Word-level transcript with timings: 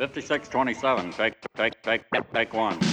Fifty-six 0.00 0.48
twenty-seven, 0.48 1.12
take, 1.12 1.34
take, 1.58 1.74
take, 1.82 2.00
take 2.32 2.54
one. 2.54 2.89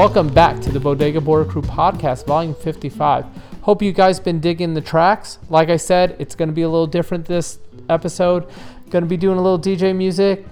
Welcome 0.00 0.32
back 0.32 0.60
to 0.62 0.72
the 0.72 0.80
Bodega 0.80 1.20
Border 1.20 1.44
Crew 1.44 1.60
podcast, 1.60 2.24
volume 2.24 2.54
55. 2.54 3.26
Hope 3.60 3.82
you 3.82 3.92
guys 3.92 4.18
been 4.18 4.40
digging 4.40 4.72
the 4.72 4.80
tracks. 4.80 5.38
Like 5.50 5.68
I 5.68 5.76
said, 5.76 6.16
it's 6.18 6.34
going 6.34 6.48
to 6.48 6.54
be 6.54 6.62
a 6.62 6.70
little 6.70 6.86
different 6.86 7.26
this 7.26 7.58
episode. 7.90 8.50
Going 8.88 9.04
to 9.04 9.08
be 9.08 9.18
doing 9.18 9.36
a 9.36 9.42
little 9.42 9.58
DJ 9.58 9.94
music, 9.94 10.46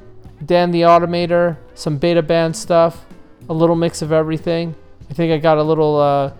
Dan 0.44 0.70
the 0.70 0.82
Automator, 0.82 1.56
some 1.74 1.96
beta 1.96 2.20
band 2.22 2.54
stuff, 2.54 3.06
a 3.48 3.54
little 3.54 3.74
mix 3.74 4.02
of 4.02 4.12
everything. 4.12 4.74
I 5.08 5.14
think 5.14 5.32
I 5.32 5.38
got 5.38 5.56
a 5.56 5.62
little 5.62 5.96
uh, 5.96 6.34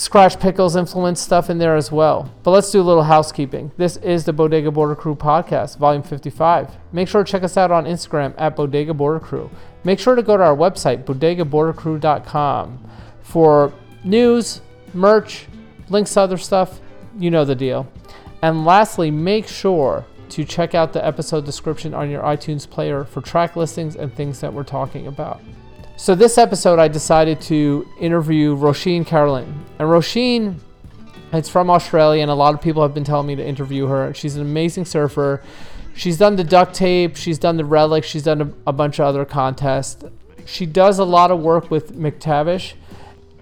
Scratch 0.00 0.40
Pickles 0.40 0.76
influence 0.76 1.20
stuff 1.20 1.50
in 1.50 1.58
there 1.58 1.76
as 1.76 1.92
well. 1.92 2.32
But 2.42 2.52
let's 2.52 2.70
do 2.70 2.80
a 2.80 2.82
little 2.82 3.02
housekeeping. 3.02 3.70
This 3.76 3.98
is 3.98 4.24
the 4.24 4.32
Bodega 4.32 4.70
Border 4.70 4.94
Crew 4.94 5.14
podcast, 5.14 5.76
volume 5.76 6.02
55. 6.02 6.74
Make 6.90 7.06
sure 7.06 7.22
to 7.22 7.30
check 7.30 7.42
us 7.42 7.58
out 7.58 7.70
on 7.70 7.84
Instagram 7.84 8.32
at 8.38 8.56
Bodega 8.56 8.94
Border 8.94 9.20
Crew. 9.20 9.50
Make 9.84 9.98
sure 9.98 10.14
to 10.14 10.22
go 10.22 10.38
to 10.38 10.42
our 10.42 10.56
website, 10.56 11.04
bodegabordercrew.com, 11.04 12.90
for 13.20 13.74
news, 14.02 14.62
merch, 14.94 15.48
links 15.90 16.14
to 16.14 16.22
other 16.22 16.38
stuff. 16.38 16.80
You 17.18 17.30
know 17.30 17.44
the 17.44 17.54
deal. 17.54 17.86
And 18.40 18.64
lastly, 18.64 19.10
make 19.10 19.46
sure 19.46 20.06
to 20.30 20.46
check 20.46 20.74
out 20.74 20.94
the 20.94 21.06
episode 21.06 21.44
description 21.44 21.92
on 21.92 22.08
your 22.08 22.22
iTunes 22.22 22.66
player 22.66 23.04
for 23.04 23.20
track 23.20 23.54
listings 23.54 23.96
and 23.96 24.14
things 24.14 24.40
that 24.40 24.54
we're 24.54 24.64
talking 24.64 25.08
about. 25.08 25.42
So 26.00 26.14
this 26.14 26.38
episode, 26.38 26.78
I 26.78 26.88
decided 26.88 27.42
to 27.42 27.86
interview 28.00 28.56
Roisin 28.56 29.06
Carolan, 29.06 29.66
and 29.78 29.86
Roisin, 29.86 30.58
it's 31.30 31.50
from 31.50 31.68
Australia, 31.68 32.22
and 32.22 32.30
a 32.30 32.34
lot 32.34 32.54
of 32.54 32.62
people 32.62 32.80
have 32.80 32.94
been 32.94 33.04
telling 33.04 33.26
me 33.26 33.36
to 33.36 33.46
interview 33.46 33.84
her. 33.84 34.14
She's 34.14 34.34
an 34.34 34.40
amazing 34.40 34.86
surfer. 34.86 35.42
She's 35.94 36.16
done 36.16 36.36
the 36.36 36.42
duct 36.42 36.72
tape, 36.72 37.16
she's 37.16 37.38
done 37.38 37.58
the 37.58 37.66
relic, 37.66 38.04
she's 38.04 38.22
done 38.22 38.40
a, 38.40 38.70
a 38.70 38.72
bunch 38.72 38.98
of 38.98 39.04
other 39.04 39.26
contests. 39.26 40.02
She 40.46 40.64
does 40.64 40.98
a 40.98 41.04
lot 41.04 41.30
of 41.30 41.40
work 41.40 41.70
with 41.70 41.94
McTavish. 41.94 42.72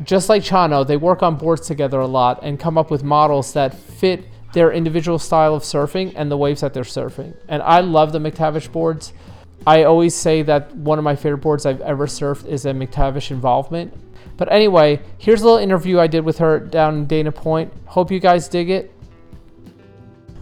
Just 0.02 0.28
like 0.28 0.42
Chano, 0.42 0.84
they 0.84 0.96
work 0.96 1.22
on 1.22 1.36
boards 1.36 1.64
together 1.64 2.00
a 2.00 2.08
lot 2.08 2.40
and 2.42 2.58
come 2.58 2.76
up 2.76 2.90
with 2.90 3.04
models 3.04 3.52
that 3.52 3.72
fit 3.72 4.24
their 4.52 4.72
individual 4.72 5.20
style 5.20 5.54
of 5.54 5.62
surfing 5.62 6.12
and 6.16 6.28
the 6.28 6.36
waves 6.36 6.62
that 6.62 6.74
they're 6.74 6.82
surfing. 6.82 7.36
And 7.46 7.62
I 7.62 7.82
love 7.82 8.10
the 8.10 8.18
McTavish 8.18 8.72
boards. 8.72 9.12
I 9.66 9.84
always 9.84 10.14
say 10.14 10.42
that 10.42 10.74
one 10.76 10.98
of 10.98 11.04
my 11.04 11.16
favorite 11.16 11.38
boards 11.38 11.66
I've 11.66 11.80
ever 11.82 12.06
surfed 12.06 12.46
is 12.46 12.64
a 12.64 12.70
McTavish 12.70 13.30
involvement. 13.30 13.92
But 14.36 14.50
anyway, 14.52 15.00
here's 15.18 15.42
a 15.42 15.44
little 15.44 15.58
interview 15.58 15.98
I 15.98 16.06
did 16.06 16.24
with 16.24 16.38
her 16.38 16.60
down 16.60 16.94
in 16.94 17.06
Dana 17.06 17.32
Point. 17.32 17.72
Hope 17.86 18.10
you 18.10 18.20
guys 18.20 18.48
dig 18.48 18.70
it. 18.70 18.92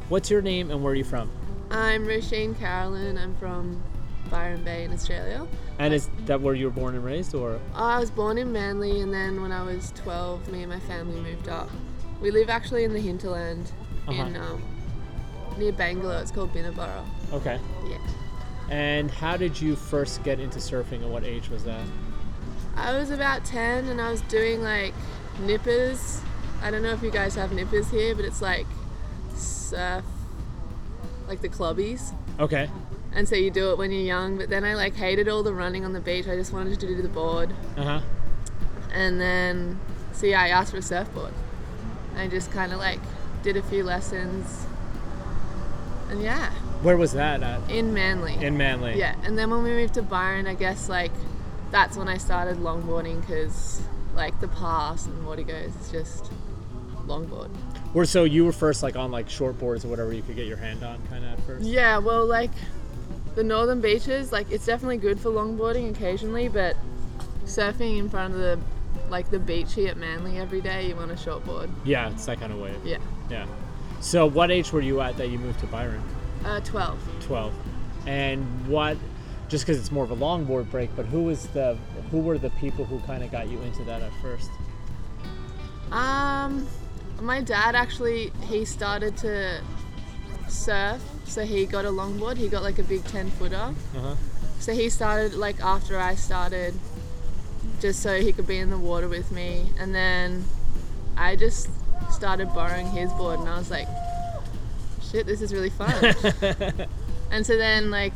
What's 0.09 0.31
your 0.31 0.43
name 0.43 0.71
and 0.71 0.83
where 0.83 0.93
are 0.93 0.97
you 0.97 1.05
from? 1.05 1.31
I'm 1.71 2.05
Roisin 2.07 2.57
Carolan. 2.59 3.19
I'm 3.19 3.35
from 3.37 3.83
Byron 4.31 4.63
Bay 4.63 4.85
in 4.85 4.93
Australia. 4.93 5.47
And 5.79 5.93
is 5.93 6.09
that 6.27 6.41
where 6.41 6.55
you 6.55 6.67
were 6.67 6.71
born 6.71 6.95
and 6.95 7.05
raised 7.05 7.35
or? 7.35 7.59
I 7.75 7.99
was 7.99 8.11
born 8.11 8.39
in 8.39 8.53
Manly, 8.53 9.01
and 9.01 9.13
then 9.13 9.43
when 9.43 9.51
I 9.53 9.63
was 9.63 9.93
12, 9.97 10.49
me 10.53 10.63
and 10.63 10.71
my 10.71 10.81
family 10.81 11.21
moved 11.21 11.49
up. 11.49 11.69
We 12.21 12.31
live 12.31 12.49
actually 12.49 12.85
in 12.85 12.93
the 12.93 13.01
hinterland 13.01 13.73
in 14.09 14.15
Uh-huh. 14.37 14.55
um, 14.55 14.63
near 15.59 15.73
Bangalow. 15.73 16.21
It's 16.23 16.31
called 16.31 16.53
Binna 16.53 16.71
Burra. 16.73 17.05
Okay. 17.33 17.59
Yeah. 17.89 17.99
And 18.69 19.11
how 19.11 19.37
did 19.37 19.61
you 19.61 19.77
first 19.77 20.23
get 20.25 20.41
into 20.41 20.59
surfing 20.59 21.03
and 21.03 21.13
what 21.13 21.25
age 21.25 21.49
was 21.49 21.65
that? 21.65 21.85
I 22.77 22.97
was 22.99 23.11
about 23.11 23.45
10, 23.45 23.87
and 23.87 24.01
I 24.01 24.11
was 24.11 24.21
doing 24.23 24.63
like 24.63 24.93
nippers. 25.41 26.21
I 26.63 26.71
don't 26.71 26.83
know 26.83 26.93
if 26.93 27.03
you 27.03 27.11
guys 27.11 27.35
have 27.37 27.53
nippers 27.53 27.91
here, 27.91 28.15
but 28.15 28.25
it's 28.25 28.43
like 28.43 28.67
surf, 29.35 30.05
like 31.29 31.41
the 31.41 31.49
clubbies. 31.49 32.13
Okay. 32.39 32.69
And 33.13 33.27
so 33.29 33.35
you 33.35 33.51
do 33.51 33.71
it 33.71 33.79
when 33.79 33.93
you're 33.93 34.03
young, 34.03 34.37
but 34.37 34.51
then 34.51 34.65
I 34.65 34.75
like 34.75 34.95
hated 34.95 35.29
all 35.29 35.43
the 35.43 35.55
running 35.55 35.85
on 35.85 35.93
the 35.95 36.01
beach. 36.01 36.29
I 36.29 36.37
just 36.37 36.53
wanted 36.53 36.79
to 36.79 36.87
do 36.87 37.01
the 37.01 37.09
board. 37.09 37.55
Uh 37.77 37.83
huh. 37.83 38.01
And 38.93 39.21
then, 39.21 39.81
so 40.13 40.27
yeah, 40.27 40.43
I 40.43 40.49
asked 40.49 40.73
for 40.73 40.79
a 40.79 40.83
surfboard. 40.83 41.33
I 42.17 42.29
just 42.29 42.51
kind 42.51 42.73
of 42.73 42.79
like 42.79 43.01
did 43.43 43.57
a 43.57 43.63
few 43.63 43.85
lessons. 43.85 44.67
And 46.11 46.23
yeah, 46.23 46.53
Where 46.83 46.97
was 46.97 47.13
that 47.13 47.43
at? 47.43 47.71
in 47.71 47.95
Manly. 47.95 48.35
In 48.35 48.57
Manly. 48.57 48.99
Yeah, 48.99 49.15
and 49.25 49.39
then 49.39 49.51
when 49.51 49.63
we 49.63 49.71
moved 49.71 49.95
to 49.95 50.03
Byron, 50.03 50.47
I 50.47 50.55
guess 50.55 50.89
like 50.89 51.13
that's 51.71 51.97
when 51.97 52.09
I 52.09 52.17
started 52.19 52.59
longboarding 52.59 53.21
because 53.21 53.83
like 54.15 54.39
the 54.41 54.49
pass 54.49 55.07
and 55.07 55.27
Wategos, 55.27 55.75
it's 55.77 55.91
just 55.91 56.31
longboard. 57.07 57.51
Or 57.95 58.05
so 58.05 58.25
you 58.25 58.45
were 58.45 58.53
first 58.53 58.83
like 58.83 58.97
on 58.97 59.11
like 59.11 59.29
short 59.31 59.59
boards 59.59 59.85
or 59.85 59.89
whatever 59.89 60.13
you 60.13 60.23
could 60.23 60.37
get 60.37 60.47
your 60.47 60.57
hand 60.57 60.83
on 60.83 60.99
kind 61.09 61.25
of 61.25 61.33
at 61.33 61.41
first. 61.41 61.65
Yeah, 61.65 61.99
well, 61.99 62.27
like 62.27 62.51
the 63.35 63.45
northern 63.45 63.81
beaches, 63.81 64.33
like 64.33 64.51
it's 64.51 64.67
definitely 64.67 64.99
good 64.99 65.19
for 65.19 65.31
longboarding 65.31 65.91
occasionally, 65.91 66.49
but 66.49 66.77
surfing 67.45 67.99
in 67.99 68.09
front 68.09 68.35
of 68.35 68.41
the 68.41 68.59
like 69.09 69.31
the 69.31 69.39
beach 69.39 69.75
here 69.75 69.89
at 69.89 69.97
Manly 69.97 70.39
every 70.39 70.61
day, 70.61 70.89
you 70.89 70.97
want 70.97 71.11
a 71.11 71.15
shortboard. 71.15 71.71
Yeah, 71.85 72.11
it's 72.11 72.27
that 72.27 72.41
kind 72.41 72.53
of 72.53 72.59
wave. 72.59 72.79
Yeah, 72.85 72.99
Yeah. 73.31 73.47
So 74.01 74.27
what 74.27 74.51
age 74.51 74.73
were 74.73 74.81
you 74.81 75.01
at 75.01 75.17
that 75.17 75.29
you 75.29 75.39
moved 75.39 75.61
to 75.61 75.67
Byron? 75.67 76.03
Uh, 76.47 76.61
12. 76.61 76.99
12. 77.27 77.55
And 78.07 78.69
what 78.69 78.97
just 79.49 79.65
because 79.65 79.79
it's 79.79 79.93
more 79.93 80.05
of 80.05 80.11
a 80.11 80.17
longboard 80.17 80.71
break, 80.71 80.91
but 80.97 81.07
who 81.07 81.23
was 81.23 81.47
the 81.49 81.77
who 82.11 82.21
were 82.21 82.39
the 82.39 82.51
people 82.51 82.85
who 82.85 82.99
kind 83.01 83.23
of 83.23 83.31
got 83.31 83.49
you 83.49 83.61
into 83.63 83.85
that 83.85 84.03
at 84.03 84.13
first? 84.21 84.51
Um, 85.93 86.67
my 87.21 87.41
dad 87.41 87.75
actually 87.75 88.33
he 88.43 88.65
started 88.65 89.17
to 89.19 89.61
surf, 90.49 91.03
so 91.25 91.45
he 91.45 91.67
got 91.67 91.85
a 91.85 91.91
longboard. 91.91 92.37
He 92.37 92.49
got 92.49 92.63
like 92.63 92.79
a 92.79 92.83
big 92.83 93.05
10 93.05 93.31
footer. 93.31 93.57
Uh-huh. 93.57 94.15
So 94.59 94.73
he 94.73 94.89
started 94.89 95.35
like 95.35 95.61
after 95.61 95.99
I 95.99 96.15
started, 96.15 96.75
just 97.81 98.03
so 98.03 98.21
he 98.21 98.33
could 98.33 98.47
be 98.47 98.59
in 98.59 98.71
the 98.71 98.79
water 98.79 99.09
with 99.09 99.31
me. 99.31 99.71
And 99.79 99.95
then 99.95 100.45
I 101.17 101.37
just 101.37 101.69
started 102.11 102.53
borrowing 102.53 102.89
his 102.89 103.13
board, 103.13 103.41
and 103.41 103.49
I 103.49 103.59
was 103.59 103.71
like, 103.71 103.89
shit, 105.11 105.27
this 105.27 105.41
is 105.43 105.53
really 105.53 105.71
fun. 105.71 105.93
and 107.31 107.47
so 107.47 107.57
then, 107.57 107.91
like, 107.91 108.13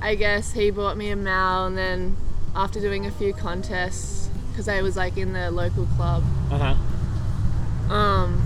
I 0.00 0.14
guess 0.14 0.52
he 0.52 0.70
bought 0.70 0.96
me 0.96 1.10
a 1.10 1.16
Mal, 1.16 1.66
and 1.66 1.76
then 1.78 2.16
after 2.54 2.80
doing 2.80 3.06
a 3.06 3.10
few 3.10 3.32
contests, 3.32 4.28
because 4.50 4.68
I 4.68 4.82
was 4.82 4.96
like 4.96 5.16
in 5.16 5.32
the 5.32 5.50
local 5.50 5.86
club, 5.96 6.22
Uh-huh. 6.50 7.92
um, 7.92 8.42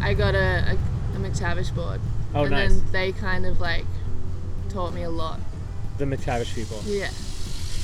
I 0.00 0.14
got 0.14 0.34
a, 0.34 0.76
a, 1.14 1.16
a 1.16 1.18
McTavish 1.20 1.74
board. 1.74 2.00
Oh, 2.34 2.42
and 2.42 2.50
nice. 2.50 2.72
then 2.74 2.92
they 2.92 3.12
kind 3.12 3.46
of 3.46 3.60
like 3.60 3.86
taught 4.68 4.92
me 4.92 5.02
a 5.02 5.10
lot. 5.10 5.40
The 5.98 6.04
McTavish 6.04 6.54
people. 6.54 6.80
Yeah. 6.84 7.10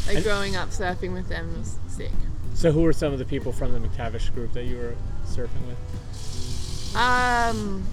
Like 0.06 0.16
And- 0.16 0.24
growing 0.24 0.54
up 0.56 0.70
surfing 0.70 1.12
with 1.14 1.28
them 1.28 1.56
was 1.58 1.76
sick. 1.88 2.10
So 2.54 2.70
who 2.70 2.82
were 2.82 2.92
some 2.92 3.12
of 3.12 3.18
the 3.18 3.24
people 3.24 3.52
from 3.52 3.72
the 3.72 3.80
McTavish 3.80 4.32
group 4.34 4.52
that 4.52 4.64
you 4.64 4.76
were 4.76 4.94
surfing 5.26 5.66
with? 5.66 6.94
Um, 6.96 7.84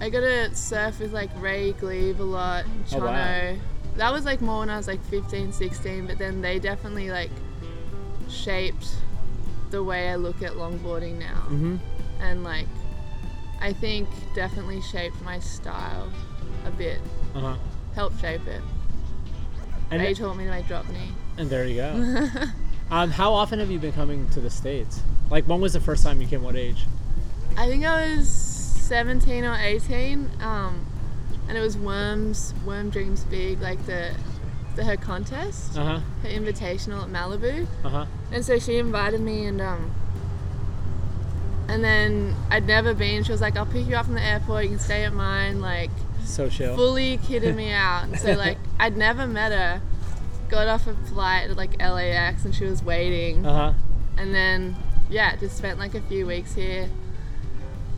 I 0.00 0.10
got 0.10 0.20
to 0.20 0.54
surf 0.54 1.00
with 1.00 1.12
like 1.12 1.30
Ray 1.40 1.72
Gleave 1.72 2.20
a 2.20 2.24
lot, 2.24 2.64
Oh, 2.66 2.96
Chono. 2.96 3.04
wow. 3.04 3.56
That 3.96 4.12
was 4.12 4.24
like 4.24 4.40
more 4.40 4.60
when 4.60 4.70
I 4.70 4.76
was 4.76 4.86
like 4.86 5.02
15, 5.06 5.52
16, 5.52 6.06
but 6.06 6.18
then 6.18 6.40
they 6.40 6.58
definitely 6.60 7.10
like 7.10 7.30
shaped 8.28 8.94
the 9.70 9.82
way 9.82 10.08
I 10.10 10.14
look 10.16 10.42
at 10.42 10.52
longboarding 10.52 11.18
now. 11.18 11.42
Mm-hmm. 11.48 11.76
And 12.20 12.44
like, 12.44 12.66
I 13.60 13.72
think 13.72 14.08
definitely 14.34 14.80
shaped 14.82 15.20
my 15.22 15.40
style 15.40 16.10
a 16.64 16.70
bit, 16.70 17.00
Uh-huh. 17.34 17.56
helped 17.94 18.20
shape 18.20 18.46
it. 18.46 18.62
And, 19.90 20.00
Ray 20.02 20.14
taught 20.14 20.36
me 20.36 20.44
to 20.44 20.50
make 20.50 20.68
drop 20.68 20.86
knee. 20.90 21.12
and 21.38 21.48
there 21.50 21.66
you 21.66 21.76
go. 21.76 22.28
um, 22.90 23.10
how 23.10 23.32
often 23.32 23.58
have 23.58 23.70
you 23.70 23.78
been 23.78 23.92
coming 23.92 24.28
to 24.30 24.40
the 24.40 24.50
States? 24.50 25.00
Like 25.30 25.44
when 25.48 25.60
was 25.60 25.72
the 25.72 25.80
first 25.80 26.04
time 26.04 26.20
you 26.20 26.28
came? 26.28 26.42
What 26.42 26.56
age? 26.56 26.84
I 27.56 27.66
think 27.66 27.84
I 27.84 28.14
was 28.16 28.28
17 28.88 29.44
or 29.44 29.54
18, 29.54 30.30
um, 30.40 30.86
and 31.48 31.56
it 31.58 31.60
was 31.60 31.76
Worms, 31.76 32.54
Worm 32.64 32.88
Dreams 32.90 33.24
Big, 33.24 33.60
like 33.60 33.84
the, 33.86 34.14
the 34.76 34.84
her 34.84 34.96
contest, 34.96 35.76
Uh-huh. 35.76 36.00
her 36.22 36.28
invitational 36.28 37.02
at 37.02 37.08
Malibu, 37.10 37.66
Uh-huh. 37.84 38.06
and 38.32 38.44
so 38.44 38.58
she 38.58 38.78
invited 38.78 39.20
me, 39.20 39.44
and 39.44 39.60
um, 39.60 39.90
and 41.68 41.84
then 41.84 42.34
I'd 42.50 42.66
never 42.66 42.94
been. 42.94 43.24
She 43.24 43.30
was 43.32 43.42
like, 43.42 43.56
"I'll 43.58 43.66
pick 43.66 43.86
you 43.86 43.94
up 43.96 44.06
from 44.06 44.14
the 44.14 44.22
airport. 44.22 44.64
You 44.64 44.70
can 44.70 44.78
stay 44.78 45.04
at 45.04 45.12
mine." 45.12 45.60
Like 45.60 45.90
So 46.24 46.48
chill. 46.48 46.74
fully 46.74 47.18
kidding 47.18 47.54
me 47.56 47.70
out. 47.72 48.04
And 48.04 48.18
so 48.18 48.32
like 48.32 48.56
I'd 48.80 48.96
never 48.96 49.26
met 49.26 49.52
her. 49.52 49.82
Got 50.48 50.66
off 50.66 50.86
a 50.86 50.94
flight 50.94 51.50
at 51.50 51.56
like 51.58 51.78
LAX, 51.78 52.46
and 52.46 52.54
she 52.54 52.64
was 52.64 52.82
waiting. 52.82 53.44
Uh-huh. 53.44 53.74
And 54.16 54.34
then, 54.34 54.76
yeah, 55.10 55.36
just 55.36 55.58
spent 55.58 55.78
like 55.78 55.94
a 55.94 56.00
few 56.00 56.26
weeks 56.26 56.54
here. 56.54 56.88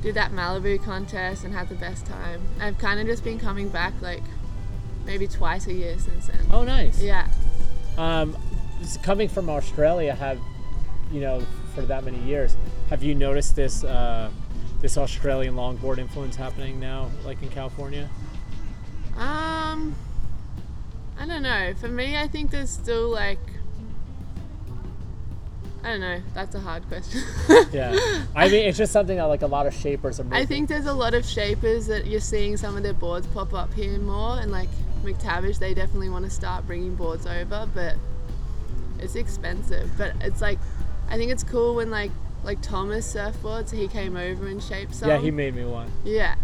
Did 0.03 0.15
that 0.15 0.33
Malibu 0.33 0.83
contest 0.83 1.45
and 1.45 1.53
had 1.53 1.69
the 1.69 1.75
best 1.75 2.07
time. 2.07 2.41
I've 2.59 2.79
kind 2.79 3.01
of 3.01 3.07
just 3.07 3.23
been 3.23 3.39
coming 3.39 3.69
back 3.69 3.93
like 4.01 4.23
maybe 5.05 5.27
twice 5.27 5.67
a 5.67 5.75
year 5.75 5.99
since 5.99 6.29
then. 6.29 6.41
Oh, 6.51 6.65
nice. 6.65 7.03
Yeah. 7.03 7.29
Um, 7.99 8.37
coming 9.03 9.29
from 9.29 9.51
Australia, 9.51 10.15
have 10.15 10.39
you 11.13 11.21
know 11.21 11.45
for 11.75 11.83
that 11.83 12.05
many 12.05 12.19
years, 12.21 12.57
have 12.89 13.03
you 13.03 13.15
noticed 13.15 13.57
this 13.57 13.85
uh, 13.85 14.31
this 14.81 14.97
Australian 14.97 15.55
longboard 15.55 15.99
influence 15.99 16.37
happening 16.37 16.81
now, 16.81 17.11
like 17.25 17.43
in 17.43 17.49
California? 17.49 18.09
Um, 19.17 19.95
I 21.19 21.27
don't 21.27 21.43
know. 21.43 21.75
For 21.79 21.89
me, 21.89 22.17
I 22.17 22.27
think 22.27 22.51
there's 22.51 22.71
still 22.71 23.09
like 23.09 23.39
I 25.83 25.89
don't 25.91 26.01
know. 26.01 26.21
That's 26.35 26.55
a 26.55 26.61
hard 26.61 26.87
question. 26.89 27.23
Yeah. 27.73 28.25
I 28.35 28.49
mean, 28.49 28.67
it's 28.67 28.79
just 28.79 28.93
something 28.93 29.17
that 29.17 29.25
like 29.25 29.43
a 29.43 29.47
lot 29.47 29.67
of 29.67 29.75
shapers 29.75 30.19
are. 30.19 30.25
Moving. 30.25 30.39
I 30.39 30.45
think 30.45 30.69
there's 30.69 30.87
a 30.87 30.93
lot 30.93 31.15
of 31.15 31.25
shapers 31.25 31.87
that 31.87 32.07
you're 32.07 32.21
seeing 32.21 32.57
some 32.57 32.77
of 32.77 32.83
their 32.83 32.93
boards 32.95 33.27
pop 33.29 33.55
up 33.55 33.73
here 33.75 33.99
more, 33.99 34.39
and 34.39 34.51
like 34.51 34.69
McTavish, 35.05 35.59
they 35.59 35.73
definitely 35.75 36.09
want 36.09 36.25
to 36.25 36.31
start 36.31 36.67
bringing 36.67 36.97
boards 36.97 37.27
over, 37.27 37.69
but 37.73 37.97
it's 38.99 39.15
expensive. 39.15 39.91
But 39.97 40.15
it's 40.21 40.41
like, 40.41 40.59
I 41.09 41.17
think 41.17 41.31
it's 41.31 41.45
cool 41.45 41.77
when 41.77 41.91
like 41.91 42.11
like 42.43 42.61
Thomas 42.61 43.13
surfboards, 43.13 43.71
he 43.71 43.87
came 43.89 44.17
over 44.17 44.47
and 44.47 44.63
shaped 44.63 44.95
some. 44.95 45.09
Yeah, 45.09 45.19
he 45.19 45.31
made 45.31 45.55
me 45.55 45.65
one. 45.65 45.91
Yeah. 46.05 46.35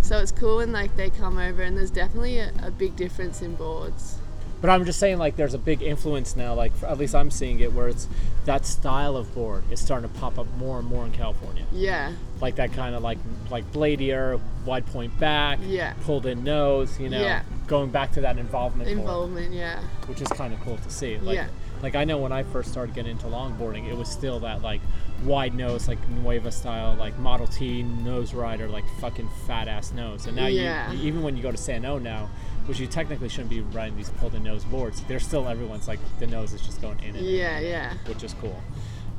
So 0.00 0.18
it's 0.18 0.32
cool 0.32 0.56
when 0.56 0.72
like 0.72 0.94
they 0.96 1.10
come 1.10 1.38
over, 1.38 1.62
and 1.62 1.76
there's 1.76 1.90
definitely 1.90 2.38
a, 2.38 2.52
a 2.62 2.70
big 2.70 2.96
difference 2.96 3.42
in 3.42 3.54
boards. 3.54 4.18
But 4.62 4.70
I'm 4.70 4.84
just 4.86 4.98
saying, 4.98 5.18
like, 5.18 5.36
there's 5.36 5.52
a 5.54 5.58
big 5.58 5.82
influence 5.82 6.36
now. 6.36 6.54
Like, 6.54 6.72
at 6.84 6.96
least 6.96 7.14
I'm 7.14 7.30
seeing 7.30 7.60
it, 7.60 7.72
where 7.74 7.88
it's 7.88 8.06
that 8.46 8.64
style 8.64 9.16
of 9.16 9.34
board 9.34 9.64
is 9.70 9.80
starting 9.80 10.08
to 10.08 10.18
pop 10.20 10.38
up 10.38 10.46
more 10.56 10.78
and 10.78 10.86
more 10.88 11.04
in 11.04 11.12
California. 11.12 11.64
Yeah. 11.72 12.12
Like 12.40 12.54
that 12.56 12.72
kind 12.72 12.94
of 12.94 13.02
like 13.02 13.18
like 13.50 13.70
bladier, 13.72 14.40
wide 14.64 14.86
point 14.86 15.18
back, 15.20 15.58
Yeah. 15.62 15.92
pulled 16.04 16.26
in 16.26 16.42
nose. 16.42 16.98
You 16.98 17.08
know, 17.08 17.20
Yeah. 17.20 17.42
going 17.66 17.90
back 17.90 18.12
to 18.12 18.20
that 18.22 18.38
involvement, 18.38 18.88
board, 18.88 18.98
Involvement. 19.00 19.52
Yeah. 19.52 19.80
which 20.06 20.20
is 20.20 20.28
kind 20.28 20.52
of 20.54 20.60
cool 20.60 20.76
to 20.78 20.90
see. 20.90 21.18
Like, 21.18 21.34
Yeah. 21.36 21.46
Like 21.82 21.94
I 21.96 22.04
know 22.04 22.18
when 22.18 22.32
I 22.32 22.42
first 22.44 22.70
started 22.70 22.94
getting 22.94 23.12
into 23.12 23.26
longboarding, 23.26 23.88
it 23.88 23.96
was 23.96 24.08
still 24.08 24.38
that 24.40 24.62
like 24.62 24.80
wide 25.24 25.54
nose, 25.54 25.86
like 25.88 25.98
Nueva 26.08 26.50
style, 26.50 26.94
like 26.98 27.16
Model 27.18 27.46
T 27.46 27.82
nose 27.82 28.34
rider, 28.34 28.68
like 28.68 28.84
fucking 29.00 29.28
fat 29.46 29.68
ass 29.68 29.92
nose. 29.92 30.26
And 30.26 30.34
now 30.36 30.46
Yeah. 30.46 30.90
you, 30.92 31.06
even 31.06 31.22
when 31.22 31.36
you 31.36 31.42
go 31.44 31.50
to 31.52 31.56
San 31.56 31.84
O 31.84 31.98
now, 31.98 32.28
which 32.66 32.78
you 32.80 32.86
technically 32.86 33.28
shouldn't 33.28 33.50
be 33.50 33.60
riding 33.60 33.96
these 33.96 34.10
pulled 34.10 34.34
in 34.34 34.42
nose 34.42 34.64
boards, 34.64 35.02
They're 35.04 35.20
still 35.20 35.48
everyone's 35.48 35.88
like 35.88 35.98
the 36.18 36.26
nose 36.26 36.52
is 36.52 36.60
just 36.62 36.80
going 36.80 36.98
in 37.00 37.16
and 37.16 37.26
Yeah. 37.26 37.58
Yeah. 37.60 37.94
which 38.06 38.22
is 38.22 38.34
cool. 38.34 38.60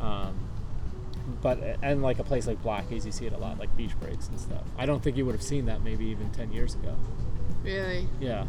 Um, 0.01 0.33
but 1.41 1.59
and 1.81 2.01
like 2.01 2.19
a 2.19 2.23
place 2.23 2.47
like 2.47 2.61
Blackies, 2.63 3.05
you 3.05 3.11
see 3.11 3.25
it 3.25 3.33
a 3.33 3.37
lot, 3.37 3.57
like 3.59 3.75
beach 3.77 3.97
breaks 3.99 4.27
and 4.27 4.39
stuff. 4.39 4.63
I 4.77 4.85
don't 4.85 5.01
think 5.03 5.15
you 5.17 5.25
would 5.25 5.35
have 5.35 5.43
seen 5.43 5.65
that 5.67 5.81
maybe 5.83 6.05
even 6.05 6.29
ten 6.31 6.51
years 6.51 6.75
ago. 6.75 6.95
Really. 7.63 8.07
Yeah. 8.19 8.45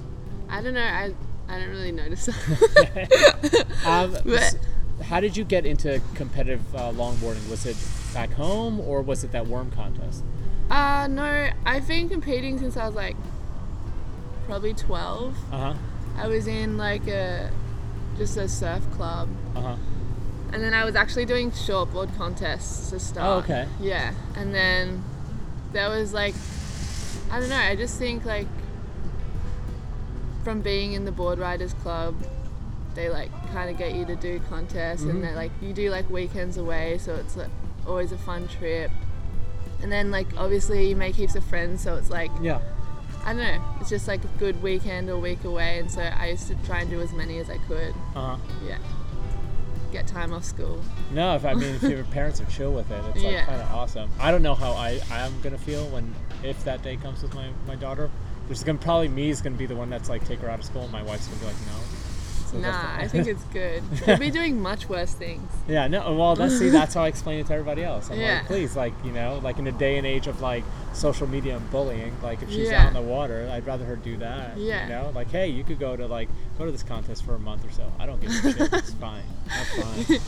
I 0.49 0.61
don't 0.63 0.75
know. 0.75 0.81
I 0.83 1.15
I 1.49 1.59
don't 1.59 1.69
really 1.71 1.93
notice 1.93 2.27
that. 2.27 3.67
Um, 3.87 4.17
But- 4.25 4.57
how 5.03 5.19
did 5.19 5.37
you 5.37 5.43
get 5.45 5.67
into 5.67 6.01
competitive 6.15 6.63
uh, 6.75 6.93
longboarding? 6.93 7.49
Was 7.51 7.67
it 7.67 7.77
back 8.15 8.31
home 8.33 8.79
or 8.81 9.03
was 9.03 9.25
it 9.25 9.33
that 9.33 9.47
worm 9.47 9.71
contest? 9.73 10.23
uh 10.71 11.07
no, 11.11 11.51
I've 11.67 11.87
been 11.87 12.09
competing 12.09 12.59
since 12.59 12.77
I 12.77 12.87
was 12.87 12.95
like 12.95 13.17
probably 14.47 14.75
12. 14.75 15.35
Uh 15.53 15.57
huh. 15.59 15.75
I 16.17 16.29
was 16.29 16.47
in 16.47 16.77
like 16.77 17.07
a 17.09 17.51
just 18.17 18.37
a 18.37 18.49
surf 18.49 18.83
club, 18.93 19.29
Uh 19.57 19.61
huh. 19.61 19.77
and 20.53 20.63
then 20.63 20.73
I 20.75 20.85
was 20.85 20.95
actually 20.95 21.25
doing 21.27 21.51
shortboard 21.51 22.17
contests 22.17 22.91
to 22.91 23.01
start. 23.01 23.27
Oh, 23.27 23.39
okay. 23.39 23.67
Yeah, 23.81 24.13
and 24.37 24.55
then 24.55 25.03
there 25.73 25.89
was 25.91 26.13
like 26.13 26.35
I 27.33 27.41
don't 27.41 27.49
know. 27.49 27.57
I 27.57 27.75
just 27.75 27.99
think 27.99 28.25
like 28.25 28.47
from 30.45 30.61
being 30.61 30.93
in 30.93 31.05
the 31.05 31.13
board 31.13 31.39
riders 31.39 31.73
club, 31.75 32.15
they 32.95 33.09
like 33.09 33.31
kind 33.53 33.71
of 33.71 33.77
get 33.79 33.95
you 33.95 34.05
to 34.05 34.15
do 34.17 34.41
contests, 34.49 35.03
Mhm. 35.03 35.11
and 35.11 35.25
they 35.25 35.35
like 35.35 35.51
you 35.61 35.73
do 35.73 35.91
like 35.91 36.09
weekends 36.11 36.57
away, 36.59 36.99
so 36.99 37.15
it's 37.15 37.37
like, 37.37 37.49
always 37.87 38.13
a 38.13 38.19
fun 38.19 38.47
trip. 38.49 38.91
And 39.83 39.91
then 39.91 40.11
like 40.11 40.29
obviously 40.37 40.89
you 40.89 40.97
make 40.97 41.15
heaps 41.17 41.35
of 41.35 41.45
friends, 41.45 41.83
so 41.83 41.97
it's 41.97 42.11
like 42.11 42.31
Yeah. 42.41 42.61
I 43.25 43.33
don't 43.33 43.39
know. 43.39 43.65
It's 43.81 43.89
just 43.91 44.07
like 44.07 44.23
a 44.25 44.29
good 44.39 44.63
weekend 44.63 45.09
or 45.09 45.19
week 45.19 45.45
away, 45.45 45.79
and 45.79 45.91
so 45.91 46.03
I 46.03 46.29
used 46.29 46.47
to 46.49 46.55
try 46.67 46.81
and 46.81 46.91
do 46.91 47.01
as 47.01 47.13
many 47.13 47.39
as 47.39 47.49
I 47.51 47.59
could. 47.59 47.95
Uh 48.15 48.37
huh. 48.37 48.37
Yeah. 48.67 48.79
Get 49.93 50.07
time 50.09 50.33
off 50.33 50.45
school. 50.45 50.81
No, 51.13 51.37
if 51.37 51.45
I 51.45 51.55
mean 51.55 51.77
if 51.77 51.83
your 51.85 52.03
parents 52.17 52.41
are 52.41 52.45
chill 52.47 52.73
with 52.73 52.91
it, 52.91 53.03
it's 53.15 53.23
like 53.23 53.33
Yeah. 53.33 53.45
kind 53.47 53.63
of 53.63 53.71
awesome. 53.73 54.11
I 54.21 54.31
don't 54.33 54.43
know 54.43 54.55
how 54.55 54.73
I 54.73 55.01
I'm 55.11 55.41
gonna 55.41 55.57
feel 55.59 55.87
when 55.89 56.13
if 56.43 56.63
that 56.65 56.83
day 56.83 56.97
comes 56.97 57.23
with 57.23 57.35
my 57.35 57.49
my 57.67 57.77
daughter. 57.77 58.11
There's 58.47 58.65
gonna 58.65 58.79
probably 58.79 59.09
me 59.09 59.31
is 59.31 59.41
gonna 59.41 59.57
be 59.57 59.67
the 59.67 59.77
one 59.77 59.89
that's 59.91 60.09
like 60.09 60.27
take 60.27 60.41
her 60.41 60.51
out 60.51 60.59
of 60.59 60.65
school, 60.65 60.83
and 60.83 60.93
my 60.93 61.03
wife's 61.03 61.29
gonna 61.29 61.41
be 61.41 61.47
like 61.47 61.55
no. 61.67 61.79
So 62.51 62.61
that's 62.61 62.77
Nah, 62.85 62.97
I 63.05 63.09
think 63.13 63.27
it's 63.29 63.45
good. 63.45 63.83
You'll 64.07 64.19
be 64.19 64.31
doing 64.31 64.61
much 64.61 64.89
worse 64.89 65.13
things. 65.15 65.51
Yeah, 65.69 65.87
no. 65.87 66.13
Well, 66.15 66.35
that's 66.35 66.59
see, 66.59 66.71
that's 66.71 66.93
how 66.95 67.05
I 67.05 67.09
explain 67.09 67.39
it 67.39 67.47
to 67.47 67.53
everybody 67.55 67.85
else. 67.85 68.11
I'm 68.11 68.19
Yeah. 68.19 68.39
like, 68.39 68.47
please, 68.47 68.75
like 68.77 68.93
you 69.05 69.13
know, 69.13 69.41
like 69.45 69.59
in 69.59 69.67
a 69.69 69.73
day 69.73 69.97
and 69.97 70.07
age 70.07 70.27
of 70.27 70.41
like 70.41 70.65
social 70.95 71.27
media 71.27 71.57
and 71.57 71.71
bullying, 71.71 72.15
like 72.23 72.43
if 72.43 72.51
she's 72.51 72.69
Yeah. 72.71 72.83
out 72.83 72.89
in 72.89 72.95
the 72.95 73.03
water, 73.03 73.49
I'd 73.53 73.67
rather 73.67 73.85
her 73.85 73.97
do 73.97 74.17
that. 74.19 74.57
Yeah. 74.57 74.85
You 74.85 74.89
know, 74.91 75.13
like 75.15 75.31
hey, 75.31 75.49
you 75.49 75.65
could 75.65 75.79
go 75.79 75.97
to 75.97 76.07
like 76.07 76.29
go 76.59 76.65
to 76.65 76.73
this 76.73 76.83
contest 76.83 77.25
for 77.25 77.35
a 77.35 77.39
month 77.39 77.65
or 77.67 77.73
so. 77.73 77.91
I 77.99 78.07
don't 78.07 78.21
give 78.21 78.31
a 78.31 78.53
shit. 78.53 78.73
It's 78.73 78.95
fine. 78.95 79.25
That's 79.49 80.19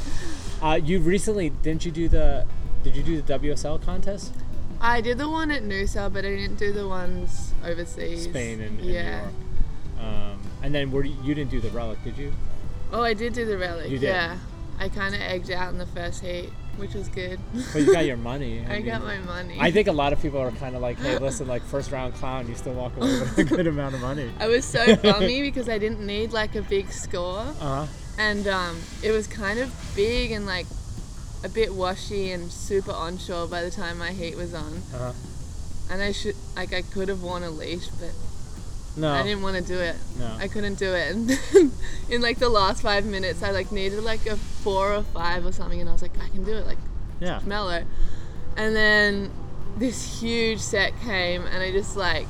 fine. 0.60 0.70
Uh, 0.70 0.74
you 0.76 0.98
recently 1.00 1.50
didn't 1.50 1.84
you 1.84 1.92
do 1.92 2.08
the 2.08 2.46
did 2.82 2.96
you 2.96 3.02
do 3.02 3.20
the 3.20 3.38
WSL 3.38 3.82
contest? 3.82 4.32
I 4.80 5.00
did 5.00 5.18
the 5.18 5.28
one 5.28 5.50
at 5.50 5.62
Noosa, 5.62 6.12
but 6.12 6.24
I 6.24 6.28
didn't 6.36 6.56
do 6.56 6.72
the 6.72 6.86
ones 6.86 7.52
overseas. 7.64 8.24
Spain 8.24 8.60
and, 8.60 8.78
and 8.78 8.88
yeah. 8.88 9.02
New 9.02 9.16
York. 9.22 9.32
Um, 10.00 10.40
and 10.62 10.74
then 10.74 10.90
were 10.90 11.04
you, 11.04 11.16
you 11.22 11.34
didn't 11.34 11.50
do 11.50 11.60
the 11.60 11.70
relic, 11.70 12.02
did 12.04 12.18
you? 12.18 12.32
Oh, 12.92 13.02
I 13.02 13.14
did 13.14 13.32
do 13.32 13.44
the 13.46 13.56
relic. 13.58 13.90
You 13.90 13.98
did? 13.98 14.08
Yeah. 14.08 14.36
I 14.78 14.88
kind 14.90 15.14
of 15.14 15.20
egged 15.22 15.50
out 15.50 15.72
in 15.72 15.78
the 15.78 15.86
first 15.86 16.22
heat, 16.22 16.50
which 16.78 16.94
was 16.94 17.08
good. 17.08 17.38
But 17.72 17.82
you 17.82 17.92
got 17.92 18.06
your 18.06 18.16
money. 18.32 18.64
I 18.68 18.76
mean, 18.78 18.86
got 18.86 19.02
my 19.02 19.18
money. 19.18 19.56
I 19.60 19.70
think 19.70 19.88
a 19.88 19.92
lot 19.92 20.12
of 20.12 20.20
people 20.20 20.40
are 20.40 20.50
kind 20.52 20.74
of 20.76 20.82
like, 20.82 20.98
hey, 20.98 21.18
listen, 21.20 21.46
like 21.46 21.62
first 21.62 21.90
round 21.92 22.14
clown, 22.14 22.48
you 22.48 22.54
still 22.54 22.74
walk 22.74 22.96
away 22.96 23.20
with 23.20 23.38
a 23.38 23.44
good 23.56 23.66
amount 23.66 23.94
of 23.94 24.00
money. 24.00 24.30
I 24.38 24.48
was 24.48 24.64
so 24.64 24.96
bummy 24.96 25.42
because 25.42 25.68
I 25.68 25.78
didn't 25.78 26.04
need 26.04 26.32
like 26.32 26.54
a 26.54 26.62
big 26.62 26.90
score. 26.90 27.40
Uh 27.60 27.84
huh. 27.84 27.86
and 28.18 28.46
um, 28.48 28.80
it 29.02 29.10
was 29.10 29.26
kind 29.26 29.58
of 29.58 29.72
big 29.94 30.30
and 30.32 30.46
like 30.46 30.66
a 31.44 31.48
bit 31.48 31.74
washy 31.74 32.30
and 32.32 32.50
super 32.50 32.92
onshore 32.92 33.46
by 33.46 33.62
the 33.62 33.70
time 33.70 33.98
my 33.98 34.10
heat 34.12 34.36
was 34.36 34.54
on. 34.54 34.82
Uh 34.94 34.98
huh. 34.98 35.12
And 35.90 36.02
I 36.02 36.12
should 36.12 36.34
like 36.56 36.72
I 36.72 36.82
could 36.82 37.08
have 37.08 37.22
worn 37.22 37.42
a 37.44 37.50
leash, 37.50 37.88
but 37.88 38.10
No. 38.96 39.12
I 39.12 39.22
didn't 39.22 39.42
want 39.42 39.56
to 39.56 39.62
do 39.62 39.78
it. 39.78 39.96
No. 40.18 40.36
I 40.38 40.48
couldn't 40.48 40.76
do 40.78 40.94
it. 40.94 41.14
And 41.14 41.38
in 42.08 42.22
like 42.22 42.38
the 42.38 42.48
last 42.48 42.80
five 42.82 43.04
minutes, 43.04 43.42
I 43.42 43.50
like 43.50 43.70
needed 43.70 44.02
like 44.02 44.24
a 44.26 44.36
four 44.36 44.94
or 44.94 45.02
five 45.02 45.44
or 45.44 45.52
something, 45.52 45.80
and 45.80 45.88
I 45.88 45.92
was 45.92 46.02
like, 46.02 46.18
I 46.18 46.28
can 46.30 46.44
do 46.44 46.54
it, 46.54 46.66
like 46.66 46.78
yeah. 47.20 47.40
mellow. 47.44 47.84
And 48.56 48.74
then 48.74 49.30
this 49.76 50.20
huge 50.20 50.60
set 50.60 50.98
came, 51.00 51.44
and 51.44 51.62
I 51.62 51.70
just 51.72 51.96
like 51.96 52.26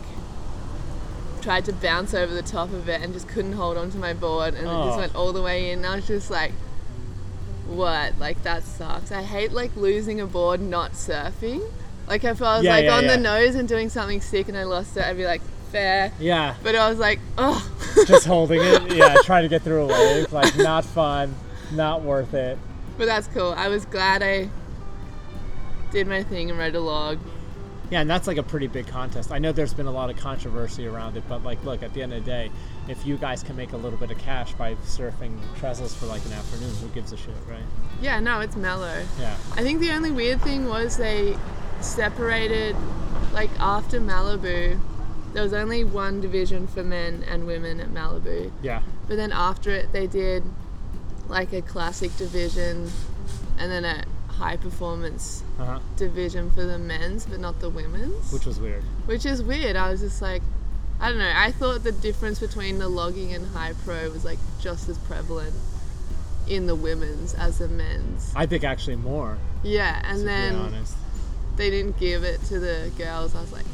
tried 1.41 1.65
to 1.67 1.73
bounce 1.73 2.13
over 2.15 2.35
the 2.35 2.43
top 2.43 2.73
of 2.73 2.89
it 2.89 3.01
and 3.01 3.13
just 3.15 3.29
couldn't 3.29 3.53
hold 3.53 3.77
onto 3.77 3.99
my 3.99 4.13
board, 4.13 4.55
and 4.55 4.67
it 4.67 4.71
Oh. 4.71 4.87
just 4.87 4.99
went 4.99 5.15
all 5.15 5.33
the 5.33 5.43
way 5.43 5.71
in. 5.71 5.79
And 5.79 5.87
I 5.87 5.97
was 5.97 6.07
just 6.09 6.31
like, 6.31 6.53
what? 7.69 8.19
Like 8.19 8.43
that 8.43 8.65
sucks. 8.65 9.13
I 9.13 9.23
hate 9.23 9.53
like 9.53 9.75
losing 9.77 10.21
a 10.21 10.27
board 10.27 10.61
not 10.61 10.93
surfing. 10.93 11.63
Like 12.09 12.25
if 12.25 12.41
I 12.43 12.57
was 12.57 12.65
Yeah, 12.65 12.71
like 12.73 12.85
yeah, 12.85 12.97
on 12.97 13.05
yeah. 13.05 13.17
the 13.17 13.23
nose 13.23 13.55
and 13.57 13.69
doing 13.69 13.89
something 13.89 14.21
sick 14.21 14.49
and 14.49 14.57
I 14.57 14.65
lost 14.65 14.97
it, 14.97 15.05
I'd 15.05 15.17
be 15.17 15.25
like, 15.25 15.43
fair. 15.67 16.13
Yeah. 16.19 16.55
But 16.63 16.75
I 16.75 16.89
was 16.89 16.99
like, 16.99 17.21
oh. 17.39 17.63
Just 18.07 18.27
holding 18.27 18.61
it. 18.63 18.93
Yeah. 18.97 19.15
Trying 19.25 19.43
to 19.43 19.49
get 19.49 19.63
through 19.63 19.85
a 19.85 19.87
wave. 19.87 20.33
Like 20.33 20.57
not 20.57 20.85
fun. 20.85 21.35
Not 21.73 22.03
worth 22.03 22.35
it. 22.35 22.59
but 22.99 23.07
that's 23.07 23.27
cool. 23.29 23.53
I 23.57 23.69
was 23.69 23.85
glad 23.87 24.23
I 24.23 24.49
did 25.91 26.07
my 26.07 26.23
thing 26.23 26.51
and 26.51 26.59
read 26.59 26.75
a 26.75 26.81
log. 26.81 27.19
Yeah, 27.91 28.01
and 28.01 28.11
that's 28.11 28.27
like 28.27 28.37
a 28.37 28.43
pretty 28.43 28.67
big 28.67 28.89
contest. 28.89 29.31
I 29.31 29.39
know 29.39 29.53
there's 29.53 29.73
been 29.75 29.87
a 29.87 29.93
lot 29.93 30.11
of 30.11 30.17
controversy 30.17 30.87
around 30.89 31.17
it, 31.17 31.23
but 31.29 31.45
like, 31.45 31.63
look, 31.65 31.85
at 31.85 31.95
the 31.95 32.03
end 32.03 32.13
of 32.13 32.25
the 32.25 32.29
day, 32.31 32.51
if 32.89 33.07
you 33.07 33.17
guys 33.17 33.45
can 33.45 33.55
make 33.57 33.73
a 33.73 33.77
little 33.77 33.99
bit 33.99 34.11
of 34.11 34.19
cash 34.19 34.53
by 34.55 34.75
surfing 34.77 35.39
trestles 35.59 35.95
for 35.95 36.07
like 36.07 36.25
an 36.27 36.33
afternoon, 36.33 36.75
who 36.77 36.89
gives 36.89 37.13
a 37.13 37.17
shit, 37.17 37.35
right? 37.49 37.63
Yeah, 38.03 38.19
no, 38.19 38.41
it's 38.41 38.57
mellow. 38.57 39.05
Yeah. 39.21 39.37
I 39.55 39.63
think 39.63 39.79
the 39.81 39.93
only 39.93 40.11
weird 40.11 40.43
thing 40.43 40.67
was 40.67 40.97
they 40.97 41.37
separated, 41.81 42.75
like 43.33 43.51
after 43.61 44.01
Malibu, 44.01 44.81
there 45.37 45.43
was 45.43 45.53
only 45.53 45.85
one 45.85 46.23
division 46.23 46.67
for 46.67 46.83
men 46.83 47.23
and 47.31 47.47
women 47.47 47.79
at 47.79 47.91
Malibu. 47.91 48.51
Yeah. 48.63 48.81
But 49.07 49.17
then 49.17 49.33
after 49.33 49.71
it, 49.71 49.93
they 49.93 50.07
did 50.07 50.43
like 51.29 51.53
a 51.53 51.61
classic 51.61 52.17
division 52.17 52.91
and 53.59 53.71
then 53.71 53.85
a 53.85 54.03
high 54.33 54.57
performance 54.57 55.43
Uh 55.59 55.65
huh. 55.67 55.79
division 55.97 56.51
for 56.53 56.65
the 56.65 56.79
men's, 56.79 57.27
but 57.27 57.39
not 57.39 57.61
the 57.61 57.69
women's. 57.69 58.33
Which 58.33 58.47
was 58.47 58.59
weird. 58.59 58.83
Which 59.05 59.27
is 59.27 59.43
weird. 59.43 59.77
I 59.77 59.91
was 59.91 60.01
just 60.01 60.23
like, 60.23 60.41
I 61.01 61.11
don't 61.11 61.19
know. 61.19 61.33
I 61.37 61.53
thought 61.53 61.85
the 61.85 61.93
difference 61.93 62.39
between 62.41 62.79
the 62.79 62.89
logging 62.89 63.35
and 63.35 63.47
high 63.49 63.75
pro 63.85 64.09
was 64.09 64.25
like 64.25 64.39
just 64.59 64.89
as 64.89 64.97
prevalent 65.01 65.53
in 66.49 66.67
the 66.67 66.75
women's 66.75 67.35
as 67.35 67.59
the 67.59 67.69
men's. 67.69 68.33
I 68.35 68.47
think 68.47 68.65
actually 68.65 68.97
more. 68.97 69.37
Yeah, 69.63 70.01
and 70.03 70.27
then 70.27 70.73
they 71.57 71.69
didn't 71.69 71.99
give 71.99 72.25
it 72.25 72.41
to 72.45 72.59
the 72.59 72.91
girls. 72.97 73.35
I 73.35 73.43
was 73.43 73.53
like, 73.53 73.67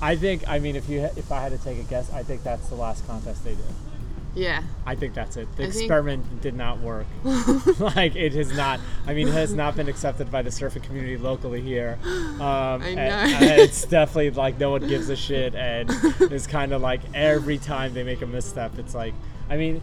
I 0.00 0.16
think. 0.16 0.48
I 0.48 0.58
mean, 0.58 0.76
if 0.76 0.88
you 0.88 1.00
if 1.16 1.30
I 1.32 1.40
had 1.40 1.52
to 1.52 1.58
take 1.58 1.78
a 1.78 1.82
guess, 1.84 2.12
I 2.12 2.22
think 2.22 2.42
that's 2.42 2.68
the 2.68 2.74
last 2.74 3.06
contest 3.06 3.44
they 3.44 3.54
did. 3.54 3.64
Yeah, 4.34 4.62
I 4.86 4.94
think 4.94 5.12
that's 5.12 5.36
it. 5.36 5.46
The 5.56 5.64
I 5.64 5.66
think- 5.70 5.82
experiment 5.82 6.40
did 6.40 6.54
not 6.54 6.78
work. 6.80 7.06
like 7.78 8.16
it 8.16 8.32
has 8.32 8.56
not. 8.56 8.80
I 9.06 9.12
mean, 9.12 9.28
it 9.28 9.34
has 9.34 9.52
not 9.52 9.76
been 9.76 9.88
accepted 9.88 10.32
by 10.32 10.40
the 10.40 10.48
surfing 10.48 10.82
community 10.82 11.18
locally 11.18 11.60
here. 11.60 11.98
Um, 12.32 12.82
I 12.82 12.86
and- 12.88 12.96
know. 12.96 13.02
and 13.48 13.60
it's 13.60 13.84
definitely 13.84 14.30
like 14.30 14.58
no 14.58 14.70
one 14.70 14.88
gives 14.88 15.08
a 15.10 15.16
shit, 15.16 15.54
and 15.54 15.90
it's 16.20 16.46
kind 16.46 16.72
of 16.72 16.80
like 16.80 17.00
every 17.14 17.58
time 17.58 17.92
they 17.94 18.02
make 18.04 18.22
a 18.22 18.26
misstep, 18.26 18.78
it's 18.78 18.94
like, 18.94 19.12
I 19.50 19.56
mean, 19.58 19.82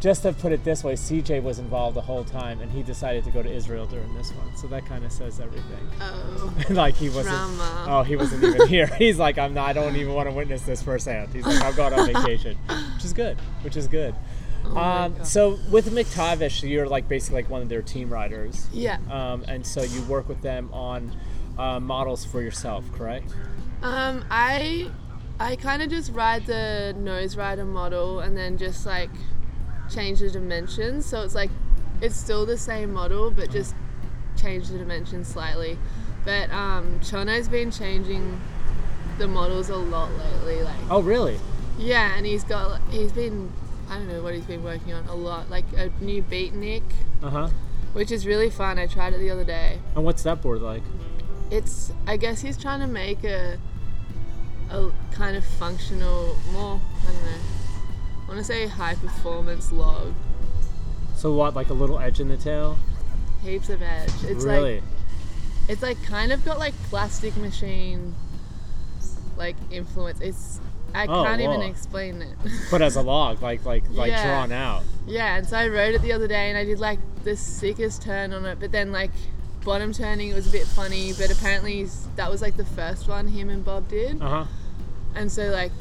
just 0.00 0.22
to 0.22 0.32
put 0.32 0.52
it 0.52 0.64
this 0.64 0.84
way, 0.84 0.94
CJ 0.94 1.42
was 1.42 1.58
involved 1.58 1.96
the 1.96 2.00
whole 2.02 2.24
time, 2.24 2.60
and 2.60 2.70
he 2.70 2.82
decided 2.82 3.24
to 3.24 3.30
go 3.30 3.42
to 3.42 3.50
Israel 3.50 3.86
during 3.86 4.12
this 4.14 4.32
one. 4.32 4.54
So 4.56 4.66
that 4.68 4.86
kind 4.86 5.04
of 5.04 5.12
says 5.12 5.40
everything. 5.40 5.88
Oh, 6.00 6.54
like 6.70 6.94
he 6.94 7.08
wasn't. 7.08 7.28
Drama. 7.36 7.86
Oh, 7.88 8.02
he 8.02 8.16
wasn't 8.16 8.44
even 8.44 8.66
here. 8.68 8.86
He's 8.98 9.18
like, 9.18 9.38
I'm 9.38 9.54
not. 9.54 9.70
I 9.70 9.72
don't 9.72 9.96
even 9.96 10.14
want 10.14 10.28
to 10.28 10.34
witness 10.34 10.62
this 10.62 10.82
firsthand. 10.82 11.32
He's 11.32 11.46
like, 11.46 11.62
I'm 11.62 11.74
going 11.74 11.92
on 11.94 12.06
vacation, 12.06 12.56
which 12.94 13.04
is 13.04 13.12
good. 13.12 13.38
Which 13.62 13.76
is 13.76 13.86
good. 13.88 14.14
oh 14.64 14.76
Um, 14.76 15.24
so 15.24 15.58
with 15.70 15.90
McTavish, 15.92 16.68
you're 16.68 16.88
like 16.88 17.08
basically 17.08 17.42
like 17.42 17.50
one 17.50 17.62
of 17.62 17.68
their 17.68 17.82
team 17.82 18.10
riders. 18.12 18.66
yeah. 18.72 18.98
Um, 19.10 19.44
and 19.48 19.66
so 19.66 19.82
you 19.82 20.02
work 20.02 20.28
with 20.28 20.42
them 20.42 20.70
on 20.72 21.16
uh, 21.58 21.80
models 21.80 22.24
for 22.24 22.40
yourself, 22.42 22.84
correct? 22.92 23.34
Um, 23.82 24.24
I 24.30 24.90
I 25.40 25.56
kind 25.56 25.82
of 25.82 25.88
just 25.90 26.12
ride 26.12 26.46
the 26.46 26.94
nose 26.98 27.36
rider 27.36 27.64
model 27.64 28.20
and 28.20 28.36
then 28.36 28.58
just 28.58 28.84
like 28.84 29.10
change 29.90 30.20
the 30.20 30.30
dimensions. 30.30 31.06
So 31.06 31.22
it's 31.22 31.34
like 31.34 31.50
it's 32.00 32.16
still 32.16 32.46
the 32.46 32.58
same 32.58 32.92
model, 32.92 33.30
but 33.30 33.50
just 33.50 33.74
change 34.36 34.68
the 34.68 34.78
dimensions 34.78 35.28
slightly. 35.28 35.78
But 36.24 36.50
um, 36.52 37.00
Chono's 37.00 37.48
been 37.48 37.70
changing 37.70 38.40
the 39.18 39.26
models 39.26 39.68
a 39.70 39.76
lot 39.76 40.10
lately. 40.12 40.62
Like 40.62 40.76
Oh, 40.90 41.00
really? 41.00 41.38
yeah, 41.78 42.16
and 42.16 42.24
he's 42.26 42.44
got 42.44 42.80
he's 42.90 43.12
been 43.12 43.50
I 43.90 43.94
don't 43.96 44.08
know 44.08 44.22
what 44.22 44.34
he's 44.34 44.44
been 44.44 44.62
working 44.62 44.92
on 44.92 45.06
a 45.08 45.14
lot, 45.14 45.48
like 45.50 45.64
a 45.76 45.90
new 46.00 46.22
beatnik, 46.22 46.82
Uh 47.22 47.30
huh. 47.30 47.48
which 47.94 48.10
is 48.12 48.26
really 48.26 48.50
fun. 48.50 48.78
I 48.78 48.86
tried 48.86 49.14
it 49.14 49.18
the 49.18 49.30
other 49.30 49.44
day. 49.44 49.78
And 49.96 50.04
what's 50.04 50.22
that 50.24 50.42
board 50.42 50.60
like? 50.60 50.82
it's 51.50 51.90
I 52.06 52.18
guess 52.18 52.42
he's 52.42 52.58
trying 52.58 52.80
to 52.80 52.86
make 52.86 53.24
a 53.24 53.58
a 54.70 54.90
kind 55.12 55.34
of 55.34 55.44
functional, 55.44 56.36
more 56.52 56.78
I 57.02 57.12
don't 57.12 57.22
know. 57.24 57.38
I 58.28 58.32
want 58.32 58.38
to 58.40 58.44
say 58.44 58.66
high 58.66 58.94
performance 58.94 59.72
log. 59.72 60.12
So 61.16 61.32
what, 61.32 61.54
like 61.56 61.70
a 61.70 61.74
little 61.74 61.98
edge 61.98 62.20
in 62.20 62.28
the 62.28 62.36
tail? 62.36 62.78
Heaps 63.42 63.70
of 63.70 63.80
edge. 63.82 64.10
It's 64.24 64.44
really? 64.44 64.76
like 64.76 64.82
it's 65.68 65.82
like 65.82 66.02
kind 66.04 66.30
of 66.32 66.44
got 66.44 66.58
like 66.58 66.74
plastic 66.84 67.36
machine 67.38 68.14
like 69.36 69.56
influence. 69.70 70.20
It's 70.20 70.60
I 70.94 71.06
Oh, 71.06 71.24
can't 71.24 71.40
even 71.40 71.62
explain 71.62 72.20
it. 72.22 72.36
but 72.70 72.82
as 72.82 72.96
a 72.96 73.02
log, 73.02 73.40
like 73.42 73.64
like 73.64 73.84
like 73.90 74.10
Yeah. 74.10 74.26
drawn 74.26 74.52
out. 74.52 74.82
yeah, 75.06 75.36
and 75.38 75.46
so 75.46 75.56
I 75.56 75.68
rode 75.68 75.94
it 75.94 76.02
the 76.02 76.12
other 76.12 76.28
day 76.28 76.48
and 76.50 76.58
I 76.58 76.64
did 76.64 76.78
like 76.80 76.98
the 77.24 77.36
sickest 77.36 78.02
turn 78.02 78.32
on 78.32 78.44
it, 78.46 78.58
but 78.60 78.72
then 78.72 78.92
like 78.92 79.10
bottom 79.64 79.92
turning 79.92 80.28
it 80.30 80.34
was 80.34 80.46
a 80.46 80.50
bit 80.52 80.66
funny, 80.66 81.12
but 81.12 81.30
apparently 81.30 81.88
that 82.16 82.30
was 82.30 82.40
like 82.42 82.56
the 82.56 82.64
first 82.64 83.08
one 83.08 83.28
him 83.28 83.48
and 83.50 83.64
Bob 83.64 83.88
did. 83.88 84.20
Uh 84.20 84.28
huh. 84.28 84.44
And 85.14 85.30
so 85.30 85.48
like 85.50 85.72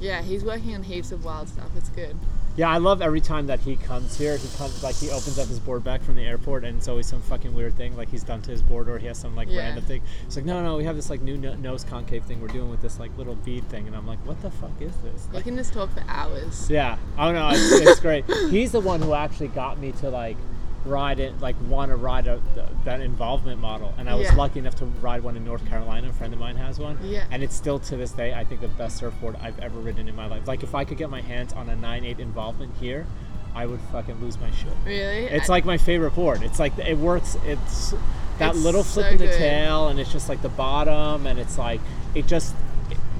yeah, 0.00 0.22
he's 0.22 0.44
working 0.44 0.74
on 0.74 0.82
heaps 0.82 1.12
of 1.12 1.24
wild 1.24 1.48
stuff. 1.48 1.70
It's 1.76 1.88
good. 1.90 2.16
Yeah, 2.56 2.70
I 2.70 2.78
love 2.78 3.02
every 3.02 3.20
time 3.20 3.48
that 3.48 3.58
he 3.58 3.74
comes 3.74 4.16
here. 4.16 4.36
He 4.36 4.46
comes 4.56 4.80
like 4.80 4.94
he 4.94 5.10
opens 5.10 5.40
up 5.40 5.48
his 5.48 5.58
board 5.58 5.82
back 5.82 6.02
from 6.02 6.14
the 6.14 6.22
airport, 6.22 6.62
and 6.64 6.78
it's 6.78 6.86
always 6.86 7.04
some 7.06 7.20
fucking 7.20 7.52
weird 7.52 7.74
thing 7.76 7.96
like 7.96 8.08
he's 8.10 8.22
done 8.22 8.42
to 8.42 8.52
his 8.52 8.62
board, 8.62 8.88
or 8.88 8.96
he 8.96 9.08
has 9.08 9.18
some 9.18 9.34
like 9.34 9.48
Yeah. 9.50 9.58
random 9.62 9.84
thing. 9.84 10.02
It's 10.24 10.36
like, 10.36 10.44
no, 10.44 10.62
no, 10.62 10.76
we 10.76 10.84
have 10.84 10.94
this 10.94 11.10
like 11.10 11.20
new 11.20 11.36
no- 11.36 11.54
nose 11.56 11.82
concave 11.82 12.22
thing 12.26 12.40
we're 12.40 12.46
doing 12.46 12.70
with 12.70 12.80
this 12.80 13.00
like 13.00 13.10
little 13.18 13.34
bead 13.34 13.68
thing, 13.70 13.88
and 13.88 13.96
I'm 13.96 14.06
like, 14.06 14.24
what 14.24 14.40
the 14.40 14.52
fuck 14.52 14.70
is 14.80 14.94
this? 14.98 15.26
We 15.30 15.34
Like, 15.36 15.44
can 15.46 15.56
just 15.56 15.72
talk 15.72 15.90
for 15.92 16.04
hours. 16.06 16.70
yeah, 16.70 16.96
oh, 17.18 17.22
I 17.22 17.24
don't 17.32 17.34
know. 17.34 17.48
It's, 17.50 17.72
it's 17.88 18.00
great. 18.00 18.24
He's 18.50 18.70
the 18.70 18.78
one 18.80 19.02
who 19.02 19.14
actually 19.14 19.48
got 19.48 19.80
me 19.80 19.90
to 19.90 20.08
like 20.10 20.36
ride 20.84 21.18
it, 21.20 21.40
like 21.40 21.56
want 21.68 21.90
to 21.90 21.96
ride 21.96 22.26
a, 22.26 22.40
that 22.84 23.00
involvement 23.00 23.60
model, 23.60 23.94
and 23.98 24.08
I 24.08 24.14
was 24.14 24.26
Yeah. 24.28 24.34
lucky 24.34 24.58
enough 24.58 24.74
to 24.76 24.84
ride 24.84 25.22
one 25.22 25.36
in 25.36 25.44
North 25.44 25.66
Carolina. 25.66 26.08
A 26.08 26.12
friend 26.12 26.32
of 26.34 26.38
mine 26.40 26.56
has 26.56 26.78
one, 26.78 26.98
Yeah. 27.02 27.24
and 27.30 27.42
it's 27.42 27.54
still 27.56 27.78
to 27.80 27.96
this 27.96 28.12
day, 28.12 28.34
I 28.34 28.44
think 28.44 28.60
the 28.60 28.68
best 28.68 28.96
surfboard 28.98 29.36
I've 29.42 29.58
ever 29.60 29.78
ridden 29.78 30.08
in 30.08 30.14
my 30.16 30.26
life. 30.26 30.46
Like 30.46 30.62
if 30.62 30.74
I 30.74 30.84
could 30.84 30.98
get 30.98 31.08
my 31.10 31.20
hands 31.22 31.52
on 31.52 31.68
a 31.70 31.76
9.8 31.76 32.18
involvement 32.18 32.74
here, 32.80 33.06
I 33.54 33.66
would 33.66 33.80
fucking 33.92 34.20
lose 34.20 34.38
my 34.40 34.50
shit. 34.50 34.72
Really? 34.84 35.24
It's 35.26 35.48
I- 35.48 35.52
like 35.52 35.64
my 35.64 35.78
favorite 35.78 36.14
board. 36.14 36.42
It's 36.42 36.58
like 36.58 36.76
it 36.78 36.98
works. 36.98 37.36
It's 37.46 37.94
that 38.38 38.54
It's 38.54 38.64
little 38.64 38.82
flip 38.82 39.06
so 39.06 39.12
in 39.12 39.18
the 39.18 39.26
good. 39.26 39.38
tail, 39.38 39.88
and 39.88 39.98
it's 40.00 40.12
just 40.12 40.28
like 40.28 40.42
the 40.42 40.48
bottom, 40.48 41.26
and 41.26 41.38
it's 41.38 41.56
like 41.56 41.80
it 42.14 42.26
just 42.26 42.54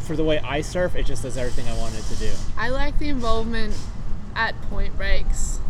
for 0.00 0.16
the 0.16 0.24
way 0.24 0.38
I 0.40 0.60
surf, 0.60 0.96
it 0.96 1.06
just 1.06 1.22
does 1.22 1.38
everything 1.38 1.66
I 1.66 1.78
wanted 1.78 2.02
to 2.04 2.16
do. 2.16 2.30
I 2.58 2.68
like 2.68 2.98
the 2.98 3.08
involvement 3.08 3.74
at 4.36 4.60
point 4.62 4.96
breaks, 4.98 5.60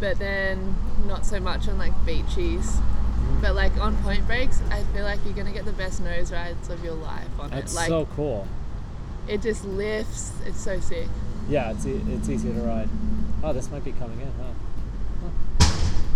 but 0.00 0.18
then 0.18 0.74
not 1.06 1.24
so 1.26 1.40
much 1.40 1.68
on 1.68 1.78
like 1.78 1.92
beaches. 2.04 2.66
Mm-hmm. 2.66 3.40
But 3.40 3.54
like 3.54 3.76
on 3.78 3.96
point 3.98 4.26
breaks, 4.26 4.60
I 4.70 4.82
feel 4.94 5.04
like 5.04 5.20
you're 5.24 5.34
gonna 5.34 5.52
get 5.52 5.64
the 5.64 5.72
best 5.72 6.00
nose 6.02 6.32
rides 6.32 6.68
of 6.68 6.82
your 6.84 6.94
life 6.94 7.28
on 7.38 7.50
That's 7.50 7.72
it. 7.72 7.76
Like 7.76 7.88
so 7.88 8.06
cool. 8.16 8.46
it 9.28 9.40
just 9.42 9.64
lifts. 9.64 10.32
It's 10.46 10.60
so 10.60 10.78
sick. 10.80 11.08
Yeah, 11.48 11.70
it's 11.72 11.86
e- 11.86 12.02
it's 12.08 12.28
easy 12.28 12.52
to 12.52 12.60
ride. 12.60 12.88
Oh, 13.42 13.52
this 13.52 13.70
might 13.70 13.84
be 13.84 13.92
coming 13.92 14.20
in, 14.20 14.32
huh? 14.38 15.28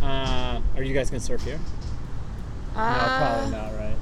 Huh. 0.02 0.06
Uh, 0.06 0.60
are 0.76 0.82
you 0.82 0.94
guys 0.94 1.10
gonna 1.10 1.20
surf 1.20 1.42
here? 1.44 1.58
no, 2.74 2.80
Uh, 2.80 3.18
probably 3.18 3.50
not, 3.56 3.74
right? 3.78 3.96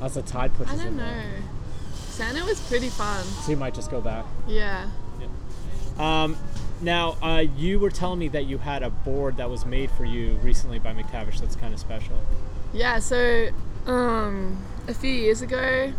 As 0.00 0.14
the 0.14 0.22
tide 0.22 0.52
pushes 0.54 0.72
I 0.74 0.76
don't 0.78 0.86
in 0.88 0.96
there. 0.96 1.14
know. 1.16 1.22
Santa 2.08 2.44
was 2.44 2.60
pretty 2.68 2.88
fun. 2.88 3.24
So 3.24 3.50
you 3.52 3.56
might 3.56 3.74
just 3.74 3.90
go 3.90 4.00
back. 4.00 4.24
Yeah. 4.48 4.86
Um, 5.98 6.36
now, 6.82 7.16
uh, 7.22 7.44
you 7.56 7.78
were 7.78 7.90
telling 7.90 8.18
me 8.18 8.28
that 8.28 8.46
you 8.46 8.58
had 8.58 8.82
a 8.82 8.90
board 8.90 9.36
that 9.36 9.48
was 9.48 9.64
made 9.64 9.90
for 9.92 10.04
you 10.04 10.34
recently 10.42 10.78
by 10.78 10.92
McTavish. 10.92 11.40
That's 11.40 11.56
kind 11.56 11.72
of 11.72 11.80
special. 11.80 12.18
Yeah, 12.72 12.98
so 12.98 13.48
um, 13.86 14.58
a 14.88 14.94
few 14.94 15.12
years 15.12 15.42
ago, 15.42 15.92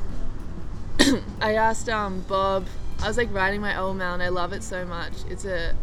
I 1.42 1.56
asked 1.56 1.90
um, 1.90 2.26
Bob. 2.28 2.68
I 3.02 3.08
was 3.08 3.18
like 3.18 3.34
riding 3.34 3.62
my 3.62 3.78
old 3.78 3.98
mount. 3.98 4.22
I 4.22 4.30
love 4.30 4.54
it 4.54 4.64
so 4.64 4.86
much. 4.86 5.14
It's 5.30 5.46
a 5.46 5.76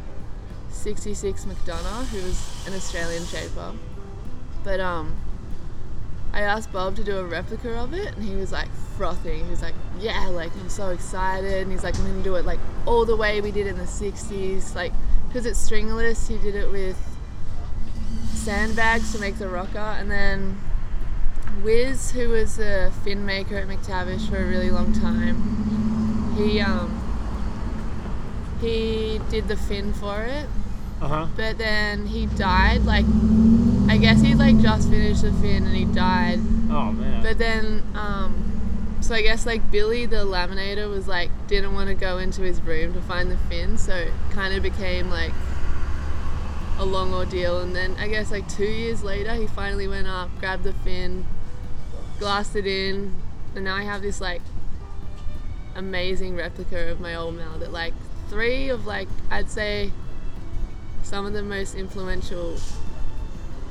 '66 0.71 1.45
McDonagh, 1.45 2.07
who 2.09 2.23
was 2.23 2.67
an 2.67 2.75
Australian 2.75 3.25
shaper. 3.25 3.73
But 4.63 4.81
um, 4.81 5.17
I 6.33 6.43
asked 6.43 6.73
Bob 6.73 6.97
to 6.97 7.05
do 7.05 7.19
a 7.19 7.25
replica 7.25 7.77
of 7.77 7.93
it, 7.93 8.15
and 8.15 8.25
he 8.25 8.37
was 8.37 8.53
like 8.53 8.69
frothing. 8.97 9.45
He 9.45 9.51
was 9.51 9.63
like, 9.63 9.75
"Yeah, 9.99 10.29
like 10.29 10.53
I'm 10.57 10.69
so 10.69 10.91
excited." 10.91 11.63
And 11.63 11.73
he's 11.73 11.83
like, 11.83 11.97
"I'm 11.99 12.07
gonna 12.07 12.23
do 12.23 12.37
it 12.37 12.45
like 12.45 12.61
all 12.87 13.05
the 13.05 13.17
way 13.17 13.41
we 13.41 13.51
did 13.51 13.67
in 13.67 13.77
the 13.77 13.87
'60s, 13.87 14.75
like 14.75 14.93
because 15.27 15.47
it's 15.47 15.59
stringerless." 15.59 16.29
He 16.29 16.39
did 16.39 16.55
it 16.55 16.71
with 16.71 16.97
sandbags 18.35 19.13
to 19.13 19.19
make 19.19 19.39
the 19.39 19.49
rocker, 19.49 19.79
and 19.79 20.11
then 20.11 20.59
Wiz, 21.65 22.13
who 22.13 22.29
was 22.31 22.59
a 22.59 22.91
fin 23.05 23.27
maker 23.27 23.57
at 23.57 23.69
McTavish 23.69 24.29
for 24.31 24.39
a 24.39 24.47
really 24.47 24.71
long 24.71 24.93
time, 24.93 26.35
he 26.37 26.61
um 26.61 26.97
he 28.61 29.21
did 29.31 29.49
the 29.49 29.57
fin 29.57 29.93
for 29.93 30.23
it, 30.23 30.47
Uh 31.01 31.09
huh. 31.09 31.27
but 31.37 31.57
then 31.59 32.07
he 32.07 32.27
died. 32.27 32.83
Like 32.85 33.07
I 33.89 33.97
guess 33.97 34.21
he 34.21 34.35
like 34.35 34.59
just 34.61 34.89
finished 34.91 35.23
the 35.23 35.33
fin 35.33 35.65
and 35.67 35.75
he 35.75 35.85
died. 35.87 36.39
Oh 36.71 36.93
man. 36.93 37.23
But 37.23 37.39
then 37.39 37.83
um 37.95 38.99
so 39.01 39.15
I 39.15 39.23
guess 39.23 39.47
like 39.47 39.71
Billy 39.71 40.07
the 40.07 40.25
laminator 40.25 40.91
was 40.91 41.09
like 41.09 41.31
didn't 41.47 41.75
want 41.75 41.89
to 41.89 41.95
go 41.95 42.19
into 42.19 42.43
his 42.43 42.61
room 42.61 42.93
to 42.95 43.01
find 43.01 43.31
the 43.31 43.37
fin, 43.49 43.79
so 43.79 43.95
it 43.95 44.13
kind 44.31 44.55
of 44.55 44.63
became 44.63 45.11
like 45.11 45.33
a 46.79 46.85
long 46.85 47.13
ordeal 47.13 47.61
and 47.61 47.75
then 47.77 47.95
I 47.99 48.09
guess 48.09 48.31
like 48.31 48.49
2 48.49 48.65
years 48.65 49.03
later 49.03 49.35
he 49.35 49.47
finally 49.47 49.87
went 49.89 50.07
up, 50.07 50.31
grabbed 50.39 50.65
the 50.65 50.73
fin, 50.73 51.27
glassed 52.19 52.57
it 52.57 52.67
in, 52.67 53.15
and 53.55 53.65
now 53.65 53.77
I 53.77 53.83
have 53.83 54.01
this 54.03 54.21
like 54.21 54.43
amazing 55.75 56.37
replica 56.37 56.91
of 56.91 57.01
my 57.01 57.15
old 57.15 57.37
mount 57.37 57.61
that 57.61 57.73
like 57.73 57.95
three 58.29 58.69
of 58.69 58.87
like 58.87 59.09
I'd 59.31 59.51
say 59.51 59.93
some 61.11 61.27
of 61.27 61.33
the 61.33 61.43
most 61.43 61.75
influential 61.75 62.57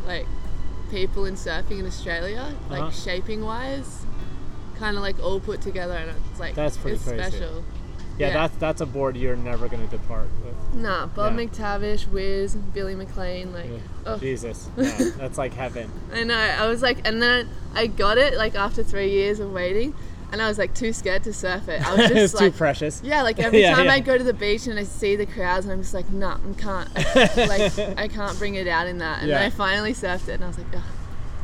like 0.06 0.26
people 0.92 1.26
in 1.26 1.36
surfing 1.36 1.80
in 1.80 1.86
Australia, 1.86 2.54
like 2.70 2.82
Uh-huh. 2.82 2.92
shaping 2.92 3.44
wise, 3.44 4.06
kind 4.78 4.98
of 4.98 5.02
like 5.04 5.18
all 5.24 5.40
put 5.40 5.62
together, 5.62 5.94
and 5.94 6.12
it's 6.32 6.40
like 6.40 6.56
That's 6.56 6.76
pretty 6.78 6.96
it's 6.96 7.06
crazy. 7.06 7.22
special. 7.38 7.64
yeah, 8.18 8.28
yeah. 8.28 8.34
that's 8.34 8.58
that's 8.58 8.82
a 8.82 8.86
board 8.86 9.16
you're 9.16 9.36
never 9.38 9.68
gonna 9.70 9.88
depart 9.88 10.28
with. 10.44 10.76
Nah, 10.82 11.06
Bob 11.08 11.38
Yeah. 11.38 11.46
McTavish, 11.46 12.08
Wiz, 12.12 12.56
Billy 12.56 12.96
McLean, 12.96 13.54
like, 13.54 13.70
oh, 14.06 14.18
Jesus, 14.18 14.68
yeah, 14.78 14.92
that's 15.18 15.38
like 15.38 15.54
heaven. 15.54 15.90
I 16.14 16.24
know. 16.24 16.36
I 16.38 16.68
was 16.68 16.82
like, 16.82 17.08
and 17.08 17.22
then 17.22 17.48
I 17.74 17.88
got 17.88 18.18
it 18.18 18.34
like 18.36 18.56
after 18.56 18.84
three 18.84 19.12
years 19.12 19.40
of 19.40 19.52
waiting, 19.54 19.94
and 20.32 20.42
I 20.42 20.48
was 20.48 20.58
like 20.58 20.74
too 20.74 20.94
scared 20.94 21.24
to 21.24 21.34
surf 21.34 21.68
it. 21.70 21.82
I 21.86 21.92
was 21.96 22.00
it's 22.12 22.14
just 22.14 22.38
too 22.38 22.46
like, 22.46 22.56
precious. 22.58 23.02
yeah, 23.04 23.22
like 23.22 23.40
every 23.44 23.62
Yeah, 23.62 23.76
time 23.76 23.86
yeah. 23.86 23.94
I 23.94 24.00
go 24.00 24.18
to 24.18 24.24
the 24.24 24.34
beach 24.34 24.68
and 24.68 24.78
I 24.80 24.84
see 24.84 25.16
the 25.16 25.26
crowds, 25.26 25.66
and 25.66 25.74
I'm 25.74 25.82
just 25.82 25.94
like, 25.94 26.10
nah, 26.12 26.38
I 26.48 26.54
can't, 26.54 26.96
like, 27.38 27.80
I 27.98 28.08
can't 28.08 28.38
bring 28.38 28.56
it 28.56 28.68
out 28.68 28.88
in 28.88 28.98
that. 29.00 29.22
And 29.22 29.32
then 29.32 29.42
I 29.42 29.50
finally 29.50 29.94
surfed 29.94 30.28
it, 30.28 30.34
and 30.36 30.44
I 30.44 30.48
was 30.48 30.58
like, 30.58 30.68
Ugh. 30.76 30.82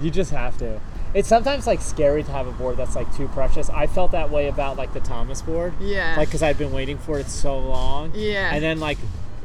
You 0.01 0.11
just 0.11 0.31
have 0.31 0.57
to. 0.57 0.79
It's 1.13 1.29
sometimes 1.29 1.65
like 1.65 1.79
scary 1.81 2.23
to 2.23 2.31
have 2.31 2.45
a 2.47 2.51
board 2.51 2.75
that's 2.75 2.95
like 2.95 3.13
too 3.15 3.29
precious. 3.29 3.69
I 3.69 3.87
felt 3.87 4.11
that 4.11 4.29
way 4.29 4.49
about 4.49 4.75
like 4.75 4.93
the 4.93 4.99
Thomas 4.99 5.41
board. 5.41 5.73
yeah, 5.79 6.15
Like, 6.17 6.29
cause 6.29 6.43
I've 6.43 6.57
been 6.57 6.73
waiting 6.73 6.97
for 6.97 7.17
it 7.17 7.27
so 7.29 7.57
long. 7.57 8.11
Yeah. 8.13 8.53
And 8.53 8.61
then 8.61 8.81
like 8.81 8.97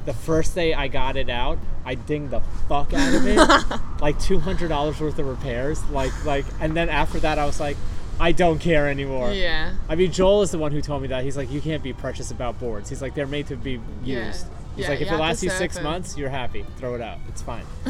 the 0.04 0.12
first 0.12 0.56
day 0.56 0.74
I 0.74 0.88
got 0.88 1.16
it 1.16 1.30
out, 1.30 1.58
I 1.84 1.94
dinged 1.94 2.32
the 2.32 2.40
fuck 2.68 2.92
out 2.92 3.14
of 3.14 3.24
it. 3.24 3.80
like 4.00 4.18
two 4.18 4.40
hundred 4.40 4.68
dollars 4.70 5.00
worth 5.00 5.16
of 5.20 5.26
repairs. 5.28 5.84
Like 5.90 6.12
like, 6.24 6.44
and 6.60 6.76
then 6.76 6.88
after 6.88 7.20
that 7.20 7.38
I 7.38 7.46
was 7.46 7.60
like, 7.60 7.76
I 8.20 8.32
don't 8.32 8.58
care 8.58 8.86
anymore. 8.88 9.32
Yeah. 9.32 9.74
I 9.88 9.96
mean, 9.96 10.12
Joel 10.12 10.42
is 10.42 10.50
the 10.50 10.58
one 10.58 10.72
who 10.72 10.82
told 10.82 11.02
me 11.02 11.08
that. 11.08 11.24
He's 11.24 11.36
like, 11.36 11.50
you 11.50 11.60
can't 11.60 11.82
be 11.82 11.92
precious 11.92 12.30
about 12.30 12.60
boards. 12.60 12.88
He's 12.90 13.00
like, 13.00 13.14
they're 13.14 13.26
made 13.26 13.46
to 13.48 13.56
be 13.56 13.72
used. 13.72 13.82
Yeah. 14.04 14.24
He's 14.26 14.44
Yeah, 14.76 14.88
like, 14.90 15.00
if 15.00 15.10
it 15.10 15.16
lasts 15.16 15.42
you 15.42 15.50
six 15.50 15.80
months, 15.80 16.16
you're 16.16 16.28
happy. 16.28 16.64
Throw 16.76 16.94
it 16.94 17.00
out. 17.00 17.18
It's 17.28 17.42
fine. 17.42 17.64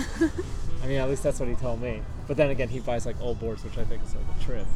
I 0.83 0.87
mean, 0.87 0.99
at 0.99 1.09
least 1.09 1.23
that's 1.23 1.41
what 1.41 1.49
he 1.49 1.57
told 1.57 1.83
me. 1.83 2.01
But 2.27 2.37
then 2.37 2.51
again, 2.51 2.69
he 2.69 2.79
buys 2.79 3.07
like 3.07 3.21
old 3.21 3.41
boards, 3.41 3.65
which 3.65 3.77
I 3.77 3.85
think 3.85 4.03
is 4.05 4.15
like 4.15 4.25
a 4.41 4.45
trip. 4.45 4.67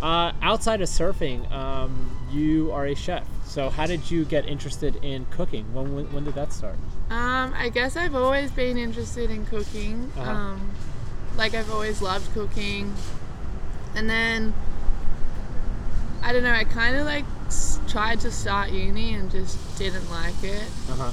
Uh, 0.00 0.32
outside 0.42 0.80
of 0.80 0.88
surfing, 0.88 1.50
um, 1.50 2.16
you 2.30 2.70
are 2.70 2.86
a 2.86 2.94
chef. 2.94 3.26
So 3.44 3.70
how 3.70 3.86
did 3.86 4.08
you 4.10 4.24
get 4.24 4.46
interested 4.46 4.96
in 5.02 5.24
cooking? 5.30 5.72
When, 5.74 5.96
when, 5.96 6.12
when 6.12 6.24
did 6.24 6.34
that 6.34 6.52
start? 6.52 6.76
Um, 7.10 7.52
I 7.56 7.70
guess 7.72 7.96
I've 7.96 8.14
always 8.14 8.50
been 8.50 8.76
interested 8.76 9.30
in 9.30 9.46
cooking. 9.46 10.12
Uh-huh. 10.16 10.30
Um, 10.30 10.70
like 11.36 11.54
I've 11.54 11.70
always 11.70 12.02
loved 12.02 12.32
cooking, 12.34 12.94
and 13.96 14.08
then 14.08 14.54
I 16.22 16.32
don't 16.32 16.42
know. 16.42 16.52
I 16.52 16.64
kind 16.64 16.96
of 16.96 17.04
like 17.06 17.24
tried 17.88 18.20
to 18.20 18.30
start 18.30 18.70
uni 18.70 19.14
and 19.14 19.30
just 19.30 19.56
didn't 19.78 20.10
like 20.10 20.42
it, 20.42 20.68
Uh 20.90 20.94
huh. 20.94 21.10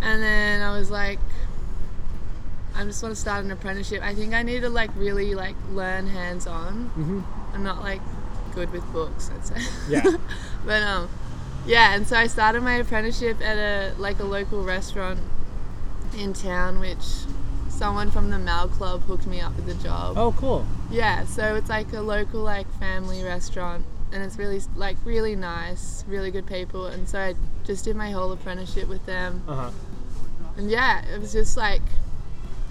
and 0.00 0.22
then 0.22 0.62
I 0.62 0.76
was 0.78 0.90
like, 0.90 1.18
I 2.74 2.84
just 2.84 3.02
want 3.02 3.14
to 3.14 3.20
start 3.20 3.44
an 3.44 3.50
apprenticeship. 3.50 4.02
I 4.02 4.14
think 4.14 4.32
I 4.34 4.42
need 4.42 4.60
to 4.60 4.68
like 4.70 4.90
really 4.96 5.34
like 5.34 5.56
learn 5.72 6.06
hands 6.06 6.46
on. 6.46 6.86
hmm 6.94 7.20
I'm 7.54 7.62
not 7.62 7.80
like 7.82 8.00
good 8.54 8.70
with 8.72 8.84
books, 8.92 9.30
I'd 9.34 9.44
say. 9.46 9.56
Yeah. 9.88 10.02
but 10.64 10.82
um, 10.82 11.08
yeah, 11.66 11.94
and 11.94 12.06
so 12.06 12.16
I 12.16 12.26
started 12.26 12.62
my 12.62 12.74
apprenticeship 12.76 13.40
at 13.42 13.58
a 13.58 13.94
like 13.98 14.18
a 14.20 14.24
local 14.24 14.62
restaurant 14.62 15.20
in 16.16 16.32
town, 16.32 16.78
which 16.80 17.04
someone 17.68 18.10
from 18.10 18.30
the 18.30 18.38
Mal 18.38 18.68
Club 18.68 19.02
hooked 19.02 19.26
me 19.26 19.40
up 19.40 19.54
with 19.56 19.66
the 19.66 19.74
job. 19.74 20.16
Oh, 20.16 20.32
cool. 20.38 20.64
Yeah, 20.90 21.24
so 21.24 21.56
it's 21.56 21.68
like 21.68 21.92
a 21.92 22.00
local 22.00 22.40
like 22.40 22.66
family 22.78 23.22
restaurant, 23.22 23.84
and 24.12 24.22
it's 24.22 24.36
really 24.36 24.60
like 24.76 24.96
really 25.04 25.34
nice, 25.36 26.04
really 26.08 26.30
good 26.30 26.46
people, 26.46 26.86
and 26.86 27.08
so 27.08 27.18
I 27.18 27.34
just 27.64 27.84
did 27.84 27.96
my 27.96 28.10
whole 28.10 28.32
apprenticeship 28.32 28.88
with 28.88 29.04
them, 29.06 29.42
Uh 29.48 29.54
huh. 29.54 29.70
and 30.56 30.70
yeah, 30.70 31.04
it 31.12 31.20
was 31.20 31.32
just 31.32 31.56
like. 31.56 31.82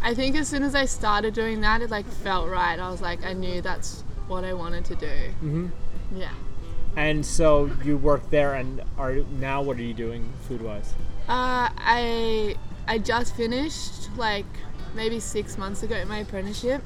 I 0.03 0.15
think 0.15 0.35
as 0.35 0.47
soon 0.47 0.63
as 0.63 0.73
I 0.73 0.85
started 0.85 1.35
doing 1.35 1.61
that, 1.61 1.83
it 1.83 1.91
like 1.91 2.07
felt 2.07 2.49
right. 2.49 2.79
I 2.79 2.89
was 2.89 3.01
like, 3.03 3.23
I 3.23 3.33
knew 3.33 3.61
that's 3.61 4.01
what 4.27 4.43
I 4.43 4.51
wanted 4.53 4.83
to 4.85 4.95
do. 4.95 5.15
hmm 5.41 5.67
Yeah. 6.15 6.31
And 6.95 7.23
so 7.23 7.69
you 7.83 7.97
work 7.97 8.27
there, 8.31 8.55
and 8.55 8.81
are 8.97 9.13
now 9.39 9.61
what 9.61 9.77
are 9.77 9.83
you 9.83 9.93
doing 9.93 10.33
food 10.47 10.61
wise? 10.63 10.93
Uh, 11.29 11.69
I 11.77 12.55
I 12.87 12.97
just 12.97 13.35
finished 13.35 14.09
like 14.17 14.47
maybe 14.95 15.19
six 15.19 15.55
months 15.57 15.83
ago 15.83 16.03
my 16.05 16.17
apprenticeship, 16.17 16.81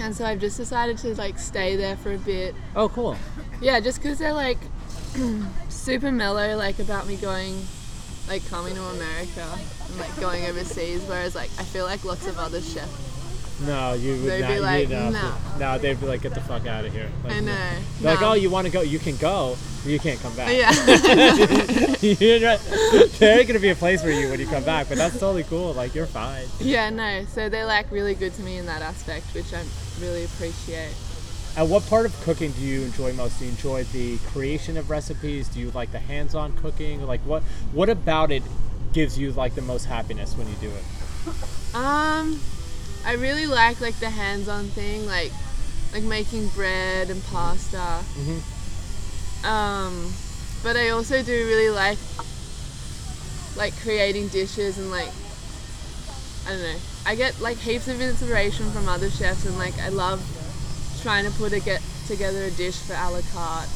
and 0.00 0.14
so 0.14 0.24
I've 0.24 0.40
just 0.40 0.56
decided 0.56 0.98
to 0.98 1.14
like 1.16 1.38
stay 1.38 1.76
there 1.76 1.96
for 1.96 2.12
a 2.12 2.18
bit. 2.18 2.54
Oh, 2.76 2.88
cool. 2.88 3.16
Yeah, 3.60 3.80
just 3.80 4.00
because 4.02 4.18
they're 4.18 4.32
like 4.32 4.58
super 5.68 6.12
mellow, 6.12 6.56
like 6.56 6.78
about 6.78 7.06
me 7.06 7.16
going, 7.16 7.60
like 8.28 8.46
coming 8.48 8.74
to 8.74 8.82
America 8.82 9.46
and 9.88 9.98
like 9.98 10.20
going 10.20 10.44
overseas. 10.46 11.02
Whereas 11.04 11.34
like 11.34 11.50
I 11.58 11.64
feel 11.64 11.84
like 11.84 12.04
lots 12.04 12.26
of 12.26 12.38
other 12.38 12.60
chefs. 12.60 13.04
No, 13.66 13.94
you 13.94 14.12
would 14.12 14.30
They'd 14.30 14.40
not. 14.42 14.50
be 14.52 14.60
like, 14.60 14.88
"No." 14.88 15.34
no, 15.58 15.78
they'd 15.78 16.00
be 16.00 16.06
like, 16.06 16.22
get 16.22 16.32
the 16.32 16.40
fuck 16.40 16.64
out 16.68 16.84
of 16.84 16.92
here. 16.92 17.10
Like, 17.24 17.32
I 17.32 17.40
know. 17.40 17.70
Like, 18.02 18.22
oh, 18.22 18.34
you 18.34 18.50
want 18.50 18.68
to 18.68 18.72
go? 18.72 18.82
You 18.82 19.00
can 19.00 19.16
go, 19.16 19.56
you 19.84 19.98
can't 19.98 20.20
come 20.20 20.32
back. 20.36 20.52
Yeah. 20.52 20.70
You're 22.00 22.40
right. 22.46 22.60
there 23.18 23.36
ain't 23.38 23.48
gonna 23.48 23.58
be 23.58 23.70
a 23.70 23.74
place 23.74 24.00
for 24.00 24.10
you 24.10 24.28
when 24.30 24.38
you 24.38 24.46
come 24.46 24.62
back, 24.62 24.88
but 24.88 24.96
that's 24.98 25.18
totally 25.18 25.42
cool. 25.42 25.72
Like 25.72 25.92
you're 25.94 26.06
fine. 26.06 26.46
yeah, 26.60 26.88
no. 26.90 27.24
So 27.24 27.48
they're 27.48 27.66
like 27.66 27.90
really 27.90 28.14
good 28.14 28.32
to 28.34 28.42
me 28.42 28.58
in 28.58 28.66
that 28.66 28.80
aspect, 28.82 29.26
which 29.34 29.52
I 29.52 29.62
really 30.00 30.24
appreciate. 30.24 30.94
And 31.56 31.68
what 31.68 31.84
part 31.86 32.06
of 32.06 32.18
cooking 32.20 32.52
do 32.52 32.60
you 32.60 32.82
enjoy 32.82 33.12
most? 33.14 33.38
Do 33.38 33.44
you 33.44 33.50
enjoy 33.50 33.84
the 33.84 34.18
creation 34.18 34.76
of 34.76 34.90
recipes? 34.90 35.48
Do 35.48 35.58
you 35.58 35.70
like 35.72 35.90
the 35.90 35.98
hands-on 35.98 36.52
cooking? 36.58 37.04
Like 37.06 37.20
what? 37.22 37.42
What 37.72 37.88
about 37.88 38.30
it 38.30 38.42
gives 38.92 39.18
you 39.18 39.32
like 39.32 39.54
the 39.54 39.62
most 39.62 39.84
happiness 39.84 40.36
when 40.36 40.48
you 40.48 40.54
do 40.60 40.68
it? 40.68 40.84
Um, 41.74 42.40
I 43.04 43.14
really 43.18 43.46
like 43.46 43.80
like 43.80 43.98
the 43.98 44.10
hands-on 44.10 44.68
thing, 44.68 45.06
like 45.06 45.32
like 45.92 46.02
making 46.04 46.48
bread 46.48 47.10
and 47.10 47.24
pasta. 47.24 48.04
Um, 49.44 50.12
but 50.62 50.76
I 50.76 50.90
also 50.90 51.22
do 51.22 51.46
really 51.46 51.70
like 51.70 51.98
like 53.56 53.74
creating 53.80 54.28
dishes 54.28 54.78
and 54.78 54.90
like 54.90 55.10
I 56.46 56.50
don't 56.50 56.62
know. 56.62 56.78
I 57.06 57.14
get 57.14 57.40
like 57.40 57.56
heaps 57.58 57.88
of 57.88 58.00
inspiration 58.00 58.70
from 58.70 58.88
other 58.88 59.10
chefs 59.10 59.46
and 59.46 59.56
like 59.58 59.78
I 59.78 59.88
love 59.88 60.20
trying 61.02 61.24
to 61.24 61.30
put 61.38 61.52
a 61.52 61.60
get 61.60 61.80
together 62.06 62.44
a 62.44 62.50
dish 62.50 62.76
for 62.76 62.94
a 62.94 63.10
la 63.10 63.20
carte. 63.32 63.68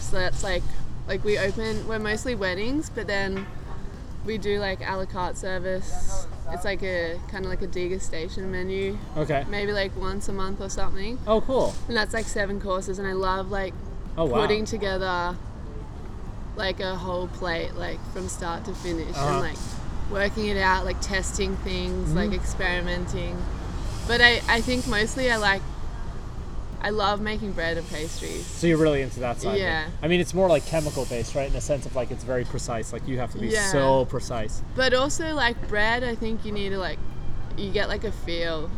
So 0.00 0.16
that's 0.16 0.42
like 0.42 0.62
like 1.08 1.22
we 1.24 1.38
open 1.38 1.86
we're 1.86 1.98
mostly 1.98 2.34
weddings, 2.34 2.90
but 2.90 3.06
then 3.06 3.46
we 4.24 4.38
do 4.38 4.58
like 4.58 4.80
a 4.86 4.96
la 4.96 5.04
carte 5.04 5.36
service. 5.36 6.26
It's 6.52 6.64
like 6.64 6.82
a 6.82 7.18
kind 7.28 7.44
of 7.44 7.50
like 7.50 7.62
a 7.62 7.66
degustation 7.66 8.44
menu, 8.50 8.96
Okay. 9.16 9.44
maybe 9.48 9.72
like 9.72 9.96
once 9.96 10.28
a 10.28 10.32
month 10.32 10.60
or 10.60 10.68
something. 10.68 11.18
Oh, 11.26 11.40
cool. 11.40 11.74
And 11.88 11.96
that's 11.96 12.14
like 12.14 12.26
seven 12.26 12.60
courses, 12.60 12.98
and 13.00 13.06
I 13.06 13.12
love 13.12 13.50
like 13.50 13.74
Oh 14.16 14.24
wow. 14.24 14.40
putting 14.40 14.64
together 14.64 15.36
like 16.56 16.80
a 16.80 16.94
whole 16.96 17.26
plate, 17.28 17.74
like 17.74 17.98
from 18.12 18.28
start 18.28 18.64
to 18.64 18.74
finish, 18.74 19.14
Uh-huh. 19.14 19.28
and 19.28 19.40
like 19.40 19.56
working 20.10 20.46
it 20.46 20.56
out, 20.56 20.84
like 20.84 21.00
testing 21.00 21.56
things, 21.58 22.12
like 22.14 22.26
Mm-hmm. 22.30 22.34
experimenting. 22.34 23.36
But 24.06 24.20
I, 24.20 24.40
I 24.48 24.60
think 24.60 24.86
mostly 24.86 25.30
I 25.32 25.36
like, 25.36 25.62
I 26.80 26.90
love 26.90 27.20
making 27.20 27.52
bread 27.52 27.76
and 27.78 27.88
pastries. 27.88 28.46
So 28.46 28.66
you're 28.68 28.78
really 28.78 29.02
into 29.02 29.18
that 29.20 29.40
side. 29.40 29.58
Yeah. 29.58 29.88
I 30.02 30.08
mean, 30.08 30.20
it's 30.20 30.34
more 30.34 30.48
like 30.48 30.64
chemical 30.66 31.04
based, 31.06 31.34
right? 31.34 31.48
In 31.48 31.52
the 31.52 31.60
sense 31.60 31.86
of 31.86 31.96
like 31.96 32.10
it's 32.12 32.22
very 32.22 32.44
precise. 32.44 32.92
Like 32.92 33.06
you 33.08 33.18
have 33.18 33.32
to 33.32 33.38
be 33.38 33.48
Yeah. 33.48 33.72
so 33.72 34.04
precise. 34.04 34.62
But 34.76 34.94
also 34.94 35.34
like 35.34 35.68
bread, 35.68 36.04
I 36.04 36.14
think 36.14 36.44
you 36.44 36.52
need 36.52 36.68
to 36.70 36.78
like, 36.78 36.98
you 37.56 37.72
get 37.72 37.88
like 37.88 38.04
a 38.04 38.12
feel. 38.12 38.70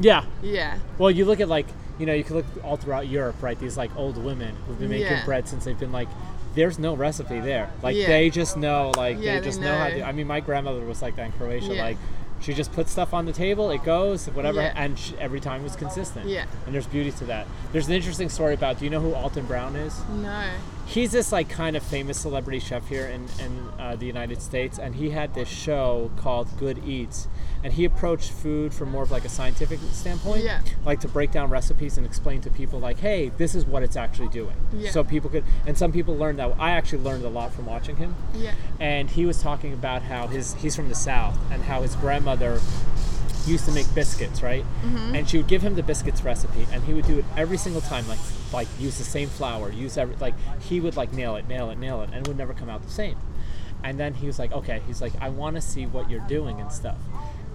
Yeah. 0.00 0.26
Yeah. 0.42 0.78
Well, 0.98 1.10
you 1.10 1.24
look 1.24 1.40
at 1.40 1.48
like 1.48 1.66
you 1.98 2.04
know 2.04 2.12
you 2.12 2.24
can 2.24 2.36
look 2.36 2.44
all 2.62 2.76
throughout 2.76 3.08
Europe, 3.08 3.36
right? 3.42 3.58
These 3.58 3.78
like 3.78 3.94
old 3.96 4.18
women 4.22 4.54
who've 4.66 4.78
been 4.78 4.90
making 4.90 5.06
Yeah. 5.06 5.24
bread 5.24 5.48
since 5.48 5.64
they've 5.64 5.78
been 5.78 5.92
like. 5.92 6.08
There's 6.56 6.78
no 6.78 6.94
recipe 6.94 7.38
there. 7.38 7.70
Like 7.82 7.94
Yeah. 7.94 8.08
they 8.08 8.30
just 8.30 8.56
know. 8.56 8.92
Like 8.96 9.18
Yeah, 9.20 9.34
they 9.34 9.38
they 9.40 9.44
just 9.46 9.60
know. 9.60 9.76
how 9.78 9.88
to. 9.88 10.02
I 10.02 10.10
mean, 10.10 10.26
my 10.26 10.40
grandmother 10.40 10.80
was 10.84 11.00
like 11.02 11.14
that 11.16 11.26
in 11.26 11.32
Croatia. 11.32 11.74
Yeah. 11.74 11.82
Like 11.84 11.96
she 12.40 12.52
just 12.52 12.72
puts 12.72 12.90
stuff 12.90 13.14
on 13.14 13.24
the 13.26 13.32
table. 13.32 13.70
It 13.70 13.84
goes 13.84 14.26
whatever, 14.30 14.60
and 14.60 14.98
she, 14.98 15.16
every 15.18 15.40
time 15.40 15.62
was 15.62 15.76
consistent. 15.76 16.28
Yeah. 16.28 16.46
And 16.66 16.74
there's 16.74 16.86
beauty 16.86 17.12
to 17.12 17.24
that. 17.26 17.46
There's 17.72 17.86
an 17.88 17.94
interesting 17.94 18.28
story 18.28 18.54
about. 18.54 18.78
Do 18.78 18.84
you 18.84 18.90
know 18.90 19.00
who 19.00 19.14
Alton 19.14 19.46
Brown 19.46 19.76
is? 19.76 20.00
No. 20.10 20.48
He's 20.86 21.12
this 21.12 21.32
like 21.32 21.48
kind 21.48 21.76
of 21.76 21.82
famous 21.82 22.18
celebrity 22.18 22.58
chef 22.60 22.88
here 22.88 23.06
in, 23.06 23.26
in 23.44 23.68
uh, 23.78 23.96
the 23.96 24.06
United 24.06 24.40
States, 24.40 24.78
and 24.78 24.94
he 24.94 25.10
had 25.10 25.34
this 25.34 25.48
show 25.48 26.10
called 26.16 26.48
Good 26.58 26.82
Eats, 26.86 27.28
and 27.64 27.72
he 27.72 27.84
approached 27.84 28.30
food 28.30 28.72
from 28.72 28.90
more 28.90 29.02
of 29.02 29.10
like 29.10 29.24
a 29.24 29.28
scientific 29.28 29.80
standpoint, 29.92 30.44
Yeah. 30.44 30.60
like 30.84 31.00
to 31.00 31.08
break 31.08 31.32
down 31.32 31.50
recipes 31.50 31.96
and 31.98 32.06
explain 32.06 32.40
to 32.42 32.50
people 32.50 32.78
like, 32.78 32.98
hey, 33.00 33.30
this 33.36 33.54
is 33.54 33.64
what 33.64 33.82
it's 33.82 33.96
actually 33.96 34.28
doing, 34.28 34.54
Yeah. 34.72 34.90
so 34.90 35.02
people 35.02 35.28
could, 35.28 35.44
and 35.66 35.76
some 35.76 35.90
people 35.92 36.16
learned 36.16 36.38
that. 36.38 36.54
I 36.58 36.70
actually 36.70 37.02
learned 37.02 37.24
a 37.24 37.28
lot 37.30 37.52
from 37.52 37.66
watching 37.66 37.96
him, 37.96 38.14
Yeah. 38.34 38.52
and 38.78 39.10
he 39.10 39.26
was 39.26 39.42
talking 39.42 39.72
about 39.72 40.02
how 40.02 40.28
his 40.28 40.54
he's 40.54 40.76
from 40.76 40.88
the 40.88 40.94
South 40.94 41.36
and 41.50 41.62
how 41.64 41.82
his 41.82 41.96
grandmother 41.96 42.60
used 43.46 43.64
to 43.66 43.72
make 43.72 43.92
biscuits, 43.94 44.42
right? 44.42 44.64
Mm-hmm. 44.82 45.14
And 45.14 45.28
she 45.28 45.36
would 45.36 45.46
give 45.46 45.62
him 45.62 45.74
the 45.74 45.82
biscuits 45.82 46.22
recipe, 46.22 46.66
and 46.72 46.82
he 46.84 46.94
would 46.94 47.06
do 47.06 47.18
it 47.18 47.24
every 47.36 47.56
single 47.56 47.82
time, 47.82 48.06
like 48.08 48.18
like 48.52 48.68
use 48.78 48.98
the 48.98 49.04
same 49.04 49.28
flour, 49.28 49.70
use 49.70 49.96
every 49.96 50.16
like 50.16 50.34
he 50.60 50.80
would 50.80 50.96
like 50.96 51.12
nail 51.12 51.36
it, 51.36 51.48
nail 51.48 51.70
it, 51.70 51.78
nail 51.78 52.02
it, 52.02 52.10
and 52.12 52.26
it 52.26 52.28
would 52.28 52.38
never 52.38 52.54
come 52.54 52.68
out 52.68 52.82
the 52.82 52.90
same. 52.90 53.16
And 53.84 54.00
then 54.00 54.14
he 54.14 54.26
was 54.26 54.38
like, 54.38 54.52
okay, 54.52 54.82
he's 54.86 55.00
like, 55.00 55.12
I 55.20 55.28
want 55.28 55.56
to 55.56 55.62
see 55.62 55.86
what 55.86 56.10
you're 56.10 56.26
doing 56.26 56.60
and 56.60 56.72
stuff. 56.72 56.96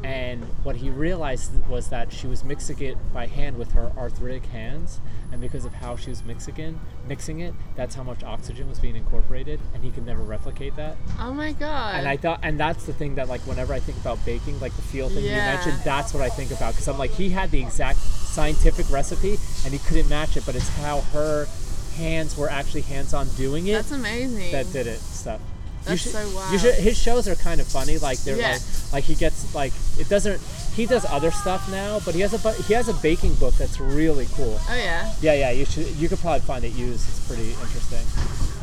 And 0.04 0.44
what 0.64 0.78
he 0.78 0.90
realized 0.90 1.52
was 1.68 1.90
that 1.90 2.12
she 2.12 2.28
was 2.28 2.44
mixing 2.44 2.80
it 2.82 2.98
by 3.14 3.28
hand 3.28 3.58
with 3.58 3.74
her 3.74 3.92
arthritic 3.98 4.46
hands, 4.48 5.00
and 5.32 5.40
because 5.42 5.66
of 5.66 5.74
how 5.74 5.96
she 5.96 6.10
was 6.10 6.24
mixing 6.26 6.58
it, 6.58 6.76
mixing 7.08 7.40
it, 7.40 7.54
that's 7.76 7.96
how 7.96 8.04
much 8.04 8.24
oxygen 8.24 8.68
was 8.70 8.80
being 8.80 8.96
incorporated, 8.96 9.60
and 9.74 9.84
he 9.84 9.90
could 9.92 10.06
never 10.06 10.22
replicate 10.22 10.76
that. 10.76 10.98
Oh 11.20 11.34
my 11.34 11.54
god. 11.54 11.96
And 11.96 12.08
I 12.08 12.18
thought, 12.18 12.40
and 12.44 12.60
that's 12.60 12.86
the 12.86 12.94
thing 12.94 13.16
that 13.16 13.28
like 13.30 13.42
whenever 13.48 13.74
I 13.74 13.80
think 13.80 13.98
about 14.00 14.24
baking, 14.26 14.60
like 14.60 14.76
the 14.76 14.82
feel 14.82 15.10
thing 15.10 15.24
Yeah. 15.26 15.32
you 15.52 15.56
mentioned, 15.56 15.84
that's 15.86 16.14
what 16.14 16.22
I 16.24 16.30
think 16.30 16.52
about 16.52 16.74
because 16.74 16.88
I'm 16.88 16.98
like 16.98 17.12
he 17.12 17.30
had 17.30 17.50
the 17.52 17.62
exact 17.62 18.00
scientific 18.00 18.90
recipe 18.92 19.38
and 19.66 19.74
he 19.74 19.80
couldn't 19.80 20.10
match 20.10 20.38
it, 20.38 20.46
but 20.46 20.56
it's 20.56 20.70
how 20.80 21.02
her 21.14 21.48
hands 21.96 22.38
were 22.38 22.50
actually 22.50 22.82
hands-on 22.82 23.28
doing 23.36 23.68
it 23.68 23.74
That's 23.74 23.92
amazing. 23.92 24.52
that 24.54 24.72
did 24.72 24.88
it 24.88 25.00
stuff. 25.00 25.42
That's 25.84 26.02
should, 26.02 26.12
so 26.12 26.28
You 26.30 26.36
wild. 26.36 26.62
should, 26.62 26.76
his 26.76 26.98
shows 26.98 27.28
are 27.28 27.36
kind 27.36 27.60
of 27.60 27.68
funny. 27.68 27.98
Like 27.98 28.20
they're 28.20 28.38
Yeah. 28.38 28.52
like 28.54 28.62
like 28.94 29.04
he 29.06 29.16
gets 29.16 29.54
like 29.56 29.74
it 30.00 30.08
doesn't. 30.10 30.40
He 30.76 30.86
does 30.86 31.06
other 31.06 31.32
stuff 31.32 31.70
now, 31.70 32.00
but 32.06 32.16
he 32.16 32.22
has 32.22 32.34
a 32.34 32.52
he 32.64 32.74
has 32.74 32.88
a 32.88 32.94
baking 32.96 33.34
book 33.36 33.54
that's 33.56 33.80
really 33.80 34.28
cool. 34.34 34.58
Oh 34.70 34.76
yeah. 34.76 35.14
Yeah, 35.22 35.34
yeah. 35.34 35.52
You 35.52 35.66
should. 35.66 35.88
You 35.98 36.08
could 36.10 36.20
probably 36.20 36.40
find 36.42 36.64
it 36.64 36.74
used. 36.74 37.08
It's 37.10 37.28
pretty 37.28 37.52
interesting. 37.52 38.06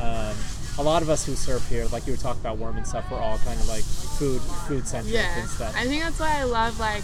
Um, 0.02 0.34
a 0.78 0.82
lot 0.82 1.02
of 1.02 1.10
us 1.10 1.26
who 1.26 1.34
surf 1.34 1.68
here, 1.68 1.86
like 1.92 2.06
you 2.06 2.12
were 2.12 2.16
talking 2.18 2.40
about 2.40 2.56
worm 2.58 2.76
and 2.76 2.86
stuff, 2.86 3.10
we're 3.10 3.18
all 3.18 3.36
kind 3.38 3.58
of 3.60 3.68
like 3.68 3.82
food 3.82 4.40
food 4.68 4.86
centric 4.86 5.14
Yeah. 5.14 5.38
and 5.40 5.48
stuff. 5.48 5.74
I 5.76 5.84
think 5.84 6.02
that's 6.02 6.18
why 6.20 6.38
I 6.38 6.44
love 6.44 6.78
like 6.80 7.02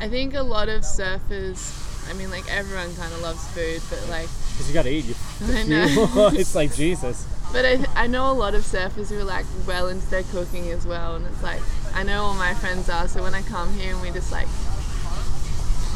I 0.00 0.08
think 0.08 0.34
a 0.34 0.42
lot 0.42 0.68
of 0.68 0.82
surfers 0.82 1.84
I 2.10 2.14
mean, 2.14 2.30
like 2.30 2.50
everyone 2.50 2.94
kind 2.96 3.12
of 3.12 3.20
loves 3.20 3.46
food, 3.48 3.82
but 3.90 4.00
like, 4.08 4.28
Because 4.52 4.66
you 4.68 4.72
gotta 4.74 4.88
eat. 4.90 5.04
You, 5.04 5.14
I 5.54 5.62
know. 5.64 6.30
it's 6.32 6.54
like 6.54 6.74
Jesus. 6.74 7.26
But 7.52 7.64
I, 7.64 7.84
I 7.94 8.06
know 8.06 8.30
a 8.30 8.34
lot 8.34 8.54
of 8.54 8.62
surfers 8.62 9.08
who 9.08 9.18
are 9.18 9.24
like 9.24 9.46
well 9.66 9.88
into 9.88 10.06
their 10.10 10.22
cooking 10.24 10.70
as 10.70 10.86
well, 10.86 11.16
and 11.16 11.26
it's 11.26 11.42
like 11.42 11.60
I 11.94 12.02
know 12.02 12.24
all 12.24 12.34
my 12.34 12.54
friends 12.54 12.88
are. 12.88 13.08
So 13.08 13.22
when 13.22 13.34
I 13.34 13.42
come 13.42 13.72
here 13.74 13.92
and 13.92 14.02
we 14.02 14.10
just 14.10 14.30
like 14.32 14.48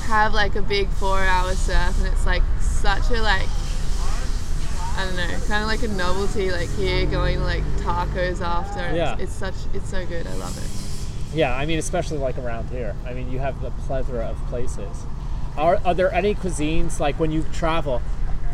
have 0.06 0.34
like 0.34 0.56
a 0.56 0.62
big 0.62 0.88
four-hour 0.88 1.54
surf, 1.54 1.98
and 1.98 2.06
it's 2.08 2.26
like 2.26 2.42
such 2.60 3.10
a 3.10 3.20
like 3.22 3.48
I 4.94 5.04
don't 5.06 5.16
know, 5.16 5.46
kind 5.46 5.62
of 5.62 5.68
like 5.68 5.82
a 5.82 5.88
novelty. 5.88 6.50
Like 6.50 6.68
here, 6.70 7.06
going 7.06 7.40
like 7.42 7.64
tacos 7.78 8.40
after. 8.40 8.94
Yeah. 8.94 9.14
It's, 9.14 9.22
it's 9.22 9.32
such 9.32 9.54
it's 9.74 9.90
so 9.90 10.04
good. 10.06 10.26
I 10.26 10.34
love 10.34 10.56
it. 10.58 11.36
Yeah, 11.36 11.54
I 11.54 11.64
mean, 11.64 11.78
especially 11.78 12.18
like 12.18 12.36
around 12.36 12.68
here. 12.68 12.94
I 13.06 13.14
mean, 13.14 13.30
you 13.30 13.38
have 13.38 13.62
a 13.64 13.70
plethora 13.70 14.26
of 14.26 14.36
places. 14.48 15.06
Are, 15.56 15.80
are 15.84 15.94
there 15.94 16.12
any 16.12 16.34
cuisines 16.34 17.00
like 17.00 17.18
when 17.18 17.30
you 17.30 17.44
travel, 17.52 18.02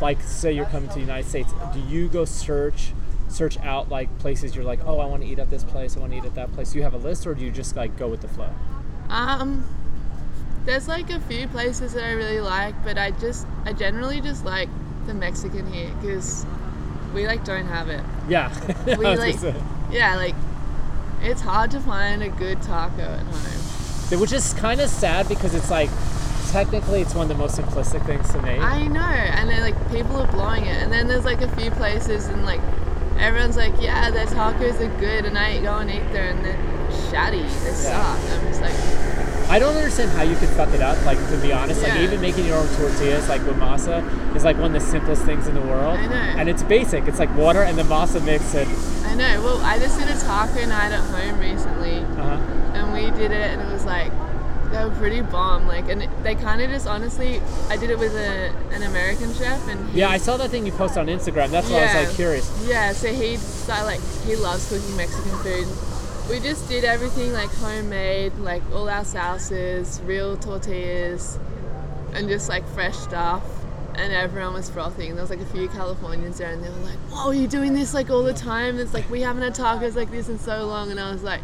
like 0.01 0.21
say 0.23 0.53
you're 0.53 0.67
coming 0.67 0.89
to 0.89 0.95
the 0.95 1.01
United 1.01 1.29
States, 1.29 1.53
do 1.73 1.81
you 1.81 2.09
go 2.09 2.25
search 2.25 2.93
search 3.29 3.59
out 3.59 3.89
like 3.91 4.17
places 4.19 4.55
you're 4.55 4.65
like, 4.65 4.81
oh, 4.87 5.01
I 5.01 5.07
want 5.07 5.23
to 5.23 5.29
eat 5.29 5.39
at 5.39 5.51
this 5.51 5.65
place, 5.65 5.97
I 5.97 6.01
want 6.01 6.13
to 6.13 6.19
eat 6.19 6.25
at 6.25 6.35
that 6.35 6.53
place? 6.53 6.73
Do 6.73 6.79
you 6.79 6.85
have 6.85 6.95
a 6.95 6.99
list, 6.99 7.27
or 7.27 7.35
do 7.35 7.45
you 7.45 7.51
just 7.51 7.77
like 7.77 7.97
go 7.97 8.09
with 8.09 8.23
the 8.23 8.29
flow? 8.29 8.51
Um, 9.11 9.67
there's 10.65 10.89
like 10.89 11.11
a 11.11 11.21
few 11.21 11.49
places 11.49 11.95
that 11.95 12.05
I 12.05 12.13
really 12.13 12.41
like, 12.41 12.75
but 12.85 12.99
I 12.99 13.11
just 13.13 13.47
I 13.65 13.73
generally 13.73 14.21
just 14.21 14.45
like 14.45 14.69
the 15.07 15.15
Mexican 15.15 15.71
here 15.73 15.91
because 16.01 16.45
we 17.15 17.27
like 17.27 17.45
don't 17.45 17.67
have 17.67 17.89
it. 17.89 18.03
Yeah, 18.29 18.53
We 18.99 19.17
like 19.17 19.37
yeah 19.91 20.17
like 20.17 20.35
it's 21.23 21.41
hard 21.41 21.71
to 21.73 21.81
find 21.81 22.23
a 22.23 22.29
good 22.29 22.63
taco 22.63 23.03
at 23.03 23.21
home. 23.21 24.21
which 24.21 24.33
is 24.33 24.53
kind 24.55 24.81
of 24.81 24.89
sad 24.89 25.29
because 25.29 25.55
it's 25.55 25.71
like 25.71 25.91
technically 26.49 27.01
it's 27.01 27.15
one 27.15 27.31
of 27.31 27.37
the 27.37 27.43
most 27.43 27.57
simplistic 27.59 28.05
things 28.07 28.31
to 28.33 28.43
make. 28.43 28.61
I 28.61 28.87
know, 28.87 29.01
and 29.01 29.49
then 29.49 29.61
like 29.61 29.91
people 29.91 30.17
are 30.17 30.27
blowing 30.33 30.65
it, 30.65 30.83
and 30.83 30.93
then 30.93 31.07
there's 31.09 31.25
like 31.25 31.41
a 31.43 31.57
few 31.57 31.71
places 31.73 32.27
and 32.27 32.45
like 32.45 32.61
everyone's 33.19 33.57
like 33.57 33.75
yeah 33.81 34.11
their 34.11 34.27
tacos 34.27 34.81
are 34.81 35.01
good, 35.01 35.25
and 35.25 35.39
I 35.39 35.61
go 35.61 35.77
and 35.79 35.91
eat 35.91 36.13
there 36.13 36.29
and 36.31 36.45
they're 36.45 36.59
shatty, 37.11 37.43
they 37.65 37.73
suck. 37.73 38.19
I'm 38.19 38.47
just 38.49 38.61
like 38.61 38.75
I 39.51 39.59
don't 39.59 39.75
understand 39.75 40.11
how 40.11 40.23
you 40.25 40.37
could 40.37 40.51
fuck 40.51 40.69
it 40.75 40.83
up. 40.83 41.03
Like 41.07 41.19
to 41.31 41.37
be 41.39 41.53
honest, 41.53 41.83
like 41.83 41.99
even 42.01 42.21
making 42.21 42.45
your 42.47 42.59
own 42.59 42.69
tortillas, 42.77 43.29
like 43.31 43.43
with 43.47 43.57
masa, 43.57 44.05
is 44.37 44.45
like 44.45 44.57
one 44.57 44.75
of 44.77 44.83
the 44.83 44.87
simplest 44.87 45.23
things 45.25 45.47
in 45.47 45.55
the 45.55 45.63
world. 45.63 45.99
I 45.99 46.07
know. 46.07 46.15
And 46.15 46.51
it's 46.51 46.63
basic. 46.63 47.09
It's 47.09 47.19
like 47.19 47.35
water 47.35 47.63
and 47.63 47.79
the 47.79 47.83
masa 47.85 48.23
mix 48.23 48.55
and 48.55 48.69
I 49.07 49.15
know. 49.15 49.43
Well, 49.43 49.61
I 49.63 49.79
just 49.79 49.99
did 49.99 50.09
a 50.09 50.21
taco 50.21 50.67
night 50.67 50.93
at 50.93 51.01
home 51.01 51.41
recently. 51.41 52.01
uh 52.21 52.39
and 52.75 52.93
we 52.93 53.11
did 53.19 53.31
it 53.33 53.51
and 53.53 53.63
it 53.63 53.73
was 53.73 53.87
like 53.87 54.13
they 54.71 54.85
were 54.85 54.91
pretty 54.97 55.21
bomb 55.23 55.67
like 55.67 55.89
and 55.89 56.09
they 56.23 56.35
kind 56.35 56.61
of 56.61 56.71
just 56.71 56.87
honestly 56.87 57.41
i 57.69 57.77
did 57.77 57.91
it 57.91 57.99
with 57.99 58.15
a, 58.15 58.53
an 58.73 58.83
american 58.83 59.33
chef 59.35 59.67
and 59.69 59.89
he, 59.91 60.01
yeah. 60.01 60.09
I 60.09 60.19
saw 60.19 60.37
that 60.37 60.51
thing 60.51 60.67
you 60.67 60.73
posted 60.73 60.99
on 60.99 61.07
Instagram. 61.07 61.51
That's 61.51 61.69
why 61.71 61.79
I 61.79 62.01
was 62.01 62.07
like 62.09 62.17
curious. 62.17 62.67
yeah 62.69 62.93
so 62.93 63.13
he 63.13 63.37
started, 63.37 63.85
like 63.85 64.01
he 64.27 64.37
loves 64.37 64.69
cooking 64.69 64.97
mexican 64.97 65.39
food 65.39 65.67
we 66.31 66.41
just 66.41 66.69
did 66.69 66.85
everything 66.85 67.33
like 67.33 67.51
homemade 67.51 68.35
like 68.39 68.63
all 68.75 68.89
our 68.89 69.05
sauces 69.05 70.01
real 70.05 70.37
tortillas 70.37 71.39
and 72.13 72.29
just 72.29 72.49
like 72.49 72.67
fresh 72.69 72.97
stuff 72.97 73.43
and 73.95 74.13
everyone 74.13 74.55
was 74.55 74.69
frothing 74.71 75.15
there 75.15 75.23
was 75.23 75.31
like 75.31 75.41
a 75.41 75.47
few 75.47 75.69
californians 75.69 76.39
there 76.39 76.51
and 76.51 76.63
they 76.63 76.69
were 76.69 76.77
like 76.77 76.99
whoa 77.11 77.29
are 77.29 77.35
you 77.35 77.49
doing 77.49 77.73
this 77.73 77.95
like 77.95 78.11
all 78.11 78.23
the 78.23 78.35
time 78.35 78.79
it's 78.79 78.95
like 78.95 79.09
we 79.11 79.23
haven't 79.23 79.43
had 79.43 79.55
tacos 79.55 79.97
like 79.97 80.11
this 80.11 80.29
in 80.29 80.39
so 80.39 80.67
long 80.67 80.91
and 80.91 81.01
i 81.01 81.11
was 81.11 81.23
like 81.23 81.41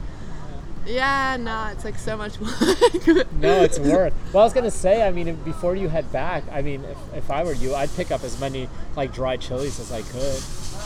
yeah, 0.86 1.36
no, 1.38 1.68
it's 1.72 1.84
like 1.84 1.96
so 1.98 2.16
much 2.16 2.38
work. 2.40 3.32
No, 3.32 3.62
it's 3.62 3.78
worth. 3.92 4.12
Well, 4.32 4.42
I 4.42 4.46
was 4.46 4.52
gonna 4.52 4.70
say. 4.70 5.06
I 5.06 5.10
mean, 5.10 5.34
before 5.44 5.74
you 5.76 5.88
head 5.88 6.10
back, 6.12 6.44
I 6.52 6.62
mean, 6.62 6.84
if, 6.84 6.98
if 7.14 7.30
I 7.30 7.42
were 7.44 7.52
you, 7.54 7.74
I'd 7.74 7.94
pick 7.96 8.10
up 8.10 8.22
as 8.24 8.38
many 8.40 8.68
like 8.96 9.12
dried 9.12 9.40
chilies 9.40 9.80
as 9.80 9.90
I 9.92 10.02
could. 10.02 10.42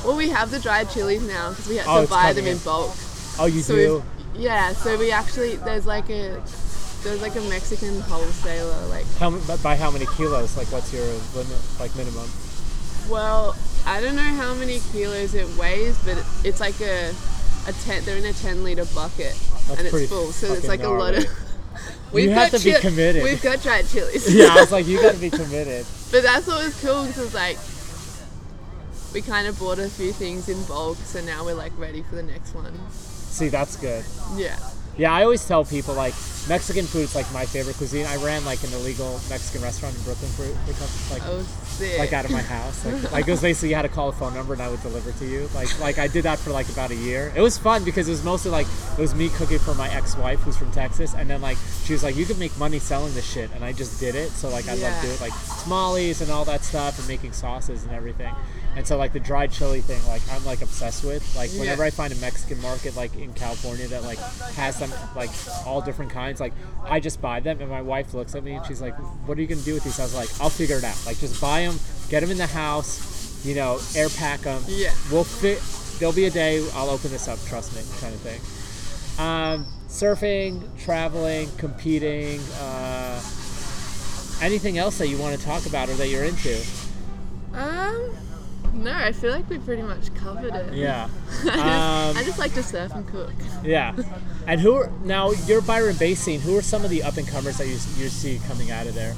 Well, 0.07 0.17
we 0.17 0.29
have 0.29 0.51
the 0.51 0.61
dried 0.61 0.91
chilies 0.91 1.27
now 1.27 1.51
because 1.51 1.69
we 1.69 1.77
had 1.77 1.87
Oh, 1.89 2.05
to 2.05 2.09
buy 2.11 2.33
them 2.33 2.47
in 2.47 2.53
in. 2.53 2.59
bulk. 2.59 2.95
Oh, 3.41 3.47
you 3.47 3.61
So 3.63 3.75
do? 3.75 4.03
yeah, 4.35 4.73
so 4.73 4.97
we 4.99 5.11
actually 5.11 5.57
there's 5.57 5.87
like 5.87 6.09
a 6.11 6.41
there's 7.03 7.23
like 7.23 7.37
a 7.37 7.41
Mexican 7.43 8.01
wholesaler. 8.03 8.87
Like, 8.87 9.07
How 9.19 9.31
by 9.63 9.77
how 9.77 9.91
many 9.91 10.07
kilos? 10.17 10.57
Like, 10.57 10.71
what's 10.73 10.93
your 10.93 11.05
limit? 11.35 11.59
Like 11.81 11.95
minimum? 11.97 12.29
well, 13.09 13.57
I 13.87 14.01
don't 14.03 14.17
know 14.17 14.23
how 14.23 14.53
many 14.55 14.81
kilos 14.93 15.35
it 15.35 15.49
weighs, 15.57 15.97
but 16.05 16.19
it's 16.45 16.61
like 16.61 16.79
a 16.81 17.15
a 17.69 17.73
ten. 17.85 18.05
They're 18.05 18.17
in 18.17 18.25
a 18.25 18.33
ten 18.33 18.65
liter 18.65 18.85
bucket, 18.87 19.37
That's 19.69 19.79
and 19.79 19.87
it's 19.89 20.09
full. 20.09 20.33
So 20.33 20.53
it's 20.53 20.67
like 20.69 20.83
a 20.83 20.89
lot 20.89 21.15
of. 21.19 21.25
We've 22.13 22.25
You 22.25 22.31
have 22.31 22.51
got 22.51 22.59
to 22.59 22.65
be 22.65 22.73
chi- 22.73 22.81
committed. 22.81 23.23
We've 23.23 23.43
got 23.43 23.63
dried 23.63 23.87
chilies. 23.89 24.35
yeah, 24.35 24.49
I 24.51 24.61
was 24.61 24.73
like, 24.73 24.87
you 24.87 25.01
gotta 25.01 25.19
be 25.19 25.31
committed. 25.43 25.85
But 26.11 26.23
that's 26.23 26.47
what 26.47 26.65
was 26.65 26.81
cool 26.81 27.07
because 27.07 27.35
like 27.35 27.59
we 29.13 29.21
kind 29.23 29.47
of 29.47 29.59
bought 29.59 29.79
a 29.79 29.89
few 29.89 30.13
things 30.13 30.49
in 30.49 30.63
bulk, 30.65 30.97
so 30.99 31.21
now 31.23 31.45
we're 31.45 31.55
like 31.55 31.73
ready 31.79 32.03
for 32.03 32.15
the 32.17 32.23
next 32.23 32.55
one. 32.55 32.73
See, 32.91 33.49
that's 33.49 33.77
good. 33.77 34.05
Yeah. 34.37 34.59
Yeah, 34.97 35.13
I 35.13 35.23
always 35.23 35.47
tell 35.47 35.65
people 35.65 35.95
like 35.95 36.15
Mexican 36.49 36.85
food 36.85 37.03
is 37.03 37.15
like 37.15 37.31
my 37.33 37.47
favorite 37.47 37.77
cuisine. 37.77 38.05
I 38.07 38.17
ran 38.17 38.45
like 38.45 38.63
an 38.65 38.73
illegal 38.73 39.21
Mexican 39.31 39.63
restaurant 39.63 39.95
in 39.97 40.03
Brooklyn 40.03 40.31
for, 40.33 40.43
for 40.73 41.15
like 41.15 41.23
Oh, 41.25 41.43
sick. 41.79 41.99
like 41.99 42.13
out 42.13 42.25
of 42.25 42.31
my 42.31 42.43
house. 42.43 42.85
Like, 42.85 43.13
like 43.13 43.29
it 43.29 43.31
was 43.31 43.41
basically 43.41 43.71
you 43.71 43.75
had 43.75 43.83
to 43.83 43.89
call 43.89 44.09
a 44.09 44.13
phone 44.13 44.35
number 44.35 44.53
and 44.53 44.63
I 44.63 44.69
would 44.69 44.83
deliver 44.83 45.13
to 45.13 45.27
you. 45.27 45.49
Like 45.55 45.79
like 45.81 45.99
I 45.99 46.09
did 46.09 46.25
that 46.25 46.39
for 46.39 46.51
like 46.51 46.69
about 46.69 46.91
a 46.91 46.97
year. 46.97 47.33
It 47.35 47.41
was 47.41 47.59
fun 47.59 47.85
because 47.85 48.09
it 48.09 48.13
was 48.13 48.25
mostly 48.25 48.51
like 48.51 48.67
it 48.93 49.01
was 49.01 49.15
me 49.15 49.29
cooking 49.31 49.59
for 49.59 49.75
my 49.75 49.89
ex-wife 49.95 50.41
who's 50.41 50.57
from 50.57 50.71
Texas, 50.73 51.15
and 51.15 51.29
then 51.31 51.41
like 51.41 51.59
she 51.85 51.93
was 51.93 52.03
like, 52.03 52.17
you 52.17 52.27
could 52.27 52.39
make 52.39 52.57
money 52.59 52.79
selling 52.79 53.15
this 53.15 53.31
shit, 53.31 53.51
and 53.55 53.65
I 53.65 53.73
just 53.73 54.01
did 54.01 54.15
it. 54.15 54.31
So 54.31 54.49
like 54.49 54.69
I 54.69 54.75
love 54.75 55.03
doing 55.03 55.19
like 55.21 55.33
tamales 55.63 56.21
and 56.21 56.31
all 56.31 56.45
that 56.47 56.65
stuff 56.65 56.99
and 56.99 57.09
making 57.09 57.33
sauces 57.33 57.85
and 57.85 57.93
everything. 57.93 58.35
And 58.77 58.87
so 58.87 58.97
like 58.97 59.13
the 59.13 59.19
dried 59.21 59.51
chili 59.51 59.81
thing, 59.81 60.01
like 60.07 60.23
I'm 60.31 60.45
like 60.45 60.63
obsessed 60.63 61.03
with. 61.05 61.25
Like 61.35 61.53
Yeah. 61.53 61.61
whenever 61.61 61.83
I 61.83 61.91
find 61.91 62.13
a 62.13 62.17
Mexican 62.17 62.61
market 62.63 62.95
like 62.97 63.17
in 63.17 63.33
California 63.35 63.89
that 63.89 64.05
like 64.05 64.19
has 64.55 64.79
them 64.79 64.93
like 65.17 65.31
all 65.67 65.81
different 65.81 66.13
kinds, 66.13 66.39
like 66.39 66.53
I 66.85 67.01
just 67.01 67.21
buy 67.21 67.41
them. 67.41 67.61
And 67.61 67.69
my 67.71 67.83
wife 67.83 68.15
looks 68.15 68.35
at 68.37 68.45
me 68.45 68.53
and 68.53 68.65
she's 68.67 68.81
like, 68.81 68.95
"What 69.27 69.37
are 69.37 69.41
you 69.41 69.49
gonna 69.49 69.63
do 69.63 69.75
with 69.75 69.83
these?" 69.85 69.99
I 69.99 70.05
was 70.05 70.15
like, 70.15 70.29
"I'll 70.41 70.51
figure 70.51 70.77
it 70.77 70.85
out. 70.85 70.97
Like 71.07 71.19
just 71.19 71.41
buy 71.41 71.63
them, 71.63 71.79
get 72.09 72.21
them 72.21 72.31
in 72.31 72.39
the 72.39 72.47
house, 72.47 73.45
you 73.45 73.55
know, 73.57 73.81
air 73.97 74.09
pack 74.11 74.41
them. 74.43 74.63
Yeah. 74.69 74.93
we'll 75.11 75.25
fit. 75.25 75.61
There'll 75.99 76.15
be 76.15 76.27
a 76.27 76.31
day 76.31 76.65
I'll 76.75 76.91
open 76.91 77.11
this 77.11 77.27
up. 77.27 77.39
Trust 77.47 77.75
me, 77.75 77.83
kind 78.01 78.15
of 78.15 78.21
thing." 78.21 78.41
Um, 79.19 79.67
surfing, 79.89 80.63
traveling, 80.79 81.49
competing. 81.57 82.41
Uh, 82.61 83.21
anything 84.41 84.79
else 84.79 84.99
that 84.99 85.09
you 85.09 85.19
want 85.19 85.37
to 85.37 85.45
talk 85.45 85.67
about 85.67 85.89
or 85.89 85.95
that 85.95 86.07
you're 86.09 86.23
into? 86.25 86.63
Um, 87.55 88.11
no, 88.79 88.93
I 88.93 89.13
feel 89.13 89.33
like 89.33 89.49
we 89.51 89.59
pretty 89.59 89.83
much 89.83 90.15
covered 90.15 90.55
it. 90.55 90.75
Yeah. 90.75 91.09
I, 91.43 91.45
just, 91.45 91.59
Um, 91.59 92.17
I 92.17 92.23
just 92.25 92.39
like 92.39 92.55
to 92.55 92.63
surf 92.63 92.93
and 92.95 93.07
cook. 93.07 93.33
Yeah. 93.63 93.95
And 94.47 94.61
who 94.61 94.75
are 94.75 94.91
now 95.05 95.33
you're 95.47 95.61
Byron 95.61 95.97
Bay 95.97 96.15
scene, 96.15 96.41
who 96.41 96.57
are 96.57 96.63
some 96.63 96.85
of 96.85 96.91
the 96.91 97.03
up 97.03 97.17
and 97.17 97.27
comers 97.29 97.59
that 97.59 97.67
you, 97.67 97.75
you 97.97 98.09
see 98.09 98.41
coming 98.49 98.71
out 98.71 98.87
of 98.87 98.95
there? 98.95 99.13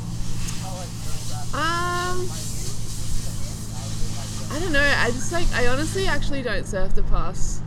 Um, 1.52 2.28
I 4.52 4.58
don't 4.60 4.72
know. 4.72 4.94
I 4.98 5.10
just 5.10 5.32
like 5.32 5.46
I 5.52 5.68
honestly 5.68 6.06
actually 6.06 6.42
don't 6.42 6.66
surf 6.66 6.94
the 6.94 7.02
pass 7.04 7.62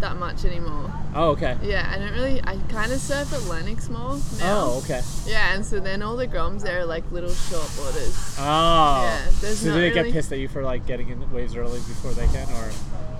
that 0.00 0.16
much 0.16 0.44
anymore. 0.44 0.92
Oh, 1.14 1.30
okay. 1.30 1.56
Yeah, 1.62 1.90
I 1.92 1.98
don't 1.98 2.12
really. 2.12 2.40
I 2.44 2.56
kind 2.68 2.92
of 2.92 2.98
surf 3.00 3.32
at 3.32 3.42
Lennox 3.44 3.88
more 3.88 4.16
now. 4.38 4.60
Oh, 4.60 4.80
okay. 4.84 5.00
Yeah, 5.26 5.54
and 5.54 5.64
so 5.64 5.80
then 5.80 6.02
all 6.02 6.16
the 6.16 6.26
groms 6.28 6.62
there 6.62 6.80
are 6.80 6.84
like 6.84 7.10
little 7.10 7.32
short 7.32 7.68
boarders. 7.76 8.36
Oh. 8.38 9.02
Yeah, 9.02 9.30
there's 9.40 9.58
so 9.60 9.72
do 9.72 9.80
they 9.80 9.90
get 9.90 10.12
pissed 10.12 10.32
at 10.32 10.38
you 10.38 10.48
for 10.48 10.62
like 10.62 10.86
getting 10.86 11.08
in 11.08 11.30
waves 11.32 11.56
early 11.56 11.78
before 11.80 12.12
they 12.12 12.26
can 12.28 12.48
or 12.52 12.70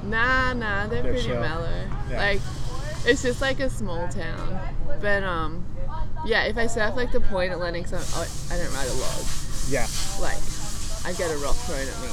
Nah, 0.05 0.53
nah, 0.53 0.87
they're, 0.87 1.03
They're 1.03 1.13
pretty 1.13 1.27
chill. 1.29 1.41
mellow. 1.41 1.69
Yeah. 2.09 2.17
Like, 2.19 2.41
it's 3.05 3.23
just 3.23 3.41
like 3.41 3.61
a 3.61 3.69
small 3.69 4.09
town. 4.09 4.61
But 5.01 5.23
um, 5.25 5.65
yeah, 6.25 6.45
if 6.45 6.57
I 6.57 6.67
surf 6.67 6.95
like 6.97 7.13
the 7.13 7.21
point 7.21 7.53
at 7.53 7.59
Lennox, 7.59 7.93
I, 7.93 7.99
I, 7.99 8.55
I 8.55 8.59
don't 8.59 8.73
ride 8.75 8.89
a 8.89 8.95
log. 8.95 9.25
Yeah. 9.69 9.87
Like, 10.21 10.39
I 11.05 11.13
get 11.19 11.31
a 11.31 11.37
rock 11.39 11.57
thrown 11.57 11.81
at 11.81 12.01
me. 12.03 12.09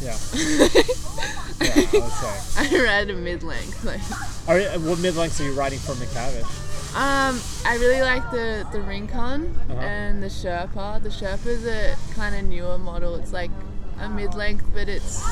Yeah. 0.00 0.16
yeah, 0.34 1.72
I 1.76 1.88
would 1.92 2.12
say. 2.12 2.78
I 2.80 2.84
ride 2.84 3.10
a 3.10 3.14
mid 3.14 3.42
length. 3.42 3.84
Like, 3.84 4.00
Are, 4.48 4.78
what 4.80 4.98
mid 4.98 5.16
lengths 5.16 5.40
are 5.40 5.44
you 5.44 5.52
riding 5.54 5.78
for 5.78 5.92
McTavish? 5.92 6.60
um, 6.96 7.40
I 7.66 7.76
really 7.80 8.02
like 8.02 8.28
the 8.30 8.66
the 8.72 8.80
Rincon 8.80 9.54
Uh-huh. 9.70 9.80
and 9.80 10.22
the 10.22 10.28
Sherpa. 10.28 11.02
The 11.02 11.08
Sherpa's 11.10 11.64
a 11.66 11.96
kind 12.14 12.34
of 12.34 12.44
newer 12.44 12.78
model. 12.78 13.14
It's 13.16 13.32
like 13.32 13.50
a 14.00 14.08
mid 14.08 14.34
length, 14.34 14.64
but 14.74 14.88
it's 14.88 15.22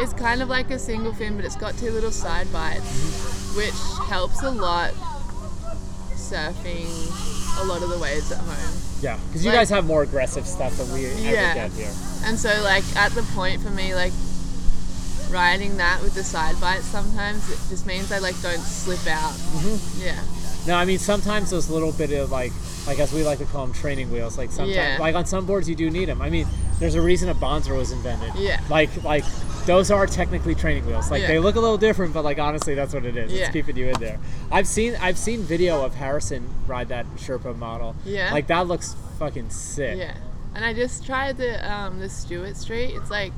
it's 0.00 0.12
kind 0.12 0.42
of 0.42 0.48
like 0.48 0.70
a 0.70 0.78
single 0.78 1.12
fin, 1.14 1.36
but 1.36 1.44
it's 1.44 1.56
got 1.56 1.76
two 1.78 1.90
little 1.90 2.12
side 2.12 2.52
bites, 2.52 2.80
Mm-hmm. 2.82 3.56
which 3.56 4.08
helps 4.08 4.42
a 4.42 4.50
lot 4.50 4.92
surfing 6.14 6.86
a 7.60 7.64
lot 7.64 7.82
of 7.82 7.90
the 7.90 7.98
waves 7.98 8.30
at 8.32 8.38
home. 8.38 8.72
Yeah. 9.00 9.18
Because 9.28 9.44
you 9.44 9.50
Like- 9.50 9.60
guys 9.60 9.70
have 9.70 9.84
more 9.86 10.02
aggressive 10.02 10.46
stuff 10.46 10.76
than 10.76 10.92
we 10.92 11.06
ever 11.06 11.18
Yeah. 11.20 11.54
get 11.54 11.72
here. 11.72 11.92
And 12.24 12.38
so 12.38 12.50
like 12.62 12.84
at 12.96 13.14
the 13.14 13.22
point 13.34 13.62
for 13.62 13.70
me, 13.70 13.94
like 13.94 14.12
riding 15.30 15.76
that 15.76 16.00
with 16.02 16.14
the 16.14 16.24
side 16.24 16.58
bites 16.60 16.86
sometimes 16.86 17.48
it 17.50 17.58
just 17.68 17.84
means 17.84 18.10
I 18.10 18.18
like 18.18 18.40
don't 18.42 18.60
slip 18.60 19.06
out. 19.06 19.32
Mm-hmm. 19.32 20.02
Yeah. 20.02 20.20
No, 20.66 20.74
I 20.74 20.84
mean 20.84 20.98
sometimes 20.98 21.50
those 21.50 21.68
little 21.70 21.92
bit 21.92 22.12
of 22.12 22.30
like, 22.30 22.52
like 22.86 22.98
as 22.98 23.12
we 23.12 23.22
like 23.22 23.38
to 23.38 23.44
call 23.44 23.66
them, 23.66 23.74
training 23.74 24.10
wheels. 24.10 24.38
Like 24.38 24.50
sometimes, 24.50 24.74
Yeah. 24.74 24.96
like 24.98 25.14
on 25.14 25.26
some 25.26 25.44
boards 25.46 25.68
you 25.68 25.74
do 25.74 25.90
need 25.90 26.06
them. 26.08 26.22
I 26.22 26.30
mean, 26.30 26.46
there's 26.80 26.94
a 26.94 27.00
reason 27.02 27.28
a 27.28 27.34
Bonzer 27.34 27.76
was 27.76 27.92
invented. 27.92 28.32
Yeah. 28.36 28.60
Like 28.70 28.90
like 29.04 29.24
those 29.68 29.90
are 29.92 30.06
technically 30.06 30.54
training 30.56 30.84
wheels. 30.86 31.10
Like 31.10 31.20
Yeah. 31.22 31.28
they 31.28 31.38
look 31.38 31.54
a 31.54 31.60
little 31.60 31.78
different, 31.78 32.12
but 32.14 32.24
like 32.24 32.38
honestly, 32.38 32.74
that's 32.74 32.92
what 32.94 33.04
it 33.04 33.16
is. 33.16 33.32
It's 33.32 33.50
keeping 33.50 33.76
you 33.76 33.86
in 33.88 34.00
there. 34.00 34.18
I've 34.50 34.66
seen 34.66 34.96
I've 35.00 35.18
seen 35.18 35.42
video 35.42 35.84
of 35.84 35.94
Harrison 35.94 36.48
ride 36.66 36.88
that 36.88 37.06
Sherpa 37.16 37.56
model. 37.56 37.94
Yeah. 38.04 38.32
Like 38.32 38.46
that 38.48 38.66
looks 38.66 38.96
fucking 39.18 39.50
sick. 39.50 39.98
Yeah. 39.98 40.14
And 40.54 40.64
I 40.64 40.72
just 40.72 41.04
tried 41.06 41.36
the 41.36 41.52
um 41.72 42.00
the 42.00 42.08
Stewart 42.08 42.56
Street. 42.56 42.94
It's 42.96 43.10
like 43.10 43.34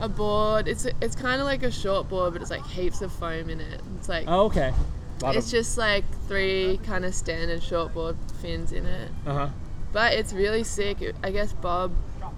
a 0.00 0.08
board. 0.08 0.66
It's 0.66 0.86
it's 1.00 1.14
kind 1.14 1.40
of 1.40 1.46
like 1.46 1.62
a 1.62 1.70
short 1.70 2.08
board, 2.08 2.32
but 2.32 2.42
it's 2.42 2.50
like 2.50 2.66
heaps 2.66 3.02
of 3.02 3.12
foam 3.12 3.50
in 3.50 3.60
it. 3.60 3.80
It's 3.98 4.08
like 4.08 4.24
Oh, 4.26 4.46
okay. 4.46 4.72
It's 5.22 5.46
of, 5.46 5.52
just 5.52 5.76
like 5.76 6.04
three 6.28 6.80
kind 6.84 7.04
of 7.04 7.14
standard 7.14 7.62
short 7.62 7.92
board 7.92 8.16
fins 8.40 8.72
in 8.72 8.86
it. 8.86 9.10
uh 9.26 9.32
huh. 9.34 9.48
But 9.92 10.14
it's 10.14 10.32
really 10.32 10.64
sick. 10.64 10.96
I 11.22 11.30
guess 11.30 11.52
Bob 11.52 11.92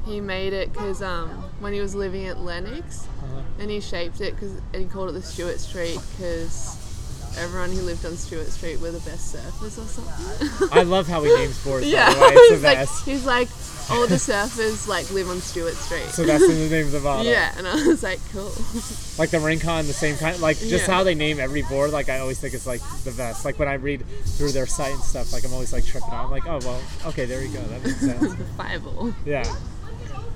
he 0.04 0.20
made 0.20 0.52
it 0.52 0.72
because 0.72 1.02
um 1.02 1.28
when 1.60 1.72
he 1.72 1.80
was 1.80 1.94
living 1.94 2.26
at 2.26 2.38
Lennox, 2.40 3.06
Uh-huh. 3.22 3.40
and 3.60 3.70
he 3.70 3.80
shaped 3.80 4.20
it 4.20 4.34
because 4.34 4.52
and 4.72 4.82
he 4.82 4.84
called 4.86 5.08
it 5.10 5.12
the 5.12 5.22
Stewart 5.22 5.60
Street 5.60 5.98
because 6.16 6.78
everyone 7.38 7.70
who 7.72 7.80
lived 7.82 8.04
on 8.04 8.14
Stewart 8.16 8.48
Street 8.48 8.78
were 8.80 8.90
the 8.90 9.00
best 9.00 9.34
surfers 9.34 9.78
or 9.78 9.86
something. 9.88 10.68
I 10.70 10.82
love 10.82 11.08
how 11.08 11.22
he 11.22 11.34
names 11.34 11.62
boards. 11.64 11.86
yeah, 11.86 12.12
By 12.12 12.14
the 12.14 12.20
way. 12.20 12.32
It's 12.36 12.48
the 12.50 12.54
he's 12.56 12.62
like 12.64 12.78
best. 12.78 13.04
he's 13.06 13.24
like 13.24 13.48
all 13.90 14.06
the 14.06 14.14
surfers 14.16 14.86
like 14.86 15.10
live 15.10 15.28
on 15.30 15.40
Stewart 15.40 15.74
Street. 15.74 16.04
So 16.10 16.24
that's 16.24 16.46
the 16.46 16.54
name 16.54 16.86
of 16.86 16.92
the 16.92 17.00
model. 17.08 17.24
yeah, 17.24 17.52
and 17.56 17.66
I 17.66 17.74
was 17.86 18.02
like, 18.02 18.20
cool. 18.32 18.52
like 19.18 19.30
the 19.30 19.40
Rincon, 19.40 19.86
the 19.86 19.92
same 19.94 20.16
kind. 20.16 20.38
Like 20.40 20.58
just 20.58 20.86
Yeah. 20.86 20.94
how 20.94 21.04
they 21.04 21.14
name 21.14 21.40
every 21.40 21.62
board. 21.62 21.90
Like 21.90 22.08
I 22.10 22.18
always 22.18 22.38
think 22.38 22.52
it's 22.54 22.66
like 22.66 22.80
the 23.04 23.12
best. 23.12 23.44
Like 23.44 23.58
when 23.58 23.68
I 23.68 23.74
read 23.74 24.04
through 24.36 24.52
their 24.52 24.66
site 24.66 24.92
and 24.92 25.02
stuff, 25.02 25.32
like 25.32 25.44
I'm 25.44 25.52
always 25.54 25.72
like 25.72 25.84
tripping 25.86 26.10
out. 26.12 26.26
I'm 26.26 26.30
like, 26.30 26.46
oh 26.46 26.58
well, 26.62 26.80
okay, 27.06 27.24
there 27.24 27.42
you 27.42 27.48
go. 27.48 27.62
That 27.62 27.82
makes 27.84 28.00
sense. 28.00 28.34
Fireball. 28.56 29.14
yeah. 29.24 29.44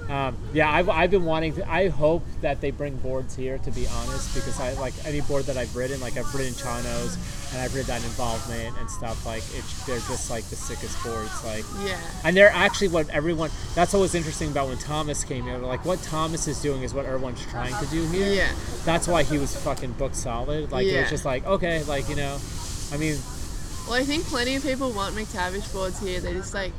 Um, 0.08 0.36
yeah, 0.52 0.70
I've, 0.70 0.88
I've 0.88 1.10
been 1.10 1.24
wanting 1.24 1.54
to. 1.56 1.68
I 1.68 1.88
hope 1.88 2.22
that 2.40 2.60
they 2.60 2.70
bring 2.70 2.96
boards 2.98 3.34
here, 3.34 3.58
to 3.58 3.70
be 3.72 3.88
honest, 3.88 4.34
because 4.36 4.60
I 4.60 4.72
like 4.74 4.94
any 5.04 5.20
board 5.20 5.44
that 5.46 5.56
I've 5.56 5.74
ridden. 5.74 6.00
Like 6.00 6.16
I've 6.16 6.32
ridden 6.32 6.52
Chanos, 6.54 7.16
and 7.52 7.60
I've 7.60 7.74
ridden 7.74 7.88
that 7.88 8.04
involvement 8.04 8.76
and 8.78 8.88
stuff. 8.88 9.26
Like 9.26 9.42
it's 9.54 9.84
they're 9.84 9.98
just 9.98 10.30
like 10.30 10.44
the 10.44 10.54
sickest 10.54 11.02
boards. 11.02 11.44
Like 11.44 11.64
Yeah. 11.84 11.98
and 12.24 12.36
they're 12.36 12.50
actually 12.52 12.88
what 12.88 13.08
everyone. 13.10 13.50
That's 13.74 13.92
what 13.92 13.98
was 13.98 14.14
interesting 14.14 14.50
about 14.52 14.68
when 14.68 14.78
Thomas 14.78 15.24
came 15.24 15.42
here. 15.44 15.58
Like 15.58 15.84
what 15.84 16.00
Thomas 16.02 16.46
is 16.46 16.62
doing 16.62 16.82
is 16.84 16.94
what 16.94 17.04
everyone's 17.04 17.44
trying 17.46 17.74
to 17.84 17.90
do 17.90 18.06
here. 18.06 18.32
Yeah. 18.32 18.52
That's 18.84 19.08
why 19.08 19.24
he 19.24 19.38
was 19.38 19.56
fucking 19.56 19.92
book 19.94 20.14
solid. 20.14 20.70
Like 20.70 20.86
it 20.86 21.00
was 21.00 21.10
just 21.10 21.24
like 21.24 21.44
okay, 21.46 21.82
like 21.84 22.08
you 22.08 22.14
know, 22.14 22.38
I 22.92 22.96
mean, 22.96 23.16
Well, 23.88 23.94
I 23.94 24.04
think 24.04 24.24
plenty 24.26 24.54
of 24.54 24.62
people 24.62 24.92
want 24.92 25.16
McTavish 25.16 25.72
boards 25.72 25.98
here. 25.98 26.20
They 26.20 26.32
just 26.32 26.54
like, 26.54 26.72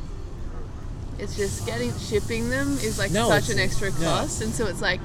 it's 1.20 1.36
just 1.36 1.66
getting 1.66 1.92
shipping 1.98 2.50
them 2.50 2.74
is 2.80 2.98
like 3.00 3.12
No, 3.12 3.28
such 3.30 3.50
an 3.50 3.60
extra 3.60 3.92
no. 3.92 3.98
cost, 4.06 4.42
and 4.42 4.54
so 4.54 4.68
it's 4.68 4.82
like 4.82 5.00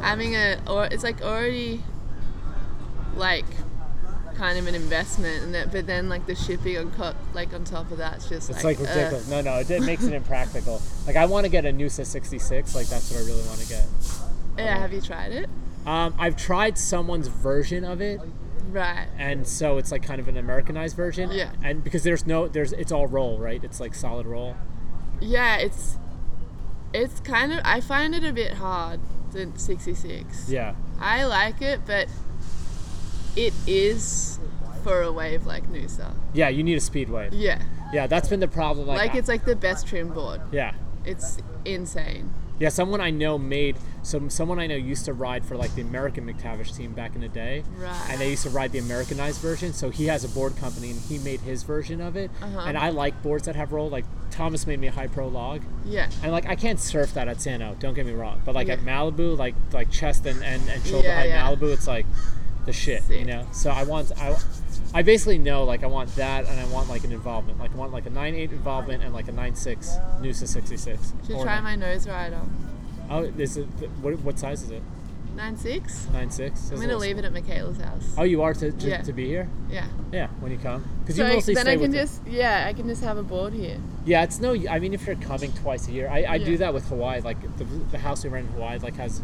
having 0.00 0.34
a 0.34 0.58
or 0.68 0.86
it's 0.86 1.02
like 1.04 1.22
already 1.22 1.82
like 3.16 3.44
kind 4.36 4.58
of 4.58 4.66
an 4.66 4.74
investment, 4.74 5.42
and 5.44 5.54
that 5.54 5.70
but 5.72 5.86
then 5.86 6.08
like 6.08 6.26
the 6.26 6.34
shipping 6.34 6.78
on 6.78 6.90
co- 6.92 7.14
like 7.34 7.52
on 7.52 7.64
top 7.64 7.90
of 7.90 7.98
that, 7.98 8.16
it's 8.16 8.28
just 8.28 8.50
it's 8.50 8.64
like, 8.64 8.78
like 8.80 8.88
uh, 8.88 8.92
ridiculous. 8.94 9.28
no, 9.28 9.40
no, 9.40 9.58
it, 9.58 9.70
it 9.70 9.82
makes 9.82 10.04
it 10.04 10.12
impractical. 10.12 10.80
Like 11.06 11.16
I 11.16 11.26
want 11.26 11.44
to 11.46 11.50
get 11.50 11.64
a 11.66 11.70
Noosa 11.70 12.06
66. 12.06 12.76
Like 12.76 12.86
that's 12.86 13.10
what 13.10 13.20
I 13.20 13.24
really 13.26 13.42
want 13.48 13.58
to 13.58 13.68
get. 13.68 13.84
yeah, 14.56 14.78
have 14.78 14.92
you 14.92 15.00
tried 15.00 15.32
it? 15.32 15.50
Um, 15.84 16.14
I've 16.16 16.36
tried 16.36 16.78
someone's 16.78 17.26
version 17.26 17.84
of 17.84 18.00
it, 18.00 18.20
Right. 18.70 19.08
and 19.18 19.44
so 19.46 19.78
it's 19.78 19.90
like 19.90 20.04
kind 20.04 20.20
of 20.20 20.28
an 20.28 20.36
Americanized 20.36 20.94
version. 20.96 21.32
Yeah. 21.32 21.50
And 21.64 21.82
because 21.82 22.04
there's 22.04 22.24
no, 22.24 22.46
there's 22.46 22.72
it's 22.72 22.92
all 22.92 23.08
roll, 23.08 23.36
right? 23.38 23.62
It's 23.64 23.80
like 23.80 23.94
solid 23.96 24.26
roll. 24.26 24.54
Yeah, 25.22 25.56
it's 25.56 25.96
it's 26.92 27.20
kind 27.20 27.52
of 27.52 27.60
I 27.64 27.80
find 27.80 28.14
it 28.14 28.24
a 28.24 28.32
bit 28.32 28.54
hard. 28.54 29.00
The 29.32 29.50
66. 29.56 30.50
Yeah. 30.50 30.74
I 31.00 31.24
like 31.24 31.62
it, 31.62 31.80
but 31.86 32.08
it 33.34 33.54
is 33.66 34.38
for 34.82 35.00
a 35.00 35.10
wave 35.10 35.46
like 35.46 35.70
Noosa. 35.70 36.14
Yeah, 36.34 36.48
you 36.50 36.62
need 36.62 36.76
a 36.76 36.80
speed 36.80 37.08
wave. 37.08 37.32
Yeah. 37.32 37.62
Yeah, 37.94 38.06
that's 38.06 38.28
been 38.28 38.40
the 38.40 38.48
problem. 38.48 38.86
Like, 38.88 38.98
Like 38.98 39.14
it's 39.14 39.28
like 39.28 39.44
the 39.44 39.56
best 39.56 39.86
trim 39.86 40.10
board. 40.10 40.40
yeah. 40.52 40.74
It's 41.04 41.38
insane. 41.64 42.32
Yeah, 42.62 42.68
someone 42.68 43.00
I 43.00 43.10
know 43.10 43.38
made 43.38 43.76
some. 44.04 44.30
Someone 44.30 44.60
I 44.60 44.68
know 44.68 44.76
used 44.76 45.04
to 45.06 45.12
ride 45.12 45.44
for 45.44 45.56
like 45.56 45.74
the 45.74 45.82
American 45.82 46.24
McTavish 46.32 46.76
team 46.76 46.92
back 46.92 47.16
in 47.16 47.20
the 47.20 47.28
day, 47.28 47.64
Right. 47.76 48.06
and 48.08 48.20
they 48.20 48.30
used 48.30 48.44
to 48.44 48.50
ride 48.50 48.70
the 48.70 48.78
Americanized 48.78 49.40
version. 49.40 49.72
So 49.72 49.90
he 49.90 50.06
has 50.06 50.22
a 50.22 50.28
board 50.28 50.56
company, 50.56 50.90
and 50.92 51.00
he 51.00 51.18
made 51.18 51.40
his 51.40 51.64
version 51.64 52.00
of 52.00 52.14
it. 52.16 52.30
Uh-huh. 52.40 52.60
And 52.64 52.78
I 52.78 52.90
like 52.90 53.20
boards 53.20 53.46
that 53.46 53.56
have 53.56 53.72
roll. 53.72 53.88
Like 53.90 54.04
Thomas 54.30 54.64
made 54.64 54.78
me 54.78 54.86
a 54.86 54.92
high 54.92 55.08
pro 55.08 55.26
log, 55.26 55.62
Yeah. 55.84 56.08
and 56.22 56.30
like 56.30 56.46
I 56.48 56.54
can't 56.54 56.78
surf 56.78 57.12
that 57.14 57.26
at 57.26 57.40
Sano. 57.40 57.74
Don't 57.80 57.94
get 57.94 58.06
me 58.06 58.12
wrong, 58.12 58.40
but 58.44 58.54
like 58.54 58.68
at 58.68 58.78
Malibu, 58.78 59.36
like 59.36 59.56
like 59.72 59.90
chest 59.90 60.24
and 60.26 60.40
and, 60.44 60.62
and 60.68 60.86
shoulder 60.86 61.08
Yeah, 61.08 61.16
height 61.18 61.28
yeah. 61.30 61.44
Malibu, 61.50 61.72
it's 61.72 61.88
like 61.88 62.06
the 62.64 62.72
shit, 62.72 63.02
you 63.10 63.24
know. 63.24 63.44
So 63.50 63.70
I 63.70 63.82
want 63.82 64.12
I. 64.16 64.36
I 64.94 65.02
basically 65.02 65.38
know 65.38 65.64
like 65.64 65.82
I 65.82 65.86
want 65.86 66.14
that 66.16 66.46
and 66.46 66.60
I 66.60 66.64
want 66.66 66.88
like 66.88 67.04
an 67.04 67.12
involvement. 67.12 67.58
Like 67.58 67.72
I 67.72 67.76
want 67.76 67.92
like 67.92 68.06
a 68.06 68.10
9.8 68.10 68.52
involvement 68.52 69.02
and 69.02 69.14
like 69.14 69.28
a 69.28 69.32
nine 69.32 69.52
9.6 69.54 70.20
Noosa 70.20 70.46
66. 70.46 71.12
Should 71.26 71.36
Or 71.36 71.44
try 71.44 71.54
nine- 71.56 71.64
my 71.64 71.76
nose 71.76 72.06
rider. 72.06 72.40
Oh, 73.10 73.24
is 73.24 73.56
it 73.56 73.64
what, 74.00 74.18
what 74.20 74.38
size 74.38 74.62
is 74.62 74.70
it? 74.70 74.82
Nine 75.34 75.56
six. 75.56 76.06
Nine 76.12 76.30
six. 76.30 76.70
I'm 76.70 76.78
gonna 76.78 76.98
leave 76.98 77.16
it 77.16 77.24
at 77.24 77.32
Michaela's 77.32 77.78
house. 77.78 78.14
Oh, 78.18 78.22
you 78.22 78.42
are 78.42 78.52
to, 78.52 78.70
to, 78.70 78.86
Yeah. 78.88 79.00
to 79.02 79.12
be 79.14 79.26
here? 79.26 79.48
Yeah. 79.70 79.86
Yeah, 80.12 80.26
when 80.40 80.52
you 80.52 80.58
come, 80.58 80.84
because 81.00 81.16
So 81.16 81.26
you 81.26 81.32
mostly 81.34 81.54
then 81.54 81.64
stay 81.64 81.72
I 81.72 81.76
can 81.78 81.90
just 81.92 82.20
yeah 82.26 82.66
I 82.68 82.74
can 82.74 82.86
just 82.86 83.02
have 83.02 83.16
a 83.16 83.22
board 83.22 83.54
here. 83.54 83.78
Yeah, 84.04 84.24
it's 84.24 84.40
no. 84.40 84.54
I 84.68 84.78
mean, 84.78 84.92
if 84.92 85.06
you're 85.06 85.16
coming 85.16 85.50
twice 85.54 85.88
a 85.88 85.92
year, 85.92 86.08
I, 86.10 86.24
I 86.34 86.38
do 86.38 86.58
that 86.58 86.74
with 86.74 86.86
Hawaii. 86.88 87.22
Like 87.22 87.38
the, 87.56 87.64
the 87.64 87.98
house 87.98 88.24
we 88.24 88.30
rent 88.30 88.46
in 88.48 88.52
Hawaii, 88.52 88.78
like 88.80 88.96
has 88.96 89.22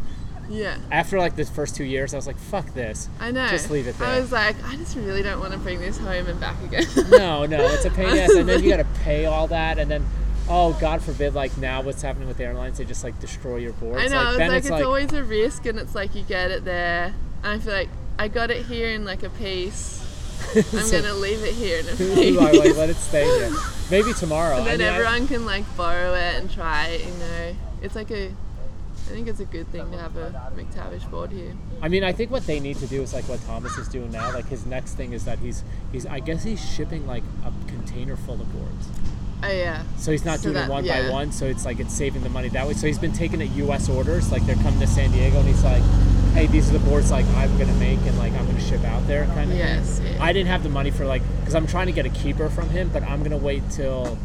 Yeah. 0.49 0.77
after 0.91 1.19
like 1.19 1.35
the 1.35 1.45
first 1.45 1.75
two 1.75 1.83
years, 1.83 2.13
I 2.13 2.17
was 2.17 2.27
like, 2.27 2.37
fuck 2.37 2.73
this. 2.73 3.07
I 3.19 3.31
know. 3.31 3.47
Just 3.49 3.69
leave 3.69 3.87
it 3.87 3.97
there. 3.99 4.07
I 4.07 4.19
was 4.19 4.31
like, 4.31 4.55
I 4.65 4.75
just 4.75 4.95
really 4.95 5.21
don't 5.21 5.39
want 5.39 5.53
to 5.53 5.59
bring 5.59 5.79
this 5.79 5.97
home 5.97 6.27
and 6.27 6.39
back 6.39 6.61
again. 6.63 6.85
no, 7.11 7.45
no, 7.45 7.63
it's 7.67 7.85
a 7.85 7.91
pain 7.91 8.09
in 8.09 8.15
the 8.15 8.21
ass, 8.23 8.33
and 8.33 8.49
then 8.49 8.63
you 8.63 8.69
got 8.69 8.77
to 8.77 8.99
pay 9.03 9.25
all 9.25 9.47
that, 9.47 9.77
and 9.79 9.89
then. 9.89 10.05
Oh 10.51 10.75
God 10.81 11.03
forbid! 11.03 11.35
Like 11.35 11.55
now, 11.59 11.83
what's 11.83 12.01
happening 12.01 12.27
with 12.27 12.39
airlines? 12.39 12.79
They 12.79 12.85
just 12.85 13.03
like 13.03 13.19
destroy 13.19 13.57
your 13.57 13.73
boards. 13.73 14.01
I 14.01 14.07
know. 14.07 14.35
then 14.35 14.51
it's 14.51 14.67
like 14.67 14.79
it's, 14.79 14.85
always 14.87 15.13
a 15.13 15.23
risk, 15.23 15.67
and 15.67 15.77
it's 15.77 15.93
like 15.93 16.15
you 16.15 16.23
get 16.23 16.49
it 16.49 16.65
there, 16.65 17.13
and 17.43 17.53
I 17.53 17.59
feel 17.59 17.73
like 17.73 17.89
I 18.17 18.29
got 18.29 18.49
it 18.49 18.65
here 18.65 18.89
in 18.89 19.05
like 19.05 19.21
a 19.21 19.29
piece. 19.29 19.99
I'm 20.55 20.63
So- 20.63 21.01
gonna 21.03 21.13
leave 21.13 21.43
it 21.43 21.53
here 21.53 21.77
in 21.81 21.85
a 21.85 22.31
like, 22.39 22.53
like, 22.55 22.75
let 22.75 22.89
it 22.89 22.95
stay 22.95 23.25
here. 23.25 23.51
Maybe 23.91 24.11
tomorrow. 24.13 24.55
and 24.57 24.63
I 24.69 24.77
then 24.77 24.79
mean, 24.79 24.87
I- 24.87 24.95
everyone 24.95 25.27
can 25.27 25.45
like 25.45 25.65
borrow 25.77 26.15
it 26.15 26.37
and 26.41 26.49
try 26.49 26.87
it. 26.87 27.05
You 27.05 27.13
know, 27.13 27.55
it's 27.83 27.93
like 27.93 28.09
a. 28.09 28.31
I 29.09 29.11
think 29.13 29.27
it's 29.27 29.39
a 29.39 29.45
good 29.45 29.67
thing 29.69 29.89
to 29.91 29.97
have 29.97 30.15
a 30.17 30.51
McTavish 30.55 31.09
board 31.09 31.31
here. 31.31 31.53
I 31.81 31.87
mean, 31.87 32.03
I 32.03 32.11
think 32.11 32.29
what 32.29 32.45
they 32.45 32.59
need 32.59 32.77
to 32.77 32.85
do 32.87 33.01
is 33.01 33.11
like 33.13 33.23
what 33.27 33.41
Thomas 33.47 33.75
is 33.77 33.87
doing 33.87 34.11
now. 34.11 34.31
Like 34.31 34.47
his 34.47 34.67
next 34.67 34.93
thing 34.93 35.13
is 35.13 35.25
that 35.25 35.39
he's 35.39 35.63
he's 35.91 36.05
I 36.05 36.19
guess 36.19 36.43
he's 36.43 36.63
shipping 36.63 37.07
like 37.07 37.23
a 37.43 37.51
container 37.69 38.15
full 38.15 38.35
of 38.39 38.51
boards. 38.53 38.87
Oh 39.41 39.47
yeah. 39.51 39.83
So 39.97 40.11
he's 40.11 40.25
not 40.25 40.39
So 40.39 40.43
doing 40.43 40.55
that- 40.55 40.69
it 40.69 40.71
one 40.71 40.85
by 40.87 41.09
one. 41.09 41.31
So 41.31 41.45
it's 41.47 41.65
like 41.65 41.79
it's 41.79 41.93
saving 41.93 42.21
the 42.23 42.29
money 42.29 42.49
that 42.49 42.67
way. 42.67 42.73
So 42.73 42.85
he's 42.85 42.99
been 42.99 43.13
taking 43.13 43.41
it 43.41 43.49
U.S. 43.51 43.89
orders. 43.89 44.31
Like 44.31 44.45
they're 44.45 44.55
coming 44.57 44.79
to 44.79 44.87
San 44.87 45.11
Diego, 45.11 45.39
and 45.39 45.47
he's 45.47 45.63
like, 45.63 45.81
"Hey, 46.33 46.45
these 46.45 46.69
are 46.69 46.73
the 46.73 46.85
boards 46.87 47.09
like 47.09 47.25
I'm 47.29 47.57
gonna 47.57 47.73
make, 47.75 47.99
and 48.01 48.15
like 48.19 48.33
I'm 48.33 48.45
gonna 48.45 48.61
ship 48.61 48.83
out 48.83 49.07
there." 49.07 49.25
Kind 49.27 49.51
of. 49.51 49.57
Yes, 49.57 50.01
yeah. 50.03 50.23
I 50.23 50.33
didn't 50.33 50.49
have 50.49 50.61
the 50.61 50.69
money 50.69 50.91
for 50.91 51.05
like 51.05 51.23
because 51.39 51.55
I'm 51.55 51.65
trying 51.65 51.87
to 51.87 51.93
get 51.93 52.05
a 52.05 52.09
keeper 52.09 52.47
from 52.49 52.69
him, 52.69 52.89
but 52.93 53.01
I'm 53.01 53.23
gonna 53.23 53.37
wait 53.37 53.63
till 53.71 54.19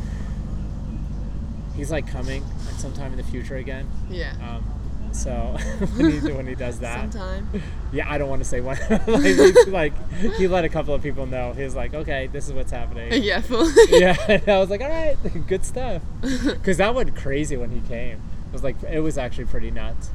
he's 1.75 1.91
like 1.91 2.07
coming 2.07 2.45
at 2.85 2.93
some 2.93 3.01
time 3.01 3.13
in 3.13 3.19
the 3.19 3.25
future 3.25 3.57
again. 3.57 3.89
Yeah. 4.11 4.35
Um, 4.43 4.65
so 5.13 5.31
when 5.97 6.11
he 6.11 6.33
when 6.33 6.47
he 6.47 6.55
does 6.55 6.81
that, 6.81 7.13
Sometime. 7.13 7.49
yeah, 7.93 8.11
I 8.11 8.19
don't 8.19 8.29
want 8.29 8.43
to 8.43 8.49
say 8.49 8.61
when. 8.61 8.77
like, 9.07 9.67
like 9.69 10.13
he 10.37 10.49
let 10.49 10.65
a 10.65 10.69
couple 10.69 10.93
of 10.95 11.03
people 11.03 11.27
know. 11.27 11.53
He's 11.53 11.75
like, 11.75 11.95
okay, 11.95 12.27
this 12.27 12.49
is 12.49 12.53
what's 12.53 12.73
happening. 12.73 13.11
yeah. 13.23 13.41
Fully. 13.41 13.73
yeah, 13.91 14.17
and 14.29 14.49
I 14.49 14.59
was 14.59 14.71
like, 14.71 14.81
all 14.81 14.89
right, 14.89 15.17
good 15.47 15.65
stuff. 15.65 16.03
Because 16.21 16.79
that 16.79 16.95
went 16.95 17.15
crazy 17.17 17.57
when 17.57 17.71
he 17.71 17.81
came. 17.89 18.21
It 18.49 18.53
was 18.53 18.65
like 18.65 18.83
it 18.83 19.01
was 19.01 19.17
actually 19.17 19.47
pretty 19.47 19.71
nuts. 19.71 20.11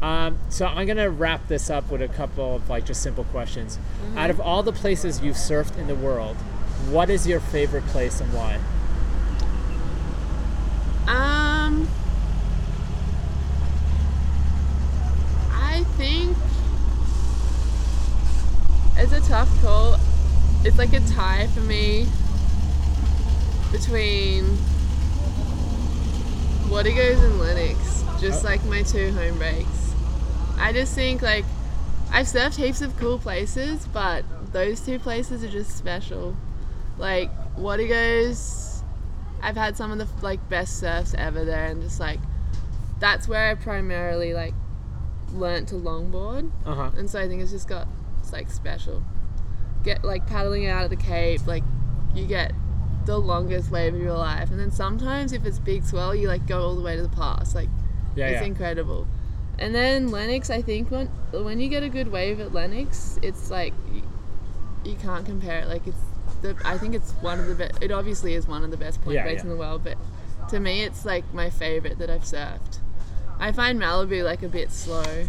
Um, 0.00 0.38
so 0.48 0.64
I'm 0.66 0.86
gonna 0.86 1.10
wrap 1.10 1.48
this 1.48 1.68
up 1.70 1.90
with 1.90 2.00
a 2.00 2.08
couple 2.08 2.56
of 2.56 2.70
like 2.70 2.86
just 2.86 3.02
simple 3.02 3.24
questions. 3.24 3.78
Out 4.16 4.30
of 4.30 4.40
all 4.40 4.62
the 4.62 4.72
places 4.72 5.20
you've 5.20 5.36
surfed 5.36 5.76
in 5.76 5.88
the 5.88 5.94
world, 5.94 6.36
what 6.88 7.10
is 7.10 7.26
your 7.26 7.40
favorite 7.40 7.84
place 7.86 8.20
and 8.20 8.32
why? 8.32 8.58
Um, 11.08 11.88
I 15.50 15.84
think 15.96 16.36
it's 18.96 19.07
a 19.18 19.28
tough 19.28 19.62
call. 19.62 19.96
It's 20.64 20.78
like 20.78 20.92
a 20.92 21.00
tie 21.00 21.46
for 21.48 21.60
me 21.60 22.06
between 23.72 24.44
Wategos 26.68 27.22
and 27.24 27.38
Lennox, 27.40 28.04
just 28.20 28.44
Oh. 28.44 28.48
like 28.48 28.64
my 28.66 28.82
two 28.82 29.12
home 29.12 29.38
breaks. 29.38 29.94
I 30.58 30.72
just 30.72 30.94
think 30.94 31.22
like 31.22 31.44
I've 32.10 32.26
surfed 32.26 32.56
heaps 32.56 32.80
of 32.82 32.96
cool 32.96 33.18
places, 33.18 33.86
but 33.92 34.24
those 34.52 34.80
two 34.80 34.98
places 34.98 35.42
are 35.44 35.48
just 35.48 35.76
special. 35.76 36.34
Like 36.98 37.30
Watego's, 37.56 38.82
I've 39.42 39.56
had 39.56 39.76
some 39.76 39.90
of 39.92 39.98
the 39.98 40.08
like 40.24 40.46
best 40.48 40.78
surfs 40.78 41.14
ever 41.16 41.44
there, 41.44 41.66
and 41.66 41.82
just 41.82 42.00
like 42.00 42.20
that's 43.00 43.28
where 43.28 43.50
I 43.50 43.54
primarily 43.54 44.34
like 44.34 44.54
learnt 45.32 45.68
to 45.68 45.74
longboard, 45.76 46.50
Uh 46.66 46.74
huh. 46.74 46.90
and 46.96 47.08
so 47.10 47.20
I 47.20 47.28
think 47.28 47.42
it's 47.42 47.52
just 47.52 47.68
got 47.68 47.86
it's 48.28 48.32
like 48.32 48.50
special. 48.50 49.02
Get 49.84 50.04
like 50.04 50.26
paddling 50.26 50.66
out 50.66 50.84
of 50.84 50.90
the 50.90 50.96
cape, 50.96 51.46
like 51.46 51.64
you 52.14 52.26
get 52.26 52.52
the 53.06 53.16
longest 53.16 53.70
wave 53.70 53.94
of 53.94 54.00
your 54.00 54.16
life, 54.16 54.50
and 54.50 54.60
then 54.60 54.70
sometimes 54.70 55.32
if 55.32 55.46
it's 55.46 55.58
big 55.58 55.82
swell, 55.84 56.14
you 56.14 56.28
like 56.28 56.46
go 56.46 56.60
all 56.60 56.74
the 56.74 56.82
way 56.82 56.96
to 56.96 57.02
the 57.02 57.08
pass, 57.08 57.54
like 57.54 57.68
Yeah, 58.14 58.26
it's 58.28 58.40
yeah. 58.42 58.46
incredible. 58.46 59.06
And 59.58 59.74
then 59.74 60.10
Lennox, 60.10 60.50
I 60.50 60.62
think 60.62 60.90
when 60.90 61.06
when 61.32 61.58
you 61.58 61.68
get 61.68 61.82
a 61.82 61.88
good 61.88 62.08
wave 62.08 62.38
at 62.40 62.52
Lennox, 62.52 63.18
it's 63.22 63.50
like 63.50 63.72
you, 63.92 64.02
you 64.84 64.94
can't 64.96 65.24
compare 65.24 65.60
it. 65.60 65.68
Like 65.68 65.86
it's 65.86 65.96
the 66.42 66.54
I 66.64 66.76
think 66.76 66.94
it's 66.94 67.12
one 67.12 67.40
of 67.40 67.46
the 67.46 67.54
best. 67.54 67.82
It 67.82 67.90
obviously 67.90 68.34
is 68.34 68.46
one 68.46 68.62
of 68.62 68.70
the 68.70 68.76
best 68.76 69.00
point 69.02 69.14
Yeah, 69.14 69.22
breaks 69.22 69.42
in 69.42 69.48
the 69.48 69.56
world, 69.56 69.82
but 69.84 69.96
to 70.50 70.60
me, 70.60 70.82
it's 70.82 71.04
like 71.06 71.24
my 71.32 71.48
favorite 71.50 71.98
that 71.98 72.10
I've 72.10 72.22
surfed. 72.24 72.80
I 73.40 73.52
find 73.52 73.80
Malibu 73.80 74.22
like 74.24 74.42
a 74.42 74.48
bit 74.48 74.70
slow. 74.70 75.28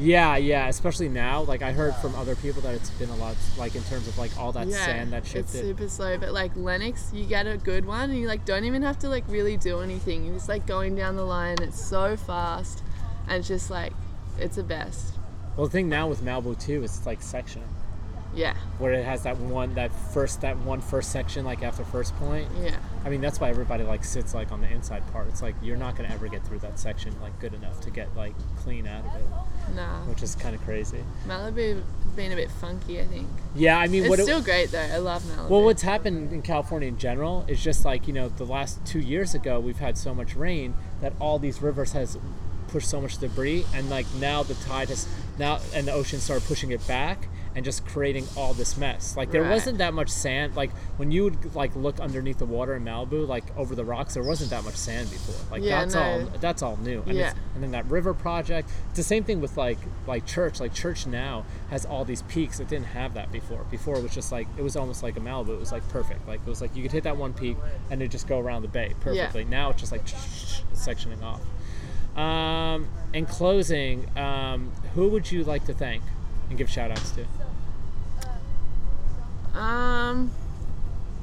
Yeah, 0.00 0.36
yeah. 0.36 0.68
Especially 0.68 1.08
now, 1.08 1.42
like 1.42 1.62
I 1.62 1.72
heard 1.72 1.94
from 1.96 2.14
other 2.14 2.34
people 2.36 2.62
that 2.62 2.74
it's 2.74 2.90
been 2.90 3.10
a 3.10 3.16
lot, 3.16 3.36
like 3.58 3.74
in 3.74 3.82
terms 3.84 4.08
of 4.08 4.16
like 4.18 4.36
all 4.38 4.50
that 4.52 4.66
yeah, 4.66 4.84
sand 4.84 5.12
that 5.12 5.26
shifted. 5.26 5.42
it's 5.42 5.52
super 5.52 5.88
slow. 5.88 6.16
But 6.16 6.32
like 6.32 6.52
Lennox, 6.56 7.10
you 7.12 7.26
get 7.26 7.46
a 7.46 7.58
good 7.58 7.84
one, 7.84 8.10
and 8.10 8.18
you 8.18 8.26
like 8.26 8.44
don't 8.46 8.64
even 8.64 8.82
have 8.82 8.98
to 9.00 9.08
like 9.08 9.24
really 9.28 9.56
do 9.56 9.80
anything. 9.80 10.24
You're 10.24 10.34
just 10.34 10.48
like 10.48 10.66
going 10.66 10.96
down 10.96 11.16
the 11.16 11.24
line. 11.24 11.58
It's 11.60 11.84
so 11.84 12.16
fast, 12.16 12.82
and 13.28 13.38
it's 13.38 13.48
just 13.48 13.70
like 13.70 13.92
it's 14.38 14.56
the 14.56 14.62
best. 14.62 15.14
Well, 15.56 15.66
the 15.66 15.72
thing 15.72 15.88
now 15.88 16.08
with 16.08 16.22
Malibu 16.22 16.58
too 16.58 16.82
is 16.82 16.96
it's 16.96 17.06
like 17.06 17.20
sectioning, 17.20 17.68
Yeah, 18.34 18.54
where 18.78 18.92
it 18.92 19.04
has 19.04 19.22
that 19.24 19.38
one, 19.38 19.74
that 19.74 19.90
first, 20.12 20.40
that 20.42 20.56
one 20.58 20.80
first 20.80 21.10
section, 21.10 21.44
like 21.44 21.62
after 21.62 21.84
first 21.84 22.14
point. 22.16 22.48
yeah. 22.62 22.76
I 23.04 23.08
mean, 23.08 23.20
that's 23.20 23.40
why 23.40 23.48
everybody 23.50 23.82
like 23.82 24.04
sits 24.04 24.34
like 24.34 24.52
on 24.52 24.60
the 24.60 24.70
inside 24.70 25.02
part. 25.12 25.26
It's 25.28 25.42
like 25.42 25.54
you're 25.62 25.76
not 25.76 25.96
gonna 25.96 26.10
ever 26.10 26.28
get 26.28 26.44
through 26.46 26.60
that 26.60 26.78
section 26.78 27.14
like 27.20 27.38
good 27.40 27.54
enough 27.54 27.80
to 27.80 27.90
get 27.90 28.14
like 28.16 28.34
clean 28.58 28.86
out 28.86 29.04
of 29.04 29.14
it, 29.16 29.74
Nah. 29.74 30.02
which 30.04 30.22
is 30.22 30.34
kind 30.36 30.54
of 30.54 30.62
crazy. 30.62 31.02
Malibu 31.26 31.82
being 32.14 32.32
a 32.32 32.36
bit 32.36 32.50
funky, 32.50 33.00
I 33.00 33.06
think. 33.06 33.26
Yeah, 33.54 33.78
I 33.78 33.88
mean, 33.88 34.02
It's 34.04 34.10
what 34.10 34.20
it- 34.20 34.24
still 34.24 34.42
great 34.42 34.70
though. 34.70 34.78
I 34.80 34.98
love 34.98 35.22
Malibu. 35.24 35.48
Well, 35.48 35.62
what's 35.62 35.82
happened 35.82 36.32
in 36.32 36.42
California 36.42 36.88
in 36.88 36.98
general 36.98 37.44
is 37.48 37.62
just 37.62 37.84
like 37.84 38.06
you 38.06 38.12
know 38.14 38.28
the 38.28 38.44
last 38.46 38.84
two 38.86 39.00
years 39.00 39.34
ago 39.34 39.58
we've 39.58 39.78
had 39.78 39.98
so 39.98 40.14
much 40.14 40.36
rain 40.36 40.74
that 41.00 41.12
all 41.18 41.38
these 41.38 41.60
rivers 41.62 41.92
has 41.92 42.16
pushed 42.68 42.88
so 42.88 43.00
much 43.00 43.18
debris, 43.18 43.64
and 43.74 43.90
like 43.90 44.06
now 44.20 44.42
the 44.44 44.54
tide 44.54 44.88
has 44.90 45.08
now 45.38 45.58
and 45.74 45.88
the 45.88 45.92
ocean 45.92 46.20
started 46.20 46.46
pushing 46.46 46.70
it 46.70 46.86
back 46.86 47.26
and 47.56 47.64
just 47.64 47.84
creating 47.84 48.24
all 48.36 48.54
this 48.54 48.76
mess. 48.76 49.16
Like 49.16 49.32
there 49.32 49.42
Right. 49.42 49.50
wasn't 49.50 49.78
that 49.78 49.92
much 49.92 50.08
sand. 50.08 50.54
Like 50.54 50.70
when 50.98 51.10
you 51.10 51.24
would 51.24 51.54
like 51.56 51.74
look 51.74 51.98
underneath 51.98 52.38
the 52.38 52.44
water 52.46 52.74
in 52.76 52.84
Malibu, 52.84 53.26
like 53.26 53.44
over 53.56 53.74
the 53.74 53.84
rocks, 53.84 54.14
there 54.14 54.22
wasn't 54.22 54.50
that 54.50 54.62
much 54.64 54.76
sand 54.76 55.10
before. 55.10 55.34
Like 55.50 55.62
Yeah, 55.64 55.80
that's 55.80 55.94
no. 55.94 56.00
all 56.02 56.20
that's 56.40 56.62
all 56.62 56.76
new. 56.76 57.02
And, 57.06 57.16
Yeah. 57.16 57.30
it's, 57.30 57.38
and 57.54 57.62
then 57.64 57.72
that 57.72 57.86
river 57.86 58.14
project. 58.14 58.70
It's 58.90 58.98
the 58.98 59.02
same 59.02 59.24
thing 59.24 59.40
with 59.40 59.56
like 59.56 59.78
like 60.06 60.26
church. 60.26 60.60
Like 60.60 60.72
church 60.72 61.06
now 61.08 61.44
has 61.70 61.84
all 61.84 62.04
these 62.04 62.22
peaks. 62.22 62.60
It 62.60 62.68
didn't 62.68 62.86
have 62.86 63.14
that 63.14 63.32
before. 63.32 63.64
Before 63.68 63.96
it 63.96 64.02
was 64.02 64.14
just 64.14 64.30
like 64.30 64.46
it 64.56 64.62
was 64.62 64.76
almost 64.76 65.02
like 65.02 65.16
a 65.16 65.20
Malibu. 65.20 65.48
It 65.54 65.58
was 65.60 65.72
like 65.72 65.86
perfect. 65.88 66.28
Like 66.28 66.40
it 66.46 66.48
was 66.48 66.60
like 66.60 66.76
you 66.76 66.82
could 66.82 66.92
hit 66.92 67.02
that 67.04 67.16
one 67.16 67.32
peak 67.32 67.56
and 67.90 68.00
it 68.00 68.12
just 68.12 68.28
go 68.28 68.38
around 68.38 68.62
the 68.62 68.68
bay 68.68 68.94
perfectly. 69.00 69.42
Yeah. 69.42 69.48
Now 69.50 69.70
it's 69.70 69.80
just 69.80 69.90
like 69.90 70.04
sectioning 70.74 71.22
off. 71.24 71.40
Um, 72.16 72.88
in 73.12 73.26
closing, 73.26 74.06
um, 74.18 74.72
who 74.94 75.08
would 75.08 75.30
you 75.30 75.42
like 75.44 75.64
to 75.66 75.74
thank 75.74 76.02
and 76.48 76.58
give 76.58 76.68
shout 76.68 76.90
outs 76.90 77.12
to? 77.12 77.24
Um, 79.54 80.30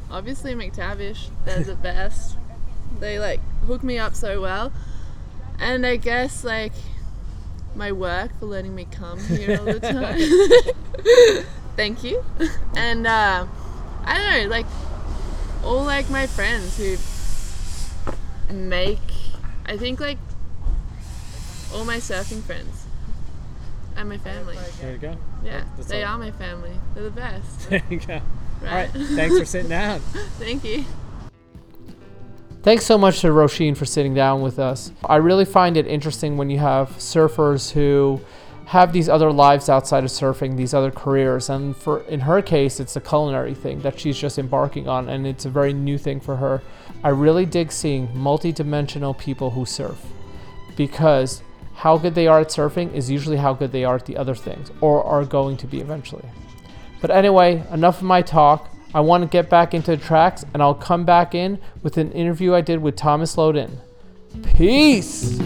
obviously 0.09 0.53
McTavish. 0.53 1.29
They're 1.45 1.63
the 1.63 1.75
best. 1.75 2.37
They 2.99 3.19
like 3.19 3.41
hook 3.65 3.83
me 3.83 3.97
up 3.97 4.15
so 4.15 4.41
well, 4.41 4.71
and 5.59 5.85
I 5.85 5.97
guess 5.97 6.43
like 6.43 6.73
my 7.75 7.91
work 7.91 8.31
for 8.39 8.45
letting 8.45 8.73
me 8.73 8.87
come 8.89 9.19
here 9.19 9.57
all 9.59 9.65
the 9.65 9.79
time. 9.79 11.45
Thank 11.75 12.03
you. 12.03 12.23
And 12.75 13.05
uh, 13.05 13.45
I 14.03 14.17
don't 14.17 14.43
know, 14.43 14.49
like 14.49 14.65
all 15.63 15.83
like 15.83 16.09
my 16.09 16.25
friends 16.25 16.77
who 16.77 16.97
make. 18.53 18.99
I 19.65 19.77
think 19.77 19.99
like 19.99 20.17
all 21.73 21.85
my 21.85 21.97
surfing 21.97 22.41
friends 22.41 22.85
and 23.95 24.09
my 24.09 24.17
family. 24.17 24.57
There 24.79 24.93
you 24.93 24.97
go. 24.97 25.17
Yeah, 25.47 25.63
That's 25.77 25.87
they 25.87 26.03
all. 26.03 26.15
are 26.15 26.17
my 26.17 26.31
family. 26.31 26.73
They're 26.93 27.05
the 27.05 27.11
best. 27.11 27.69
There 27.69 27.81
you 27.89 27.99
go. 27.99 28.15
All 28.15 28.19
Right. 28.61 28.93
right. 28.93 29.07
Thanks 29.15 29.37
for 29.39 29.45
sitting 29.45 29.69
down. 29.69 29.99
Thank 30.39 30.63
you. 30.63 30.83
Thanks 32.63 32.85
so 32.85 32.97
much 32.97 33.21
to 33.21 33.27
Roisin 33.27 33.77
for 33.77 33.85
sitting 33.85 34.13
down 34.13 34.41
with 34.41 34.59
us. 34.59 34.91
I 35.05 35.17
really 35.17 35.45
find 35.45 35.77
it 35.77 35.87
interesting 35.87 36.35
when 36.37 36.49
you 36.49 36.57
have 36.59 36.89
surfers 36.97 37.71
who 37.71 38.19
have 38.65 38.91
these 38.91 39.07
other 39.07 39.31
lives 39.31 39.69
outside 39.69 40.03
of 40.03 40.09
surfing, 40.09 40.57
these 40.57 40.73
other 40.73 40.91
careers, 40.91 41.49
and 41.49 41.73
for 41.77 42.01
in 42.09 42.19
her 42.21 42.41
case, 42.41 42.81
it's 42.81 42.97
a 42.97 42.99
culinary 43.01 43.53
thing 43.53 43.79
that 43.83 43.97
she's 43.97 44.17
just 44.17 44.37
embarking 44.37 44.89
on, 44.89 45.07
and 45.07 45.25
it's 45.25 45.45
a 45.45 45.49
very 45.49 45.71
new 45.71 45.97
thing 45.97 46.19
for 46.19 46.35
her. 46.35 46.61
I 47.03 47.09
really 47.09 47.45
dig 47.45 47.71
seeing 47.71 48.09
multi-dimensional 48.13 49.13
people 49.13 49.51
who 49.51 49.65
surf 49.65 50.03
because 50.75 51.41
how 51.77 51.95
good 51.95 52.15
they 52.15 52.25
are 52.25 52.39
at 52.39 52.47
surfing 52.47 52.91
is 52.93 53.09
usually 53.09 53.37
how 53.37 53.53
good 53.53 53.71
they 53.71 53.83
are 53.83 53.95
at 53.95 54.07
the 54.07 54.17
other 54.17 54.33
things, 54.33 54.71
or 54.81 55.03
are 55.03 55.23
going 55.23 55.57
to 55.57 55.67
be 55.67 55.79
eventually. 55.79 56.25
But 57.01 57.11
anyway, 57.11 57.63
enough 57.71 57.97
of 57.97 58.03
my 58.03 58.23
talk. 58.23 58.69
I 58.95 59.01
want 59.01 59.23
to 59.23 59.29
get 59.29 59.47
back 59.47 59.75
into 59.75 59.95
the 59.95 60.03
tracks, 60.03 60.43
and 60.53 60.63
I'll 60.63 60.73
come 60.73 61.05
back 61.05 61.35
in 61.35 61.59
with 61.83 61.97
an 61.97 62.11
interview 62.13 62.55
I 62.55 62.61
did 62.61 62.81
with 62.81 62.95
Thomas 62.95 63.35
Loden. 63.35 63.77
Peace! 64.55 65.39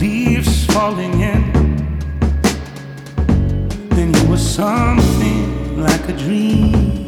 Leaves 0.00 0.66
falling 0.66 1.20
in. 1.20 1.42
Then 3.90 4.12
you 4.14 4.28
were 4.28 4.36
something 4.36 5.80
like 5.80 6.08
a 6.08 6.12
dream. 6.12 7.03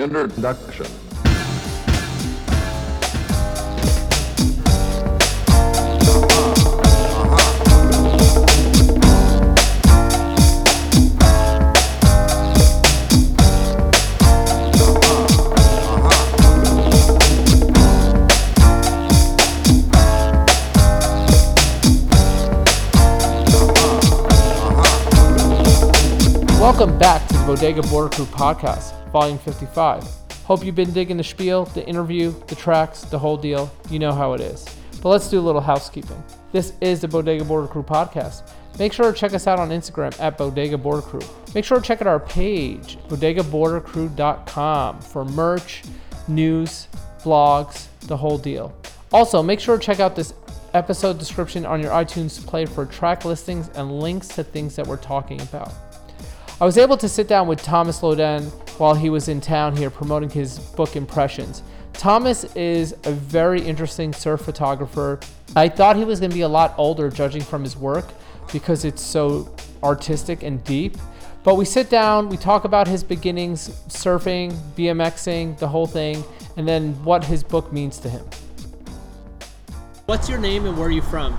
Introduction. 0.00 0.86
Welcome 26.58 26.98
back 26.98 27.26
to 27.28 27.34
the 27.34 27.44
Bodega 27.46 27.82
Border 27.82 28.14
Crew 28.14 28.24
podcast, 28.26 28.99
volume 29.12 29.38
55. 29.38 30.04
Hope 30.44 30.64
you've 30.64 30.74
been 30.74 30.92
digging 30.92 31.16
the 31.16 31.24
spiel, 31.24 31.64
the 31.66 31.86
interview, 31.86 32.34
the 32.46 32.56
tracks, 32.56 33.02
the 33.02 33.18
whole 33.18 33.36
deal. 33.36 33.70
You 33.88 33.98
know 33.98 34.12
how 34.12 34.32
it 34.32 34.40
is. 34.40 34.64
But 35.02 35.10
let's 35.10 35.30
do 35.30 35.38
a 35.38 35.42
little 35.42 35.60
housekeeping. 35.60 36.22
This 36.52 36.72
is 36.80 37.00
the 37.00 37.08
Bodega 37.08 37.44
Border 37.44 37.68
Crew 37.68 37.82
podcast. 37.82 38.50
Make 38.78 38.92
sure 38.92 39.12
to 39.12 39.18
check 39.18 39.34
us 39.34 39.46
out 39.46 39.58
on 39.58 39.70
Instagram 39.70 40.18
at 40.20 40.36
Bodega 40.36 40.78
Border 40.78 41.02
Crew. 41.02 41.20
Make 41.54 41.64
sure 41.64 41.78
to 41.78 41.84
check 41.84 42.00
out 42.00 42.06
our 42.06 42.20
page, 42.20 42.98
bodegabordercrew.com, 43.08 45.00
for 45.00 45.24
merch, 45.24 45.82
news, 46.28 46.88
vlogs, 47.22 47.86
the 48.02 48.16
whole 48.16 48.38
deal. 48.38 48.74
Also, 49.12 49.42
make 49.42 49.60
sure 49.60 49.78
to 49.78 49.84
check 49.84 50.00
out 50.00 50.14
this 50.16 50.34
episode 50.74 51.18
description 51.18 51.66
on 51.66 51.82
your 51.82 51.90
iTunes 51.90 52.44
Play 52.46 52.64
for 52.66 52.86
track 52.86 53.24
listings 53.24 53.68
and 53.74 54.00
links 54.00 54.28
to 54.28 54.44
things 54.44 54.76
that 54.76 54.86
we're 54.86 54.96
talking 54.96 55.40
about. 55.40 55.89
I 56.60 56.66
was 56.66 56.76
able 56.76 56.98
to 56.98 57.08
sit 57.08 57.26
down 57.26 57.48
with 57.48 57.62
Thomas 57.62 58.02
Lodin 58.02 58.42
while 58.76 58.94
he 58.94 59.08
was 59.08 59.28
in 59.28 59.40
town 59.40 59.74
here 59.74 59.88
promoting 59.88 60.28
his 60.28 60.58
book 60.58 60.94
Impressions. 60.94 61.62
Thomas 61.94 62.44
is 62.54 62.94
a 63.04 63.12
very 63.12 63.62
interesting 63.62 64.12
surf 64.12 64.42
photographer. 64.42 65.20
I 65.56 65.70
thought 65.70 65.96
he 65.96 66.04
was 66.04 66.20
going 66.20 66.28
to 66.28 66.36
be 66.36 66.42
a 66.42 66.48
lot 66.48 66.74
older 66.76 67.08
judging 67.08 67.40
from 67.40 67.62
his 67.62 67.78
work 67.78 68.04
because 68.52 68.84
it's 68.84 69.00
so 69.00 69.50
artistic 69.82 70.42
and 70.42 70.62
deep. 70.62 70.98
But 71.44 71.54
we 71.54 71.64
sit 71.64 71.88
down, 71.88 72.28
we 72.28 72.36
talk 72.36 72.64
about 72.64 72.86
his 72.86 73.02
beginnings 73.02 73.70
surfing, 73.88 74.52
BMXing, 74.76 75.58
the 75.58 75.68
whole 75.68 75.86
thing, 75.86 76.22
and 76.58 76.68
then 76.68 76.92
what 77.04 77.24
his 77.24 77.42
book 77.42 77.72
means 77.72 77.96
to 78.00 78.10
him. 78.10 78.26
What's 80.04 80.28
your 80.28 80.38
name 80.38 80.66
and 80.66 80.76
where 80.76 80.88
are 80.88 80.92
you 80.92 81.00
from? 81.00 81.38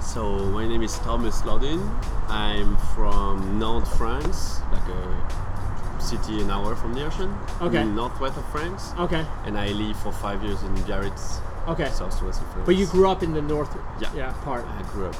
So 0.00 0.38
my 0.46 0.66
name 0.66 0.82
is 0.82 0.96
Thomas 1.00 1.44
Lodin. 1.44 2.15
I'm 2.28 2.76
from 2.94 3.58
Nantes, 3.58 3.88
France, 3.96 4.60
like 4.72 4.86
a 4.88 6.02
city 6.02 6.40
an 6.40 6.50
hour 6.50 6.74
from 6.76 6.94
the 6.94 7.04
ocean. 7.06 7.34
Okay. 7.60 7.82
In 7.82 7.94
northwest 7.94 8.36
of 8.36 8.46
France. 8.50 8.92
Okay. 8.98 9.24
And 9.44 9.58
I 9.58 9.68
live 9.68 9.96
for 9.98 10.12
five 10.12 10.42
years 10.42 10.62
in 10.62 10.74
Biarritz, 10.84 11.40
Okay. 11.68 11.88
southwest 11.90 12.40
of 12.42 12.48
France. 12.52 12.66
But 12.66 12.76
you 12.76 12.86
grew 12.86 13.08
up 13.08 13.22
in 13.22 13.32
the 13.32 13.42
north 13.42 13.76
Yeah. 14.00 14.08
yeah 14.14 14.32
part. 14.44 14.64
I 14.66 14.82
grew 14.92 15.06
up 15.06 15.16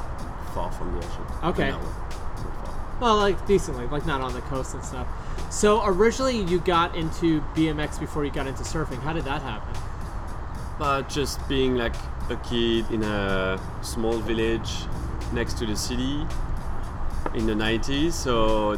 far 0.54 0.70
from 0.72 0.92
the 0.92 0.98
ocean. 0.98 1.24
Okay. 1.44 1.68
An 1.68 1.74
hour, 1.74 1.80
not 1.82 2.66
far. 2.66 2.74
Well, 3.00 3.16
like 3.16 3.46
decently, 3.46 3.86
like 3.88 4.06
not 4.06 4.20
on 4.20 4.32
the 4.32 4.42
coast 4.42 4.74
and 4.74 4.84
stuff. 4.84 5.06
So 5.50 5.84
originally 5.84 6.40
you 6.40 6.58
got 6.60 6.94
into 6.96 7.40
BMX 7.54 7.98
before 7.98 8.24
you 8.24 8.30
got 8.30 8.46
into 8.46 8.62
surfing. 8.62 9.00
How 9.00 9.12
did 9.12 9.24
that 9.24 9.42
happen? 9.42 9.74
But 10.78 11.08
just 11.08 11.46
being 11.48 11.76
like 11.76 11.94
a 12.30 12.36
kid 12.36 12.90
in 12.90 13.02
a 13.02 13.58
small 13.82 14.18
village 14.18 14.84
next 15.32 15.54
to 15.58 15.66
the 15.66 15.76
city 15.76 16.26
in 17.36 17.46
the 17.46 17.52
90s, 17.54 18.12
so 18.12 18.76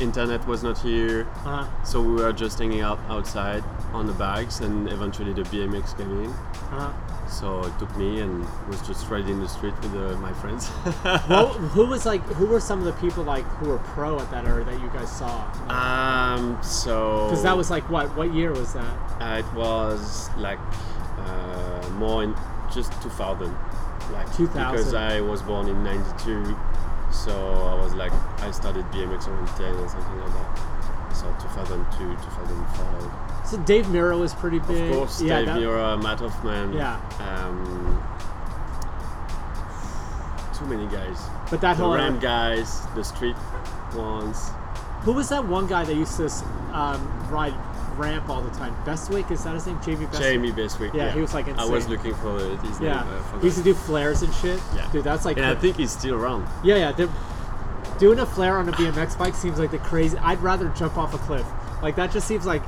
internet 0.00 0.46
was 0.46 0.62
not 0.62 0.78
here. 0.78 1.22
Uh-huh. 1.44 1.66
So 1.84 2.00
we 2.02 2.12
were 2.22 2.32
just 2.32 2.58
hanging 2.58 2.80
out 2.82 2.98
outside 3.08 3.64
on 3.92 4.06
the 4.06 4.12
bikes, 4.12 4.60
and 4.60 4.88
eventually 4.90 5.32
the 5.32 5.42
BMX 5.42 5.96
came 5.96 6.24
in. 6.24 6.30
Uh-huh. 6.30 6.92
So 7.28 7.60
it 7.64 7.78
took 7.78 7.94
me 7.96 8.20
and 8.20 8.46
was 8.68 8.80
just 8.86 9.08
riding 9.10 9.34
in 9.34 9.40
the 9.40 9.48
street 9.48 9.74
with 9.82 9.94
uh, 9.94 10.16
my 10.18 10.32
friends. 10.34 10.70
Well, 11.28 11.48
who 11.74 11.84
was 11.86 12.06
like? 12.06 12.22
Who 12.38 12.46
were 12.46 12.60
some 12.60 12.78
of 12.78 12.84
the 12.86 12.92
people 13.00 13.22
like 13.24 13.44
who 13.58 13.68
were 13.70 13.78
pro 13.78 14.18
at 14.18 14.30
that 14.30 14.44
era 14.46 14.64
that 14.64 14.80
you 14.80 14.88
guys 14.88 15.10
saw? 15.14 15.44
um, 15.68 16.58
so 16.62 17.26
Because 17.26 17.42
that 17.42 17.56
was 17.56 17.70
like 17.70 17.88
what? 17.90 18.14
What 18.16 18.32
year 18.34 18.52
was 18.52 18.72
that? 18.72 18.94
uh, 19.20 19.42
it 19.44 19.54
was 19.54 20.30
like 20.38 20.58
uh, 21.18 21.88
more 21.98 22.22
in 22.24 22.34
just 22.72 22.92
2000, 23.02 23.52
like 24.12 24.26
2000. 24.36 24.70
because 24.70 24.94
I 24.94 25.20
was 25.20 25.42
born 25.42 25.68
in 25.68 25.82
'92, 25.84 26.56
so 27.10 27.32
I 27.32 27.74
was 27.82 27.94
like 27.94 28.12
I 28.40 28.50
started 28.50 28.84
BMX 28.86 29.28
around 29.28 29.46
10 29.48 29.74
or 29.74 29.88
something 29.88 30.20
like 30.20 30.32
that. 30.32 31.14
So 31.16 31.24
2002, 31.40 31.98
2005. 31.98 33.46
So 33.48 33.56
Dave 33.58 33.86
Mirra 33.86 34.18
was 34.18 34.34
pretty 34.34 34.58
big. 34.60 34.90
Of 34.90 34.96
course, 34.96 35.22
yeah, 35.22 35.38
Dave 35.38 35.46
that- 35.46 35.58
Mirra, 35.58 36.02
Matt 36.02 36.20
Hoffman. 36.20 36.72
Yeah. 36.72 37.00
Um, 37.18 38.02
too 40.56 40.66
many 40.66 40.86
guys. 40.86 41.18
But 41.50 41.60
that 41.62 41.76
the 41.76 41.84
whole 41.84 41.94
ramp 41.94 42.20
guys, 42.20 42.86
the 42.94 43.02
street 43.02 43.36
ones. 43.94 44.50
Who 45.02 45.12
was 45.12 45.28
that 45.30 45.46
one 45.46 45.66
guy 45.66 45.84
that 45.84 45.94
used 45.94 46.16
to 46.16 46.26
um, 46.72 47.28
ride 47.30 47.54
ramp 47.98 48.28
all 48.28 48.40
the 48.40 48.50
time? 48.56 48.74
Bestwick 48.84 49.30
is 49.30 49.44
that 49.44 49.54
his 49.54 49.66
name? 49.66 49.78
Jamie 49.84 50.06
Bestwick. 50.06 50.20
Jamie 50.20 50.52
Bestwick. 50.52 50.94
Yeah, 50.94 51.10
he 51.12 51.20
was, 51.20 51.34
like, 51.34 51.48
insane. 51.48 51.68
I 51.68 51.70
was 51.70 51.88
looking 51.88 52.14
for 52.14 52.38
his 52.38 52.80
uh, 52.80 52.84
Yeah, 52.84 53.02
name. 53.04 53.22
Forgot. 53.24 53.40
he 53.40 53.46
used 53.46 53.58
to 53.58 53.64
do 53.64 53.74
flares 53.74 54.22
and 54.22 54.32
shit. 54.34 54.60
Yeah. 54.74 54.88
dude, 54.92 55.04
that's 55.04 55.24
like. 55.24 55.36
and 55.36 55.46
I 55.46 55.54
think 55.54 55.76
he's 55.76 55.90
still 55.92 56.14
around. 56.14 56.46
Yeah, 56.64 56.92
yeah. 56.92 57.06
Doing 57.98 58.20
a 58.20 58.26
flare 58.26 58.58
on 58.58 58.68
a 58.68 58.72
BMX 58.72 59.18
bike 59.18 59.34
seems 59.34 59.58
like 59.58 59.72
the 59.72 59.78
crazy. 59.78 60.16
I'd 60.18 60.40
rather 60.40 60.68
jump 60.70 60.96
off 60.96 61.14
a 61.14 61.18
cliff. 61.18 61.44
Like 61.82 61.96
that 61.96 62.12
just 62.12 62.28
seems 62.28 62.46
like 62.46 62.62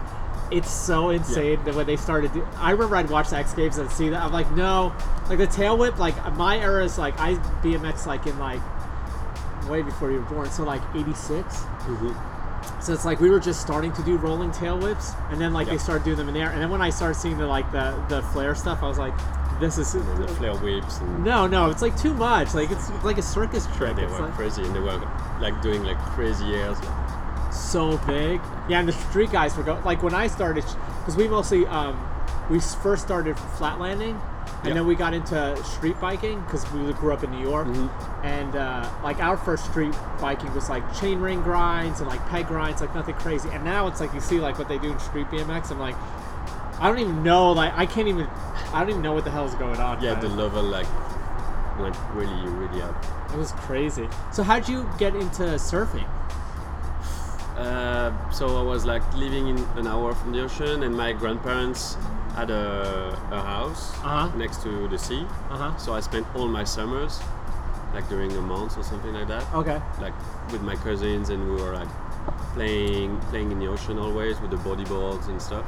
it's 0.50 0.70
so 0.70 1.10
insane 1.10 1.62
that 1.64 1.74
when 1.76 1.86
they 1.86 1.96
started. 1.96 2.32
Do- 2.32 2.46
I 2.56 2.72
remember 2.72 2.96
I'd 2.96 3.08
watch 3.08 3.30
the 3.30 3.36
X 3.36 3.54
Games 3.54 3.78
and 3.78 3.88
see 3.92 4.08
that. 4.08 4.20
I'm 4.20 4.32
like, 4.32 4.50
no, 4.52 4.92
like 5.28 5.38
the 5.38 5.46
tail 5.46 5.76
whip. 5.78 5.98
Like 5.98 6.16
my 6.34 6.58
era 6.58 6.84
is 6.84 6.98
like 6.98 7.18
I 7.20 7.34
BMX 7.62 8.06
like 8.06 8.26
in 8.26 8.36
like 8.40 8.60
way 9.68 9.82
before 9.82 10.10
you 10.10 10.18
were 10.18 10.24
born. 10.24 10.50
So 10.50 10.64
like 10.64 10.82
'86. 10.94 11.62
So 12.80 12.92
it's 12.92 13.04
like 13.04 13.20
we 13.20 13.30
were 13.30 13.40
just 13.40 13.60
starting 13.60 13.92
to 13.94 14.02
do 14.02 14.16
rolling 14.16 14.52
tail 14.52 14.78
whips, 14.78 15.12
and 15.30 15.40
then 15.40 15.52
like 15.52 15.68
they 15.68 15.78
started 15.78 16.04
doing 16.04 16.16
them 16.16 16.28
in 16.28 16.36
air, 16.36 16.50
and 16.50 16.60
then 16.60 16.70
when 16.70 16.82
I 16.82 16.90
started 16.90 17.14
seeing 17.14 17.38
the 17.38 17.46
like 17.46 17.70
the 17.72 17.94
the 18.08 18.22
flare 18.32 18.54
stuff, 18.54 18.82
I 18.82 18.88
was 18.88 18.98
like, 18.98 19.14
this 19.60 19.76
is 19.78 19.94
And 19.94 20.24
the 20.24 20.28
flare 20.28 20.54
whips 20.56 20.98
and 20.98 21.22
no, 21.24 21.46
no, 21.46 21.70
it's 21.70 21.82
like 21.82 21.96
too 21.98 22.14
much. 22.14 22.54
Like 22.54 22.70
it's 22.70 22.90
like 23.04 23.18
a 23.18 23.22
circus 23.22 23.66
trick. 23.76 23.96
they 23.96 24.04
It's 24.04 24.12
were 24.12 24.26
like 24.26 24.34
crazy 24.34 24.62
and 24.64 24.74
they 24.74 24.80
were 24.80 24.98
like 25.40 25.60
doing 25.62 25.84
like 25.84 25.98
crazy 25.98 26.54
airs. 26.54 26.78
so 27.52 27.98
big. 28.06 28.40
Yeah, 28.68 28.80
and 28.80 28.88
the 28.88 28.92
street 28.92 29.30
guys 29.30 29.56
were 29.56 29.62
going 29.62 29.82
like 29.84 30.02
when 30.02 30.14
I 30.14 30.26
started 30.28 30.64
because 31.00 31.16
we 31.16 31.28
mostly 31.28 31.66
um, 31.66 31.98
we 32.48 32.60
first 32.60 33.02
started 33.02 33.38
flat 33.38 33.78
landing, 33.78 34.20
and 34.64 34.76
then 34.76 34.86
we 34.86 34.94
got 34.94 35.14
into 35.14 35.56
street 35.64 35.98
biking 36.00 36.40
because 36.42 36.70
we 36.72 36.92
grew 36.94 37.12
up 37.12 37.24
in 37.24 37.30
New 37.30 37.40
York, 37.48 37.66
Mm-hmm. 37.66 38.26
and 38.26 38.56
uh, 38.56 38.88
like 39.02 39.18
our 39.20 39.36
first 39.36 39.64
street 39.66 39.94
biking 40.20 40.52
was 40.54 40.68
like 40.68 40.82
chain 40.98 41.18
ring 41.20 41.40
grinds 41.42 42.00
and 42.00 42.08
like 42.08 42.24
peg 42.28 42.46
grinds, 42.46 42.80
like 42.80 42.94
nothing 42.94 43.14
crazy. 43.16 43.48
And 43.50 43.64
now 43.64 43.86
it's 43.86 44.00
like 44.00 44.12
you 44.14 44.20
see 44.20 44.38
like 44.40 44.58
what 44.58 44.68
they 44.68 44.78
do 44.78 44.92
in 44.92 44.98
street 44.98 45.26
BMX. 45.28 45.70
I'm 45.70 45.78
like, 45.78 45.96
I 46.78 46.88
don't 46.88 46.98
even 46.98 47.22
know. 47.22 47.52
Like 47.52 47.72
I 47.74 47.86
can't 47.86 48.08
even. 48.08 48.26
I 48.72 48.80
don't 48.80 48.90
even 48.90 49.02
know 49.02 49.12
what 49.12 49.24
the 49.24 49.30
hell 49.30 49.46
is 49.46 49.54
going 49.54 49.78
on. 49.80 50.02
Yeah, 50.02 50.14
the 50.14 50.28
level 50.28 50.62
like 50.62 50.86
went 51.78 51.96
really, 52.12 52.48
really 52.50 52.82
up. 52.82 52.94
It 53.32 53.36
was 53.38 53.52
crazy. 53.52 54.08
So 54.32 54.42
how'd 54.42 54.68
you 54.68 54.88
get 54.98 55.14
into 55.16 55.42
surfing? 55.58 56.06
Uh, 57.56 58.30
so 58.30 58.58
I 58.58 58.62
was 58.62 58.84
like 58.86 59.02
living 59.14 59.48
in 59.48 59.58
an 59.76 59.86
hour 59.86 60.14
from 60.14 60.32
the 60.32 60.42
ocean, 60.42 60.82
and 60.82 60.96
my 60.96 61.12
grandparents 61.12 61.96
had 62.34 62.50
a, 62.50 63.18
a 63.30 63.40
house 63.42 63.92
Uh-huh. 64.02 64.28
next 64.36 64.62
to 64.62 64.88
the 64.88 64.98
sea. 64.98 65.24
Uh-huh. 65.50 65.76
So 65.76 65.94
I 65.94 66.00
spent 66.00 66.26
all 66.34 66.48
my 66.48 66.64
summers, 66.64 67.20
like 67.94 68.08
during 68.08 68.32
a 68.36 68.40
month 68.40 68.78
or 68.78 68.82
something 68.82 69.12
like 69.12 69.28
that, 69.28 69.44
Okay. 69.54 69.80
like 70.00 70.14
with 70.52 70.62
my 70.62 70.76
cousins, 70.76 71.30
and 71.30 71.44
we 71.44 71.60
were 71.62 71.74
like 71.74 71.88
playing 72.54 73.16
playing 73.30 73.50
in 73.52 73.58
the 73.58 73.66
ocean 73.68 73.98
always 73.98 74.40
with 74.40 74.50
the 74.50 74.56
bodyboards 74.58 75.28
and 75.28 75.40
stuff. 75.40 75.64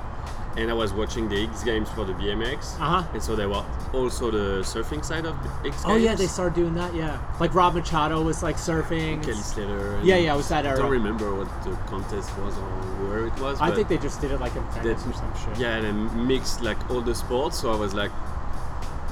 And 0.55 0.70
I 0.70 0.74
was 0.74 0.93
watching 0.93 1.29
the 1.31 1.45
X 1.45 1.65
Games 1.65 1.89
for 1.91 2.05
the 2.05 2.12
BMX, 2.12 2.74
Uh-huh. 2.79 3.03
and 3.15 3.23
so 3.23 3.35
there 3.35 3.49
were 3.49 3.65
also 3.95 4.31
the 4.31 4.61
surfing 4.62 5.03
side 5.03 5.24
of 5.24 5.35
the 5.43 5.49
X 5.69 5.83
Games. 5.83 5.85
Oh 5.87 5.97
yeah, 5.97 6.15
they 6.15 6.27
started 6.27 6.55
doing 6.55 6.74
that. 6.74 6.95
Yeah, 6.95 7.16
like 7.41 7.55
Rob 7.55 7.74
Machado 7.74 8.20
was 8.23 8.43
like 8.43 8.57
surfing. 8.57 9.23
Kelly 9.23 9.37
Slater. 9.37 9.99
Yeah, 10.03 10.16
yeah, 10.16 10.35
it 10.35 10.37
was 10.37 10.49
that 10.49 10.66
I 10.66 10.70
era. 10.70 10.79
don't 10.79 10.91
remember 10.91 11.35
what 11.35 11.49
the 11.65 11.70
contest 11.87 12.37
was 12.39 12.55
or 12.59 12.69
where 13.09 13.27
it 13.29 13.39
was. 13.41 13.59
I 13.62 13.74
think 13.74 13.89
they 13.89 13.97
just 13.97 14.20
did 14.20 14.31
it 14.31 14.41
like 14.41 14.55
in 14.55 14.62
Venice 14.73 15.07
or 15.07 15.15
some 15.15 15.33
shit. 15.43 15.59
Yeah, 15.59 15.77
and 15.77 15.87
I 15.87 15.93
mixed 16.15 16.61
like 16.61 16.79
all 16.91 17.01
the 17.01 17.15
sports, 17.15 17.59
so 17.59 17.73
I 17.73 17.77
was 17.77 17.95
like 17.95 18.11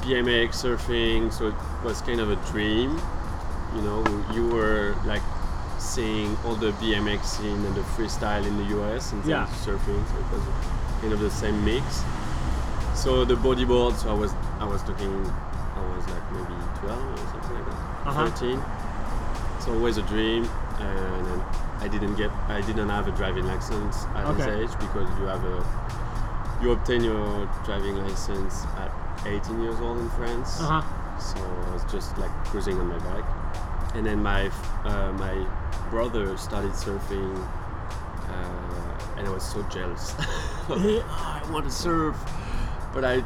BMX, 0.02 0.48
surfing, 0.62 1.32
so 1.32 1.48
it 1.48 1.54
was 1.84 2.02
kind 2.02 2.20
of 2.20 2.30
a 2.30 2.36
dream. 2.52 3.00
You 3.74 3.82
know, 3.82 4.04
you 4.34 4.46
were 4.48 4.94
like 5.06 5.22
seeing 5.78 6.36
all 6.44 6.54
the 6.54 6.72
BMX 6.72 7.24
scene 7.24 7.64
and 7.64 7.74
the 7.74 7.80
freestyle 7.96 8.44
in 8.46 8.56
the 8.58 8.64
US 8.78 9.12
and 9.12 9.22
then 9.22 9.30
Yeah. 9.30 9.46
surfing, 9.64 10.02
so 10.10 10.16
it 10.18 10.28
was 10.32 10.42
kind 11.00 11.12
of 11.12 11.20
the 11.20 11.30
same 11.30 11.64
mix. 11.64 12.02
So 12.94 13.24
the 13.24 13.34
bodyboard, 13.34 13.96
so 13.96 14.10
I 14.10 14.14
was 14.14 14.32
I 14.58 14.66
was 14.66 14.82
talking, 14.82 15.12
I 15.76 15.96
was 15.96 16.06
like 16.08 16.24
maybe 16.32 16.54
12 16.80 17.12
or 17.12 17.16
something 17.32 17.54
like 17.56 17.66
that, 17.66 18.06
Uh-huh. 18.08 18.26
13. 18.30 18.62
it's 19.56 19.68
always 19.68 19.96
a 19.96 20.02
dream, 20.02 20.44
and 20.78 21.26
then 21.26 21.40
I 21.80 21.88
didn't 21.88 22.16
get, 22.16 22.30
I 22.48 22.60
didn't 22.60 22.88
have 22.90 23.08
a 23.08 23.12
driving 23.12 23.46
license 23.46 24.04
at 24.14 24.26
Okay. 24.26 24.36
this 24.44 24.48
age 24.72 24.78
because 24.80 25.08
you 25.18 25.24
have 25.26 25.42
a, 25.44 25.64
you 26.62 26.72
obtain 26.72 27.02
your 27.04 27.46
driving 27.64 27.96
license 28.04 28.64
at 28.76 28.90
18 29.26 29.62
years 29.62 29.80
old 29.80 29.98
in 29.98 30.10
France. 30.10 30.60
Uh 30.60 30.80
huh. 30.82 31.18
So 31.18 31.38
I 31.68 31.72
was 31.74 31.84
just 31.92 32.16
like 32.18 32.30
cruising 32.46 32.78
on 32.78 32.88
my 32.88 32.98
bike, 32.98 33.24
and 33.94 34.04
then 34.04 34.22
my 34.22 34.50
uh, 34.84 35.12
my 35.12 35.46
brother 35.90 36.36
started 36.36 36.72
surfing, 36.72 37.32
uh, 38.28 38.89
and 39.20 39.28
I 39.28 39.30
was 39.30 39.44
so 39.44 39.62
jealous. 39.64 40.14
I 40.18 40.72
was 40.72 40.82
like, 40.82 41.04
"Ah, 41.08 41.42
I 41.46 41.50
want 41.52 41.66
to 41.66 41.70
surf, 41.70 42.16
but 42.94 43.04
I 43.04 43.22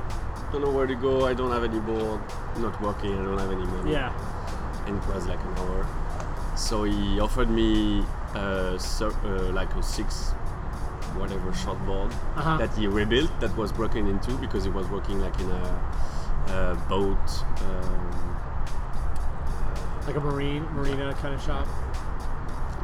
don't 0.50 0.60
know 0.62 0.70
where 0.70 0.86
to 0.86 0.94
go. 0.96 1.24
I 1.26 1.34
don't 1.34 1.50
have 1.52 1.62
any 1.64 1.78
board. 1.80 2.20
I'm 2.54 2.62
not 2.62 2.80
working. 2.82 3.12
I 3.12 3.22
don't 3.24 3.38
have 3.38 3.50
any 3.52 3.64
money. 3.64 3.92
Yeah. 3.92 4.12
And 4.86 4.96
it 4.98 5.06
was 5.14 5.26
like 5.26 5.40
an 5.44 5.54
hour. 5.58 5.86
So 6.56 6.82
he 6.84 7.20
offered 7.20 7.48
me 7.50 8.04
uh, 8.34 8.76
sur- 8.78 9.14
uh, 9.24 9.52
like 9.52 9.72
a 9.76 9.82
six 9.82 10.32
whatever 11.20 11.52
short 11.54 11.78
board 11.86 12.10
Uh-huh. 12.36 12.56
that 12.58 12.74
he 12.76 12.88
rebuilt 12.88 13.30
that 13.40 13.56
was 13.56 13.70
broken 13.70 14.08
in 14.08 14.18
two 14.18 14.36
because 14.38 14.64
he 14.64 14.70
was 14.70 14.88
working 14.88 15.20
like 15.20 15.38
in 15.38 15.48
a, 15.48 15.64
a 16.48 16.74
boat 16.88 17.26
um, 17.62 18.36
Like 20.06 20.16
a 20.16 20.20
marine, 20.20 20.64
marina 20.74 21.14
kind 21.22 21.34
of 21.34 21.40
shop. 21.42 21.68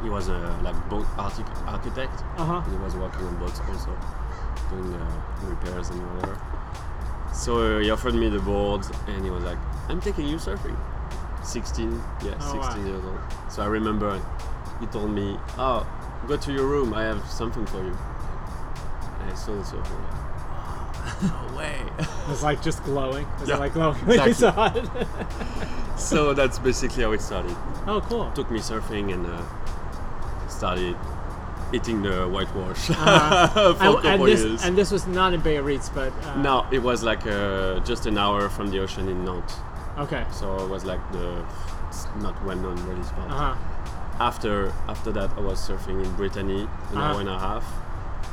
He 0.03 0.09
was 0.09 0.27
a 0.29 0.37
like 0.63 0.75
boat 0.89 1.05
archi- 1.17 1.43
architect. 1.67 2.23
Uh 2.37 2.45
huh. 2.45 2.61
he 2.69 2.77
was 2.77 2.95
working 2.95 3.25
on 3.27 3.35
boats 3.37 3.59
also 3.69 3.95
doing 4.69 4.93
uh, 4.93 5.21
repairs 5.43 5.89
and 5.89 5.99
whatever. 6.15 6.39
So 7.33 7.77
uh, 7.77 7.79
he 7.79 7.89
offered 7.91 8.13
me 8.15 8.29
the 8.29 8.39
boards 8.39 8.89
and 9.07 9.23
he 9.23 9.29
was 9.31 9.43
like 9.43 9.57
i'm 9.89 10.01
taking 10.01 10.27
you 10.27 10.37
surfing. 10.37 10.77
16 11.43 11.91
yeah 12.23 12.35
Oh, 12.39 12.53
16 12.53 12.59
wow. 12.59 12.85
years 12.91 13.03
old. 13.05 13.19
So 13.49 13.63
i 13.63 13.65
remember 13.65 14.21
he 14.79 14.85
told 14.87 15.11
me 15.11 15.37
oh 15.57 15.85
go 16.27 16.37
to 16.37 16.51
your 16.53 16.65
room 16.67 16.93
i 16.93 17.03
have 17.03 17.23
something 17.29 17.65
for 17.65 17.81
you. 17.83 17.97
And 19.21 19.31
i 19.31 19.33
saw 19.35 19.55
the 19.55 19.63
surfer 19.63 19.95
like, 19.95 21.23
no 21.51 21.57
way. 21.57 21.81
It's 22.29 22.43
like 22.43 22.61
just 22.61 22.83
glowing. 22.83 23.25
Was 23.39 23.49
Yeah, 23.49 23.57
like 23.57 23.73
glowing? 23.73 23.97
Exactly. 24.09 25.05
so 25.97 26.33
that's 26.33 26.59
basically 26.59 27.03
how 27.03 27.11
it 27.11 27.21
started. 27.21 27.55
Oh, 27.87 28.01
cool. 28.07 28.31
took 28.33 28.51
me 28.51 28.59
surfing 28.59 29.11
and 29.13 29.25
uh, 29.25 29.41
started 30.61 30.95
eating 31.73 31.97
the 32.07 32.15
whitewash 32.33 32.81
Uh-huh. 32.89 33.73
for 33.73 33.83
a 33.89 33.93
couple 33.95 34.07
and 34.11 34.21
this 34.31 34.41
years 34.43 34.63
and 34.65 34.77
this 34.79 34.89
was 34.95 35.03
not 35.19 35.29
in 35.35 35.41
Biarritz, 35.41 35.87
but 35.99 36.11
uh, 36.13 36.41
No, 36.47 36.55
it 36.77 36.81
was 36.89 36.99
like 37.11 37.23
uh, 37.25 37.79
just 37.91 38.03
an 38.11 38.17
hour 38.23 38.41
from 38.55 38.65
the 38.71 38.79
ocean 38.85 39.05
in 39.13 39.17
Nantes. 39.25 39.55
Okay. 40.05 40.23
So 40.39 40.45
it 40.63 40.69
was 40.75 40.83
like 40.85 41.01
the 41.17 41.27
not 42.25 42.35
well 42.45 42.57
known 42.63 42.77
really 42.87 43.03
spot. 43.11 43.27
Uh 43.35 43.39
huh. 43.43 43.55
After 44.29 44.53
after 44.93 45.09
that, 45.17 45.29
I 45.39 45.41
was 45.49 45.57
surfing 45.67 45.97
in 46.05 46.11
Brittany 46.19 46.61
an 46.61 46.67
Uh-huh. 46.67 47.01
hour 47.07 47.19
and 47.25 47.29
a 47.37 47.39
half, 47.47 47.65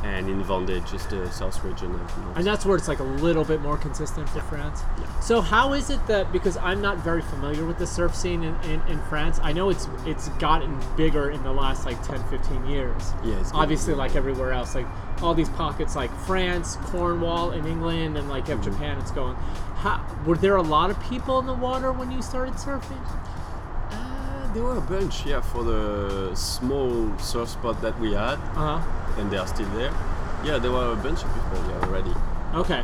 and 0.04 0.28
in 0.28 0.42
Vendée, 0.44 0.88
just 0.90 1.10
the 1.10 1.28
south 1.30 1.62
region 1.64 1.92
of 1.94 2.00
Nantes. 2.18 2.36
And 2.36 2.46
that's 2.46 2.64
where 2.64 2.76
it's 2.76 2.88
like 2.88 3.00
a 3.00 3.04
little 3.04 3.44
bit 3.44 3.60
more 3.60 3.76
consistent 3.76 4.28
for 4.28 4.40
France. 4.42 4.82
So 5.20 5.40
how 5.40 5.72
is 5.72 5.90
it 5.90 6.06
that 6.06 6.30
because 6.32 6.56
I'm 6.58 6.80
not 6.80 6.98
very 6.98 7.22
familiar 7.22 7.64
with 7.64 7.78
the 7.78 7.86
surf 7.86 8.14
scene 8.14 8.42
in, 8.42 8.54
in, 8.62 8.80
in 8.82 9.00
France, 9.02 9.40
I 9.42 9.52
know 9.52 9.70
it's 9.70 9.88
it's 10.06 10.28
gotten 10.40 10.78
bigger 10.96 11.30
in 11.30 11.42
the 11.42 11.52
last 11.52 11.84
like 11.86 12.00
10, 12.04 12.22
15 12.28 12.66
years. 12.66 13.12
Yeah, 13.24 13.40
it's 13.40 13.50
Obviously, 13.52 13.94
like 13.94 14.14
everywhere 14.14 14.52
else, 14.52 14.74
like 14.74 14.86
all 15.22 15.34
these 15.34 15.48
pockets 15.50 15.96
like 15.96 16.12
France, 16.20 16.76
Cornwall 16.82 17.50
in 17.52 17.66
England, 17.66 18.16
and 18.16 18.28
like 18.28 18.46
Mm-hmm. 18.46 18.62
Japan, 18.62 18.98
it's 18.98 19.10
going. 19.10 19.34
How, 19.34 20.04
were 20.26 20.36
there 20.36 20.56
a 20.56 20.62
lot 20.62 20.90
of 20.90 21.00
people 21.04 21.38
in 21.38 21.46
the 21.46 21.54
water 21.54 21.92
when 21.92 22.10
you 22.10 22.22
started 22.22 22.54
surfing? 22.54 23.04
There 24.54 24.62
were 24.62 24.76
a 24.78 24.80
bunch, 24.80 25.26
yeah, 25.26 25.40
for 25.40 25.62
the 25.62 26.34
small 26.34 27.16
surf 27.18 27.48
spot 27.50 27.80
that 27.82 27.98
we 28.00 28.12
had, 28.12 28.38
Uh 28.56 28.78
huh. 28.78 29.20
and 29.20 29.30
they 29.30 29.36
are 29.36 29.46
still 29.46 29.68
there. 29.70 29.92
Yeah, 30.44 30.58
there 30.58 30.72
were 30.72 30.92
a 30.92 30.96
bunch 30.96 31.22
of 31.22 31.30
people 31.34 31.58
yeah, 31.68 31.84
already, 31.86 32.14
Okay. 32.54 32.82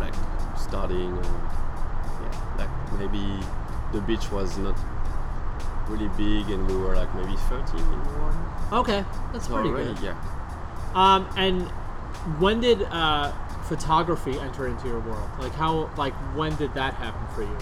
like 0.00 0.14
starting. 0.56 1.12
Uh, 1.18 1.22
yeah, 2.22 2.56
like 2.58 2.70
maybe 2.98 3.22
the 3.92 4.00
beach 4.00 4.30
was 4.32 4.56
not 4.58 4.76
really 5.88 6.08
big, 6.16 6.48
and 6.50 6.66
we 6.66 6.76
were 6.76 6.94
like 6.96 7.12
maybe 7.14 7.36
13 7.36 7.78
in 7.80 7.90
the 7.90 8.18
water. 8.18 8.36
Okay, 8.72 9.04
that's 9.32 9.46
So 9.46 9.54
pretty 9.54 9.68
already, 9.70 9.94
good. 9.94 10.02
yeah. 10.02 10.16
Um, 10.94 11.28
and 11.36 11.62
when 12.40 12.60
did 12.60 12.82
uh, 12.90 13.30
photography 13.64 14.38
enter 14.40 14.66
into 14.66 14.88
your 14.88 15.00
world? 15.00 15.28
Like 15.38 15.52
how? 15.54 15.90
Like 15.98 16.14
when 16.34 16.56
did 16.56 16.72
that 16.74 16.94
happen 16.94 17.26
for 17.34 17.42
you? 17.42 17.58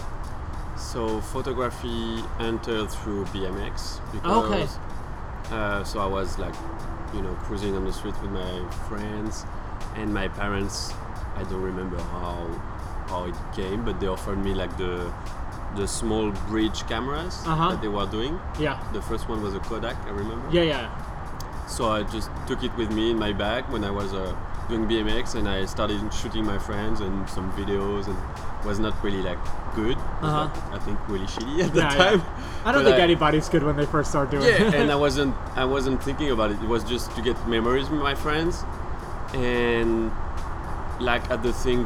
So 0.77 1.21
photography 1.21 2.23
entered 2.39 2.91
through 2.91 3.25
BMX 3.27 4.01
Okay. 4.25 4.61
because 4.63 4.79
uh, 5.51 5.85
so 5.85 6.01
I 6.01 6.07
was 6.07 6.39
like, 6.39 6.55
you 7.15 7.23
know, 7.23 7.35
cruising 7.45 7.75
on 7.77 7.85
the 7.85 7.93
street 7.93 8.15
with 8.21 8.31
my 8.31 8.69
friends, 8.89 9.45
and 9.95 10.13
my 10.13 10.29
parents. 10.29 10.93
I 11.37 11.43
don't 11.45 11.63
remember 11.63 11.99
how 12.01 12.47
how 13.09 13.25
it 13.27 13.35
came, 13.55 13.85
but 13.85 14.01
they 14.01 14.07
offered 14.09 14.43
me 14.45 14.55
like 14.55 14.77
the 14.77 15.13
the 15.77 15.87
small 15.87 16.31
bridge 16.49 16.87
cameras 16.89 17.43
Uh-huh. 17.47 17.71
that 17.71 17.83
they 17.83 17.89
were 17.89 18.07
doing. 18.07 18.41
Yeah. 18.59 18.79
The 18.93 19.03
first 19.03 19.29
one 19.29 19.43
was 19.43 19.55
a 19.55 19.61
Kodak, 19.61 19.97
I 20.07 20.11
remember. 20.11 20.49
Yeah, 20.51 20.63
yeah. 20.63 21.67
So 21.69 21.91
I 21.91 22.03
just 22.05 22.31
took 22.47 22.63
it 22.65 22.75
with 22.77 22.91
me 22.93 23.11
in 23.11 23.19
my 23.19 23.33
bag 23.33 23.65
when 23.69 23.85
I 23.85 23.91
was 23.91 24.13
uh, 24.15 24.35
doing 24.69 24.87
BMX, 24.89 25.35
and 25.35 25.49
I 25.49 25.67
started 25.67 26.01
shooting 26.15 26.45
my 26.47 26.59
friends 26.59 27.01
and 27.01 27.29
some 27.29 27.53
videos, 27.53 28.07
and 28.09 28.17
was 28.65 28.79
not 28.79 28.95
really 29.05 29.23
like 29.23 29.39
good. 29.81 29.97
Uh-huh. 30.27 30.49
I 30.77 30.79
think 30.81 30.99
really 31.09 31.27
shitty 31.27 31.63
at 31.67 31.73
the 31.73 31.81
Yeah, 31.81 31.93
yeah. 31.93 32.05
time. 32.11 32.23
I 32.65 32.73
don't 32.73 32.83
But 32.85 32.91
think 32.91 33.01
anybody's 33.11 33.49
good 33.49 33.63
when 33.63 33.77
they 33.77 33.87
first 33.87 34.11
start 34.11 34.31
doing 34.31 34.43
it. 34.45 34.59
Yeah, 34.61 34.81
and 34.81 34.91
I 34.91 34.97
wasn't 35.07 35.35
I 35.63 35.65
wasn't 35.65 36.03
thinking 36.03 36.31
about 36.37 36.51
it. 36.51 36.59
It 36.65 36.69
was 36.77 36.83
just 36.85 37.15
to 37.17 37.23
get 37.23 37.37
memories 37.47 37.89
with 37.93 38.01
my 38.01 38.15
friends, 38.25 38.65
and 39.35 40.11
like 41.01 41.31
as 41.31 41.41
the 41.43 41.53
thing 41.53 41.81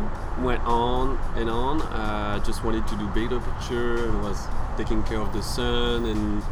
went 0.49 0.63
on 0.65 1.19
and 1.37 1.51
on, 1.51 1.83
uh, 1.83 2.39
I 2.41 2.45
just 2.47 2.65
wanted 2.65 2.87
to 2.89 2.95
do 2.97 3.07
bigger 3.09 3.41
picture 3.41 4.07
and 4.07 4.23
was 4.23 4.47
taking 4.77 5.03
care 5.03 5.19
of 5.21 5.33
the 5.33 5.43
sun 5.43 6.05
and 6.07 6.43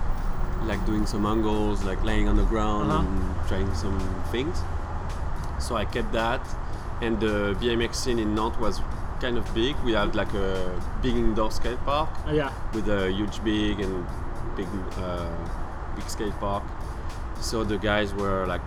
like 0.66 0.84
doing 0.84 1.06
some 1.06 1.24
angles, 1.24 1.84
like 1.84 2.02
laying 2.02 2.28
on 2.28 2.36
the 2.36 2.44
ground 2.44 2.90
Uh-huh. 2.90 3.00
and 3.06 3.48
trying 3.48 3.72
some 3.74 3.98
things. 4.32 4.56
So 5.58 5.76
I 5.76 5.84
kept 5.84 6.12
that, 6.12 6.40
and 7.00 7.18
the 7.20 7.54
BMX 7.60 7.94
scene 7.94 8.18
in 8.18 8.34
Nantes 8.34 8.58
was 8.58 8.80
kind 9.20 9.36
of 9.38 9.44
big. 9.54 9.76
We 9.84 9.92
had 9.92 10.14
like 10.14 10.32
a 10.34 10.80
big 11.02 11.14
indoor 11.16 11.50
skate 11.50 11.78
park 11.84 12.08
Uh, 12.26 12.32
yeah. 12.32 12.50
with 12.72 12.88
a 12.88 13.10
huge 13.10 13.42
big 13.44 13.80
and 13.80 14.06
big 14.56 14.68
uh, 14.98 15.26
big 15.96 16.08
skate 16.08 16.34
park. 16.40 16.62
So 17.40 17.64
the 17.64 17.78
guys 17.78 18.14
were 18.14 18.46
like 18.46 18.62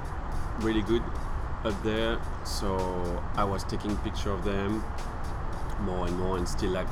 really 0.59 0.81
good 0.81 1.03
up 1.63 1.75
there. 1.83 2.17
So 2.43 2.75
I 3.35 3.43
was 3.43 3.63
taking 3.63 3.95
picture 3.97 4.31
of 4.31 4.43
them 4.43 4.83
more 5.81 6.07
and 6.07 6.17
more, 6.17 6.37
and 6.37 6.47
still 6.47 6.71
like 6.71 6.87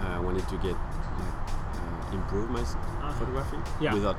I 0.00 0.18
wanted 0.20 0.46
to 0.48 0.56
get 0.58 0.76
like 1.20 1.36
uh, 1.80 2.14
improve 2.14 2.50
my 2.50 2.60
s- 2.60 2.76
photography 3.18 3.58
Yeah. 3.80 3.94
without 3.94 4.16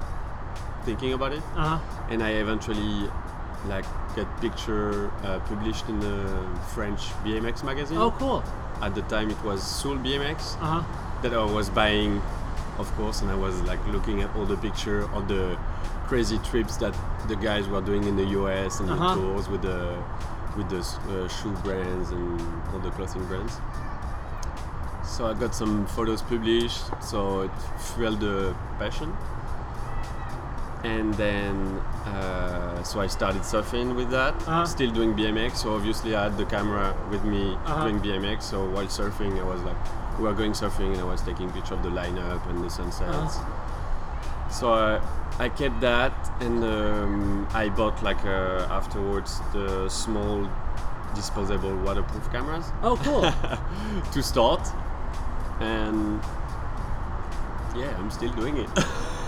thinking 0.85 1.13
about 1.13 1.33
it. 1.33 1.43
Uh 1.55 1.77
huh. 1.77 1.79
And 2.09 2.21
I 2.23 2.29
eventually 2.41 3.09
like 3.67 3.85
get 4.15 4.27
picture 4.41 5.11
uh, 5.23 5.39
published 5.39 5.87
in 5.89 5.99
the 5.99 6.17
French 6.73 7.01
BMX 7.23 7.63
magazine. 7.63 7.97
Oh, 7.97 8.11
cool. 8.11 8.43
At 8.81 8.93
the 8.95 9.01
time, 9.03 9.29
it 9.31 9.41
was 9.43 9.61
Soul 9.63 9.95
BMX 9.97 10.55
Uh 10.61 10.81
huh. 10.81 10.83
that 11.21 11.33
I 11.33 11.43
was 11.45 11.69
buying, 11.69 12.21
of 12.77 12.91
course, 12.97 13.21
and 13.21 13.31
I 13.31 13.35
was 13.35 13.61
like 13.63 13.79
looking 13.87 14.21
at 14.21 14.33
all 14.35 14.45
the 14.45 14.57
picture 14.57 15.03
of 15.13 15.27
the 15.27 15.57
crazy 16.07 16.37
trips 16.39 16.77
that 16.77 16.93
the 17.27 17.35
guys 17.35 17.67
were 17.67 17.81
doing 17.81 18.03
in 18.03 18.15
the 18.15 18.25
US 18.39 18.79
and 18.79 18.89
Uh-huh. 18.89 19.15
the 19.15 19.21
tours 19.21 19.47
with 19.49 19.61
the 19.61 19.97
with 20.57 20.69
the 20.69 20.79
uh, 20.79 21.27
shoe 21.27 21.51
brands 21.63 22.11
and 22.11 22.39
all 22.71 22.79
the 22.79 22.91
clothing 22.91 23.25
brands. 23.25 23.57
So 25.03 25.27
I 25.27 25.33
got 25.33 25.53
some 25.55 25.85
photos 25.87 26.21
published, 26.21 26.81
so 27.01 27.41
it 27.41 27.51
fueled 27.77 28.19
the 28.19 28.55
passion. 28.79 29.13
And 30.85 31.13
then, 31.15 31.55
uh, 32.05 32.83
so 32.83 32.99
I 33.01 33.07
started 33.07 33.41
surfing 33.41 33.95
with 33.95 34.09
that, 34.11 34.33
Uh-huh. 34.35 34.65
still 34.65 34.91
doing 34.91 35.15
BMX. 35.15 35.57
So 35.63 35.73
obviously, 35.75 36.15
I 36.15 36.23
had 36.25 36.37
the 36.37 36.45
camera 36.45 36.93
with 37.09 37.23
me 37.23 37.43
Uh-huh. 37.55 37.83
doing 37.83 37.99
BMX. 38.05 38.43
So 38.51 38.57
while 38.75 38.85
surfing, 38.99 39.33
I 39.39 39.43
was 39.53 39.61
like, 39.63 39.77
we 40.17 40.23
were 40.25 40.33
going 40.41 40.53
surfing, 40.53 40.91
and 40.93 41.01
I 41.01 41.07
was 41.13 41.21
taking 41.23 41.49
pictures 41.49 41.77
of 41.77 41.83
the 41.83 41.89
lineup 42.01 42.41
and 42.49 42.63
the 42.63 42.69
sunsets. 42.69 43.37
So 44.49 44.65
I, 44.73 45.01
I 45.39 45.49
kept 45.49 45.79
that, 45.81 46.13
and 46.39 46.63
um, 46.63 47.47
I 47.53 47.69
bought 47.69 47.97
like 48.03 48.23
uh, 48.25 48.67
afterwards 48.79 49.41
the 49.53 49.89
small 49.89 50.47
disposable 51.15 51.75
waterproof 51.87 52.29
cameras 52.31 52.65
Oh, 52.83 52.95
cool. 53.07 53.23
to 54.13 54.21
start, 54.23 54.61
and 55.59 56.21
yeah, 57.75 57.91
I'm 57.99 58.11
still 58.11 58.31
doing 58.33 58.57
it. 58.57 58.69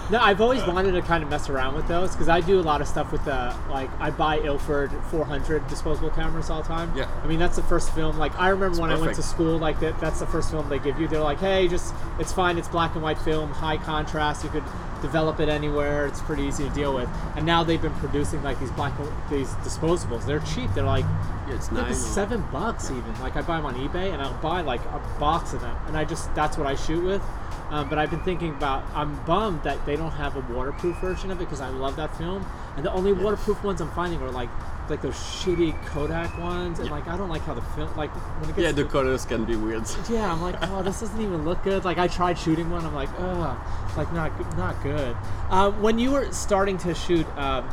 No, 0.09 0.19
I've 0.19 0.39
always 0.39 0.63
wanted 0.65 0.93
to 0.93 1.01
kind 1.01 1.21
of 1.23 1.29
mess 1.29 1.49
around 1.49 1.75
with 1.75 1.87
those 1.87 2.11
because 2.11 2.29
I 2.29 2.39
do 2.39 2.59
a 2.59 2.61
lot 2.61 2.79
of 2.81 2.87
stuff 2.87 3.11
with 3.11 3.25
the 3.25 3.53
like 3.69 3.89
I 3.99 4.09
buy 4.09 4.39
Ilford 4.39 4.91
400 5.11 5.67
disposable 5.67 6.09
cameras 6.11 6.49
all 6.49 6.61
the 6.61 6.67
time. 6.67 6.93
Yeah. 6.95 7.09
I 7.23 7.27
mean 7.27 7.39
that's 7.39 7.57
the 7.57 7.63
first 7.63 7.93
film. 7.93 8.17
Like 8.17 8.37
I 8.39 8.49
remember 8.49 8.79
when 8.81 8.89
I 8.91 8.97
went 8.97 9.15
to 9.15 9.23
school, 9.23 9.57
like 9.57 9.79
that 9.81 9.99
that's 9.99 10.19
the 10.19 10.27
first 10.27 10.49
film 10.51 10.69
they 10.69 10.79
give 10.79 10.99
you. 10.99 11.07
They're 11.07 11.19
like, 11.19 11.39
hey, 11.39 11.67
just 11.67 11.93
it's 12.19 12.31
fine. 12.31 12.57
It's 12.57 12.69
black 12.69 12.93
and 12.93 13.03
white 13.03 13.17
film, 13.19 13.51
high 13.51 13.77
contrast. 13.77 14.43
You 14.45 14.49
could 14.49 14.63
develop 15.01 15.39
it 15.41 15.49
anywhere. 15.49 16.07
It's 16.07 16.21
pretty 16.21 16.43
easy 16.43 16.67
to 16.67 16.73
deal 16.73 16.95
with. 16.95 17.09
And 17.35 17.45
now 17.45 17.63
they've 17.63 17.81
been 17.81 17.93
producing 17.95 18.41
like 18.43 18.59
these 18.61 18.71
black 18.71 18.93
these 19.29 19.49
disposables. 19.55 20.25
They're 20.25 20.39
cheap. 20.39 20.73
They're 20.73 20.85
like 20.85 21.05
Yeah, 21.49 21.55
it's 21.55 21.69
nine. 21.71 21.93
seven 21.93 22.45
bucks 22.51 22.89
even. 22.91 23.19
Like 23.19 23.35
I 23.35 23.41
buy 23.41 23.57
them 23.57 23.65
on 23.65 23.75
eBay 23.75 24.13
and 24.13 24.21
I'll 24.21 24.33
buy 24.41 24.61
like 24.61 24.81
a 24.85 25.01
box 25.19 25.51
of 25.53 25.59
them, 25.61 25.75
and 25.87 25.97
I 25.97 26.05
just 26.05 26.33
that's 26.33 26.57
what 26.57 26.65
I 26.65 26.75
shoot 26.75 27.03
with. 27.03 27.21
Um, 27.69 27.89
but 27.89 27.97
I've 27.99 28.09
been 28.09 28.21
thinking 28.23 28.51
about. 28.51 28.83
I'm 28.93 29.15
bummed 29.25 29.63
that 29.63 29.85
they 29.85 29.95
don't 29.97 30.11
have 30.11 30.35
a 30.37 30.53
waterproof 30.53 30.97
version 30.99 31.31
of 31.31 31.37
it 31.41 31.45
because 31.45 31.59
I 31.59 31.67
love 31.69 31.97
that 31.97 32.15
film, 32.17 32.45
and 32.77 32.85
the 32.85 32.91
only 32.93 33.11
waterproof 33.11 33.61
ones 33.63 33.81
I'm 33.81 33.91
finding 33.91 34.21
are 34.21 34.31
like 34.31 34.49
like 34.89 35.01
those 35.01 35.15
shitty 35.15 35.75
Kodak 35.87 36.37
ones, 36.39 36.79
and 36.79 36.87
Yeah. 36.87 36.95
like 36.95 37.09
I 37.09 37.17
don't 37.17 37.27
like 37.27 37.41
how 37.41 37.53
the 37.53 37.61
film 37.61 37.89
like 37.97 38.09
when 38.39 38.49
it 38.49 38.55
gets 38.55 38.59
Yeah, 38.65 38.71
the 38.71 38.85
colors 38.85 39.25
can 39.25 39.43
be 39.43 39.57
weird. 39.57 39.83
yeah, 40.09 40.31
I'm 40.31 40.41
like, 40.41 40.55
oh, 40.61 40.81
this 40.81 41.01
doesn't 41.01 41.19
even 41.19 41.43
look 41.43 41.61
good. 41.63 41.83
Like 41.83 41.97
I 41.97 42.07
tried 42.07 42.39
shooting 42.39 42.69
one, 42.69 42.85
I'm 42.85 42.95
like, 42.95 43.09
ugh, 43.19 43.57
like 43.97 44.13
not 44.13 44.37
good- 44.37 44.57
not 44.57 44.81
good. 44.81 45.17
Uh, 45.49 45.71
when 45.71 45.99
you 45.99 46.11
were 46.11 46.31
starting 46.31 46.77
to 46.77 46.95
shoot 46.95 47.27
um, 47.37 47.67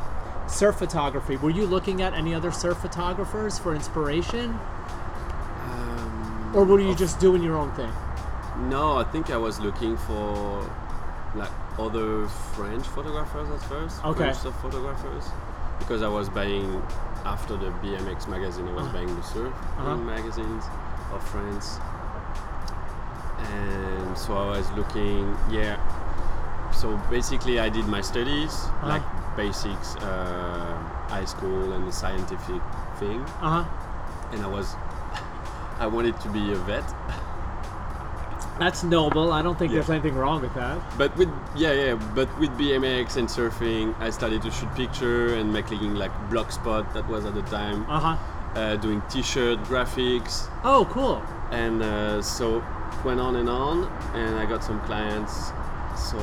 surf 0.48 0.74
photography, 0.74 1.36
were 1.36 1.50
you 1.50 1.66
looking 1.66 2.02
at 2.02 2.14
any 2.14 2.34
other 2.34 2.50
surf 2.50 2.78
photographers 2.78 3.60
for 3.60 3.76
inspiration, 3.76 4.58
Um, 5.70 6.50
or 6.52 6.64
were 6.64 6.80
you 6.80 6.96
just 6.96 7.20
doing 7.20 7.44
your 7.44 7.56
own 7.56 7.70
thing? 7.74 7.92
No, 8.56 8.96
I 8.96 9.04
think 9.04 9.30
I 9.30 9.36
was 9.36 9.58
looking 9.60 9.96
for 9.96 10.70
like 11.34 11.50
other 11.78 12.28
French 12.54 12.86
photographers 12.86 13.48
at 13.50 13.60
first. 13.68 14.04
Okay. 14.04 14.32
French 14.32 14.54
photographers. 14.62 15.24
Because 15.80 16.02
I 16.02 16.08
was 16.08 16.28
buying 16.28 16.80
after 17.24 17.56
the 17.56 17.70
BMX 17.82 18.28
magazine, 18.28 18.68
I 18.68 18.72
was 18.74 18.86
buying 18.88 19.14
the 19.16 19.22
surf 19.22 19.52
Uh-huh. 19.78 19.96
magazines 19.96 20.64
of 21.12 21.22
France. 21.28 21.78
And 23.52 24.16
so 24.16 24.36
I 24.36 24.56
was 24.58 24.70
looking, 24.72 25.36
yeah. 25.50 25.76
So 26.72 26.96
basically, 27.10 27.58
I 27.60 27.68
did 27.68 27.86
my 27.86 28.00
studies, 28.00 28.52
Uh-huh. 28.54 28.88
like 28.88 29.36
basics, 29.36 29.96
uh, 29.96 30.78
high 31.08 31.24
school, 31.24 31.72
and 31.72 31.86
the 31.88 31.92
scientific 31.92 32.62
thing. 32.98 33.20
Uh 33.42 33.62
huh. 33.62 33.64
And 34.32 34.42
I 34.44 34.48
was, 34.48 34.76
I 35.80 35.86
wanted 35.86 36.18
to 36.20 36.28
be 36.28 36.52
a 36.52 36.56
vet. 36.56 36.84
That's 38.58 38.84
noble. 38.84 39.32
I 39.32 39.42
don't 39.42 39.58
think 39.58 39.70
Yeah. 39.72 39.78
there's 39.78 39.90
anything 39.90 40.14
wrong 40.14 40.40
with 40.40 40.54
that. 40.54 40.78
But 40.96 41.16
with 41.16 41.28
yeah 41.56 41.72
yeah, 41.72 41.94
but 42.14 42.28
with 42.38 42.50
BMX 42.58 43.16
and 43.16 43.28
surfing, 43.28 43.94
I 44.00 44.10
started 44.10 44.42
to 44.42 44.50
shoot 44.50 44.72
picture 44.74 45.34
and 45.34 45.52
making 45.52 45.94
like 45.94 46.12
blogspot 46.30 46.92
that 46.94 47.08
was 47.08 47.24
at 47.24 47.34
the 47.34 47.42
time, 47.42 47.84
Uh 47.88 48.00
huh. 48.00 48.16
uh, 48.60 48.76
doing 48.76 49.02
T-shirt 49.10 49.58
graphics, 49.64 50.46
Oh, 50.62 50.86
cool. 50.90 51.20
and 51.50 51.82
uh, 51.82 52.22
so 52.22 52.62
went 53.04 53.20
on 53.20 53.36
and 53.36 53.48
on, 53.48 53.90
and 54.14 54.36
I 54.36 54.46
got 54.46 54.62
some 54.62 54.80
clients. 54.82 55.50
So 55.96 56.18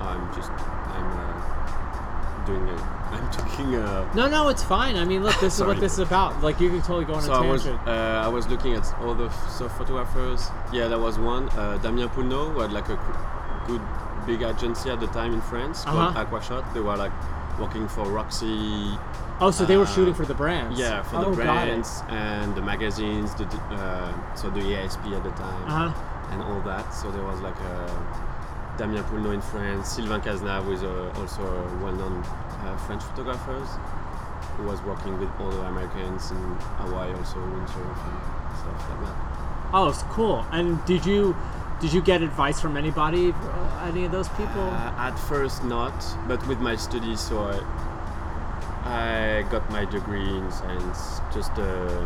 I'm 0.00 0.24
just 0.34 0.50
I'm 0.96 1.10
uh, 1.20 2.46
doing 2.46 2.66
it. 2.68 2.80
I'm 3.14 3.30
talking. 3.30 3.74
Uh, 3.76 4.12
No, 4.14 4.28
no, 4.28 4.48
it's 4.48 4.62
fine. 4.64 4.96
I 4.96 5.04
mean, 5.04 5.22
look, 5.22 5.38
this 5.40 5.54
is 5.54 5.60
what 5.60 5.68
Sorry. 5.76 5.80
this 5.80 5.92
is 5.94 5.98
about. 6.00 6.42
Like, 6.42 6.60
you 6.60 6.68
can 6.70 6.80
totally 6.80 7.04
go 7.04 7.14
on 7.14 7.22
so 7.22 7.32
a 7.32 7.42
I 7.42 7.50
was 7.50 7.62
tangent. 7.64 7.88
uh, 7.88 8.22
I 8.24 8.28
was 8.28 8.46
looking 8.48 8.74
at 8.74 8.86
all 9.00 9.14
the 9.14 9.26
f- 9.26 9.72
photographers. 9.78 10.48
Yeah, 10.72 10.88
there 10.88 10.98
was 10.98 11.18
one, 11.18 11.48
uh, 11.50 11.78
Damien 11.82 12.08
Poullenot, 12.10 12.52
who 12.54 12.60
had 12.60 12.72
like 12.72 12.88
a 12.88 12.98
good 13.66 13.80
big 14.26 14.42
agency 14.42 14.90
at 14.90 15.00
the 15.00 15.06
time 15.08 15.32
in 15.34 15.40
France 15.42 15.84
called 15.84 16.16
Uh-huh. 16.16 16.24
Aquashot. 16.24 16.64
They 16.74 16.80
were 16.80 16.96
like 16.96 17.12
working 17.58 17.86
for 17.88 18.04
Roxy, 18.06 18.98
oh, 19.40 19.50
so 19.52 19.64
they 19.64 19.76
were 19.76 19.84
uh, 19.84 19.94
shooting 19.94 20.14
for 20.14 20.24
the 20.26 20.34
brands. 20.34 20.78
yeah, 20.78 21.02
for 21.02 21.16
oh, 21.18 21.30
the 21.30 21.36
got 21.44 21.68
it. 21.68 21.70
brands 21.70 22.02
and 22.08 22.54
the 22.56 22.62
magazines, 22.62 23.32
the 23.36 23.44
d- 23.44 23.58
uh, 23.70 24.12
so 24.34 24.50
the 24.50 24.60
ESP 24.60 25.14
at 25.16 25.22
the 25.22 25.30
time 25.32 25.62
Uh 25.68 25.88
huh. 25.90 26.30
and 26.32 26.42
all 26.42 26.60
that. 26.62 26.90
So 26.92 27.10
there 27.12 27.22
was 27.22 27.40
like 27.42 27.54
a 27.60 28.74
Damien 28.76 29.04
Poullenot 29.04 29.34
in 29.34 29.40
France, 29.40 29.88
Sylvain 29.90 30.20
Cazenave, 30.20 30.64
who 30.64 30.72
is 30.72 30.82
a, 30.82 31.12
also 31.20 31.42
a 31.46 31.84
well-known 31.84 32.24
uh, 32.64 32.76
French 32.86 33.02
photographers, 33.02 33.68
who 34.56 34.64
was 34.64 34.80
working 34.82 35.18
with 35.18 35.30
other 35.40 35.62
Americans 35.66 36.30
in 36.30 36.36
Hawaii, 36.82 37.12
also 37.14 37.36
windsurf 37.36 37.98
and 38.08 38.56
stuff 38.58 38.90
like 38.90 39.00
that. 39.06 39.16
Oh, 39.72 39.88
it's 39.88 40.02
cool. 40.04 40.44
And 40.52 40.84
did 40.84 41.04
you 41.04 41.34
did 41.80 41.92
you 41.92 42.00
get 42.00 42.22
advice 42.22 42.60
from 42.60 42.76
anybody, 42.76 43.32
uh, 43.32 43.86
any 43.90 44.04
of 44.04 44.12
those 44.12 44.28
people? 44.30 44.62
Uh, 44.62 44.94
at 45.08 45.16
first, 45.28 45.64
not, 45.64 45.92
but 46.28 46.46
with 46.46 46.60
my 46.60 46.76
studies, 46.76 47.20
so 47.20 47.36
I, 47.42 49.38
I 49.38 49.42
got 49.50 49.68
my 49.70 49.84
degree 49.84 50.28
in 50.38 50.50
science, 50.52 51.20
just 51.34 51.52
uh, 51.58 52.04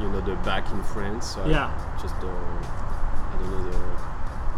you 0.00 0.08
know 0.08 0.20
the 0.20 0.36
back 0.36 0.70
in 0.72 0.82
France. 0.84 1.34
So 1.34 1.42
I 1.42 1.48
Yeah. 1.48 1.70
just 2.00 2.14
uh, 2.14 2.28
I 2.28 3.36
don't 3.38 3.50
know 3.50 3.70
the 3.70 3.78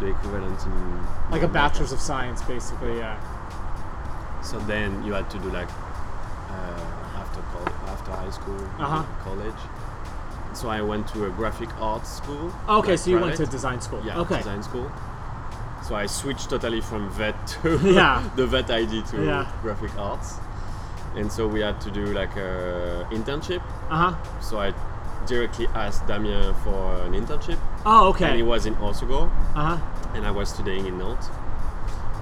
the 0.00 0.06
equivalent 0.10 0.60
in 0.66 1.06
like 1.30 1.42
a 1.42 1.48
bachelor's 1.48 1.92
of 1.92 2.00
science, 2.00 2.42
basically. 2.42 2.98
Yeah. 2.98 3.18
So 4.42 4.58
then 4.60 5.04
you 5.04 5.12
had 5.12 5.30
to 5.30 5.38
do 5.38 5.48
like 5.50 5.68
uh, 5.68 7.20
after 7.20 7.40
col- 7.52 7.74
after 7.88 8.10
high 8.12 8.30
school, 8.30 8.60
Uh-huh. 8.78 9.02
college. 9.24 9.60
So 10.54 10.68
I 10.68 10.82
went 10.82 11.06
to 11.08 11.26
a 11.26 11.30
graphic 11.30 11.70
arts 11.80 12.10
school. 12.16 12.52
Okay, 12.68 12.90
like 12.90 12.98
so 12.98 13.10
you 13.10 13.18
went 13.20 13.36
to 13.36 13.46
design 13.46 13.80
school. 13.80 14.02
yeah 14.04 14.18
Okay. 14.20 14.36
design 14.38 14.62
school. 14.62 14.90
So 15.82 15.94
I 15.96 16.06
switched 16.06 16.50
totally 16.50 16.80
from 16.80 17.10
vet 17.10 17.34
to 17.62 17.78
Yeah. 17.84 18.22
the 18.36 18.46
vet 18.46 18.70
ID 18.70 19.02
to 19.10 19.24
Yeah. 19.24 19.46
graphic 19.62 19.96
arts, 19.98 20.34
and 21.16 21.30
so 21.32 21.46
we 21.48 21.60
had 21.60 21.80
to 21.80 21.90
do 21.90 22.04
like 22.06 22.36
a 22.36 23.06
internship. 23.10 23.62
Uh 23.90 24.10
huh. 24.10 24.40
So 24.40 24.58
I 24.60 24.74
directly 25.26 25.68
asked 25.74 26.06
Damien 26.08 26.52
for 26.64 26.96
an 27.06 27.12
internship, 27.14 27.58
Oh, 27.86 28.08
okay. 28.10 28.26
and 28.26 28.36
he 28.36 28.42
was 28.42 28.66
in 28.66 28.74
Hossegor, 28.74 29.30
Uh 29.54 29.76
huh. 29.76 30.14
and 30.14 30.26
I 30.26 30.30
was 30.32 30.48
studying 30.50 30.86
in 30.86 30.98
Nantes. 30.98 31.28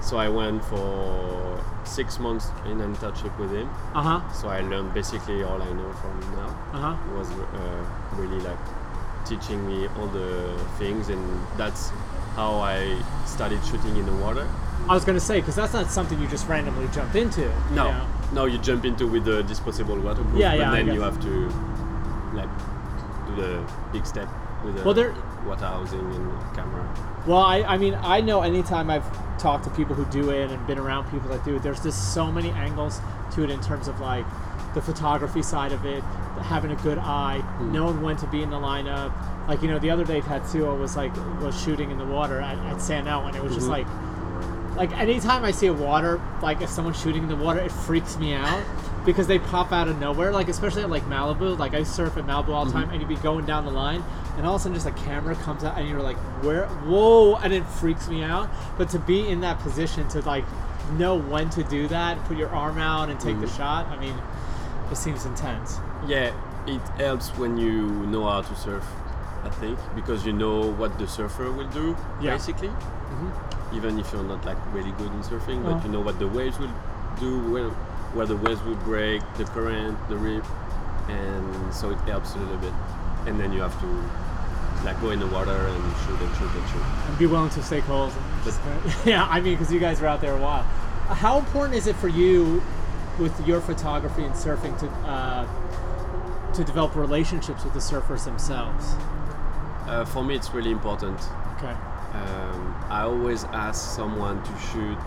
So 0.02 0.16
I 0.16 0.28
went 0.28 0.64
for 0.64 1.62
six 1.84 2.18
months 2.18 2.48
in 2.66 2.78
internship 2.78 3.36
with 3.38 3.52
him. 3.52 3.68
Uh 3.94 4.02
huh. 4.02 4.32
So 4.32 4.48
I 4.48 4.60
learned 4.60 4.94
basically 4.94 5.42
all 5.42 5.60
I 5.62 5.72
know 5.72 5.92
from 5.94 6.20
now. 6.36 6.48
Uh 6.72 6.94
huh. 6.94 7.16
Was 7.16 7.30
uh, 7.30 8.16
really 8.16 8.40
like 8.40 8.58
teaching 9.26 9.66
me 9.68 9.88
all 9.98 10.06
the 10.08 10.56
things, 10.78 11.08
and 11.10 11.22
that's 11.56 11.90
how 12.36 12.54
I 12.54 13.00
started 13.26 13.62
shooting 13.64 13.96
in 13.96 14.06
the 14.06 14.16
water. 14.24 14.48
I 14.88 14.94
was 14.94 15.04
gonna 15.04 15.20
say 15.20 15.40
because 15.40 15.56
that's 15.56 15.74
not 15.74 15.90
something 15.90 16.18
you 16.20 16.26
just 16.28 16.48
randomly 16.48 16.88
jump 16.92 17.14
into. 17.14 17.42
you 17.42 17.52
No, 17.72 17.90
know? 17.92 18.06
no, 18.32 18.44
you 18.46 18.58
jump 18.58 18.84
into 18.84 19.06
with 19.06 19.24
the 19.24 19.42
disposable 19.42 19.98
waterproof, 20.00 20.38
Yeah, 20.38 20.50
but 20.52 20.58
yeah, 20.58 20.72
I 20.72 20.76
then 20.76 20.94
you 20.94 21.02
have 21.02 21.20
to 21.20 21.48
like 22.34 22.48
do 23.26 23.36
the 23.42 23.62
big 23.92 24.06
step 24.06 24.28
with 24.64 24.76
the 24.76 24.82
Well, 24.84 24.94
there- 24.94 25.14
water 25.46 25.66
housing 25.66 26.00
and 26.00 26.54
camera. 26.56 26.88
Well, 27.26 27.38
I, 27.38 27.62
I 27.62 27.76
mean, 27.76 27.94
I 28.02 28.20
know 28.20 28.42
anytime 28.42 28.90
I've 28.90 29.04
talked 29.38 29.64
to 29.64 29.70
people 29.70 29.94
who 29.94 30.04
do 30.06 30.30
it 30.30 30.50
and 30.50 30.66
been 30.66 30.78
around 30.78 31.10
people 31.10 31.28
that 31.30 31.44
do 31.44 31.56
it, 31.56 31.62
there's 31.62 31.82
just 31.82 32.14
so 32.14 32.30
many 32.30 32.50
angles 32.50 33.00
to 33.32 33.44
it 33.44 33.50
in 33.50 33.60
terms 33.60 33.88
of 33.88 34.00
like 34.00 34.24
the 34.74 34.80
photography 34.80 35.42
side 35.42 35.72
of 35.72 35.84
it, 35.84 36.02
having 36.42 36.70
a 36.70 36.76
good 36.76 36.98
eye, 36.98 37.40
hmm. 37.40 37.72
knowing 37.72 38.00
when 38.00 38.16
to 38.16 38.26
be 38.28 38.42
in 38.42 38.50
the 38.50 38.56
lineup. 38.56 39.12
Like, 39.48 39.62
you 39.62 39.68
know, 39.68 39.78
the 39.78 39.90
other 39.90 40.04
day 40.04 40.20
Tatsuo 40.20 40.78
was 40.78 40.96
like, 40.96 41.14
was 41.40 41.60
shooting 41.60 41.90
in 41.90 41.98
the 41.98 42.04
water 42.04 42.40
at, 42.40 42.56
at 42.66 42.76
Sanel 42.76 43.26
and 43.26 43.36
it 43.36 43.42
was 43.42 43.54
just 43.54 43.68
mm-hmm. 43.68 44.76
like, 44.76 44.90
like 44.90 44.98
anytime 44.98 45.44
I 45.44 45.50
see 45.50 45.66
a 45.66 45.72
water, 45.72 46.20
like 46.40 46.62
if 46.62 46.70
someone's 46.70 47.00
shooting 47.00 47.24
in 47.24 47.28
the 47.28 47.36
water, 47.36 47.60
it 47.60 47.72
freaks 47.72 48.16
me 48.16 48.34
out 48.34 48.64
because 49.04 49.26
they 49.26 49.38
pop 49.38 49.72
out 49.72 49.88
of 49.88 49.98
nowhere. 49.98 50.32
Like 50.32 50.48
especially 50.48 50.82
at 50.82 50.90
like 50.90 51.04
Malibu, 51.04 51.58
like 51.58 51.74
I 51.74 51.82
surf 51.82 52.16
at 52.16 52.24
Malibu 52.26 52.48
all 52.48 52.64
the 52.64 52.72
mm-hmm. 52.72 52.80
time, 52.80 52.90
and 52.90 53.00
you'd 53.00 53.08
be 53.08 53.16
going 53.16 53.46
down 53.46 53.64
the 53.64 53.70
line, 53.70 54.02
and 54.36 54.46
all 54.46 54.56
of 54.56 54.60
a 54.60 54.62
sudden 54.62 54.74
just 54.74 54.86
a 54.86 54.92
camera 54.92 55.34
comes 55.36 55.64
out, 55.64 55.78
and 55.78 55.88
you're 55.88 56.02
like, 56.02 56.16
where? 56.42 56.66
Whoa! 56.66 57.36
And 57.36 57.52
it 57.52 57.64
freaks 57.66 58.08
me 58.08 58.22
out. 58.22 58.50
But 58.78 58.90
to 58.90 58.98
be 58.98 59.28
in 59.28 59.40
that 59.40 59.58
position 59.60 60.08
to 60.08 60.20
like 60.22 60.44
know 60.92 61.18
when 61.18 61.50
to 61.50 61.62
do 61.64 61.88
that, 61.88 62.22
put 62.24 62.36
your 62.36 62.48
arm 62.50 62.78
out 62.78 63.10
and 63.10 63.18
take 63.20 63.38
the 63.40 63.46
mm-hmm. 63.46 63.56
shot. 63.56 63.86
I 63.86 63.98
mean, 63.98 64.14
it 64.90 64.96
seems 64.96 65.24
intense. 65.24 65.78
Yeah, 66.06 66.32
it 66.66 66.80
helps 66.98 67.28
when 67.36 67.56
you 67.56 67.88
know 68.06 68.28
how 68.28 68.42
to 68.42 68.54
surf. 68.56 68.84
I 69.42 69.48
think 69.48 69.78
because 69.94 70.26
you 70.26 70.32
know 70.32 70.72
what 70.72 70.98
the 70.98 71.08
surfer 71.08 71.50
will 71.50 71.68
do, 71.68 71.96
Yeah. 72.20 72.32
basically. 72.32 72.68
Mm-hmm. 72.68 73.76
Even 73.76 73.98
if 73.98 74.12
you're 74.12 74.22
not 74.22 74.44
like 74.44 74.58
really 74.74 74.90
good 74.92 75.10
in 75.12 75.22
surfing, 75.22 75.64
Uh-huh. 75.64 75.74
but 75.74 75.84
you 75.84 75.90
know 75.90 76.00
what 76.00 76.18
the 76.18 76.28
waves 76.28 76.58
will 76.58 76.72
do, 77.18 77.38
where 77.52 77.70
where 78.14 78.26
the 78.26 78.36
waves 78.36 78.62
will 78.62 78.76
break, 78.76 79.22
the 79.36 79.44
current, 79.44 79.96
the 80.08 80.16
rip, 80.16 80.44
and 81.08 81.74
so 81.74 81.90
it 81.90 81.98
helps 82.00 82.34
a 82.34 82.38
little 82.38 82.56
bit. 82.58 82.72
And 83.26 83.38
then 83.38 83.52
you 83.52 83.60
have 83.60 83.78
to 83.80 84.84
like 84.84 85.00
go 85.00 85.10
in 85.10 85.20
the 85.20 85.26
water 85.26 85.50
and 85.52 85.96
shoot 85.98 86.20
and 86.20 86.36
shoot 86.36 86.50
and 86.50 86.68
shoot. 86.70 86.82
and 87.06 87.18
be 87.18 87.26
willing 87.26 87.50
to 87.50 87.62
stay 87.62 87.80
cold. 87.82 88.12
yeah, 89.04 89.26
I 89.28 89.40
mean, 89.40 89.54
because 89.54 89.72
you 89.72 89.80
guys 89.80 90.00
were 90.00 90.06
out 90.06 90.20
there 90.20 90.34
a 90.34 90.40
while. 90.40 90.62
How 91.08 91.38
important 91.38 91.74
is 91.74 91.86
it 91.86 91.96
for 91.96 92.08
you, 92.08 92.62
with 93.18 93.46
your 93.46 93.60
photography 93.60 94.24
and 94.24 94.34
surfing, 94.34 94.78
to 94.78 94.86
uh, 95.08 96.52
to 96.54 96.64
develop 96.64 96.94
relationships 96.96 97.64
with 97.64 97.74
the 97.74 97.80
surfers 97.80 98.24
themselves? 98.24 98.94
Uh, 99.86 100.04
for 100.04 100.24
me, 100.24 100.34
it's 100.34 100.52
really 100.54 100.70
important. 100.70 101.20
Okay. 101.56 101.74
Um, 102.12 102.84
I 102.88 103.02
always 103.02 103.44
ask 103.44 103.94
someone 103.94 104.42
to 104.42 104.58
shoot 104.58 104.98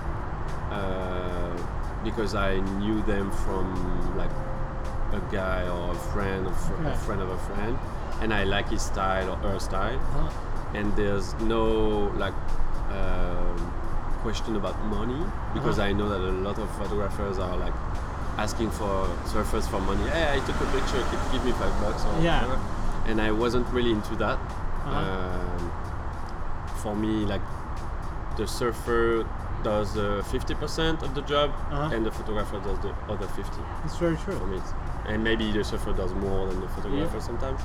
uh, 0.71 1.57
because 2.03 2.35
I 2.35 2.59
knew 2.79 3.01
them 3.03 3.31
from 3.31 4.15
like 4.17 4.31
a 5.13 5.21
guy 5.31 5.67
or 5.67 5.91
a 5.91 5.95
friend 6.11 6.47
or 6.47 6.53
fr- 6.53 6.73
Okay. 6.73 6.91
a 6.91 6.97
friend 7.05 7.21
of 7.21 7.29
a 7.29 7.37
friend, 7.49 7.77
and 8.21 8.33
I 8.33 8.43
like 8.43 8.69
his 8.69 8.81
style 8.81 9.29
or 9.31 9.37
her 9.37 9.59
style. 9.59 9.97
Uh-huh. 9.99 10.29
And 10.77 10.95
there's 10.95 11.33
no 11.41 12.11
like 12.17 12.33
um, 12.89 13.57
question 14.23 14.55
about 14.55 14.77
money 14.85 15.21
because 15.53 15.77
Uh-huh. 15.79 15.89
I 15.89 15.93
know 15.93 16.09
that 16.09 16.21
a 16.21 16.33
lot 16.47 16.57
of 16.59 16.69
photographers 16.77 17.37
are 17.39 17.57
like 17.57 17.73
asking 18.37 18.71
for 18.71 19.05
surfers 19.31 19.67
for 19.69 19.79
money. 19.79 20.03
Hey, 20.09 20.33
I 20.37 20.39
took 20.47 20.55
a 20.61 20.65
picture. 20.77 21.03
Give 21.31 21.45
me 21.45 21.51
five 21.51 21.73
bucks 21.81 22.03
or 22.05 22.13
Yeah. 22.23 22.41
whatever? 22.41 22.59
And 23.05 23.21
I 23.21 23.31
wasn't 23.31 23.67
really 23.75 23.91
into 23.91 24.15
that. 24.15 24.37
Uh-huh. 24.39 24.99
Um, 24.99 25.71
for 26.81 26.95
me, 26.95 27.25
like 27.25 27.41
the 28.37 28.47
surfer 28.47 29.25
does 29.63 29.97
uh, 29.97 30.21
50% 30.31 31.01
of 31.03 31.13
the 31.15 31.21
job 31.21 31.49
Uh-huh. 31.71 31.93
and 31.95 32.05
the 32.05 32.11
photographer 32.11 32.59
does 32.59 32.77
the 32.79 32.91
other 33.09 33.27
50 33.27 33.61
It's 33.85 33.97
very 33.97 34.15
for 34.17 34.31
true. 34.31 34.47
me. 34.47 34.57
it's- 34.57 34.73
And 35.05 35.23
maybe 35.23 35.51
the 35.51 35.63
surfer 35.63 35.93
does 35.93 36.13
more 36.13 36.47
than 36.49 36.61
the 36.61 36.69
photographer 36.69 37.19
sometimes. 37.21 37.61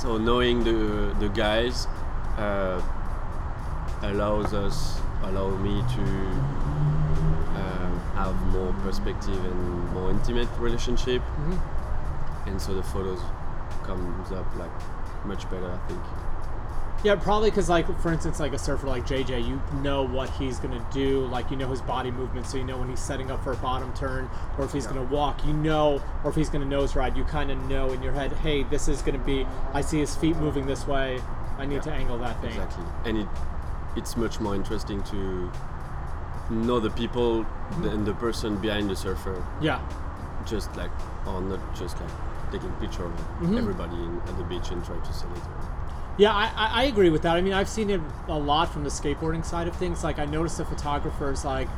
So 0.00 0.18
knowing 0.18 0.64
the 0.64 0.78
the 1.22 1.28
guys 1.28 1.86
uh, 2.38 2.80
allows 4.02 4.52
us, 4.52 5.00
allow 5.28 5.48
me 5.66 5.74
to 5.96 6.02
um, 7.60 7.92
have 8.14 8.34
more 8.56 8.72
perspective 8.84 9.40
and 9.50 9.60
more 9.94 10.10
intimate 10.10 10.48
relationship, 10.58 11.22
Mm-hmm. 11.22 12.48
and 12.48 12.60
so 12.60 12.74
the 12.74 12.82
photos 12.82 13.20
comes 13.88 14.32
up 14.32 14.46
like 14.62 14.74
much 15.24 15.48
better, 15.50 15.70
I 15.78 15.80
think. 15.88 16.02
Yeah, 17.06 17.14
probably 17.14 17.50
because, 17.50 17.68
like, 17.68 17.86
for 18.00 18.12
instance, 18.12 18.40
like 18.40 18.52
a 18.52 18.58
surfer 18.58 18.88
like 18.88 19.06
JJ, 19.06 19.46
you 19.46 19.62
know 19.80 20.02
what 20.02 20.28
he's 20.30 20.58
gonna 20.58 20.84
do. 20.92 21.20
Like, 21.26 21.52
you 21.52 21.56
know 21.56 21.68
his 21.68 21.80
body 21.80 22.10
movement, 22.10 22.46
so 22.46 22.56
you 22.58 22.64
know 22.64 22.78
when 22.78 22.88
he's 22.88 22.98
setting 22.98 23.30
up 23.30 23.44
for 23.44 23.52
a 23.52 23.56
bottom 23.58 23.94
turn, 23.94 24.28
or 24.58 24.64
if 24.64 24.72
he's 24.72 24.88
gonna 24.88 25.04
walk, 25.04 25.46
you 25.46 25.52
know, 25.52 26.02
or 26.24 26.30
if 26.30 26.34
he's 26.34 26.48
gonna 26.50 26.64
nose 26.64 26.96
ride, 26.96 27.16
you 27.16 27.22
kind 27.22 27.52
of 27.52 27.58
know 27.68 27.92
in 27.92 28.02
your 28.02 28.12
head, 28.12 28.32
hey, 28.32 28.64
this 28.64 28.88
is 28.88 29.02
gonna 29.02 29.20
be. 29.20 29.46
I 29.72 29.82
see 29.82 30.00
his 30.00 30.16
feet 30.16 30.36
moving 30.38 30.66
this 30.66 30.84
way. 30.84 31.20
I 31.58 31.64
need 31.64 31.80
to 31.84 31.92
angle 31.92 32.18
that 32.18 32.40
thing. 32.40 32.50
Exactly, 32.50 32.84
and 33.04 33.18
it 33.18 33.28
it's 33.94 34.16
much 34.16 34.40
more 34.40 34.56
interesting 34.56 35.00
to 35.04 35.48
know 36.50 36.80
the 36.80 36.90
people 36.90 37.46
than 37.82 38.04
the 38.04 38.14
person 38.14 38.56
behind 38.56 38.90
the 38.90 38.96
surfer. 38.96 39.46
Yeah. 39.60 39.80
Just 40.44 40.74
like, 40.76 40.90
or 41.24 41.40
not 41.40 41.60
just 41.76 42.00
like 42.00 42.10
taking 42.50 42.68
a 42.68 42.80
picture 42.80 43.04
of 43.04 43.12
Mm-hmm. 43.12 43.58
everybody 43.58 43.94
in, 43.94 44.20
at 44.26 44.36
the 44.38 44.44
beach 44.44 44.70
and 44.72 44.84
try 44.84 44.98
to 44.98 45.12
sell 45.12 45.32
it. 45.32 45.42
Yeah, 46.18 46.32
I, 46.32 46.50
I 46.56 46.84
agree 46.84 47.10
with 47.10 47.22
that. 47.22 47.36
I 47.36 47.42
mean, 47.42 47.52
I've 47.52 47.68
seen 47.68 47.90
it 47.90 48.00
a 48.28 48.38
lot 48.38 48.72
from 48.72 48.84
the 48.84 48.90
skateboarding 48.90 49.44
side 49.44 49.68
of 49.68 49.76
things. 49.76 50.02
Like, 50.02 50.18
I 50.18 50.24
noticed 50.24 50.56
the 50.56 50.64
photographers, 50.64 51.44
like, 51.44 51.68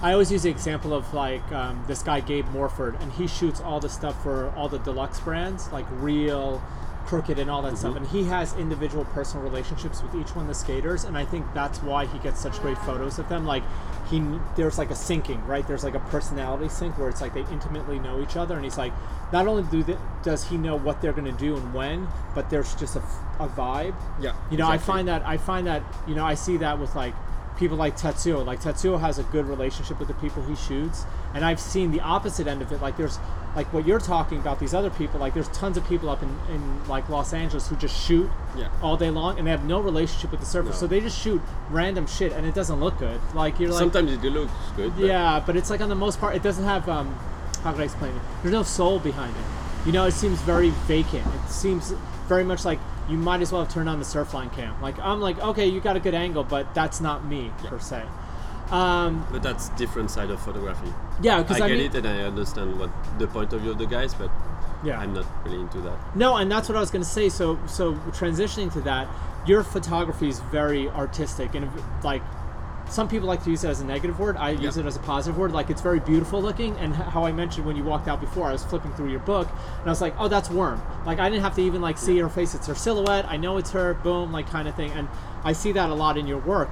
I 0.00 0.12
always 0.12 0.30
use 0.30 0.44
the 0.44 0.50
example 0.50 0.94
of, 0.94 1.12
like, 1.12 1.42
um, 1.50 1.82
this 1.88 2.02
guy, 2.04 2.20
Gabe 2.20 2.46
Morford, 2.50 2.96
and 3.00 3.10
he 3.12 3.26
shoots 3.26 3.60
all 3.60 3.80
the 3.80 3.88
stuff 3.88 4.22
for 4.22 4.50
all 4.56 4.68
the 4.68 4.78
deluxe 4.78 5.18
brands, 5.18 5.72
like 5.72 5.84
Real, 6.00 6.62
Crooked, 7.08 7.38
and 7.38 7.50
all 7.50 7.62
that 7.62 7.78
stuff. 7.78 7.94
Mm-hmm. 7.94 8.04
And 8.04 8.06
he 8.08 8.24
has 8.24 8.54
individual 8.56 9.06
personal 9.06 9.42
relationships 9.42 10.02
with 10.02 10.14
each 10.14 10.36
one 10.36 10.44
of 10.44 10.48
the 10.48 10.54
skaters, 10.54 11.04
and 11.04 11.16
I 11.16 11.24
think 11.24 11.46
that's 11.54 11.82
why 11.82 12.04
he 12.04 12.18
gets 12.18 12.38
such 12.38 12.60
great 12.60 12.76
photos 12.78 13.18
of 13.18 13.28
them. 13.30 13.46
Like, 13.46 13.62
he 14.10 14.22
there's 14.56 14.76
like 14.76 14.90
a 14.90 14.94
syncing, 14.94 15.46
right? 15.46 15.66
There's 15.66 15.84
like 15.84 15.94
a 15.94 16.00
personality 16.00 16.68
sync 16.68 16.98
where 16.98 17.08
it's 17.08 17.22
like 17.22 17.32
they 17.32 17.46
intimately 17.50 17.98
know 17.98 18.20
each 18.20 18.36
other, 18.36 18.56
and 18.56 18.64
he's 18.64 18.76
like, 18.76 18.92
not 19.32 19.46
only 19.46 19.62
do 19.70 19.82
they, 19.82 19.96
does 20.22 20.48
he 20.48 20.58
know 20.58 20.76
what 20.76 21.00
they're 21.00 21.14
gonna 21.14 21.32
do 21.32 21.56
and 21.56 21.72
when, 21.72 22.08
but 22.34 22.50
there's 22.50 22.74
just 22.74 22.96
a, 22.96 23.02
a 23.38 23.48
vibe. 23.48 23.94
Yeah, 24.20 24.34
You 24.50 24.58
know, 24.58 24.68
I 24.68 24.76
find 24.76 25.08
that 25.08 25.26
I 25.26 25.38
find 25.38 25.66
that 25.66 25.82
you 26.06 26.14
know 26.14 26.26
I 26.26 26.34
see 26.34 26.58
that 26.58 26.78
with 26.78 26.94
like 26.94 27.14
people 27.58 27.76
like 27.76 27.96
Tetsuo. 27.96 28.44
Like 28.44 28.60
Tetsuo 28.60 29.00
has 29.00 29.18
a 29.18 29.24
good 29.24 29.46
relationship 29.46 29.98
with 29.98 30.08
the 30.08 30.14
people 30.14 30.42
he 30.44 30.56
shoots, 30.56 31.04
and 31.34 31.44
I've 31.44 31.60
seen 31.60 31.90
the 31.90 32.00
opposite 32.00 32.46
end 32.46 32.62
of 32.62 32.72
it. 32.72 32.80
Like 32.80 32.96
there's 32.96 33.18
like 33.58 33.72
what 33.72 33.84
you're 33.84 33.98
talking 33.98 34.38
about. 34.38 34.60
These 34.60 34.72
other 34.72 34.88
people, 34.88 35.18
like 35.18 35.34
there's 35.34 35.48
tons 35.48 35.76
of 35.76 35.84
people 35.88 36.08
up 36.08 36.22
in, 36.22 36.28
in 36.54 36.86
like 36.86 37.08
Los 37.08 37.32
Angeles 37.32 37.66
who 37.68 37.74
just 37.74 37.96
shoot 38.06 38.30
Yeah. 38.56 38.68
all 38.82 38.96
day 38.96 39.10
long, 39.10 39.36
and 39.36 39.44
they 39.46 39.50
have 39.50 39.64
no 39.64 39.80
relationship 39.80 40.30
with 40.30 40.38
the 40.38 40.46
surfer, 40.46 40.68
No. 40.68 40.74
so 40.76 40.86
they 40.86 41.00
just 41.00 41.18
shoot 41.18 41.42
random 41.68 42.06
shit, 42.06 42.30
and 42.32 42.46
it 42.46 42.54
doesn't 42.54 42.78
look 42.78 42.96
good. 43.00 43.20
Like 43.34 43.58
you're 43.58 43.70
like 43.70 43.80
Sometimes 43.80 44.12
it 44.12 44.22
looks 44.22 44.52
good. 44.76 44.94
but 44.94 45.04
yeah, 45.04 45.42
but 45.44 45.56
it's 45.56 45.70
like 45.70 45.80
on 45.80 45.88
the 45.88 45.96
most 45.96 46.20
part, 46.20 46.36
it 46.36 46.42
doesn't 46.44 46.64
have. 46.64 46.88
Um, 46.88 47.12
how 47.64 47.72
could 47.72 47.80
I 47.80 47.84
explain 47.84 48.14
it? 48.14 48.22
There's 48.42 48.52
no 48.52 48.62
soul 48.62 49.00
behind 49.00 49.34
it. 49.34 49.86
You 49.86 49.90
know, 49.90 50.04
it 50.04 50.12
seems 50.12 50.40
very 50.42 50.70
vacant. 50.86 51.26
It 51.26 51.50
seems 51.50 51.92
very 52.28 52.44
much 52.44 52.64
like 52.64 52.78
you 53.08 53.16
might 53.18 53.40
as 53.40 53.50
well 53.50 53.64
have 53.64 53.72
turned 53.74 53.88
on 53.88 53.98
the 53.98 54.04
Surfline 54.04 54.52
cam. 54.52 54.80
Like 54.80 54.96
I'm 55.00 55.20
like, 55.20 55.40
okay, 55.40 55.66
you 55.66 55.80
got 55.80 55.96
a 55.96 56.00
good 56.00 56.14
angle, 56.14 56.44
but 56.44 56.72
that's 56.76 57.00
not 57.00 57.24
me 57.24 57.50
per 57.64 57.80
se. 57.80 58.04
Um, 58.70 59.26
But 59.32 59.42
that's 59.42 59.70
different 59.70 60.10
side 60.10 60.30
of 60.30 60.40
photography. 60.40 60.92
yeah, 61.22 61.38
I 61.38 61.42
because 61.42 61.56
get 61.58 61.64
I, 61.64 61.68
mean, 61.68 61.80
it 61.80 61.94
and 61.94 62.06
I 62.06 62.22
understand 62.22 62.78
what 62.78 62.90
the 63.18 63.26
point 63.26 63.52
of 63.52 63.62
view 63.62 63.70
of 63.70 63.78
the 63.78 63.86
guys, 63.86 64.12
but 64.14 64.30
yeah, 64.84 64.98
I'm 65.00 65.14
not 65.14 65.26
really 65.44 65.60
into 65.60 65.80
that. 65.80 65.96
No, 66.14 66.36
and 66.36 66.50
that's 66.50 66.68
what 66.68 66.76
I 66.76 66.80
was 66.80 66.90
going 66.90 67.02
to 67.02 67.08
say. 67.08 67.28
So, 67.30 67.58
so 67.66 67.94
transitioning 68.12 68.72
to 68.74 68.80
that, 68.82 69.08
your 69.46 69.62
photography 69.64 70.28
is 70.28 70.40
very 70.40 70.88
artistic, 70.90 71.54
and 71.54 71.70
like 72.04 72.22
some 72.90 73.08
people 73.08 73.28
like 73.28 73.42
to 73.44 73.50
use 73.50 73.64
it 73.64 73.68
as 73.68 73.80
a 73.80 73.84
negative 73.84 74.18
word. 74.18 74.36
I 74.36 74.50
use 74.50 74.76
it 74.76 74.86
as 74.86 74.96
a 74.96 75.00
positive 75.00 75.38
word. 75.38 75.52
Like 75.52 75.70
it's 75.70 75.80
very 75.82 76.00
beautiful 76.00 76.40
looking, 76.40 76.76
and 76.78 76.94
how 76.94 77.24
I 77.24 77.32
mentioned 77.32 77.66
when 77.66 77.76
you 77.76 77.84
walked 77.84 78.08
out 78.08 78.20
before, 78.20 78.48
I 78.48 78.52
was 78.52 78.64
flipping 78.64 78.92
through 78.94 79.10
your 79.10 79.20
book, 79.20 79.48
and 79.78 79.86
I 79.86 79.90
was 79.90 80.00
like, 80.00 80.14
oh, 80.18 80.28
that's 80.28 80.50
Worm. 80.50 80.82
Like 81.06 81.18
I 81.18 81.28
didn't 81.28 81.42
have 81.42 81.54
to 81.56 81.62
even 81.62 81.80
like 81.80 81.98
see 81.98 82.18
her 82.18 82.28
face; 82.28 82.54
it's 82.54 82.66
her 82.66 82.74
silhouette. 82.74 83.24
I 83.26 83.36
know 83.36 83.56
it's 83.56 83.72
her. 83.72 83.94
Boom, 83.94 84.32
like 84.32 84.48
kind 84.48 84.68
of 84.68 84.74
thing, 84.74 84.90
and 84.92 85.08
I 85.44 85.52
see 85.52 85.72
that 85.72 85.90
a 85.90 85.94
lot 85.94 86.18
in 86.18 86.26
your 86.26 86.38
work. 86.38 86.70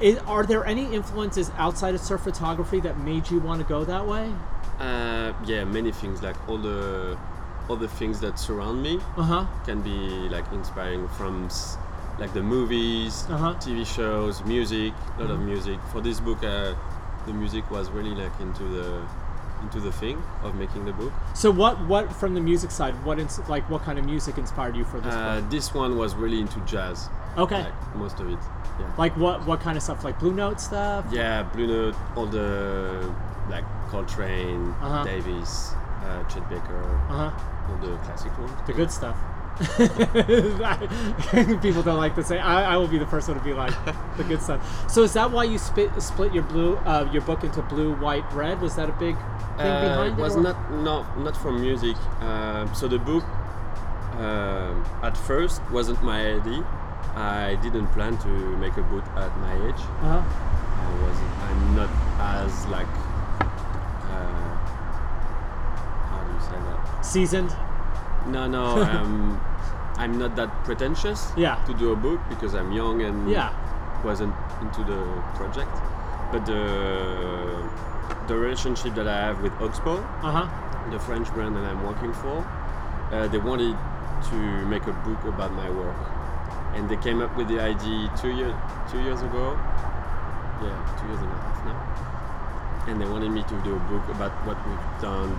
Is, 0.00 0.18
are 0.26 0.44
there 0.44 0.64
any 0.66 0.94
influences 0.94 1.50
outside 1.58 1.94
of 1.94 2.00
surf 2.00 2.22
photography 2.22 2.80
that 2.80 2.98
made 3.00 3.30
you 3.30 3.38
want 3.40 3.60
to 3.60 3.66
go 3.68 3.84
that 3.84 4.06
way? 4.06 4.32
Uh, 4.78 5.32
yeah, 5.44 5.64
many 5.64 5.92
things 5.92 6.22
like 6.22 6.36
all 6.48 6.56
the 6.58 7.18
all 7.68 7.76
the 7.76 7.88
things 7.88 8.18
that 8.20 8.38
surround 8.38 8.82
me 8.82 8.98
Uh 9.16 9.22
huh. 9.22 9.46
can 9.64 9.80
be 9.82 10.28
like 10.28 10.44
inspiring 10.52 11.06
from 11.08 11.48
like 12.18 12.32
the 12.32 12.42
movies, 12.42 13.24
Uh-huh. 13.30 13.54
TV 13.60 13.84
shows, 13.86 14.42
music, 14.44 14.92
a 15.18 15.20
lot 15.22 15.30
of 15.30 15.40
music. 15.40 15.78
For 15.92 16.00
this 16.00 16.18
book, 16.20 16.42
uh, 16.42 16.74
the 17.26 17.32
music 17.32 17.70
was 17.70 17.90
really 17.90 18.14
like 18.14 18.32
into 18.40 18.64
the 18.64 19.02
into 19.62 19.78
the 19.78 19.92
thing 19.92 20.16
of 20.42 20.54
making 20.54 20.86
the 20.86 20.92
book. 20.92 21.12
So 21.34 21.50
what 21.50 21.78
what 21.86 22.10
from 22.14 22.32
the 22.34 22.40
music 22.40 22.70
side? 22.70 22.94
What 23.04 23.18
ins- 23.18 23.40
like 23.48 23.68
what 23.68 23.82
kind 23.82 23.98
of 23.98 24.06
music 24.06 24.38
inspired 24.38 24.74
you 24.74 24.84
for 24.84 24.98
this 25.00 25.14
Uh, 25.14 25.40
book? 25.40 25.50
this 25.50 25.74
one 25.74 25.98
was 25.98 26.14
really 26.14 26.40
into 26.40 26.58
jazz. 26.60 27.10
Okay. 27.38 27.62
Like 27.62 27.96
most 27.96 28.18
of 28.20 28.28
it. 28.30 28.38
Yeah. 28.78 28.92
Like 28.98 29.16
what 29.16 29.46
what 29.46 29.60
kind 29.60 29.76
of 29.76 29.82
stuff? 29.82 30.04
Like 30.04 30.18
Blue 30.18 30.32
Note 30.32 30.60
stuff? 30.60 31.04
Yeah, 31.12 31.42
Blue 31.44 31.66
Note, 31.66 31.94
all 32.16 32.26
the 32.26 33.12
like 33.48 33.64
Coltrane, 33.90 34.70
Uh-huh. 34.80 35.04
Davis, 35.04 35.72
uh, 36.04 36.22
Chet 36.24 36.48
Baker, 36.48 36.82
Uh 37.08 37.30
huh. 37.30 37.70
all 37.70 37.76
the 37.78 37.96
classic 37.98 38.36
ones. 38.38 38.52
The 38.66 38.72
good 38.72 38.90
stuff. 38.90 39.16
People 41.62 41.82
don't 41.82 41.98
like 41.98 42.14
to 42.14 42.24
say. 42.24 42.38
I, 42.38 42.74
I 42.74 42.76
will 42.78 42.88
be 42.88 42.96
the 42.98 43.06
first 43.06 43.28
one 43.28 43.36
to 43.38 43.44
be 43.44 43.52
like 43.52 43.74
the 44.16 44.24
good 44.24 44.40
stuff. 44.40 44.90
So 44.90 45.02
is 45.02 45.12
that 45.14 45.30
why 45.30 45.44
you 45.44 45.58
split 45.58 45.90
split 46.00 46.32
your 46.32 46.44
blue 46.44 46.76
uh, 46.78 47.08
your 47.12 47.22
book 47.22 47.44
into 47.44 47.60
blue, 47.62 47.94
white, 47.96 48.24
red? 48.32 48.60
Was 48.60 48.76
that 48.76 48.88
a 48.88 48.92
big 48.92 49.16
thing 49.16 49.66
Uh, 49.66 49.88
behind 49.88 50.18
it 50.18 50.22
was 50.22 50.36
or- 50.36 50.42
not 50.42 50.70
no 50.72 51.04
not 51.22 51.36
from 51.36 51.60
music. 51.60 51.96
Um, 52.22 52.72
so 52.74 52.88
the 52.88 52.98
book 52.98 53.24
um, 54.18 54.84
at 55.02 55.16
first 55.16 55.60
wasn't 55.70 56.02
my 56.02 56.34
idea. 56.36 56.64
I 57.16 57.56
didn't 57.62 57.88
plan 57.88 58.16
to 58.18 58.28
make 58.58 58.76
a 58.76 58.82
book 58.82 59.04
at 59.16 59.36
my 59.38 59.54
age. 59.68 59.82
Uh-huh. 60.02 60.22
I 60.22 60.88
was 61.02 61.16
I'm 61.48 61.76
not 61.76 61.90
as 62.20 62.66
like 62.66 62.86
uh, 64.10 64.56
how 66.10 66.20
do 66.26 66.32
you 66.34 66.40
say 66.40 66.58
that? 66.68 67.04
Seasoned. 67.04 67.54
No, 68.26 68.46
no, 68.46 68.82
um, 68.82 69.40
I'm 69.96 70.18
not 70.18 70.36
that 70.36 70.50
pretentious 70.64 71.32
Yeah. 71.36 71.56
to 71.66 71.74
do 71.74 71.92
a 71.92 71.96
book 71.96 72.20
because 72.28 72.54
I'm 72.54 72.72
young 72.72 73.02
and 73.02 73.28
Yeah. 73.28 73.50
wasn't 74.04 74.34
into 74.62 74.82
the 74.84 75.00
project. 75.34 75.72
But 76.32 76.46
the 76.46 76.62
the 78.28 78.36
relationship 78.36 78.94
that 78.94 79.08
I 79.08 79.16
have 79.26 79.42
with 79.42 79.52
Oxbow, 79.60 79.98
Uh 80.22 80.30
huh. 80.30 80.46
the 80.90 80.98
French 81.00 81.28
brand 81.34 81.56
that 81.56 81.64
I'm 81.64 81.82
working 81.84 82.12
for, 82.12 82.46
uh, 83.12 83.26
they 83.28 83.38
wanted 83.38 83.76
to 84.30 84.36
make 84.68 84.86
a 84.86 84.92
book 85.04 85.24
about 85.24 85.52
my 85.52 85.68
work, 85.70 85.96
and 86.74 86.88
they 86.88 86.96
came 86.98 87.20
up 87.20 87.36
with 87.36 87.48
the 87.48 87.60
idea 87.60 88.10
two 88.20 88.30
years 88.30 88.54
two 88.90 89.00
years 89.02 89.20
ago. 89.22 89.58
Yeah, 90.62 90.76
two 91.00 91.06
years 91.08 91.20
and 91.20 91.30
a 91.32 91.36
half 91.36 91.64
now. 91.64 92.86
And 92.88 93.00
they 93.00 93.06
wanted 93.06 93.30
me 93.30 93.42
to 93.42 93.56
do 93.62 93.76
a 93.76 93.78
book 93.90 94.06
about 94.14 94.32
what 94.46 94.56
we've 94.66 95.00
done, 95.02 95.30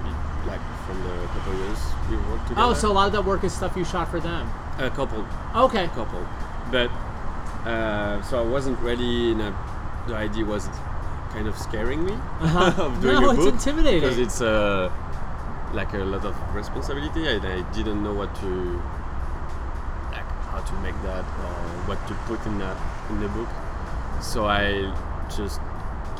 like 0.47 0.61
from 0.85 0.97
the 1.03 1.27
couple 1.27 1.53
years 1.55 1.79
we 2.09 2.17
worked 2.31 2.47
together. 2.47 2.67
Oh, 2.69 2.73
so 2.73 2.91
a 2.91 2.93
lot 2.93 3.07
of 3.07 3.13
that 3.13 3.25
work 3.25 3.43
is 3.43 3.53
stuff 3.53 3.75
you 3.75 3.83
shot 3.85 4.09
for 4.09 4.19
them. 4.19 4.49
a 4.79 4.89
couple 4.89 5.25
Okay. 5.55 5.85
a 5.85 5.89
couple. 5.89 6.25
But 6.71 6.89
uh, 7.67 8.21
so 8.23 8.39
I 8.43 8.45
wasn't 8.47 8.79
ready, 8.79 9.31
and 9.31 9.41
uh, 9.41 9.51
the 10.07 10.15
idea 10.15 10.45
was 10.45 10.67
kind 11.33 11.47
of 11.47 11.57
scaring 11.57 12.03
me 12.05 12.13
Uh-huh. 12.41 12.83
of 12.85 13.01
doing 13.01 13.21
No, 13.21 13.29
a 13.29 13.33
it's 13.35 13.45
intimidating. 13.45 14.01
because 14.01 14.17
it's 14.17 14.41
uh, 14.41 14.89
like 15.73 15.93
a 15.93 15.99
lot 15.99 16.25
of 16.25 16.35
responsibility, 16.55 17.27
and 17.27 17.45
I 17.45 17.61
didn't 17.71 18.03
know 18.03 18.13
what 18.13 18.33
to 18.41 18.81
how 20.51 20.59
to 20.59 20.73
make 20.81 20.95
that 21.03 21.23
or 21.25 21.53
what 21.87 21.99
to 22.07 22.13
put 22.27 22.45
in 22.45 22.59
that 22.59 22.77
in 23.09 23.19
the 23.21 23.27
book. 23.29 23.49
So 24.21 24.45
I 24.45 24.93
just 25.35 25.59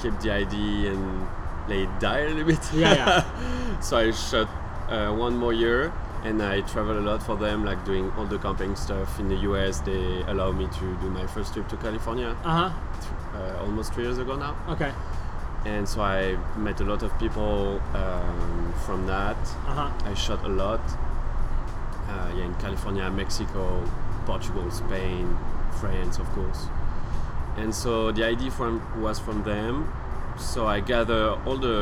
kept 0.01 0.21
the 0.23 0.31
idea 0.31 0.91
and 0.93 1.27
let 1.67 1.77
it 1.79 1.99
die 1.99 2.19
a 2.19 2.29
little 2.29 2.45
bit. 2.45 2.73
Yeah, 2.73 2.93
yeah. 2.95 3.79
so 3.81 3.97
I 3.97 4.11
shot 4.11 4.49
uh, 4.89 5.11
one 5.13 5.37
more 5.37 5.53
year, 5.53 5.93
and 6.23 6.41
I 6.41 6.61
travel 6.61 6.97
a 6.97 7.05
lot 7.11 7.21
for 7.21 7.35
them, 7.37 7.63
like 7.63 7.83
doing 7.85 8.11
all 8.17 8.25
the 8.25 8.39
camping 8.39 8.75
stuff 8.75 9.19
in 9.19 9.27
the 9.29 9.35
US. 9.51 9.79
They 9.81 10.23
allow 10.27 10.51
me 10.51 10.67
to 10.67 10.85
do 11.01 11.09
my 11.09 11.27
first 11.27 11.53
trip 11.53 11.67
to 11.69 11.77
California 11.77 12.35
Uh 12.43 12.69
huh. 12.69 12.71
uh, 13.37 13.63
almost 13.63 13.93
three 13.93 14.05
years 14.05 14.17
ago 14.17 14.35
now, 14.35 14.55
Okay. 14.69 14.91
and 15.65 15.87
so 15.87 16.01
I 16.01 16.37
met 16.57 16.79
a 16.81 16.85
lot 16.85 17.03
of 17.03 17.11
people 17.19 17.79
um, 17.93 18.73
from 18.85 19.05
that. 19.07 19.37
Uh 19.67 19.73
huh. 19.89 20.09
I 20.09 20.13
shot 20.15 20.43
a 20.43 20.49
lot. 20.49 20.81
Uh, 22.09 22.31
yeah, 22.35 22.45
in 22.45 22.55
California, 22.55 23.09
Mexico, 23.09 23.83
Portugal, 24.31 24.71
Spain, 24.71 25.37
France, 25.81 26.17
of 26.17 26.27
course. 26.31 26.61
And 27.57 27.75
so 27.75 28.11
the 28.13 28.23
idea 28.25 28.49
from 28.49 28.73
was 29.01 29.19
from 29.19 29.43
them. 29.43 29.91
So 30.37 30.67
I 30.67 30.79
gather 30.79 31.31
all 31.45 31.57
the 31.57 31.77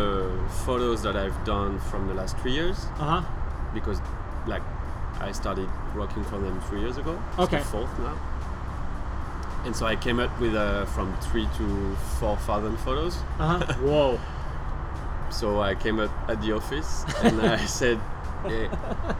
photos 0.66 1.04
that 1.04 1.16
I've 1.16 1.40
done 1.46 1.80
from 1.90 2.08
the 2.08 2.16
last 2.16 2.36
three 2.40 2.54
years 2.54 2.78
Uh 3.00 3.22
huh. 3.22 3.22
because, 3.74 4.00
like, 4.48 4.64
I 5.28 5.32
started 5.32 5.70
working 5.96 6.24
for 6.24 6.40
them 6.40 6.60
three 6.68 6.82
years 6.82 6.98
ago. 6.98 7.14
It's 7.32 7.40
Okay. 7.46 7.60
the 7.60 7.66
fourth 7.66 7.94
now. 8.00 8.16
And 9.66 9.76
so 9.76 9.86
I 9.86 9.96
came 9.96 10.20
up 10.20 10.32
with 10.42 10.56
uh, 10.56 10.86
from 10.96 11.08
three 11.28 11.48
to 11.58 11.96
four 12.20 12.36
thousand 12.48 12.78
photos. 12.78 13.16
Uh 13.38 13.60
huh. 13.60 13.74
Whoa. 13.88 14.20
So 15.30 15.62
I 15.62 15.76
came 15.76 16.00
up 16.00 16.12
at 16.30 16.42
the 16.42 16.54
office 16.54 17.04
and 17.24 17.42
I 17.42 17.58
said, 17.80 18.00
"Eh, 18.46 18.68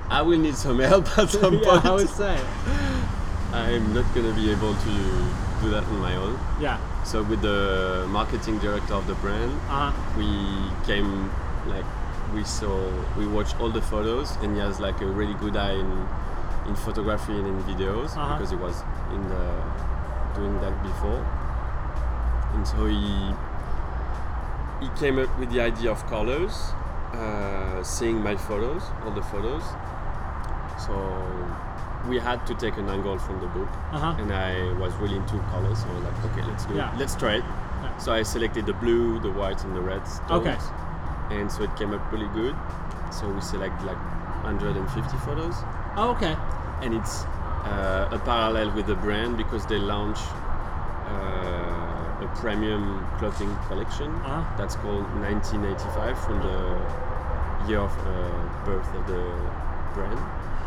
I 0.10 0.22
will 0.24 0.40
need 0.40 0.56
some 0.56 0.80
help 0.80 1.06
at 1.20 1.30
some 1.30 1.54
yeah, 1.60 1.66
point. 1.70 1.86
I 1.86 1.92
would 1.92 2.10
say. 2.10 2.36
I'm 3.54 3.94
not 3.94 4.06
gonna 4.14 4.34
be 4.34 4.52
able 4.52 4.76
to 4.76 4.94
do 5.62 5.70
that 5.72 5.84
on 5.84 6.00
my 6.00 6.16
own. 6.16 6.38
Yeah. 6.62 6.78
So 7.04 7.24
with 7.24 7.42
the 7.42 8.06
marketing 8.10 8.60
director 8.60 8.94
of 8.94 9.08
the 9.08 9.16
brand, 9.16 9.52
Uh 9.70 9.92
huh. 9.92 9.92
we 10.18 10.30
came 10.86 11.32
like 11.68 11.86
we 12.34 12.44
saw 12.44 12.78
we 13.18 13.26
watched 13.26 13.60
all 13.60 13.70
the 13.72 13.82
photos 13.82 14.36
and 14.44 14.54
he 14.56 14.60
has 14.62 14.80
like 14.80 15.02
a 15.02 15.06
really 15.08 15.34
good 15.36 15.58
eye 15.58 15.74
in 15.74 16.08
in 16.68 16.76
photography 16.76 17.34
and 17.34 17.48
in 17.48 17.58
videos 17.64 18.16
Uh-huh. 18.16 18.38
because 18.38 18.52
he 18.52 18.56
was 18.56 18.84
in 19.16 19.22
the 19.30 19.46
doing 20.36 20.60
that 20.62 20.76
before. 20.84 21.22
And 22.54 22.68
so 22.68 22.86
he 22.86 23.34
he 24.82 24.88
came 25.00 25.18
up 25.20 25.32
with 25.40 25.50
the 25.52 25.60
idea 25.62 25.92
of 25.92 26.06
colors, 26.08 26.72
uh, 27.14 27.82
seeing 27.84 28.22
my 28.24 28.36
photos, 28.38 28.84
all 29.04 29.12
the 29.12 29.24
photos. 29.24 29.64
So 30.78 30.94
we 32.08 32.18
had 32.20 32.46
to 32.48 32.56
take 32.56 32.78
an 32.78 32.90
angle 32.90 33.18
from 33.20 33.40
the 33.42 33.48
book, 33.48 33.70
Uh 33.92 34.00
huh. 34.00 34.16
and 34.22 34.32
I 34.34 34.74
was 34.80 34.94
really 34.96 35.18
into 35.18 35.38
colors. 35.52 35.80
So 35.80 35.90
I 35.90 35.94
was 35.96 36.04
like, 36.04 36.26
okay, 36.32 36.42
let's 36.48 36.66
do 36.66 36.76
Yeah. 36.76 36.94
it. 36.94 37.00
Let's 37.00 37.16
try 37.16 37.34
it. 37.36 37.44
Yeah. 37.84 37.98
So 37.98 38.14
I 38.14 38.24
selected 38.24 38.66
the 38.66 38.74
blue, 38.74 39.20
the 39.20 39.32
white, 39.32 39.64
and 39.64 39.76
the 39.76 39.82
red 39.82 40.08
stones. 40.08 40.32
Okay. 40.48 40.58
And 41.32 41.52
so 41.52 41.64
it 41.64 41.76
came 41.76 41.94
up 41.94 42.12
really 42.12 42.30
good. 42.34 42.56
So 43.12 43.28
we 43.30 43.42
select 43.42 43.84
like 43.84 43.98
150 44.44 45.18
photos, 45.26 45.56
Oh, 45.98 46.12
okay. 46.16 46.36
and 46.82 46.94
it's 46.94 47.24
uh, 47.66 48.08
a 48.12 48.20
parallel 48.20 48.72
with 48.72 48.88
the 48.88 48.96
brand 48.96 49.36
because 49.38 49.66
they 49.66 49.78
launch 49.78 50.20
uh, 51.08 52.24
a 52.26 52.28
premium 52.36 53.06
clothing 53.18 53.54
collection 53.68 54.10
Uh-huh. 54.26 54.44
that's 54.58 54.76
called 54.76 55.06
1985 55.22 56.18
from 56.26 56.38
the 56.42 57.68
year 57.68 57.80
of 57.80 57.92
uh, 58.08 58.66
birth 58.66 58.88
of 58.96 59.06
the 59.08 59.24
brand. 59.94 60.20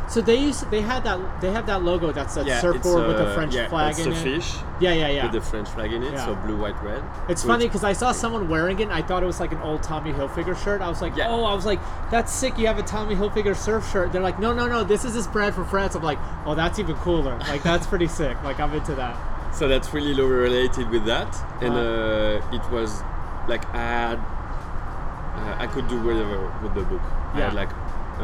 So 0.09 0.20
they 0.20 0.37
used 0.37 0.70
they 0.70 0.83
had 0.83 1.05
that 1.05 1.41
they 1.41 1.51
have 1.53 1.65
that 1.66 1.83
logo 1.83 2.12
that's 2.12 2.35
that 2.35 2.47
it's, 2.47 2.61
surfboard 2.61 3.07
with 3.07 3.16
the 3.16 3.29
uh, 3.29 3.35
French 3.35 3.55
yeah, 3.55 3.69
flag 3.69 3.91
it's 3.93 4.01
in 4.05 4.12
a 4.12 4.16
it. 4.16 4.23
fish 4.23 4.55
Yeah, 4.81 4.93
yeah, 4.93 5.09
yeah. 5.09 5.23
with 5.24 5.33
the 5.33 5.41
French 5.41 5.69
flag 5.69 5.93
in 5.93 6.03
it, 6.03 6.12
Yeah. 6.12 6.27
so 6.27 6.35
blue, 6.35 6.57
white, 6.61 6.81
red. 6.83 7.03
It's 7.29 7.43
funny 7.43 7.66
because 7.66 7.83
I 7.85 7.93
saw 7.95 8.12
someone 8.12 8.49
wearing 8.49 8.79
it. 8.81 8.85
and 8.85 8.93
I 8.93 9.01
thought 9.01 9.23
it 9.23 9.27
was 9.27 9.41
like 9.41 9.53
an 9.53 9.62
old 9.62 9.83
Tommy 9.83 10.12
Hilfiger 10.12 10.57
shirt. 10.62 10.83
I 10.83 10.89
was 10.89 11.01
like, 11.01 11.16
Yeah. 11.16 11.29
oh, 11.31 11.45
I 11.45 11.55
was 11.55 11.65
like, 11.65 11.81
that's 12.11 12.33
sick. 12.33 12.59
You 12.59 12.66
have 12.66 12.79
a 12.79 12.83
Tommy 12.83 13.15
Hilfiger 13.15 13.57
surf 13.57 13.91
shirt. 13.91 14.12
They're 14.12 14.20
like, 14.20 14.39
no, 14.39 14.53
no, 14.53 14.66
no. 14.66 14.85
This 14.85 15.05
is 15.05 15.15
this 15.15 15.27
brand 15.27 15.55
from 15.55 15.66
France. 15.66 15.95
I'm 15.95 16.03
like, 16.03 16.19
oh, 16.47 16.55
that's 16.55 16.79
even 16.79 16.97
cooler. 16.97 17.39
Like 17.39 17.62
that's 17.62 17.87
pretty 17.87 18.09
sick. 18.20 18.37
Like 18.43 18.61
I'm 18.61 18.73
into 18.74 18.95
that. 18.97 19.16
so 19.55 19.69
that's 19.69 19.93
really 19.95 20.15
low 20.15 20.27
related 20.27 20.89
with 20.91 21.05
that 21.07 21.29
and 21.62 21.73
Uh-huh. 21.74 22.41
uh, 22.51 22.57
it 22.57 22.65
was 22.73 23.03
like 23.49 23.65
i 23.74 23.79
had 24.01 24.19
uh, 24.19 25.57
i 25.65 25.66
could 25.66 25.87
do 25.89 25.99
whatever 26.03 26.39
with 26.62 26.73
the 26.74 26.85
book 26.91 27.03
i 27.35 27.41
had 27.45 27.53
like 27.55 27.69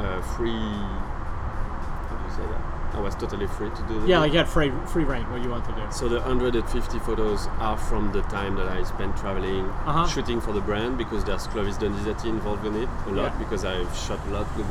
uh, 0.01 0.21
free 0.35 0.73
how 2.09 2.17
do 2.17 2.25
you 2.25 2.31
say 2.39 2.47
that 2.53 2.63
i 2.99 3.01
was 3.01 3.15
totally 3.15 3.47
free 3.47 3.71
to 3.71 3.83
do 3.89 4.01
the 4.01 4.07
Yeah, 4.09 4.17
book. 4.17 4.23
like 4.25 4.33
you 4.33 4.39
had 4.39 4.49
free 4.49 4.73
free 4.93 5.05
reign. 5.05 5.25
What 5.31 5.43
you 5.43 5.51
want 5.51 5.65
to 5.67 5.73
do? 5.73 5.83
so 5.91 6.09
the 6.09 6.19
150 6.21 6.99
photos 7.01 7.47
are 7.61 7.77
from 7.77 8.13
the 8.13 8.23
time 8.23 8.57
that 8.57 8.69
i 8.69 8.83
spent 8.83 9.17
traveling 9.17 9.65
Uh-huh. 9.87 10.07
shooting 10.09 10.41
for 10.41 10.53
the 10.53 10.61
brand 10.61 10.99
because 10.99 11.25
there's 11.25 11.47
Clovis 11.47 11.77
Donizetti 11.79 12.27
involved 12.27 12.67
in 12.67 12.75
it 12.83 12.89
a 13.07 13.11
lot 13.11 13.33
Yeah. 13.33 13.39
because 13.39 13.65
i've 13.65 13.93
shot 14.07 14.19
a 14.29 14.31
lot 14.39 14.47
with, 14.57 14.67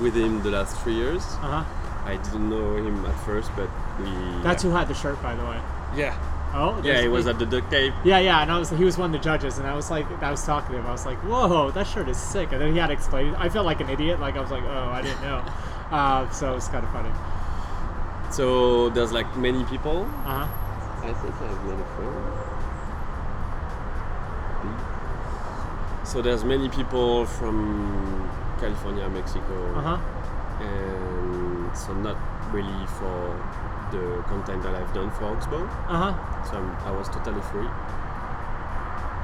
with 0.00 0.14
him 0.16 0.42
the 0.42 0.50
last 0.58 0.76
three 0.82 0.94
years 0.94 1.22
Uh 1.42 1.62
huh. 1.62 1.64
i 2.12 2.16
didn't 2.16 2.48
know 2.48 2.76
him 2.76 3.04
at 3.06 3.18
first 3.26 3.50
but 3.56 3.68
we 4.00 4.10
That's 4.42 4.62
who 4.62 4.70
had 4.70 4.86
the 4.88 4.94
shirt, 5.02 5.20
by 5.22 5.34
the 5.34 5.44
way. 5.44 5.58
yeah 5.96 6.14
Oh, 6.56 6.80
yeah 6.84 7.00
he 7.02 7.08
was 7.08 7.26
at 7.26 7.40
the 7.40 7.46
duct 7.52 7.68
tape 7.68 7.92
Yeah, 8.04 8.20
yeah, 8.20 8.40
and 8.42 8.48
I 8.52 8.58
was 8.60 8.70
he 8.70 8.84
was 8.84 8.96
one 8.96 9.08
of 9.12 9.16
the 9.20 9.24
judges, 9.30 9.58
and 9.58 9.66
I 9.66 9.74
was 9.74 9.90
like, 9.90 10.06
I 10.22 10.30
was 10.30 10.44
talking 10.46 10.70
to 10.74 10.78
him, 10.80 10.86
I 10.86 10.92
was 10.92 11.04
like, 11.04 11.18
whoa, 11.30 11.72
that 11.72 11.84
shirt 11.92 12.08
is 12.08 12.16
sick, 12.16 12.52
and 12.52 12.60
then 12.60 12.70
he 12.72 12.78
had 12.78 12.86
to 12.92 12.92
explain. 12.92 13.24
it. 13.34 13.34
I 13.46 13.48
felt 13.48 13.66
like 13.66 13.80
an 13.80 13.90
idiot, 13.90 14.20
like 14.20 14.36
I 14.36 14.40
was 14.40 14.52
like, 14.52 14.62
oh, 14.62 14.88
I 14.98 15.02
didn't 15.02 15.22
know. 15.22 15.42
Uh, 15.90 16.28
so 16.30 16.52
it 16.52 16.54
was 16.54 16.68
kind 16.68 16.84
of 16.86 16.90
funny. 16.92 17.10
So 18.36 18.90
there's 18.90 19.12
like 19.12 19.28
many 19.36 19.62
people 19.64 19.98
Uh 20.26 20.44
huh. 20.44 20.46
I 21.08 21.12
think 21.20 21.34
I've 21.34 21.64
made 21.68 21.80
a 21.80 21.88
phone. 21.96 22.24
So 26.04 26.22
there's 26.22 26.44
many 26.44 26.68
people 26.68 27.26
from 27.26 28.30
California, 28.60 29.08
Mexico, 29.08 29.56
Uh 29.74 29.80
huh. 29.80 29.98
and 30.60 31.76
so 31.76 31.92
not 31.94 32.16
really 32.52 32.86
for 32.98 33.18
the 33.90 34.22
content 34.28 34.62
that 34.62 34.74
I've 34.74 34.92
done 34.94 35.10
for 35.12 35.24
Oxbow. 35.24 35.64
Uh 35.88 36.12
huh. 36.12 36.44
So 36.44 36.56
I'm, 36.58 36.70
I 36.86 36.90
was 36.92 37.08
totally 37.08 37.40
free, 37.52 37.68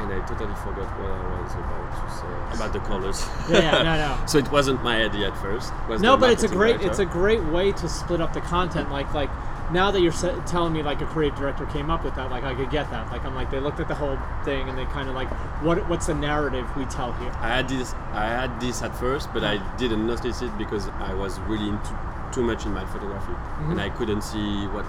and 0.02 0.12
I 0.12 0.27
totally 0.27 0.55
forgot 0.56 0.89
what 0.98 1.10
I 1.10 1.43
was 1.43 1.52
about 1.55 2.09
to 2.09 2.14
say 2.16 2.56
about 2.56 2.72
the 2.72 2.81
colors. 2.81 3.27
Yeah, 3.48 3.59
yeah, 3.60 3.82
no, 3.82 4.16
no. 4.20 4.27
so 4.31 4.39
it 4.39 4.51
wasn't 4.51 4.82
my 4.82 5.02
idea 5.05 5.28
at 5.28 5.36
first. 5.39 5.72
was 5.89 6.01
No, 6.01 6.16
but 6.16 6.31
it's 6.31 6.43
a 6.43 6.48
great 6.48 6.72
director. 6.78 6.89
it's 6.90 6.98
a 6.98 7.06
great 7.06 7.43
way 7.44 7.72
to 7.72 7.89
split 7.89 8.20
up 8.20 8.32
the 8.32 8.40
content. 8.40 8.90
Like 8.90 9.12
like 9.14 9.31
now 9.72 9.93
that 9.93 10.01
you're 10.01 10.10
sa- 10.12 10.35
telling 10.47 10.72
me 10.72 10.82
like 10.82 11.01
a 11.01 11.06
creative 11.06 11.39
director 11.39 11.64
came 11.66 11.90
up 11.90 12.02
with 12.05 12.14
that, 12.16 12.31
like 12.31 12.43
I 12.44 12.55
could 12.55 12.70
get 12.70 12.90
that. 12.90 13.10
Like 13.12 13.24
I'm 13.24 13.35
like 13.35 13.51
they 13.51 13.60
looked 13.60 13.78
at 13.81 13.89
the 13.89 13.94
whole 13.94 14.18
thing 14.44 14.68
and 14.68 14.77
they 14.77 14.85
kind 14.86 15.09
of 15.09 15.14
like 15.14 15.28
what 15.62 15.89
what's 15.89 16.06
the 16.06 16.14
narrative 16.14 16.66
we 16.77 16.85
tell 16.86 17.12
here? 17.14 17.31
I 17.40 17.48
had 17.48 17.68
this. 17.68 17.94
I 18.12 18.27
had 18.27 18.60
this 18.60 18.82
at 18.82 18.97
first, 18.97 19.32
but 19.32 19.44
I 19.44 19.59
didn't 19.77 20.06
notice 20.06 20.43
it 20.43 20.56
because 20.59 20.89
I 20.98 21.14
was 21.14 21.39
really 21.40 21.68
into 21.68 21.98
too 22.32 22.43
much 22.43 22.64
in 22.66 22.72
my 22.72 22.85
photography, 22.86 23.32
Mm-hmm. 23.32 23.72
and 23.72 23.81
I 23.81 23.90
couldn't 23.90 24.22
see 24.22 24.66
what 24.68 24.86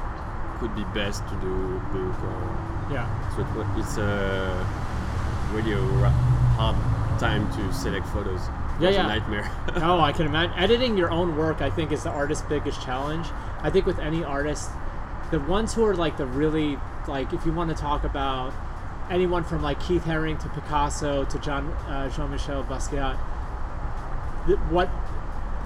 could 0.59 0.75
be 0.75 0.83
best 0.93 1.27
to 1.29 1.35
do 1.41 1.79
book 1.91 2.17
or. 2.23 2.67
Yeah. 2.91 3.07
So 3.35 3.41
it, 3.41 3.67
it's 3.79 3.97
a 3.97 4.03
really 4.03 4.90
ra- 5.51 6.09
hard 6.55 7.19
time 7.19 7.51
to 7.53 7.73
select 7.73 8.07
photos. 8.07 8.41
Yeah, 8.79 8.89
yeah. 8.89 9.05
a 9.05 9.07
nightmare. 9.07 9.51
no, 9.77 9.99
I 9.99 10.11
can 10.11 10.25
imagine. 10.27 10.57
Editing 10.57 10.97
your 10.97 11.11
own 11.11 11.37
work, 11.37 11.61
I 11.61 11.69
think, 11.69 11.91
is 11.91 12.03
the 12.03 12.09
artist's 12.09 12.43
biggest 12.47 12.81
challenge. 12.81 13.27
I 13.61 13.69
think 13.69 13.85
with 13.85 13.99
any 13.99 14.23
artist, 14.23 14.69
the 15.29 15.39
ones 15.39 15.73
who 15.73 15.85
are 15.85 15.95
like 15.95 16.17
the 16.17 16.25
really 16.25 16.77
like, 17.07 17.33
if 17.33 17.45
you 17.45 17.51
want 17.51 17.69
to 17.69 17.75
talk 17.75 18.03
about 18.03 18.53
anyone 19.09 19.43
from 19.43 19.61
like 19.61 19.79
Keith 19.79 20.03
Haring 20.03 20.39
to 20.41 20.49
Picasso 20.49 21.25
to 21.25 21.39
John 21.39 21.67
uh, 21.87 22.09
Jean-Michel 22.09 22.63
Basquiat, 22.63 23.17
th- 24.47 24.59
what 24.69 24.89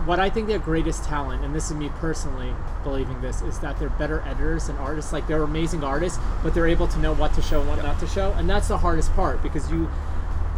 what 0.06 0.20
I 0.20 0.30
think 0.30 0.48
their 0.48 0.60
greatest 0.60 1.04
talent, 1.06 1.44
and 1.44 1.56
this 1.56 1.72
is 1.72 1.78
me 1.78 1.90
personally 2.00 2.54
believing 2.84 3.22
this, 3.22 3.42
is 3.42 3.60
that 3.60 3.80
they're 3.80 3.90
better 3.90 4.22
editors 4.22 4.68
than 4.68 4.76
artists. 4.78 5.14
Like 5.14 5.28
they're 5.28 5.44
amazing 5.44 5.84
artists, 5.84 6.20
but 6.44 6.54
they're 6.54 6.68
able 6.68 6.88
to 6.90 7.00
know 7.00 7.14
what 7.14 7.34
to 7.36 7.42
show 7.42 7.62
and 7.62 7.70
what 7.70 7.82
not 7.82 8.00
to 8.02 8.08
show, 8.08 8.32
and 8.34 8.50
that's 8.50 8.68
the 8.68 8.78
hardest 8.78 9.14
part 9.16 9.42
because 9.42 9.72
you 9.72 9.90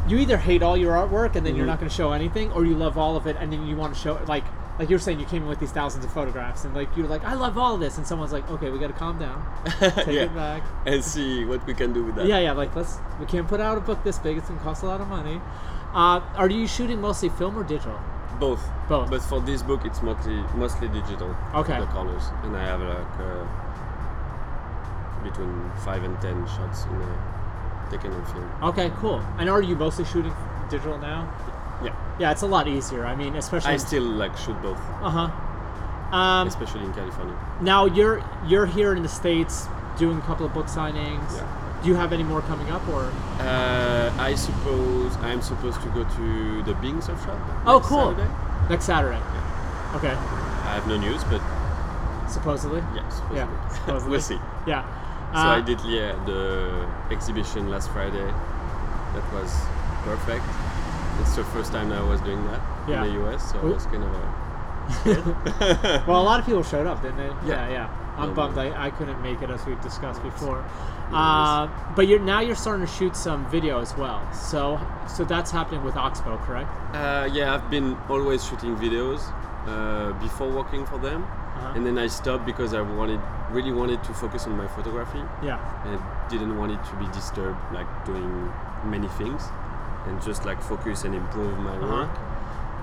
you 0.07 0.17
either 0.17 0.37
hate 0.37 0.63
all 0.63 0.77
your 0.77 0.93
artwork 0.95 1.35
and 1.35 1.45
then 1.45 1.53
you're 1.55 1.65
Mhm. 1.65 1.69
not 1.69 1.79
going 1.79 1.89
to 1.89 1.95
show 1.95 2.13
anything, 2.13 2.51
or 2.53 2.63
you 2.65 2.75
love 2.75 2.97
all 2.97 3.17
of 3.17 3.27
it 3.27 3.35
and 3.39 3.51
then 3.51 3.67
you 3.67 3.75
want 3.75 3.93
to 3.93 3.99
show 3.99 4.19
like 4.27 4.43
like 4.79 4.89
you're 4.91 4.99
saying 4.99 5.19
you 5.19 5.25
came 5.25 5.41
in 5.43 5.49
with 5.49 5.59
these 5.59 5.71
thousands 5.71 6.05
of 6.05 6.11
photographs 6.13 6.63
and 6.63 6.73
like 6.75 6.87
you're 6.95 7.07
like 7.07 7.23
I 7.25 7.33
love 7.33 7.57
all 7.57 7.73
of 7.75 7.79
this, 7.79 7.97
and 7.97 8.07
someone's 8.07 8.31
like 8.31 8.49
okay 8.51 8.69
we 8.69 8.79
got 8.79 8.87
to 8.87 8.93
calm 8.93 9.17
down, 9.19 9.45
take 9.79 10.07
yeah. 10.07 10.21
it 10.23 10.35
back. 10.35 10.63
and 10.85 11.03
see 11.03 11.43
what 11.45 11.65
we 11.67 11.73
can 11.73 11.93
do 11.93 12.03
with 12.05 12.15
that. 12.15 12.25
Yeah, 12.25 12.39
yeah, 12.39 12.51
like 12.53 12.75
let's 12.75 12.97
we 13.19 13.25
can't 13.25 13.47
put 13.47 13.59
out 13.59 13.77
a 13.77 13.81
book 13.81 14.03
this 14.03 14.17
big; 14.17 14.37
it's 14.37 14.47
gonna 14.47 14.59
cost 14.61 14.81
a 14.83 14.85
lot 14.85 15.01
of 15.01 15.07
money. 15.07 15.41
Uh, 15.93 16.21
are 16.35 16.49
you 16.49 16.67
shooting 16.67 17.01
mostly 17.01 17.29
film 17.29 17.57
or 17.57 17.63
digital? 17.63 17.99
Both. 18.39 18.63
Both. 18.87 19.09
But 19.09 19.21
for 19.21 19.41
this 19.41 19.61
book, 19.63 19.81
it's 19.85 20.01
mostly 20.01 20.35
mostly 20.55 20.87
digital. 20.89 21.35
Okay. 21.55 21.79
The 21.79 21.87
colors, 21.87 22.23
and 22.43 22.55
I 22.55 22.63
have 22.65 22.81
like 22.81 23.19
uh, 23.19 23.45
between 25.23 25.71
five 25.83 26.03
and 26.03 26.19
ten 26.21 26.45
shots 26.47 26.85
in 26.85 26.95
a, 27.01 27.87
taken 27.91 28.11
on 28.13 28.25
film. 28.33 28.49
Okay, 28.63 28.91
cool. 28.97 29.21
And 29.39 29.49
are 29.49 29.61
you 29.61 29.75
mostly 29.75 30.05
shooting 30.05 30.33
digital 30.69 30.97
now? 30.97 31.31
Yeah. 31.83 31.95
Yeah, 32.19 32.31
it's 32.31 32.41
a 32.43 32.47
lot 32.47 32.67
easier. 32.67 33.05
I 33.05 33.15
mean, 33.15 33.35
especially. 33.35 33.71
I 33.73 33.77
still 33.77 34.03
like 34.03 34.35
shoot 34.37 34.59
both, 34.61 34.77
Uh 35.01 35.09
huh. 35.09 35.29
Um, 36.15 36.47
especially 36.47 36.85
in 36.85 36.93
California. 36.93 37.35
now 37.61 37.85
you're 37.85 38.23
you're 38.45 38.65
here 38.65 38.93
in 38.95 39.03
the 39.03 39.09
states 39.09 39.67
doing 39.97 40.17
a 40.17 40.21
couple 40.21 40.45
of 40.45 40.53
book 40.53 40.67
signings. 40.67 41.35
Yeah. 41.35 41.45
Do 41.83 41.89
you 41.89 41.95
have 41.95 42.11
any 42.11 42.23
more 42.23 42.41
coming 42.41 42.69
up, 42.71 42.87
or? 42.89 43.03
Uh, 43.39 44.11
I 44.17 44.33
suppose 44.35 45.15
I'm 45.17 45.41
supposed 45.41 45.79
to 45.81 45.89
go 45.89 46.03
to 46.03 46.63
the 46.63 46.73
Bing 46.75 47.01
Surf 47.01 47.23
Shop. 47.23 47.37
Oh, 47.65 47.79
cool. 47.79 48.11
Saturday. 48.15 48.31
Next 48.69 48.85
Saturday. 48.85 49.21
Okay. 49.95 50.09
I 50.11 50.73
have 50.73 50.87
no 50.87 50.97
news, 50.97 51.23
but 51.25 51.41
Supposedly. 52.29 52.83
yes, 52.93 53.21
Yeah. 53.33 53.47
Supposedly. 53.69 54.11
we'll 54.11 54.21
see. 54.21 54.39
Yeah. 54.65 54.83
So 55.33 55.39
Uh, 55.39 55.57
I 55.57 55.61
did 55.61 55.79
yeah, 55.81 56.13
the 56.25 56.87
exhibition 57.11 57.69
last 57.69 57.89
Friday. 57.91 58.25
That 59.13 59.33
was 59.33 59.53
perfect. 60.03 60.43
It's 61.21 61.35
the 61.35 61.43
first 61.45 61.71
time 61.71 61.91
I 61.91 62.01
was 62.01 62.19
doing 62.21 62.43
that 62.47 62.61
Yeah. 62.87 63.03
in 63.05 63.13
the 63.13 63.23
US, 63.29 63.51
so 63.51 63.57
it 63.59 63.73
was 63.73 63.85
kind 63.85 64.03
of 64.03 64.11
a 64.13 66.03
Well, 66.07 66.21
a 66.21 66.23
lot 66.23 66.39
of 66.39 66.45
people 66.45 66.63
showed 66.63 66.87
up, 66.87 67.01
didn't 67.01 67.17
they? 67.17 67.27
Yeah. 67.47 67.67
yeah. 67.67 67.69
yeah. 67.69 67.89
I'm 68.17 68.29
Um, 68.29 68.33
bummed 68.35 68.57
I, 68.57 68.87
I 68.87 68.89
couldn't 68.89 69.21
make 69.21 69.41
it 69.41 69.49
as 69.49 69.65
we've 69.65 69.81
discussed 69.81 70.23
before. 70.23 70.63
Uh, 71.13 71.67
but 71.95 72.07
you're 72.07 72.19
now 72.19 72.39
you're 72.41 72.55
starting 72.65 72.85
to 72.85 72.91
shoot 72.91 73.15
some 73.15 73.45
video 73.49 73.79
as 73.79 73.95
well. 73.95 74.19
So 74.33 74.79
so 75.15 75.23
that's 75.23 75.51
happening 75.51 75.83
with 75.83 75.95
Oxbow, 75.95 76.37
correct? 76.45 76.69
Uh, 76.95 77.29
yeah, 77.31 77.53
I've 77.53 77.69
been 77.69 77.95
always 78.09 78.43
shooting 78.47 78.75
videos 78.75 79.21
uh, 79.67 80.11
before 80.19 80.49
working 80.49 80.85
for 80.85 80.97
them, 80.97 81.23
Uh-huh. 81.23 81.73
and 81.75 81.85
then 81.85 81.97
I 81.97 82.07
stopped 82.07 82.45
because 82.45 82.73
I 82.73 82.81
wanted, 82.81 83.19
really 83.51 83.71
wanted 83.81 83.99
to 84.07 84.13
focus 84.13 84.45
on 84.47 84.53
my 84.57 84.67
photography, 84.67 85.23
Yeah. 85.43 85.59
and 85.85 85.99
didn't 86.29 86.55
want 86.59 86.71
it 86.71 86.81
to 86.89 86.93
be 87.03 87.07
disturbed, 87.19 87.59
like 87.73 87.89
doing 88.05 88.31
many 88.85 89.07
things, 89.19 89.41
and 90.07 90.21
just 90.21 90.45
like 90.45 90.61
focus 90.61 91.03
and 91.05 91.13
improve 91.15 91.57
my 91.59 91.75
Uh-huh. 91.77 91.93
work. 91.93 92.09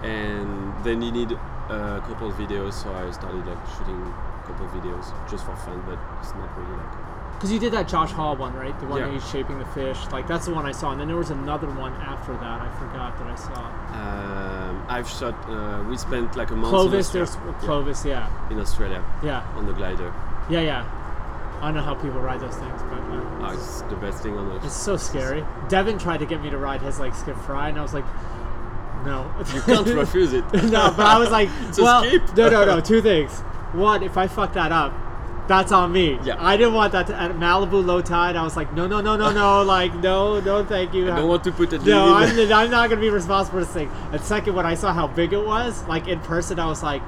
And 0.02 0.48
they 0.84 0.94
needed 0.96 1.38
a 1.70 2.00
couple 2.06 2.28
of 2.28 2.34
videos, 2.36 2.72
so 2.74 2.88
I 2.92 3.10
started 3.12 3.46
like 3.46 3.62
shooting 3.76 4.02
couple 4.46 4.66
of 4.66 4.72
videos 4.72 5.06
just 5.30 5.44
for 5.44 5.54
fun, 5.56 5.82
but 5.86 5.98
it's 6.20 6.32
not 6.34 6.48
really 6.58 6.76
like. 6.76 6.92
Because 7.34 7.50
you 7.52 7.58
did 7.58 7.72
that 7.72 7.88
Josh 7.88 8.12
Hall 8.12 8.36
one, 8.36 8.54
right? 8.54 8.78
The 8.80 8.86
one 8.86 9.00
Yeah. 9.00 9.06
that 9.06 9.12
he's 9.14 9.28
shaping 9.28 9.58
the 9.58 9.64
fish. 9.66 9.98
Like 10.12 10.26
that's 10.26 10.46
the 10.46 10.54
one 10.54 10.64
I 10.66 10.72
saw, 10.72 10.92
and 10.92 11.00
then 11.00 11.08
there 11.08 11.16
was 11.16 11.30
another 11.30 11.66
one 11.68 11.92
after 11.94 12.32
that. 12.32 12.60
I 12.62 12.68
forgot 12.78 13.18
that 13.18 13.26
I 13.26 13.34
saw. 13.34 13.60
Um, 14.02 14.84
I've 14.88 15.08
shot. 15.08 15.34
Uh, 15.48 15.82
we 15.88 15.96
spent 15.96 16.36
like 16.36 16.50
a 16.50 16.54
month. 16.54 16.66
in 16.66 16.70
Clovis, 16.70 17.06
Australia- 17.08 17.26
there's 17.26 17.54
yeah, 17.62 17.66
Clovis, 17.66 18.04
yeah, 18.04 18.50
in 18.50 18.60
Australia 18.60 19.04
yeah, 19.22 19.42
on 19.56 19.66
the 19.66 19.72
glider. 19.72 20.12
yeah, 20.48 20.60
yeah. 20.60 20.84
I 21.60 21.68
don't 21.68 21.74
know 21.76 21.82
how 21.82 21.94
people 21.94 22.20
ride 22.20 22.40
those 22.40 22.56
things, 22.56 22.82
but 22.90 22.98
uh, 22.98 23.48
Oh, 23.48 23.52
it's 23.54 23.82
the 23.82 23.96
best 23.96 24.22
thing 24.22 24.36
on 24.36 24.50
earth. 24.52 24.64
it's 24.64 24.74
so 24.76 24.96
scary. 24.96 25.44
Devin 25.68 25.98
tried 25.98 26.18
to 26.18 26.26
get 26.26 26.42
me 26.42 26.50
to 26.50 26.58
ride 26.58 26.82
his 26.82 26.98
like 27.00 27.14
Skip 27.14 27.36
Frye, 27.38 27.68
and 27.70 27.78
I 27.78 27.82
was 27.82 27.94
like, 27.94 28.04
no. 29.04 29.30
You 29.54 29.60
can't 29.62 29.86
refuse 30.04 30.32
it. 30.34 30.44
no, 30.52 30.92
but 30.96 31.00
I 31.06 31.18
was 31.18 31.30
like, 31.30 31.48
It's 31.68 31.78
well, 31.80 32.04
skip. 32.04 32.22
no, 32.36 32.48
no, 32.50 32.64
no. 32.64 32.80
Two 32.80 33.00
things. 33.02 33.42
One, 33.74 34.02
if 34.02 34.16
I 34.16 34.26
fuck 34.26 34.52
that 34.54 34.72
up, 34.72 34.92
that's 35.46 35.72
on 35.72 35.92
me. 35.92 36.18
Yeah. 36.24 36.36
I 36.38 36.56
didn't 36.56 36.74
want 36.74 36.92
that 36.92 37.06
to, 37.08 37.20
at 37.20 37.32
Malibu 37.32 37.84
low 37.84 38.00
tide. 38.00 38.36
I 38.36 38.42
was 38.42 38.56
like, 38.56 38.72
no, 38.72 38.86
no, 38.86 39.00
no, 39.00 39.16
no, 39.16 39.30
no. 39.30 39.62
Like, 39.74 39.94
no, 39.94 40.40
no, 40.40 40.64
thank 40.64 40.94
you. 40.94 41.10
I 41.10 41.16
don't 41.16 41.28
want 41.28 41.44
to 41.44 41.52
put 41.52 41.72
a 41.72 41.78
No. 41.78 42.14
I'm, 42.14 42.38
I'm 42.38 42.70
not 42.70 42.88
gonna 42.88 43.00
be 43.00 43.10
responsible 43.10 43.58
for 43.60 43.64
this 43.64 43.74
thing. 43.74 43.90
And 44.12 44.20
second, 44.22 44.54
when 44.54 44.64
I 44.66 44.74
saw 44.74 44.92
how 44.92 45.06
big 45.06 45.32
it 45.32 45.44
was, 45.44 45.86
like 45.86 46.08
in 46.08 46.20
person, 46.20 46.58
I 46.58 46.66
was 46.66 46.82
like, 46.82 47.02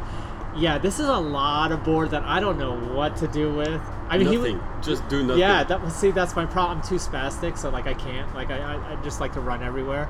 yeah, 0.56 0.78
this 0.78 0.98
is 0.98 1.06
a 1.06 1.18
lot 1.18 1.72
of 1.72 1.84
board 1.84 2.10
that 2.10 2.22
I 2.24 2.40
don't 2.40 2.58
know 2.58 2.74
what 2.94 3.16
to 3.18 3.28
do 3.28 3.52
with. 3.54 3.80
I 4.08 4.18
mean, 4.18 4.28
he 4.28 4.38
would, 4.38 4.60
Just 4.82 5.06
do 5.08 5.22
nothing. 5.22 5.40
yeah, 5.40 5.64
that 5.64 5.82
was 5.82 5.94
see 5.94 6.10
that's 6.10 6.34
my 6.36 6.46
problem. 6.46 6.78
I'm 6.78 6.84
too 6.86 6.94
spastic, 6.96 7.58
so 7.58 7.70
like 7.70 7.86
I 7.86 7.94
can't. 7.94 8.32
Like 8.34 8.50
I, 8.50 8.58
I, 8.58 8.92
I 8.92 9.02
just 9.02 9.20
like 9.20 9.32
to 9.34 9.40
run 9.40 9.62
everywhere. 9.62 10.08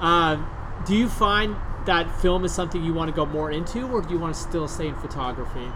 Um, 0.00 0.48
do 0.86 0.94
you 0.94 1.08
find 1.08 1.56
that 1.86 2.20
film 2.20 2.44
is 2.44 2.52
something 2.52 2.84
you 2.84 2.92
want 2.92 3.08
to 3.08 3.14
go 3.14 3.24
more 3.24 3.50
into, 3.50 3.86
or 3.88 4.02
do 4.02 4.12
you 4.12 4.18
want 4.18 4.34
to 4.34 4.40
still 4.40 4.68
stay 4.68 4.88
in 4.88 4.94
photography? 4.96 5.68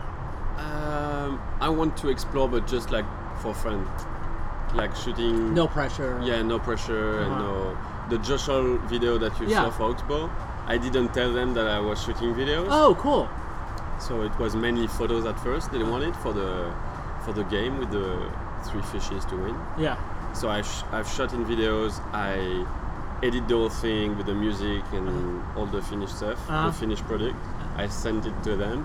Um, 0.58 1.40
I 1.60 1.68
want 1.68 1.96
to 1.98 2.08
explore, 2.08 2.48
but 2.48 2.66
just 2.66 2.90
like 2.90 3.04
for 3.40 3.54
fun, 3.54 3.86
like 4.74 4.94
shooting. 4.96 5.54
No 5.54 5.66
pressure. 5.66 6.20
Yeah, 6.24 6.42
no 6.42 6.58
pressure 6.58 7.20
and 7.20 7.32
Uh-huh. 7.32 7.42
no. 7.42 7.76
The 8.10 8.18
Josh 8.18 8.46
Hall 8.46 8.78
video 8.88 9.18
that 9.18 9.38
you 9.40 9.46
Yeah. 9.46 9.62
saw 9.64 9.70
for 9.70 9.84
Oxbow, 9.90 10.28
I 10.66 10.76
didn't 10.76 11.14
tell 11.14 11.32
them 11.32 11.54
that 11.54 11.66
I 11.66 11.80
was 11.80 12.02
shooting 12.02 12.34
videos. 12.34 12.68
Oh, 12.70 12.94
cool. 13.00 13.28
So 13.98 14.22
it 14.22 14.36
was 14.38 14.54
mainly 14.56 14.86
photos 14.88 15.24
at 15.26 15.38
first. 15.40 15.70
They 15.72 15.82
wanted 15.82 16.14
for 16.16 16.32
the 16.32 16.70
for 17.24 17.32
the 17.32 17.44
game 17.44 17.78
with 17.78 17.90
the 17.92 18.08
three 18.64 18.82
fishes 18.82 19.24
to 19.26 19.36
win. 19.36 19.54
Yeah. 19.78 19.96
So 20.32 20.48
I 20.50 20.62
sh- 20.62 20.84
I've 20.92 21.08
shot 21.08 21.32
in 21.32 21.44
videos. 21.44 22.00
I 22.12 22.66
edit 23.22 23.46
the 23.46 23.54
whole 23.54 23.68
thing 23.68 24.16
with 24.18 24.26
the 24.26 24.34
music 24.34 24.82
and 24.92 25.40
all 25.56 25.66
the 25.66 25.80
finished 25.82 26.16
stuff, 26.16 26.38
Uh-huh. 26.50 26.66
the 26.66 26.72
finished 26.72 27.04
product. 27.06 27.36
I 27.78 27.86
send 27.86 28.26
it 28.26 28.34
to 28.42 28.56
them, 28.56 28.84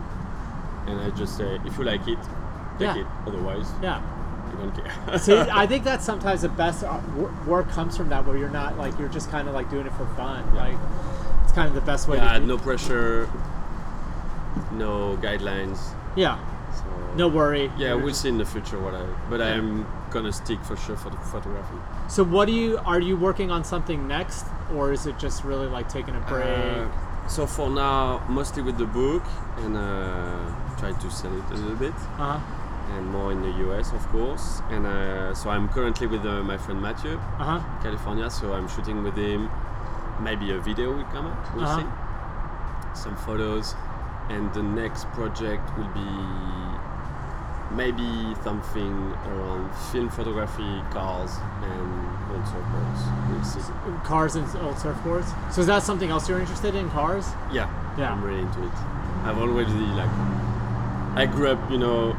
and 0.88 1.00
I 1.00 1.10
just 1.12 1.38
say, 1.38 1.60
if 1.66 1.78
you 1.78 1.84
like 1.84 2.08
it, 2.08 2.18
take 2.80 2.96
Yeah. 2.96 2.96
it. 2.98 3.08
Otherwise, 3.26 3.70
Yeah. 3.82 4.02
I 4.48 4.52
don't 4.62 4.72
care. 4.76 5.18
See, 5.20 5.38
I 5.38 5.68
think 5.68 5.84
that's 5.84 6.06
sometimes 6.06 6.42
the 6.42 6.50
best 6.50 6.84
uh, 6.84 7.00
work 7.46 7.70
comes 7.70 7.96
from 7.98 8.10
that, 8.10 8.26
where 8.26 8.38
you're 8.38 8.50
not 8.50 8.78
like 8.78 8.98
you're 8.98 9.10
just 9.10 9.30
kind 9.30 9.48
of 9.48 9.54
like 9.54 9.70
doing 9.70 9.86
it 9.86 9.94
for 9.94 10.06
fun. 10.16 10.44
Like 10.56 10.78
it's 11.44 11.52
kind 11.52 11.68
of 11.68 11.76
the 11.76 11.82
best 11.82 12.08
way. 12.08 12.18
yeah, 12.18 12.34
to 12.34 12.40
do- 12.40 12.46
no 12.46 12.58
pressure, 12.58 13.30
no 14.72 15.18
guidelines. 15.22 15.80
Yeah. 16.16 16.40
So 16.76 16.84
No 17.16 17.28
worry. 17.28 17.72
Yeah, 17.78 17.94
we'll 17.96 18.14
see 18.14 18.30
in 18.30 18.38
the 18.38 18.46
future 18.46 18.80
what 18.80 18.96
I. 18.96 19.06
But 19.30 19.42
I'm 19.42 19.86
gonna 20.12 20.32
stick 20.32 20.62
for 20.64 20.76
sure 20.78 20.96
for 20.96 21.10
the 21.10 21.18
photography. 21.18 21.78
So 22.08 22.24
what 22.24 22.46
do 22.46 22.54
you 22.54 22.80
are 22.86 23.00
you 23.02 23.18
working 23.18 23.52
on 23.52 23.64
something 23.64 24.08
next, 24.08 24.46
or 24.74 24.92
is 24.94 25.06
it 25.08 25.20
just 25.20 25.44
really 25.44 25.68
like 25.68 25.90
taking 25.90 26.16
a 26.16 26.20
break? 26.22 26.46
Uh, 26.46 26.88
so 27.28 27.46
for 27.46 27.70
now, 27.70 28.24
mostly 28.30 28.64
with 28.64 28.78
the 28.78 28.86
book 28.86 29.24
and 29.58 29.76
uh, 29.76 30.40
try 30.78 30.92
to 30.92 31.12
sell 31.12 31.34
it 31.38 31.46
a 31.52 31.56
little 31.56 31.76
bit. 31.76 31.94
Uh 32.18 32.38
huh. 32.38 32.40
and 32.96 33.06
more 33.12 33.32
in 33.34 33.42
the 33.42 33.52
US, 33.68 33.92
of 33.92 34.08
course. 34.10 34.62
And 34.70 34.86
uh, 34.88 35.34
so 35.36 35.50
I'm 35.50 35.68
currently 35.70 36.08
with 36.08 36.26
uh, 36.26 36.42
my 36.44 36.58
friend 36.58 36.82
Matthew, 36.82 37.16
Uh 37.40 37.60
huh. 37.60 37.60
California. 37.84 38.30
So 38.30 38.54
I'm 38.54 38.68
shooting 38.70 39.04
with 39.04 39.16
him. 39.18 39.50
Maybe 40.22 40.52
a 40.52 40.60
video 40.60 40.94
will 40.96 41.04
come 41.16 41.26
up. 41.28 41.56
We'll 41.56 41.66
Uh-huh. 41.66 41.82
see. 41.82 43.02
Some 43.04 43.16
photos, 43.18 43.76
and 44.30 44.52
the 44.54 44.64
next 44.64 45.06
project 45.12 45.66
will 45.78 45.92
be 45.94 46.10
maybe 47.72 48.36
something 48.44 48.94
around 49.28 49.74
film 49.92 50.10
photography, 50.10 50.82
cars, 50.92 51.32
and 51.64 51.92
old 52.32 52.44
surfboards. 52.44 53.30
We'll 53.30 53.44
see. 53.44 53.62
Cars 54.04 54.36
and 54.36 54.46
old 54.66 54.76
surfboards. 54.76 55.28
So 55.54 55.62
is 55.62 55.68
that 55.68 55.84
something 55.84 56.10
else 56.10 56.28
you're 56.30 56.40
interested 56.40 56.76
in? 56.76 56.90
Cars? 56.92 57.26
Yeah, 57.52 57.70
Yeah. 57.98 58.12
I'm 58.12 58.24
really 58.24 58.40
into 58.42 58.64
it. 58.64 58.72
I've 59.24 59.38
always 59.38 59.68
really 59.68 59.94
like. 59.96 60.10
I 61.16 61.26
grew 61.26 61.50
up, 61.50 61.72
you 61.72 61.78
know, 61.78 62.12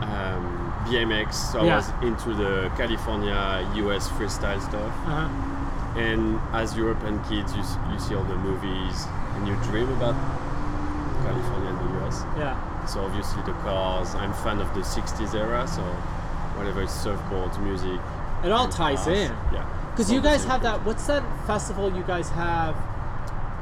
um, 0.00 0.72
BMX, 0.88 1.34
so 1.34 1.62
Yeah. 1.64 1.74
I 1.74 1.76
was 1.76 1.90
into 2.02 2.34
the 2.34 2.70
California, 2.76 3.68
US 3.76 4.08
freestyle 4.08 4.60
stuff. 4.60 4.92
Uh 5.06 5.28
huh. 5.28 5.28
And 6.00 6.38
as 6.52 6.76
European 6.76 7.22
kids, 7.24 7.54
you, 7.56 7.62
you 7.92 7.98
see 7.98 8.14
all 8.14 8.24
the 8.24 8.36
movies 8.36 9.06
and 9.34 9.46
you 9.48 9.54
dream 9.70 9.88
about 9.92 10.14
California 11.24 11.70
and 11.70 11.78
the 11.80 12.06
US. 12.06 12.22
Yeah. 12.38 12.56
So 12.86 13.00
obviously 13.00 13.42
the 13.42 13.52
cars. 13.60 14.14
I'm 14.14 14.32
fan 14.32 14.60
of 14.60 14.72
the 14.74 14.80
'60s 14.80 15.34
era, 15.34 15.66
so 15.66 15.82
whatever 16.56 16.82
is 16.82 16.90
surfboards, 16.90 17.60
music. 17.62 18.00
It 18.44 18.52
all 18.52 18.68
ties 18.68 19.04
cars, 19.04 19.08
in. 19.18 19.32
Yeah. 19.52 19.66
Because 19.90 20.12
you 20.12 20.20
guys 20.20 20.44
have 20.44 20.62
that. 20.62 20.84
What's 20.84 21.06
that 21.06 21.24
festival 21.46 21.94
you 21.94 22.02
guys 22.02 22.28
have 22.30 22.76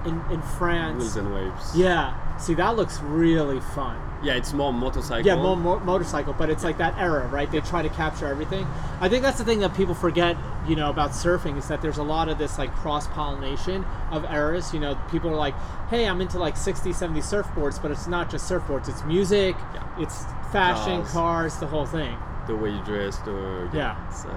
in 0.05 0.21
in 0.31 0.43
France? 0.43 0.99
Wheels 1.01 1.17
and 1.17 1.35
waves. 1.35 1.77
Yeah. 1.77 2.15
See, 2.39 2.55
that 2.55 2.77
looks 2.77 3.01
really 3.01 3.61
fun. 3.61 3.97
Yeah, 4.25 4.35
it's 4.35 4.53
more 4.55 4.73
motorcycle. 4.73 5.27
Yeah, 5.27 5.37
more, 5.37 5.57
more 5.57 5.79
motorcycle, 5.81 6.33
but 6.33 6.49
it's 6.49 6.65
like 6.65 6.79
that 6.79 6.97
era, 6.99 7.27
right? 7.29 7.51
They 7.51 7.61
try 7.61 7.83
to 7.83 7.89
capture 7.91 8.27
everything. 8.27 8.67
I 9.01 9.09
think 9.09 9.23
that's 9.23 9.37
the 9.39 9.45
thing 9.45 9.61
that 9.61 9.75
people 9.75 9.95
forget, 9.95 10.37
you 10.67 10.77
know, 10.77 10.89
about 10.89 11.11
surfing 11.11 11.59
is 11.59 11.69
that 11.69 11.83
there's 11.83 11.99
a 11.99 12.03
lot 12.03 12.29
of 12.31 12.39
this 12.39 12.59
like 12.59 12.75
cross 12.75 13.07
pollination 13.09 13.85
of 14.11 14.25
eras. 14.25 14.73
You 14.73 14.81
know, 14.81 14.95
people 15.11 15.31
are 15.31 15.37
like, 15.37 15.55
"Hey, 15.91 16.09
I'm 16.09 16.21
into 16.23 16.39
like 16.39 16.57
60, 16.57 16.93
70 16.95 17.21
surfboards," 17.21 17.81
but 17.83 17.91
it's 17.91 18.07
not 18.07 18.31
just 18.31 18.51
surfboards. 18.51 18.89
It's 18.89 19.05
music, 19.05 19.57
Yeah. 19.75 19.83
it's 19.99 20.25
fashion, 20.51 21.03
Cars. 21.03 21.13
cars, 21.13 21.57
the 21.57 21.67
whole 21.67 21.87
thing. 21.87 22.17
the 22.47 22.55
way 22.55 22.69
you 22.71 22.83
dress. 22.85 23.17
The 23.19 23.69
Yeah. 23.73 23.97
It's, 24.09 24.25
uh, 24.27 24.31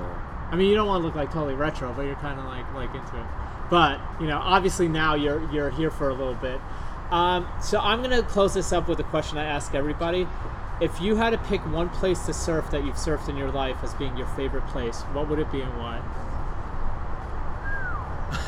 I 0.52 0.56
mean, 0.56 0.70
you 0.70 0.76
don't 0.76 0.88
want 0.88 1.02
to 1.02 1.06
look 1.06 1.16
like 1.16 1.30
totally 1.32 1.56
retro, 1.56 1.92
but 1.94 2.04
you're 2.04 2.16
kind 2.16 2.40
of 2.40 2.46
like 2.46 2.66
like 2.74 2.94
into 2.96 3.18
it. 3.18 3.26
But 3.70 4.00
you 4.22 4.28
know, 4.28 4.40
obviously 4.42 4.88
now 4.88 5.16
you're 5.16 5.42
you're 5.52 5.70
here 5.72 5.92
for 5.92 6.08
a 6.10 6.14
little 6.14 6.36
bit. 6.36 6.60
Um, 7.12 7.48
so 7.62 7.80
I'm 7.80 8.02
gonna 8.02 8.24
close 8.24 8.54
this 8.54 8.74
up 8.74 8.88
with 8.88 9.00
a 9.00 9.04
question 9.04 9.38
I 9.38 9.46
ask 9.46 9.74
everybody. 9.74 10.28
If 10.82 11.02
you 11.02 11.16
had 11.16 11.32
to 11.32 11.38
pick 11.40 11.62
one 11.72 11.90
place 11.90 12.26
to 12.28 12.34
surf 12.34 12.70
that 12.72 12.86
you've 12.86 12.96
surfed 12.98 13.30
in 13.30 13.38
your 13.38 13.52
life 13.52 13.78
as 13.82 13.94
being 13.96 14.16
your 14.18 14.28
favorite 14.28 14.66
place, 14.68 15.02
what 15.14 15.28
would 15.30 15.40
it 15.40 15.52
be 15.52 15.62
and 15.62 15.78
why? 15.78 15.98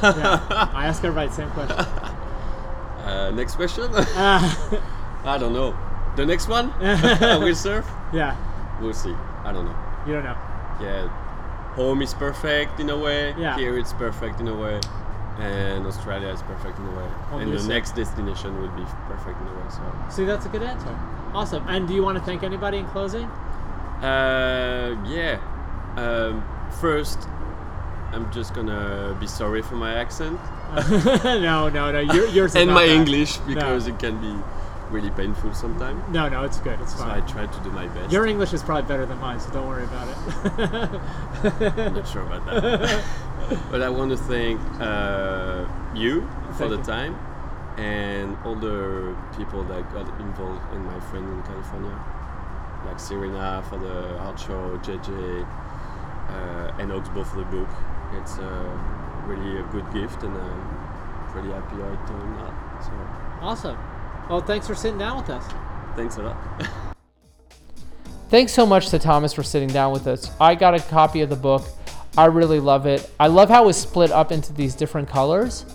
yeah, 0.04 0.70
I 0.74 0.86
ask 0.88 1.04
everybody 1.04 1.30
the 1.30 1.34
same 1.36 1.50
question. 1.52 1.78
uh, 1.80 3.32
next 3.34 3.56
question. 3.56 3.86
Uh, 3.94 4.06
I 5.24 5.38
don't 5.38 5.54
know. 5.54 5.76
The 6.16 6.26
next 6.26 6.48
one? 6.50 6.72
I 6.82 7.38
will 7.38 7.56
surf? 7.56 7.90
yeah, 8.14 8.36
We'll 8.82 8.94
see. 8.94 9.16
I 9.44 9.52
don't 9.54 9.66
know. 9.66 9.76
you 10.06 10.14
don't 10.14 10.24
know. 10.24 10.38
Yeah. 10.82 11.08
Home 11.76 12.02
is 12.02 12.14
perfect 12.14 12.80
in 12.80 12.90
a 12.90 12.98
way. 12.98 13.34
Yeah. 13.38 13.58
Here 13.58 13.78
it's 13.78 13.94
perfect 13.94 14.40
in 14.42 14.48
a 14.48 14.56
way. 14.56 14.80
And 15.40 15.88
Australia 15.88 16.28
is 16.28 16.42
perfect 16.44 16.78
in 16.80 16.86
a 16.86 16.92
way. 16.92 17.10
and 17.42 17.54
the 17.54 17.64
next 17.64 17.96
destination 17.96 18.60
will 18.62 18.72
be 18.72 18.84
perfect 19.08 19.40
in 19.42 19.48
a 19.48 19.54
way. 19.54 19.70
So 19.70 19.82
See, 20.10 20.26
that's 20.26 20.46
a 20.46 20.50
good 20.50 20.64
answer. 20.64 21.00
Awesome. 21.34 21.64
And 21.68 21.88
do 21.88 21.94
you 21.94 22.04
want 22.04 22.18
to 22.18 22.24
thank 22.24 22.44
anybody 22.44 22.78
in 22.80 22.88
closing? 22.88 23.26
uh, 24.02 24.96
yeah. 25.06 25.40
Um, 25.98 26.44
first 26.80 27.28
I'm 28.12 28.32
just 28.32 28.54
gonna 28.54 29.16
be 29.20 29.28
sorry 29.28 29.62
for 29.62 29.76
my 29.76 29.94
accent. 29.94 30.40
no, 31.24 31.70
no, 31.70 31.92
no. 31.92 32.00
Yours 32.00 32.56
and 32.56 32.72
my. 32.72 32.86
English 32.86 33.38
because 33.38 33.88
it 33.88 34.00
can 34.00 34.20
be 34.20 34.44
really 34.90 35.12
painful 35.12 35.54
sometimes. 35.54 36.02
No, 36.10 36.30
no, 36.30 36.44
it's 36.44 36.60
good. 36.60 36.80
It's 36.82 36.94
fine. 36.94 37.08
So. 37.08 37.24
I 37.24 37.46
try 37.46 37.46
to 37.46 37.64
do 37.64 37.72
my 37.72 37.88
best. 37.88 38.12
Your 38.12 38.26
English 38.26 38.54
is 38.54 38.64
probably 38.64 38.88
better 38.88 39.06
than 39.06 39.18
mine, 39.20 39.40
so 39.40 39.52
don't 39.52 39.68
worry 39.68 39.84
about 39.84 40.08
it. 40.08 41.02
I'm 41.78 41.94
not 41.94 42.08
sure 42.08 42.24
about 42.24 42.46
that. 42.46 43.04
but 43.72 43.82
I 43.82 43.90
want 43.90 44.12
to 44.12 44.18
thank 44.18 44.60
uh, 44.80 45.66
you 45.96 46.30
for 46.58 46.68
the 46.68 46.78
you. 46.78 46.84
time 46.84 47.16
and 47.80 48.38
all 48.44 48.56
the 48.56 49.16
people 49.38 49.64
that 49.64 49.90
got 49.94 50.08
involved 50.20 50.62
in 50.74 50.84
my 50.84 51.00
friend 51.00 51.26
in 51.32 51.42
California, 51.44 51.98
like 52.86 53.00
Serena 53.00 53.64
for 53.70 53.78
the 53.78 54.18
art 54.18 54.38
show, 54.38 54.78
JJ, 54.84 55.48
uh, 56.30 56.74
and 56.80 56.92
Oxbow 56.92 57.24
for 57.24 57.38
the 57.38 57.46
book. 57.46 57.70
It's 58.14 58.38
uh, 58.38 58.78
really 59.26 59.60
a 59.60 59.64
good 59.72 59.90
gift, 59.94 60.24
and 60.24 60.36
I'm 60.36 61.30
pretty 61.32 61.50
happy 61.50 61.76
I 61.76 61.96
turned 62.06 62.40
out. 62.40 62.84
So 62.84 62.92
awesome. 63.42 63.78
Well, 64.30 64.42
thanks 64.42 64.68
for 64.68 64.76
sitting 64.76 65.00
down 65.00 65.18
with 65.18 65.30
us. 65.32 65.44
thanks 65.96 66.18
a 66.18 66.22
lot. 66.22 66.38
Thanks 68.30 68.52
so 68.52 68.64
much 68.64 68.90
to 68.90 69.00
Thomas 69.00 69.34
for 69.34 69.42
sitting 69.42 69.70
down 69.70 69.92
with 69.92 70.06
us. 70.06 70.30
I 70.40 70.54
got 70.54 70.76
a 70.76 70.80
copy 70.80 71.22
of 71.22 71.32
the 71.32 71.36
book. 71.36 71.64
I 72.16 72.26
really 72.26 72.60
love 72.60 72.86
it. 72.86 73.10
I 73.20 73.26
love 73.26 73.50
how 73.50 73.70
it's 73.70 73.80
split 73.80 74.12
up 74.12 74.32
into 74.32 74.54
these 74.54 74.76
different 74.76 75.10
colors. 75.10 75.66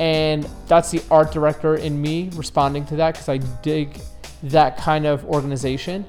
And 0.00 0.48
that's 0.68 0.90
the 0.90 1.02
art 1.10 1.32
director 1.32 1.74
in 1.74 2.00
me 2.00 2.30
responding 2.32 2.86
to 2.86 2.96
that 2.96 3.12
because 3.12 3.28
I 3.28 3.36
dig 3.60 4.00
that 4.44 4.78
kind 4.78 5.04
of 5.04 5.22
organization. 5.26 6.06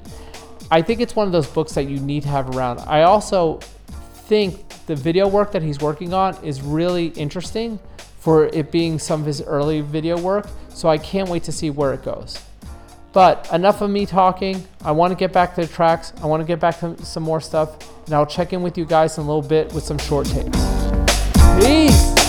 I 0.70 0.80
think 0.80 1.02
it's 1.02 1.14
one 1.14 1.26
of 1.26 1.32
those 1.32 1.46
books 1.46 1.72
that 1.74 1.84
you 1.84 2.00
need 2.00 2.22
to 2.22 2.30
have 2.30 2.56
around. 2.56 2.80
I 2.80 3.02
also 3.02 3.58
think 4.28 4.66
the 4.86 4.96
video 4.96 5.28
work 5.28 5.52
that 5.52 5.62
he's 5.62 5.80
working 5.80 6.14
on 6.14 6.42
is 6.42 6.62
really 6.62 7.08
interesting 7.08 7.78
for 8.20 8.46
it 8.46 8.72
being 8.72 8.98
some 8.98 9.20
of 9.20 9.26
his 9.26 9.42
early 9.42 9.82
video 9.82 10.18
work. 10.18 10.46
So 10.74 10.88
I 10.88 10.98
can't 10.98 11.28
wait 11.28 11.44
to 11.44 11.52
see 11.52 11.70
where 11.70 11.94
it 11.94 12.02
goes. 12.02 12.38
But 13.12 13.48
enough 13.52 13.80
of 13.80 13.90
me 13.90 14.06
talking. 14.06 14.66
I 14.84 14.90
want 14.90 15.12
to 15.12 15.16
get 15.16 15.32
back 15.32 15.54
to 15.54 15.60
the 15.60 15.72
tracks. 15.72 16.12
I 16.20 16.26
want 16.26 16.40
to 16.40 16.46
get 16.46 16.58
back 16.58 16.80
to 16.80 17.02
some 17.04 17.22
more 17.22 17.40
stuff. 17.40 17.76
And 18.06 18.14
I'll 18.14 18.26
check 18.26 18.52
in 18.52 18.60
with 18.62 18.76
you 18.76 18.84
guys 18.84 19.16
in 19.16 19.24
a 19.24 19.26
little 19.26 19.48
bit 19.48 19.72
with 19.72 19.84
some 19.84 19.98
short 19.98 20.26
takes. 20.26 20.58
Peace. 21.60 22.23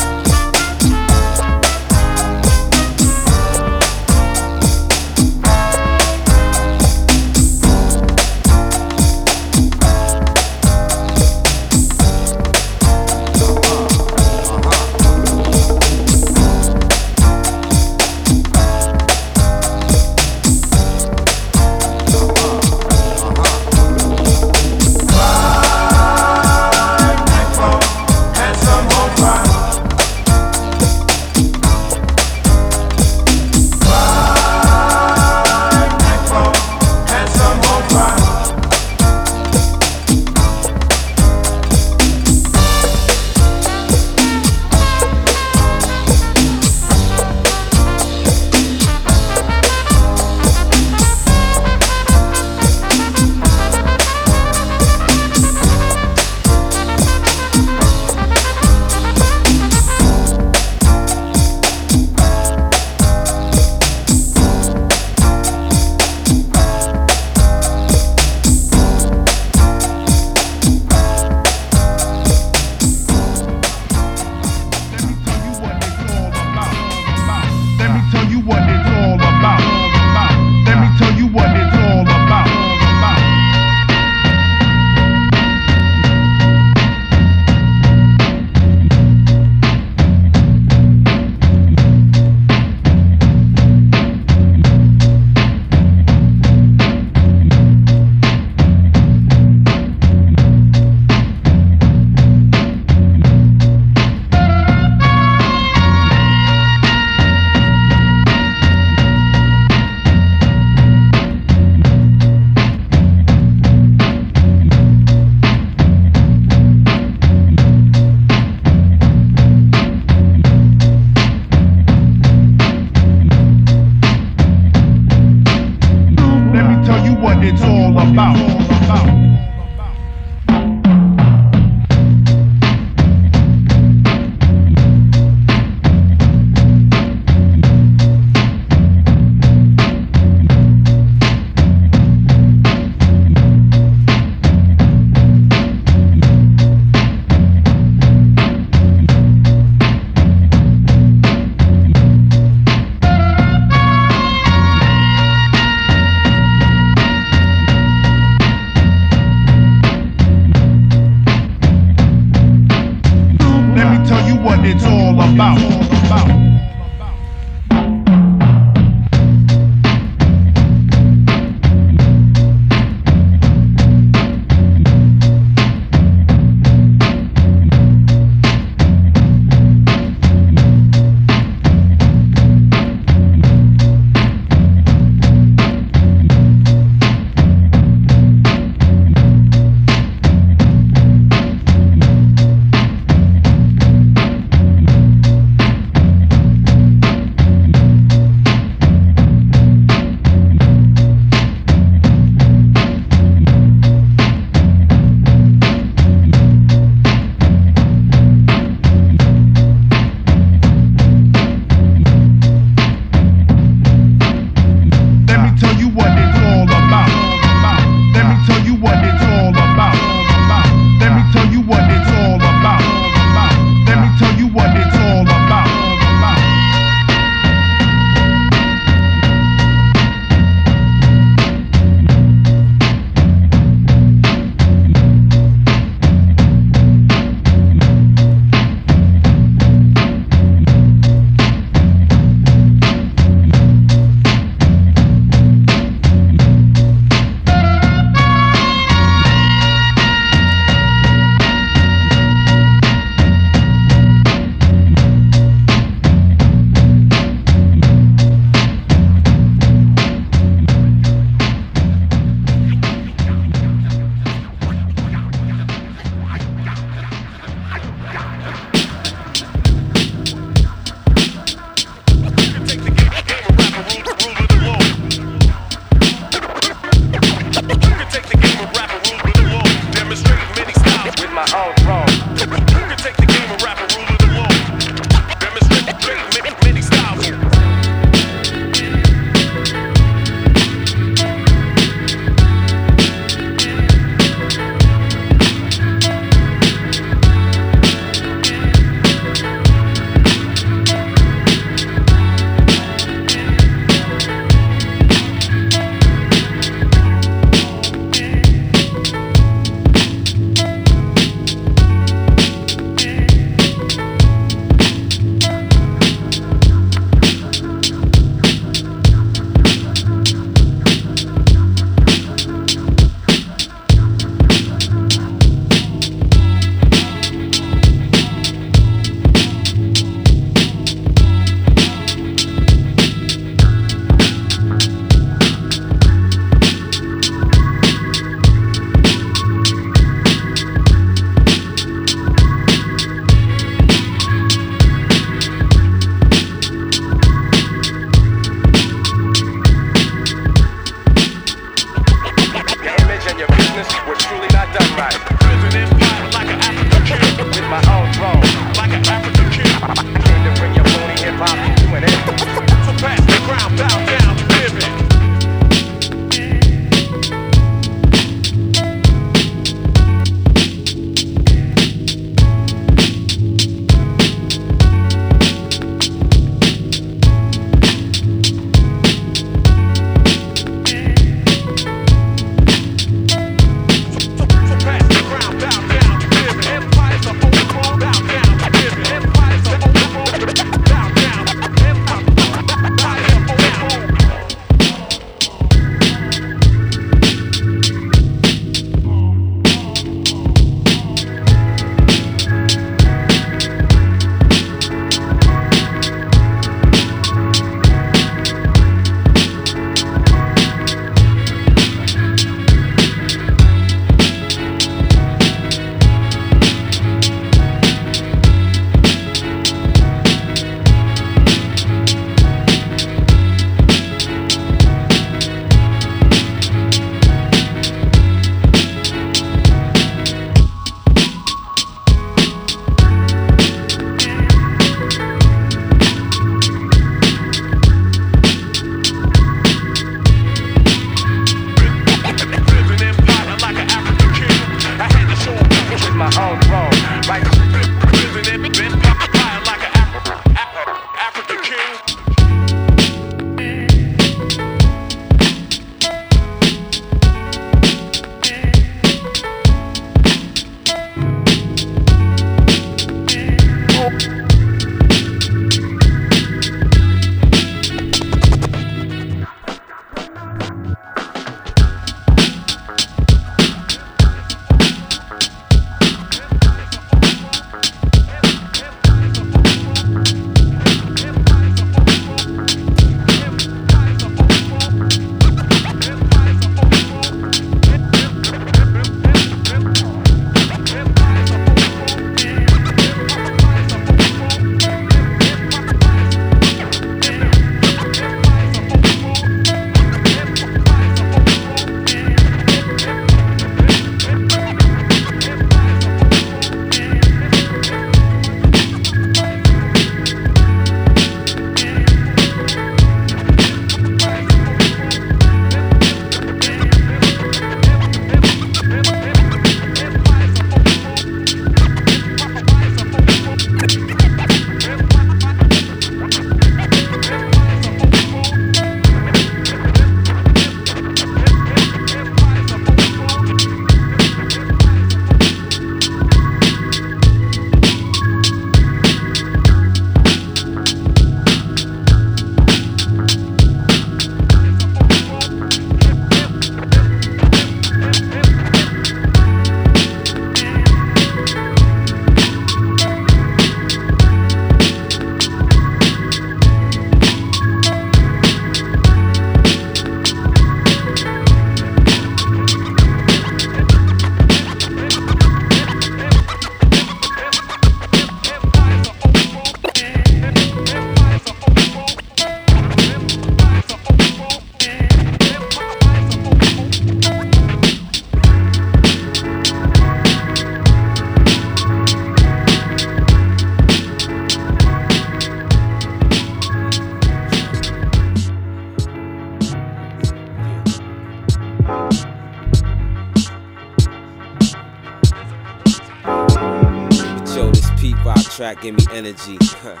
Energy. 599.12 599.58
yeah, 599.84 600.00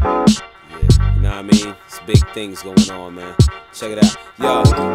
you 0.00 1.20
know 1.20 1.30
what 1.30 1.32
I 1.32 1.42
mean? 1.42 1.74
It's 1.86 2.00
big 2.06 2.26
things 2.32 2.62
going 2.62 2.90
on, 2.90 3.14
man. 3.16 3.34
Check 3.72 3.92
it 3.92 4.04
out. 4.04 4.16
Yo, 4.38 4.87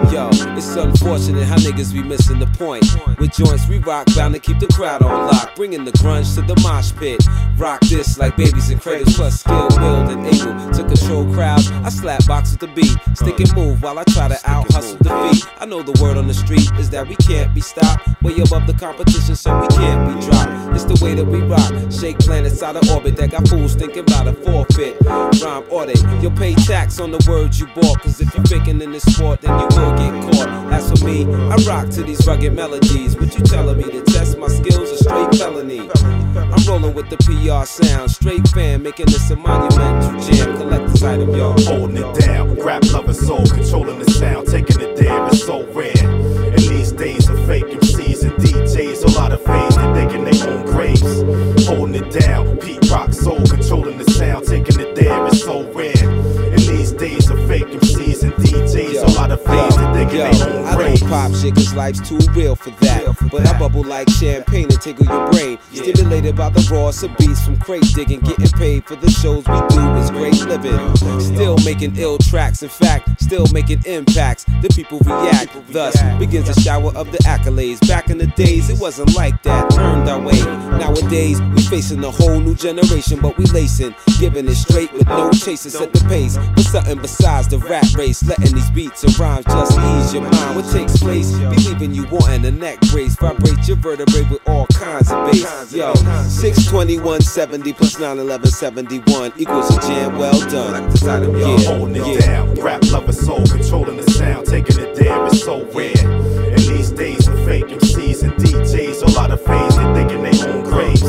it's 0.58 0.76
unfortunate 0.76 1.44
how 1.46 1.56
niggas 1.58 1.94
be 1.94 2.04
missing 2.04 2.40
the 2.40 2.48
point. 2.48 2.86
With 3.20 3.34
joints 3.34 3.68
we 3.68 3.80
rock, 3.80 4.08
bound 4.16 4.34
to 4.34 4.40
keep 4.40 4.60
the 4.60 4.68
crowd 4.68 5.02
on 5.02 5.28
lock. 5.28 5.56
Bringing 5.56 5.86
the 5.86 5.92
grunge 5.92 6.36
to 6.36 6.42
the 6.42 6.60
mosh 6.62 6.94
pit. 6.96 7.24
Rock 7.58 7.82
this 7.82 8.18
like 8.18 8.36
babies 8.38 8.70
and 8.70 8.80
cradles, 8.80 9.16
plus 9.16 9.40
skill, 9.40 9.68
willed, 9.78 10.10
and 10.10 10.26
able 10.26 10.72
to 10.72 10.84
control 10.84 11.32
crowds. 11.34 11.72
I 11.72 11.90
slap 11.90 12.26
box 12.26 12.52
with 12.52 12.60
the 12.62 12.68
beat, 12.68 12.96
stick 13.16 13.40
and 13.40 13.54
move 13.56 13.82
while 13.82 13.98
I 14.00 14.04
try 14.06 14.28
to 14.28 14.40
out 14.46 14.72
hustle 14.72 14.98
the 14.98 15.10
beat. 15.32 15.48
I 15.60 15.66
know 15.66 15.82
the 15.82 16.00
word 16.02 16.18
on 16.18 16.28
the 16.28 16.34
street 16.34 16.70
is 16.80 16.90
that 16.92 17.08
we 17.08 17.16
can't 17.16 17.54
be 17.54 17.62
stopped. 17.62 18.08
Way 18.22 18.40
above 18.40 18.68
the 18.68 18.74
competition, 18.74 19.36
so 19.36 19.60
we 19.60 19.68
can't 19.68 20.08
be 20.08 20.26
dropped. 20.26 20.76
It's 20.76 20.86
the 20.86 21.04
way 21.04 21.14
that 21.16 21.26
we 21.26 21.42
rock. 21.42 21.72
Shake 21.92 22.20
planets 22.20 22.62
out 22.64 22.76
of 22.76 22.90
orbit 22.90 23.16
that 23.18 23.32
got 23.32 23.48
fools 23.48 23.76
thinking 23.76 24.00
about 24.00 24.28
a 24.28 24.34
forfeit. 24.34 24.98
Rhyme 25.42 25.64
audit, 25.70 26.02
you'll 26.22 26.32
pay 26.32 26.54
tax 26.54 27.00
on 27.00 27.12
the 27.12 27.24
words 27.30 27.60
you 27.60 27.68
bought. 27.76 28.02
Cause 28.02 28.22
if 28.22 28.34
you're 28.34 28.46
faking 28.46 28.82
in 28.82 28.92
this 28.92 29.04
sport, 29.04 29.42
then 29.42 29.58
you 29.60 29.66
will 29.78 29.94
get 29.98 30.34
caught. 30.34 30.43
As 30.72 30.92
for 30.92 31.06
me, 31.06 31.26
I 31.26 31.56
rock 31.68 31.90
to 31.92 32.04
these 32.04 32.26
rugged 32.28 32.54
melodies. 32.54 33.16
What 33.16 33.36
you 33.38 33.44
telling 33.44 33.78
me 33.78 33.84
to 33.86 34.02
test 34.04 34.38
my 34.38 34.48
skills? 34.48 34.90
A 34.92 34.98
straight 34.98 35.36
felony. 35.36 35.90
I'm 36.36 36.64
rolling 36.68 36.94
with 36.94 37.10
the 37.10 37.18
PR 37.18 37.66
sound, 37.66 38.12
straight 38.12 38.48
fan, 38.50 38.82
making 38.82 39.08
this 39.08 39.30
a 39.32 39.36
monumental 39.36 40.20
jam. 40.22 40.58
Collector's 40.58 41.04
item, 41.04 41.30
y'all. 41.36 41.60
Holding 41.62 41.98
it 41.98 42.16
down, 42.20 42.56
rap 42.56 42.84
loving 42.92 43.14
soul, 43.14 43.46
controlling 43.46 44.00
the 44.00 44.12
sound, 44.12 44.48
taking 44.48 44.80
it 44.82 44.96
there, 44.96 45.28
it's 45.28 45.46
so 45.46 45.66
rare. 45.74 45.92
In 45.96 46.56
these 46.56 46.92
days 46.92 47.30
of 47.30 47.38
fake 47.46 47.66
MCs 47.66 48.24
and 48.24 48.34
DJs, 48.34 49.04
a 49.04 49.20
lot 49.20 49.32
of 49.32 49.42
fans 49.44 49.76
they 49.76 49.94
digging 49.94 50.24
their 50.26 50.50
own 50.50 50.66
graves. 50.66 51.22
Holding 51.66 51.96
it 51.96 52.12
down, 52.12 52.58
Pete 52.58 52.90
Rock 52.90 53.14
soul, 53.14 53.46
controlling 53.46 53.98
the 53.98 54.12
sound, 54.12 54.46
taking 54.46 54.80
it 54.80 54.96
there, 54.96 55.28
it's 55.28 55.44
so 55.44 55.64
rare. 55.74 56.10
In 56.54 56.56
these 56.56 56.92
days 56.92 57.30
of 57.30 57.38
fake 57.48 57.68
MCs 57.68 58.24
and 58.24 58.34
DJs, 58.34 58.93
lot 59.24 59.32
of 59.32 59.44
fans 59.46 59.78
they 59.78 60.04
Yo, 60.04 60.32
their 60.32 60.50
own 60.50 60.66
I 60.68 60.76
don't 60.76 61.10
pop 61.10 61.34
shit 61.34 61.56
cause 61.56 61.74
life's 61.74 62.08
too 62.08 62.20
real 62.34 62.56
for 62.56 62.72
that. 62.72 63.16
But 63.32 63.48
I 63.48 63.58
bubble 63.58 63.84
like 63.84 64.10
champagne 64.10 64.66
and 64.66 64.82
tickle 64.82 65.06
your 65.06 65.32
brain. 65.32 65.58
Stimulated 65.72 66.36
by 66.36 66.50
the 66.50 66.62
raw 66.70 66.90
of 66.90 67.18
beats 67.18 67.44
from 67.44 67.58
crate 67.58 67.86
digging. 67.96 68.20
Getting 68.20 68.52
paid 68.52 68.86
for 68.86 68.96
the 68.96 69.10
shows 69.10 69.48
we 69.48 69.60
do 69.70 69.96
is 69.96 70.12
great 70.12 70.40
living. 70.46 70.96
Still 71.20 71.58
making 71.64 71.96
ill 71.98 72.18
tracks, 72.18 72.64
in 72.64 72.70
fact, 72.70 73.22
still 73.22 73.48
making 73.54 73.82
impacts. 73.86 74.44
The 74.62 74.70
people 74.76 75.00
react, 75.00 75.56
thus 75.72 76.00
begins 76.20 76.50
a 76.50 76.60
shower 76.62 76.94
of 76.96 77.12
the 77.12 77.18
accolades. 77.20 77.80
Back 77.88 78.10
in 78.10 78.18
the 78.18 78.28
days, 78.28 78.70
it 78.70 78.80
wasn't 78.80 79.16
like 79.16 79.42
that. 79.44 79.74
Earned 79.78 80.10
our 80.10 80.20
way. 80.20 80.40
Nowadays, 80.78 81.42
we 81.42 81.62
facing 81.64 82.04
a 82.04 82.12
whole 82.12 82.40
new 82.40 82.56
generation, 82.56 83.20
but 83.22 83.38
we 83.38 83.46
lacing. 83.46 83.96
Giving 84.20 84.48
it 84.48 84.56
straight 84.56 84.92
with 84.94 85.08
no 85.08 85.32
chases 85.32 85.76
at 85.76 85.94
the 85.94 86.04
pace. 86.10 86.38
But 86.56 86.66
something 86.66 87.00
besides 87.00 87.48
the 87.48 87.60
rat 87.60 87.94
race. 87.96 88.22
Letting 88.24 88.54
these 88.54 88.70
beats 88.72 89.04
rhymes 89.20 89.46
just 89.46 89.78
ease 89.78 90.14
your 90.14 90.24
mind. 90.24 90.56
What 90.56 90.72
takes 90.72 90.98
place? 90.98 91.32
Believing 91.32 91.94
you 91.94 92.06
wanting 92.12 92.46
a 92.46 92.52
neck 92.52 92.80
brace. 92.92 93.16
Vibrate 93.16 93.68
your 93.68 93.78
vertebrae 93.78 94.28
with 94.30 94.42
all 94.48 94.68
kinds 94.68 95.12
of 95.12 95.32
bass. 95.32 95.74
Yo, 95.74 95.94
621 95.94 97.22
70 97.22 97.74
plus 97.74 98.00
911 98.00 98.48
71 98.48 99.34
equals 99.38 99.76
a 99.76 99.80
jam 99.82 100.18
well 100.18 100.40
done. 100.50 100.84
Yo, 101.38 101.58
holding 101.60 101.96
it 102.06 102.22
down, 102.22 102.54
rap 102.56 102.82
loving 102.92 103.12
soul, 103.12 103.46
controlling 103.48 103.98
the 103.98 104.12
sound, 104.12 104.46
taking 104.48 104.80
it 104.80 104.96
there, 104.96 105.26
it's 105.26 105.44
so 105.44 105.66
rare. 105.72 105.92
In 106.48 106.56
these 106.56 106.92
days 106.92 107.28
of 107.28 107.38
fake 107.46 107.66
MCs 107.66 108.24
and 108.24 108.34
DJs, 108.34 109.02
a 109.04 109.12
lot 109.12 109.32
of 109.32 109.42
fans 109.44 109.76
they 109.76 109.94
digging 109.94 110.24
their 110.24 110.50
own 110.50 110.64
graves. 110.64 111.02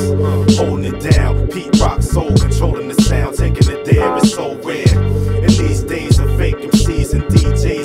Holding 0.56 0.94
it 0.94 1.00
down, 1.12 1.46
Pete 1.48 1.78
Rock 1.80 2.02
soul, 2.02 2.34
controlling 2.36 2.88
the 2.88 2.94
sound, 3.02 3.36
taking 3.36 3.68
it 3.70 3.84
there, 3.84 4.16
it's 4.16 4.34
so 4.34 4.56
rare. 4.62 5.02
In 5.36 5.46
these 5.46 5.82
days 5.82 6.18
of 6.18 6.28
fake 6.36 6.56
MCs 6.56 7.12
and 7.14 7.22
DJs, 7.24 7.43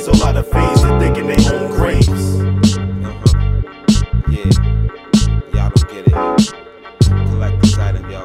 a 0.10 0.18
lot 0.18 0.36
of 0.36 0.48
fans 0.48 0.82
they 0.82 1.00
digging 1.00 1.28
their 1.28 1.54
own 1.54 1.72
graves. 1.72 2.40
Yeah, 4.30 4.52
y'all 5.54 5.72
don't 5.72 5.90
get 5.90 6.08
it. 6.08 6.14
Collector's 7.28 7.78
item, 7.78 8.10
yo. 8.10 8.24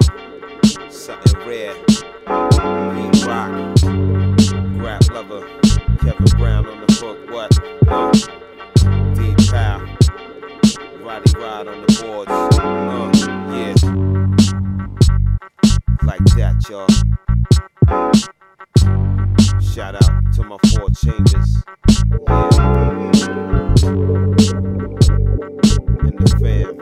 Something 0.88 1.46
rare. 1.46 1.74
Rock. 3.26 3.52
Rap 4.82 5.02
lover. 5.10 5.46
Kevin 6.00 6.38
Brown 6.38 6.64
Shout 19.74 19.96
out 19.96 20.32
to 20.34 20.44
my 20.44 20.56
four 20.68 20.88
chambers. 20.90 21.64
Yeah. 22.28 22.48
In 26.04 26.14
the 26.14 26.28
fam. 26.40 26.73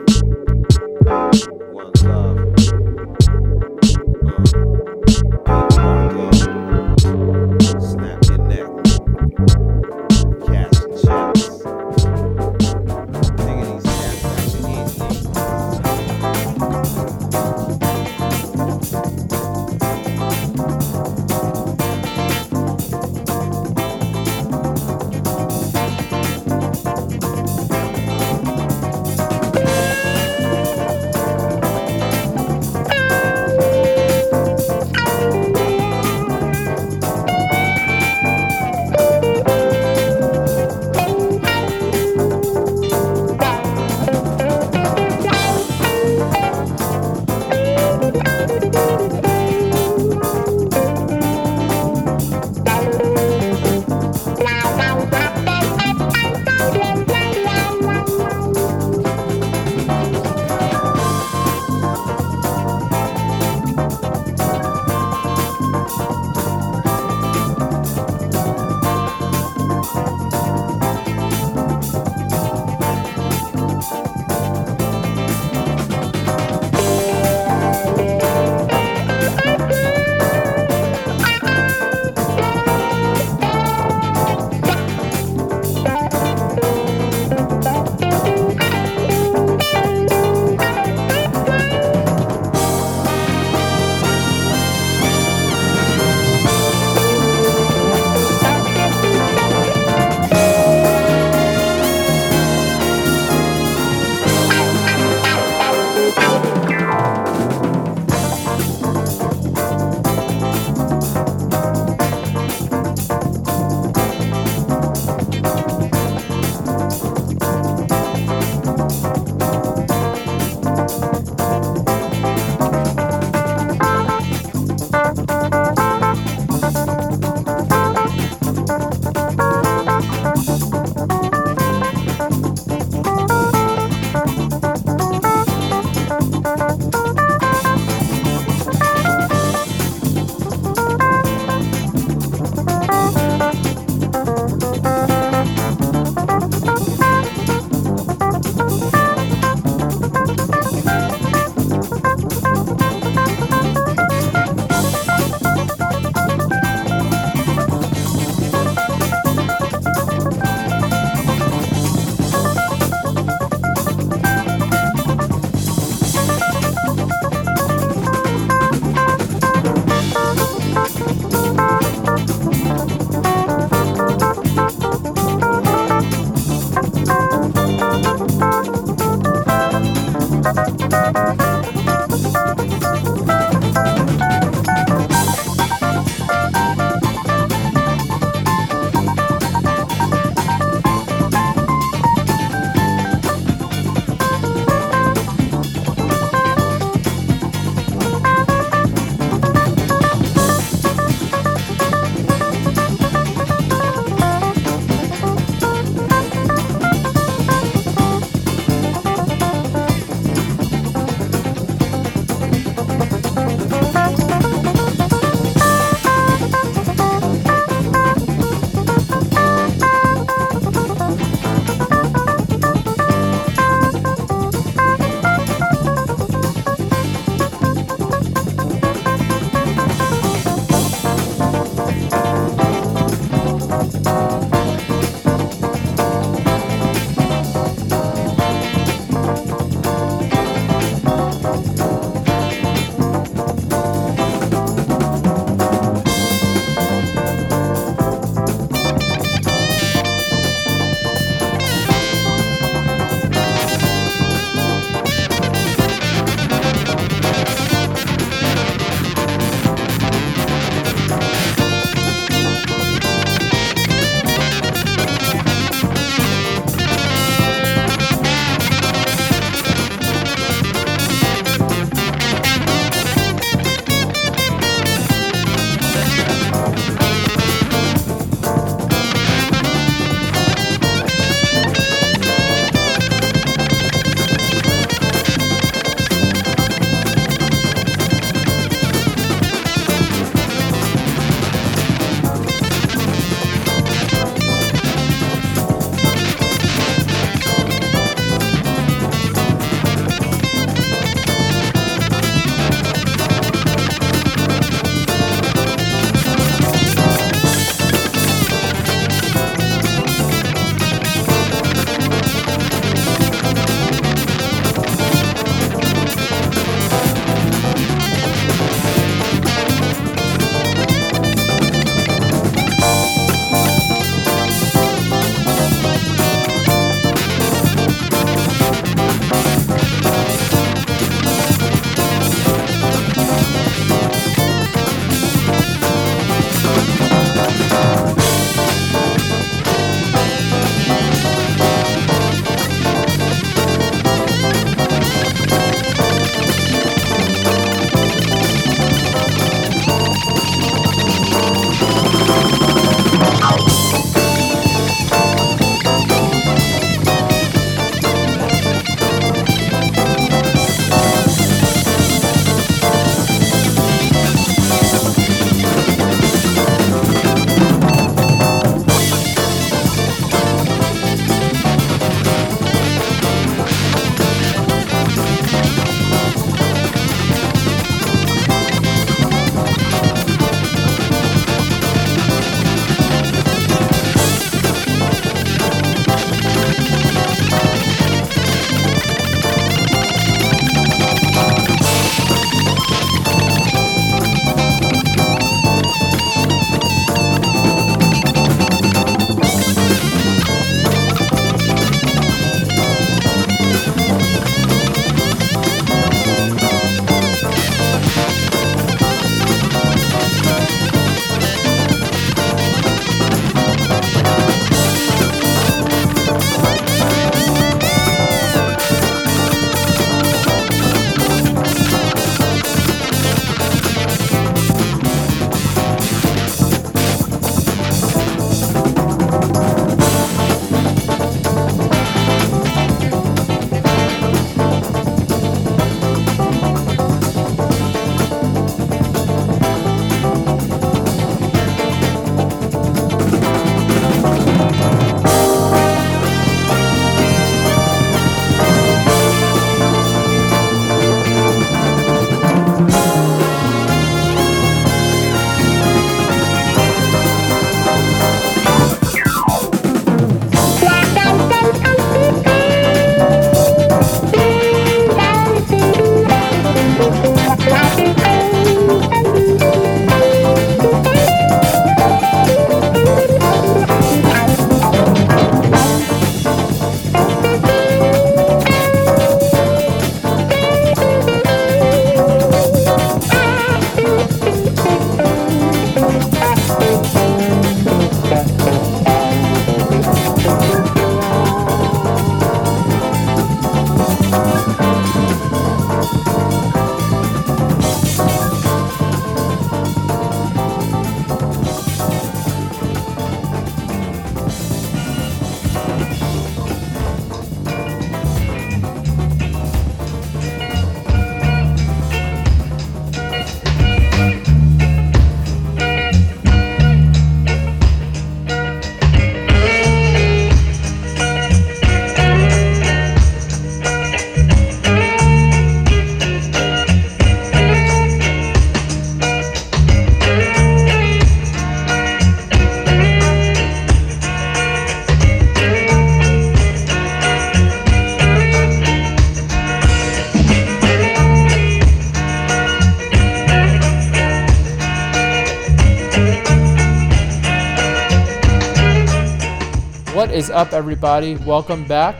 Is 550.33 550.49
up, 550.49 550.73
everybody? 550.73 551.35
Welcome 551.35 551.85
back 551.85 552.15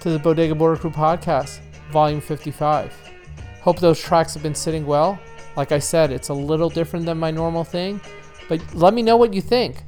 to 0.00 0.10
the 0.10 0.18
Bodega 0.18 0.54
Border 0.54 0.78
Crew 0.78 0.90
podcast, 0.90 1.60
volume 1.90 2.20
55. 2.20 2.92
Hope 3.62 3.80
those 3.80 3.98
tracks 3.98 4.34
have 4.34 4.42
been 4.42 4.54
sitting 4.54 4.84
well. 4.84 5.18
Like 5.56 5.72
I 5.72 5.78
said, 5.78 6.12
it's 6.12 6.28
a 6.28 6.34
little 6.34 6.68
different 6.68 7.06
than 7.06 7.16
my 7.16 7.30
normal 7.30 7.64
thing, 7.64 7.98
but 8.46 8.60
let 8.74 8.92
me 8.92 9.00
know 9.00 9.16
what 9.16 9.32
you 9.32 9.40
think. 9.40 9.84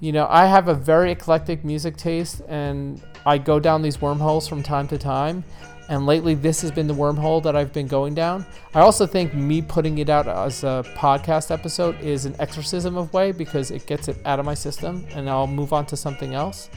You 0.00 0.12
know, 0.12 0.26
I 0.30 0.46
have 0.46 0.68
a 0.68 0.74
very 0.74 1.12
eclectic 1.12 1.62
music 1.62 1.98
taste 1.98 2.40
and 2.48 3.02
I 3.26 3.36
go 3.36 3.60
down 3.60 3.82
these 3.82 4.00
wormholes 4.00 4.48
from 4.48 4.62
time 4.62 4.88
to 4.88 4.96
time. 4.96 5.44
And 5.90 6.06
lately, 6.06 6.34
this 6.34 6.62
has 6.62 6.70
been 6.70 6.86
the 6.86 6.94
wormhole 6.94 7.42
that 7.42 7.54
I've 7.54 7.72
been 7.74 7.86
going 7.86 8.14
down. 8.14 8.46
I 8.72 8.80
also 8.80 9.06
think 9.06 9.34
me 9.34 9.60
putting 9.60 9.98
it 9.98 10.08
out 10.08 10.26
as 10.26 10.64
a 10.64 10.82
podcast 10.96 11.50
episode 11.50 12.00
is 12.00 12.24
an 12.24 12.34
exorcism 12.38 12.96
of 12.96 13.12
way 13.12 13.32
because 13.32 13.70
it 13.70 13.84
gets 13.84 14.08
it 14.08 14.16
out 14.24 14.40
of 14.40 14.46
my 14.46 14.54
system 14.54 15.06
and 15.14 15.28
I'll 15.28 15.46
move 15.46 15.74
on 15.74 15.84
to 15.86 15.96
something 15.96 16.34
else. 16.34 16.70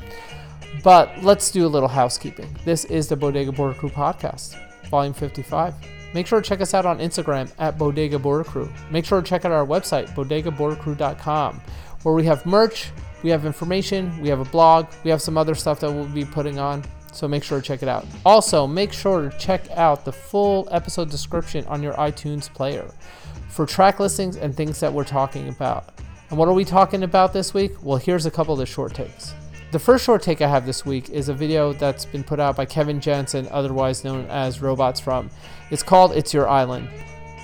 But 0.87 1.21
let's 1.21 1.51
do 1.51 1.65
a 1.65 1.67
little 1.67 1.89
housekeeping. 1.89 2.47
This 2.63 2.85
is 2.85 3.09
the 3.09 3.17
Bodega 3.17 3.51
Border 3.51 3.77
Crew 3.77 3.89
podcast, 3.89 4.55
volume 4.87 5.13
55. 5.13 5.73
Make 6.13 6.25
sure 6.25 6.39
to 6.39 6.47
check 6.47 6.61
us 6.61 6.73
out 6.73 6.85
on 6.85 6.99
Instagram 6.99 7.51
at 7.59 7.77
Bodega 7.77 8.17
Border 8.17 8.45
Crew. 8.45 8.71
Make 8.89 9.03
sure 9.03 9.19
to 9.19 9.27
check 9.27 9.43
out 9.43 9.51
our 9.51 9.65
website, 9.65 10.07
bodegabordercrew.com, 10.15 11.61
where 12.03 12.15
we 12.15 12.23
have 12.23 12.45
merch, 12.45 12.91
we 13.21 13.29
have 13.29 13.45
information, 13.45 14.17
we 14.21 14.29
have 14.29 14.39
a 14.39 14.45
blog, 14.45 14.87
we 15.03 15.09
have 15.09 15.21
some 15.21 15.37
other 15.37 15.55
stuff 15.55 15.81
that 15.81 15.91
we'll 15.91 16.05
be 16.05 16.23
putting 16.23 16.57
on. 16.57 16.85
So 17.11 17.27
make 17.27 17.43
sure 17.43 17.59
to 17.59 17.67
check 17.67 17.83
it 17.83 17.89
out. 17.89 18.05
Also, 18.25 18.65
make 18.65 18.93
sure 18.93 19.29
to 19.29 19.37
check 19.37 19.69
out 19.71 20.05
the 20.05 20.13
full 20.13 20.69
episode 20.71 21.09
description 21.09 21.65
on 21.65 21.83
your 21.83 21.95
iTunes 21.95 22.47
player 22.53 22.89
for 23.49 23.65
track 23.65 23.99
listings 23.99 24.37
and 24.37 24.55
things 24.55 24.79
that 24.79 24.93
we're 24.93 25.03
talking 25.03 25.49
about. 25.49 25.99
And 26.29 26.39
what 26.39 26.47
are 26.47 26.53
we 26.53 26.63
talking 26.63 27.03
about 27.03 27.33
this 27.33 27.53
week? 27.53 27.73
Well, 27.83 27.97
here's 27.97 28.25
a 28.25 28.31
couple 28.31 28.53
of 28.53 28.59
the 28.59 28.65
short 28.65 28.93
takes. 28.93 29.33
The 29.69 29.79
first 29.79 30.05
short 30.05 30.21
take 30.21 30.41
I 30.41 30.47
have 30.47 30.65
this 30.65 30.85
week 30.85 31.09
is 31.09 31.27
a 31.27 31.33
video 31.33 31.73
that's 31.73 32.05
been 32.05 32.23
put 32.23 32.39
out 32.39 32.55
by 32.55 32.63
Kevin 32.63 33.01
Jensen, 33.01 33.49
otherwise 33.51 34.05
known 34.05 34.25
as 34.29 34.61
Robots 34.61 35.01
From. 35.01 35.29
It's 35.71 35.83
called 35.83 36.13
It's 36.13 36.33
Your 36.33 36.47
Island. 36.47 36.87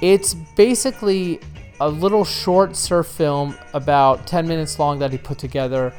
It's 0.01 0.33
basically 0.33 1.41
a 1.81 1.89
little 1.89 2.23
short 2.23 2.77
surf 2.77 3.07
film 3.07 3.55
about 3.73 4.25
10 4.25 4.47
minutes 4.47 4.79
long 4.79 4.99
that 4.99 5.11
he 5.11 5.17
put 5.17 5.37
together 5.37 5.93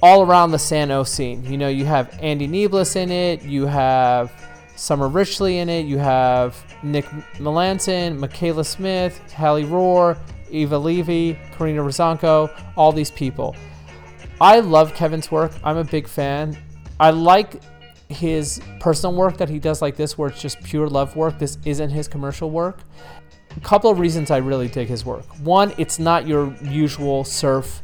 all 0.00 0.22
around 0.22 0.52
the 0.52 0.58
Sano 0.58 1.02
scene. 1.02 1.44
You 1.44 1.58
know, 1.58 1.68
you 1.68 1.84
have 1.84 2.16
Andy 2.22 2.46
Nieblas 2.46 2.94
in 2.94 3.10
it, 3.10 3.42
you 3.42 3.66
have 3.66 4.30
Summer 4.76 5.08
Richley 5.08 5.56
in 5.56 5.68
it, 5.68 5.84
you 5.86 5.98
have 5.98 6.56
Nick 6.84 7.06
Melanson, 7.38 8.18
Michaela 8.18 8.64
Smith, 8.64 9.18
Hallie 9.32 9.64
Rohr, 9.64 10.16
Eva 10.50 10.78
Levy, 10.78 11.36
Karina 11.58 11.82
Rozunko, 11.82 12.50
all 12.76 12.92
these 12.92 13.10
people. 13.10 13.56
I 14.44 14.60
love 14.60 14.94
Kevin's 14.94 15.30
work. 15.30 15.52
I'm 15.64 15.78
a 15.78 15.84
big 15.84 16.06
fan. 16.06 16.58
I 17.00 17.12
like 17.12 17.62
his 18.10 18.60
personal 18.78 19.14
work 19.16 19.38
that 19.38 19.48
he 19.48 19.58
does 19.58 19.80
like 19.80 19.96
this, 19.96 20.18
where 20.18 20.28
it's 20.28 20.38
just 20.38 20.62
pure 20.62 20.86
love 20.86 21.16
work. 21.16 21.38
This 21.38 21.56
isn't 21.64 21.88
his 21.88 22.08
commercial 22.08 22.50
work. 22.50 22.80
A 23.56 23.60
couple 23.60 23.90
of 23.90 23.98
reasons 23.98 24.30
I 24.30 24.36
really 24.36 24.68
dig 24.68 24.86
his 24.86 25.02
work. 25.02 25.24
One, 25.38 25.72
it's 25.78 25.98
not 25.98 26.26
your 26.26 26.54
usual 26.60 27.24
surf 27.24 27.80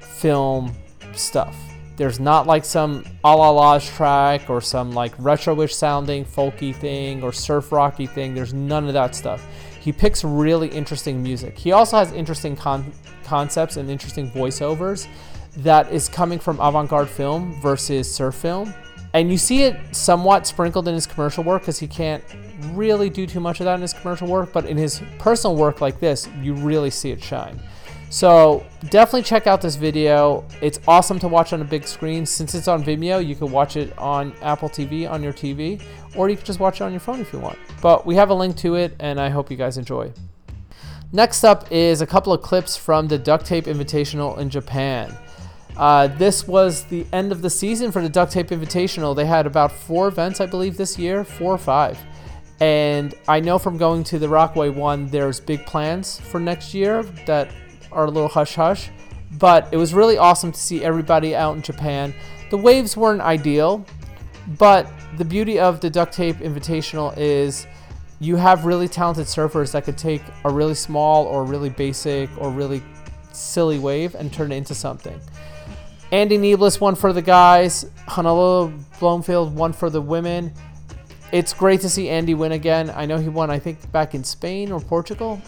film 0.00 0.74
stuff. 1.14 1.56
There's 1.96 2.20
not 2.20 2.46
like 2.46 2.66
some 2.66 3.06
a 3.24 3.34
la 3.34 3.78
track 3.78 4.50
or 4.50 4.60
some 4.60 4.92
like 4.92 5.14
retro-ish 5.18 5.74
sounding 5.74 6.26
folky 6.26 6.74
thing 6.74 7.22
or 7.22 7.32
surf 7.32 7.72
rocky 7.72 8.06
thing. 8.06 8.34
There's 8.34 8.52
none 8.52 8.86
of 8.86 8.92
that 8.92 9.14
stuff. 9.14 9.46
He 9.80 9.92
picks 9.92 10.24
really 10.24 10.68
interesting 10.68 11.22
music. 11.22 11.56
He 11.56 11.72
also 11.72 11.96
has 11.96 12.12
interesting 12.12 12.54
con- 12.54 12.92
concepts 13.24 13.78
and 13.78 13.88
interesting 13.88 14.30
voiceovers 14.30 15.08
that 15.56 15.92
is 15.92 16.08
coming 16.08 16.38
from 16.38 16.58
avant-garde 16.60 17.08
film 17.08 17.60
versus 17.60 18.12
surf 18.12 18.34
film. 18.34 18.74
And 19.14 19.30
you 19.30 19.36
see 19.36 19.64
it 19.64 19.78
somewhat 19.94 20.46
sprinkled 20.46 20.88
in 20.88 20.94
his 20.94 21.06
commercial 21.06 21.44
work 21.44 21.62
because 21.62 21.78
he 21.78 21.86
can't 21.86 22.24
really 22.70 23.10
do 23.10 23.26
too 23.26 23.40
much 23.40 23.60
of 23.60 23.64
that 23.64 23.74
in 23.74 23.82
his 23.82 23.92
commercial 23.92 24.26
work, 24.26 24.52
but 24.52 24.64
in 24.64 24.76
his 24.76 25.02
personal 25.18 25.54
work 25.54 25.80
like 25.80 26.00
this, 26.00 26.28
you 26.40 26.54
really 26.54 26.90
see 26.90 27.10
it 27.10 27.22
shine. 27.22 27.60
So 28.08 28.64
definitely 28.90 29.22
check 29.22 29.46
out 29.46 29.62
this 29.62 29.76
video. 29.76 30.44
It's 30.60 30.80
awesome 30.86 31.18
to 31.20 31.28
watch 31.28 31.54
on 31.54 31.62
a 31.62 31.64
big 31.64 31.86
screen. 31.86 32.26
Since 32.26 32.54
it's 32.54 32.68
on 32.68 32.84
Vimeo, 32.84 33.26
you 33.26 33.34
can 33.34 33.50
watch 33.50 33.76
it 33.76 33.96
on 33.98 34.34
Apple 34.42 34.68
TV 34.68 35.10
on 35.10 35.22
your 35.22 35.32
TV, 35.32 35.82
or 36.14 36.28
you 36.28 36.36
can 36.36 36.44
just 36.44 36.60
watch 36.60 36.82
it 36.82 36.84
on 36.84 36.90
your 36.90 37.00
phone 37.00 37.20
if 37.20 37.32
you 37.32 37.38
want. 37.38 37.58
But 37.80 38.04
we 38.04 38.14
have 38.16 38.28
a 38.28 38.34
link 38.34 38.56
to 38.58 38.74
it, 38.74 38.94
and 39.00 39.18
I 39.18 39.30
hope 39.30 39.50
you 39.50 39.56
guys 39.56 39.78
enjoy. 39.78 40.12
Next 41.10 41.42
up 41.42 41.70
is 41.72 42.02
a 42.02 42.06
couple 42.06 42.34
of 42.34 42.42
clips 42.42 42.76
from 42.76 43.08
the 43.08 43.18
Duct 43.18 43.46
Tape 43.46 43.64
Invitational 43.64 44.36
in 44.38 44.50
Japan. 44.50 45.16
Uh, 45.76 46.06
this 46.06 46.46
was 46.46 46.84
the 46.84 47.06
end 47.12 47.32
of 47.32 47.42
the 47.42 47.50
season 47.50 47.90
for 47.90 48.02
the 48.02 48.08
Duct 48.08 48.32
Tape 48.32 48.48
Invitational. 48.48 49.16
They 49.16 49.24
had 49.24 49.46
about 49.46 49.72
four 49.72 50.08
events, 50.08 50.40
I 50.40 50.46
believe, 50.46 50.76
this 50.76 50.98
year, 50.98 51.24
four 51.24 51.54
or 51.54 51.58
five. 51.58 51.98
And 52.60 53.14
I 53.26 53.40
know 53.40 53.58
from 53.58 53.76
going 53.76 54.04
to 54.04 54.18
the 54.18 54.28
Rockaway 54.28 54.68
one, 54.68 55.06
there's 55.08 55.40
big 55.40 55.64
plans 55.66 56.20
for 56.20 56.38
next 56.38 56.74
year 56.74 57.02
that 57.26 57.50
are 57.90 58.04
a 58.04 58.10
little 58.10 58.28
hush 58.28 58.54
hush. 58.54 58.90
But 59.38 59.68
it 59.72 59.78
was 59.78 59.94
really 59.94 60.18
awesome 60.18 60.52
to 60.52 60.60
see 60.60 60.84
everybody 60.84 61.34
out 61.34 61.56
in 61.56 61.62
Japan. 61.62 62.14
The 62.50 62.58
waves 62.58 62.96
weren't 62.96 63.22
ideal, 63.22 63.84
but 64.58 64.86
the 65.16 65.24
beauty 65.24 65.58
of 65.58 65.80
the 65.80 65.88
Duct 65.88 66.12
Tape 66.12 66.36
Invitational 66.36 67.16
is 67.16 67.66
you 68.20 68.36
have 68.36 68.66
really 68.66 68.88
talented 68.88 69.26
surfers 69.26 69.72
that 69.72 69.84
could 69.84 69.98
take 69.98 70.22
a 70.44 70.50
really 70.50 70.74
small 70.74 71.24
or 71.24 71.44
really 71.44 71.70
basic 71.70 72.30
or 72.38 72.50
really 72.50 72.82
silly 73.32 73.78
wave 73.78 74.14
and 74.14 74.32
turn 74.32 74.52
it 74.52 74.56
into 74.56 74.74
something. 74.74 75.18
Andy 76.12 76.36
Nieblas 76.36 76.78
won 76.78 76.94
for 76.94 77.14
the 77.14 77.22
guys. 77.22 77.86
Honolua 78.06 78.70
Blomfield 79.00 79.56
won 79.56 79.72
for 79.72 79.88
the 79.88 80.00
women. 80.00 80.52
It's 81.32 81.54
great 81.54 81.80
to 81.80 81.88
see 81.88 82.10
Andy 82.10 82.34
win 82.34 82.52
again. 82.52 82.92
I 82.94 83.06
know 83.06 83.16
he 83.16 83.30
won, 83.30 83.50
I 83.50 83.58
think, 83.58 83.90
back 83.92 84.14
in 84.14 84.22
Spain 84.22 84.70
or 84.70 84.78
Portugal. 84.78 85.40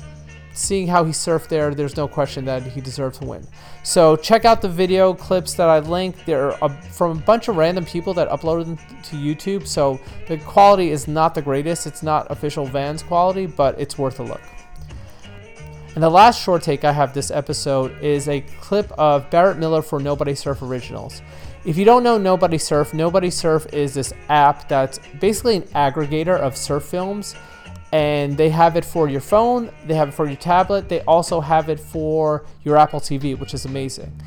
Seeing 0.55 0.86
how 0.86 1.05
he 1.05 1.12
surfed 1.12 1.49
there, 1.49 1.74
there's 1.74 1.99
no 1.99 2.09
question 2.09 2.47
that 2.47 2.62
he 2.62 2.81
deserved 2.81 3.16
to 3.16 3.27
win. 3.27 3.47
So 3.82 4.16
check 4.16 4.47
out 4.47 4.62
the 4.62 4.69
video 4.70 5.12
clips 5.12 5.53
that 5.55 5.69
I 5.69 5.81
linked. 5.81 6.24
They're 6.24 6.53
from 6.93 7.19
a 7.19 7.20
bunch 7.20 7.49
of 7.49 7.57
random 7.57 7.85
people 7.85 8.15
that 8.15 8.31
uploaded 8.31 8.65
them 8.65 8.78
to 9.03 9.16
YouTube. 9.16 9.66
So 9.66 10.01
the 10.28 10.39
quality 10.39 10.93
is 10.93 11.07
not 11.07 11.35
the 11.35 11.43
greatest. 11.43 11.86
It's 11.86 12.03
not 12.03 12.31
official 12.31 12.65
Vans 12.65 13.03
quality, 13.03 13.45
but 13.45 13.78
it's 13.78 13.99
worth 13.99 14.19
a 14.19 14.23
look. 14.23 14.41
And 15.95 16.03
the 16.03 16.11
last 16.11 16.43
short 16.43 16.62
take 16.62 16.85
I 16.85 16.91
have 16.91 17.15
this 17.15 17.31
episode 17.31 18.03
is 18.03 18.29
a 18.29 18.41
clip 18.61 18.91
of 18.99 19.31
Barrett 19.31 19.59
Miller 19.59 19.81
for 19.81 20.01
Nobody 20.01 20.35
Surf 20.35 20.61
Originals. 20.61 21.23
If 21.65 21.79
you 21.79 21.85
don't 21.85 22.03
know 22.03 22.19
Nobody 22.19 22.59
Surf, 22.59 22.93
Nobody 22.93 23.31
Surf 23.31 23.73
is 23.73 23.95
this 23.95 24.12
app 24.29 24.69
that's 24.69 24.99
basically 25.21 25.57
an 25.57 25.62
aggregator 25.62 26.37
of 26.37 26.57
surf 26.57 26.83
films. 26.83 27.37
And 27.93 28.37
they 28.37 28.51
have 28.51 28.75
it 28.75 28.85
for 28.85 29.09
your 29.09 29.21
phone, 29.21 29.71
they 29.87 29.95
have 29.95 30.09
it 30.09 30.12
for 30.12 30.27
your 30.27 30.35
tablet, 30.35 30.89
they 30.89 31.01
also 31.03 31.41
have 31.41 31.69
it 31.69 31.79
for 31.79 32.45
your 32.65 32.77
Apple 32.77 32.99
TV, 32.99 33.39
which 33.39 33.55
is 33.55 33.65
amazing. 33.65 34.21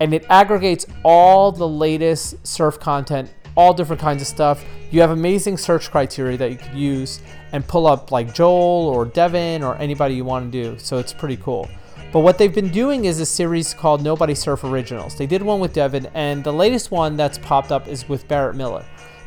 And 0.00 0.12
it 0.12 0.26
aggregates 0.28 0.84
all 1.04 1.52
the 1.52 1.68
latest 1.68 2.44
surf 2.44 2.80
content, 2.80 3.32
all 3.54 3.74
different 3.74 4.00
kinds 4.00 4.22
of 4.22 4.28
stuff. 4.28 4.64
You 4.90 5.00
have 5.00 5.10
amazing 5.10 5.56
search 5.56 5.90
criteria 5.90 6.36
that 6.38 6.50
you 6.50 6.56
could 6.56 6.74
use 6.74 7.20
and 7.52 7.66
pull 7.66 7.86
up 7.86 8.10
like 8.10 8.34
Joel 8.34 8.88
or 8.88 9.04
Devin 9.04 9.62
or 9.62 9.76
anybody 9.76 10.14
you 10.14 10.24
want 10.24 10.50
to 10.50 10.62
do. 10.62 10.78
So 10.78 10.98
it's 10.98 11.12
pretty 11.12 11.36
cool. 11.36 11.68
But 12.12 12.20
what 12.20 12.36
they've 12.36 12.54
been 12.54 12.68
doing 12.68 13.06
is 13.06 13.20
a 13.20 13.26
series 13.26 13.72
called 13.72 14.02
Nobody 14.02 14.34
Surf 14.34 14.64
Originals. 14.64 15.16
They 15.16 15.26
did 15.26 15.40
one 15.42 15.60
with 15.60 15.72
Devin, 15.72 16.08
and 16.12 16.44
the 16.44 16.52
latest 16.52 16.90
one 16.90 17.16
that's 17.16 17.38
popped 17.38 17.72
up 17.72 17.88
is 17.88 18.06
with 18.06 18.28
Barrett 18.28 18.54
Miller. 18.54 18.84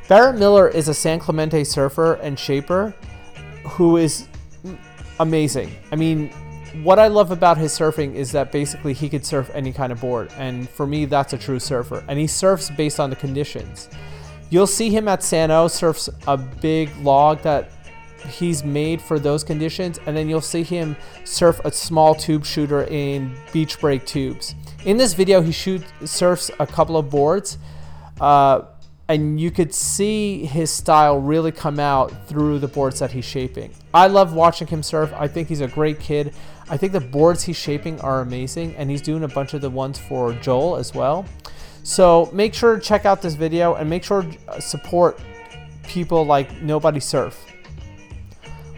Barrett 0.08 0.38
Miller 0.38 0.68
is 0.68 0.88
a 0.88 0.94
San 0.94 1.18
Clemente 1.18 1.64
surfer 1.64 2.14
and 2.16 2.38
shaper 2.38 2.94
who 3.66 3.98
is 3.98 4.28
amazing. 5.20 5.72
I 5.92 5.96
mean, 5.96 6.30
what 6.84 7.00
I 7.00 7.08
love 7.08 7.32
about 7.32 7.58
his 7.58 7.72
surfing 7.72 8.14
is 8.14 8.32
that 8.34 8.52
basically 8.52 8.94
he 8.94 9.10
could 9.10 9.26
surf 9.26 9.50
any 9.56 9.74
kind 9.74 9.92
of 9.92 10.00
board, 10.00 10.30
and 10.38 10.70
for 10.70 10.86
me, 10.86 11.06
that's 11.06 11.34
a 11.34 11.40
true 11.40 11.60
surfer. 11.60 12.04
And 12.08 12.20
he 12.20 12.28
surfs 12.28 12.70
based 12.70 13.00
on 13.00 13.10
the 13.10 13.16
conditions. 13.16 13.90
You'll 14.50 14.68
see 14.68 14.90
him 14.90 15.08
at 15.08 15.24
Sano 15.24 15.68
surfs 15.68 16.10
a 16.28 16.38
big 16.38 16.96
log 16.98 17.42
that 17.42 17.72
he's 18.30 18.64
made 18.64 19.02
for 19.02 19.20
those 19.20 19.44
conditions, 19.44 20.00
and 20.06 20.16
then 20.16 20.30
you'll 20.30 20.42
see 20.42 20.64
him 20.64 20.96
surf 21.24 21.60
a 21.64 21.72
small 21.72 22.16
tube 22.16 22.46
shooter 22.46 22.84
in 22.86 23.36
beach 23.54 23.80
break 23.80 24.06
tubes. 24.06 24.56
In 24.86 24.98
this 24.98 25.14
video, 25.14 25.42
he 25.42 25.52
shoot 25.52 25.84
surfs 26.06 26.52
a 26.60 26.68
couple 26.68 26.98
of 26.98 27.10
boards, 27.10 27.58
uh, 28.22 28.62
and 29.08 29.40
you 29.40 29.52
could 29.52 29.74
see 29.74 30.46
his 30.46 30.72
style 30.72 31.20
really 31.20 31.52
come 31.52 31.80
out 31.80 32.28
through 32.28 32.58
the 32.58 32.68
boards 32.68 33.00
that 33.00 33.12
he's 33.12 33.26
shaping. 33.26 33.72
I 33.94 34.08
love 34.08 34.34
watching 34.34 34.68
him 34.68 34.82
surf. 34.82 35.14
I 35.16 35.28
think 35.28 35.48
he's 35.48 35.62
a 35.62 35.68
great 35.68 36.00
kid. 36.00 36.34
I 36.70 36.78
think 36.78 36.92
the 36.92 37.00
boards 37.00 37.44
he's 37.44 37.56
shaping 37.58 38.02
are 38.02 38.22
amazing, 38.22 38.76
and 38.76 38.90
he's 38.90 39.02
doing 39.02 39.24
a 39.24 39.28
bunch 39.28 39.54
of 39.54 39.62
the 39.62 39.70
ones 39.70 40.00
for 40.00 40.34
Joel 40.34 40.78
as 40.78 40.94
well. 40.94 41.26
So 41.86 42.32
make 42.34 42.56
sure 42.56 42.76
to 42.76 42.82
check 42.82 43.06
out 43.06 43.22
this 43.22 43.36
video 43.36 43.76
and 43.76 43.88
make 43.88 44.04
sure 44.04 44.24
to 44.24 44.60
support 44.60 45.20
people 45.84 46.26
like 46.26 46.60
Nobody 46.64 47.00
Surf. 47.00 47.46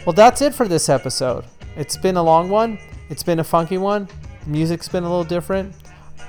Well, 0.05 0.11
that's 0.11 0.41
it 0.41 0.53
for 0.53 0.67
this 0.67 0.89
episode. 0.89 1.45
It's 1.77 1.95
been 1.95 2.17
a 2.17 2.21
long 2.21 2.49
one. 2.49 2.77
It's 3.09 3.23
been 3.23 3.39
a 3.39 3.45
funky 3.45 3.77
one. 3.77 4.09
The 4.43 4.49
music's 4.49 4.89
been 4.89 5.05
a 5.05 5.09
little 5.09 5.23
different. 5.23 5.73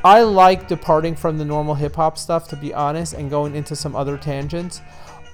I 0.04 0.22
like 0.22 0.68
departing 0.68 1.16
from 1.16 1.36
the 1.36 1.44
normal 1.44 1.74
hip 1.74 1.96
hop 1.96 2.16
stuff, 2.16 2.46
to 2.50 2.56
be 2.56 2.72
honest, 2.72 3.12
and 3.12 3.28
going 3.28 3.56
into 3.56 3.74
some 3.74 3.96
other 3.96 4.16
tangents. 4.16 4.80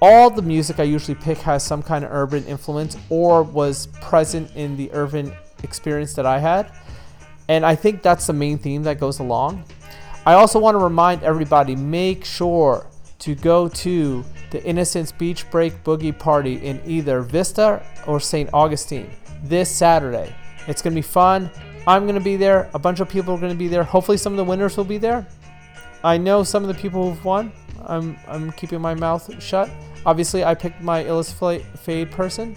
All 0.01 0.31
the 0.31 0.41
music 0.41 0.79
I 0.79 0.83
usually 0.83 1.13
pick 1.13 1.37
has 1.37 1.63
some 1.63 1.83
kind 1.83 2.03
of 2.03 2.11
urban 2.11 2.43
influence 2.45 2.97
or 3.11 3.43
was 3.43 3.85
present 4.01 4.49
in 4.55 4.75
the 4.77 4.89
urban 4.93 5.31
experience 5.61 6.15
that 6.15 6.25
I 6.25 6.39
had. 6.39 6.71
And 7.47 7.63
I 7.63 7.75
think 7.75 8.01
that's 8.01 8.25
the 8.25 8.33
main 8.33 8.57
theme 8.57 8.81
that 8.83 8.99
goes 8.99 9.19
along. 9.19 9.63
I 10.25 10.33
also 10.33 10.59
want 10.59 10.75
to 10.75 10.83
remind 10.83 11.23
everybody 11.23 11.75
make 11.75 12.25
sure 12.25 12.87
to 13.19 13.35
go 13.35 13.67
to 13.67 14.25
the 14.49 14.63
Innocence 14.63 15.11
Beach 15.11 15.49
Break 15.51 15.83
Boogie 15.83 16.17
Party 16.17 16.55
in 16.55 16.81
either 16.85 17.21
Vista 17.21 17.83
or 18.07 18.19
St. 18.19 18.49
Augustine 18.51 19.09
this 19.43 19.69
Saturday. 19.69 20.33
It's 20.67 20.81
going 20.81 20.93
to 20.93 20.97
be 20.97 21.03
fun. 21.03 21.51
I'm 21.85 22.03
going 22.03 22.15
to 22.15 22.21
be 22.21 22.37
there. 22.37 22.69
A 22.73 22.79
bunch 22.79 22.99
of 22.99 23.07
people 23.07 23.35
are 23.35 23.37
going 23.37 23.51
to 23.51 23.57
be 23.57 23.67
there. 23.67 23.83
Hopefully, 23.83 24.17
some 24.17 24.33
of 24.33 24.37
the 24.37 24.43
winners 24.43 24.75
will 24.77 24.83
be 24.83 24.97
there. 24.97 25.27
I 26.03 26.17
know 26.17 26.43
some 26.43 26.63
of 26.63 26.67
the 26.67 26.81
people 26.81 27.11
who've 27.11 27.23
won. 27.23 27.51
I'm, 27.83 28.17
I'm 28.27 28.51
keeping 28.53 28.81
my 28.81 28.95
mouth 28.95 29.41
shut. 29.41 29.69
Obviously, 30.05 30.43
I 30.43 30.55
picked 30.55 30.81
my 30.81 31.03
Illis 31.03 31.31
Fla- 31.31 31.59
Fade 31.59 32.09
person. 32.09 32.55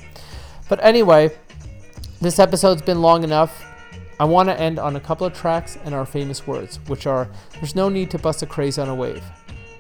But 0.68 0.82
anyway, 0.82 1.36
this 2.20 2.38
episode's 2.38 2.82
been 2.82 3.02
long 3.02 3.24
enough. 3.24 3.64
I 4.20 4.24
want 4.24 4.48
to 4.48 4.60
end 4.60 4.78
on 4.78 4.96
a 4.96 5.00
couple 5.00 5.26
of 5.26 5.34
tracks 5.34 5.78
and 5.84 5.94
our 5.94 6.04
famous 6.04 6.46
words, 6.46 6.80
which 6.88 7.06
are 7.06 7.28
There's 7.54 7.76
no 7.76 7.88
need 7.88 8.10
to 8.10 8.18
bust 8.18 8.42
a 8.42 8.46
craze 8.46 8.78
on 8.78 8.88
a 8.88 8.94
wave. 8.94 9.22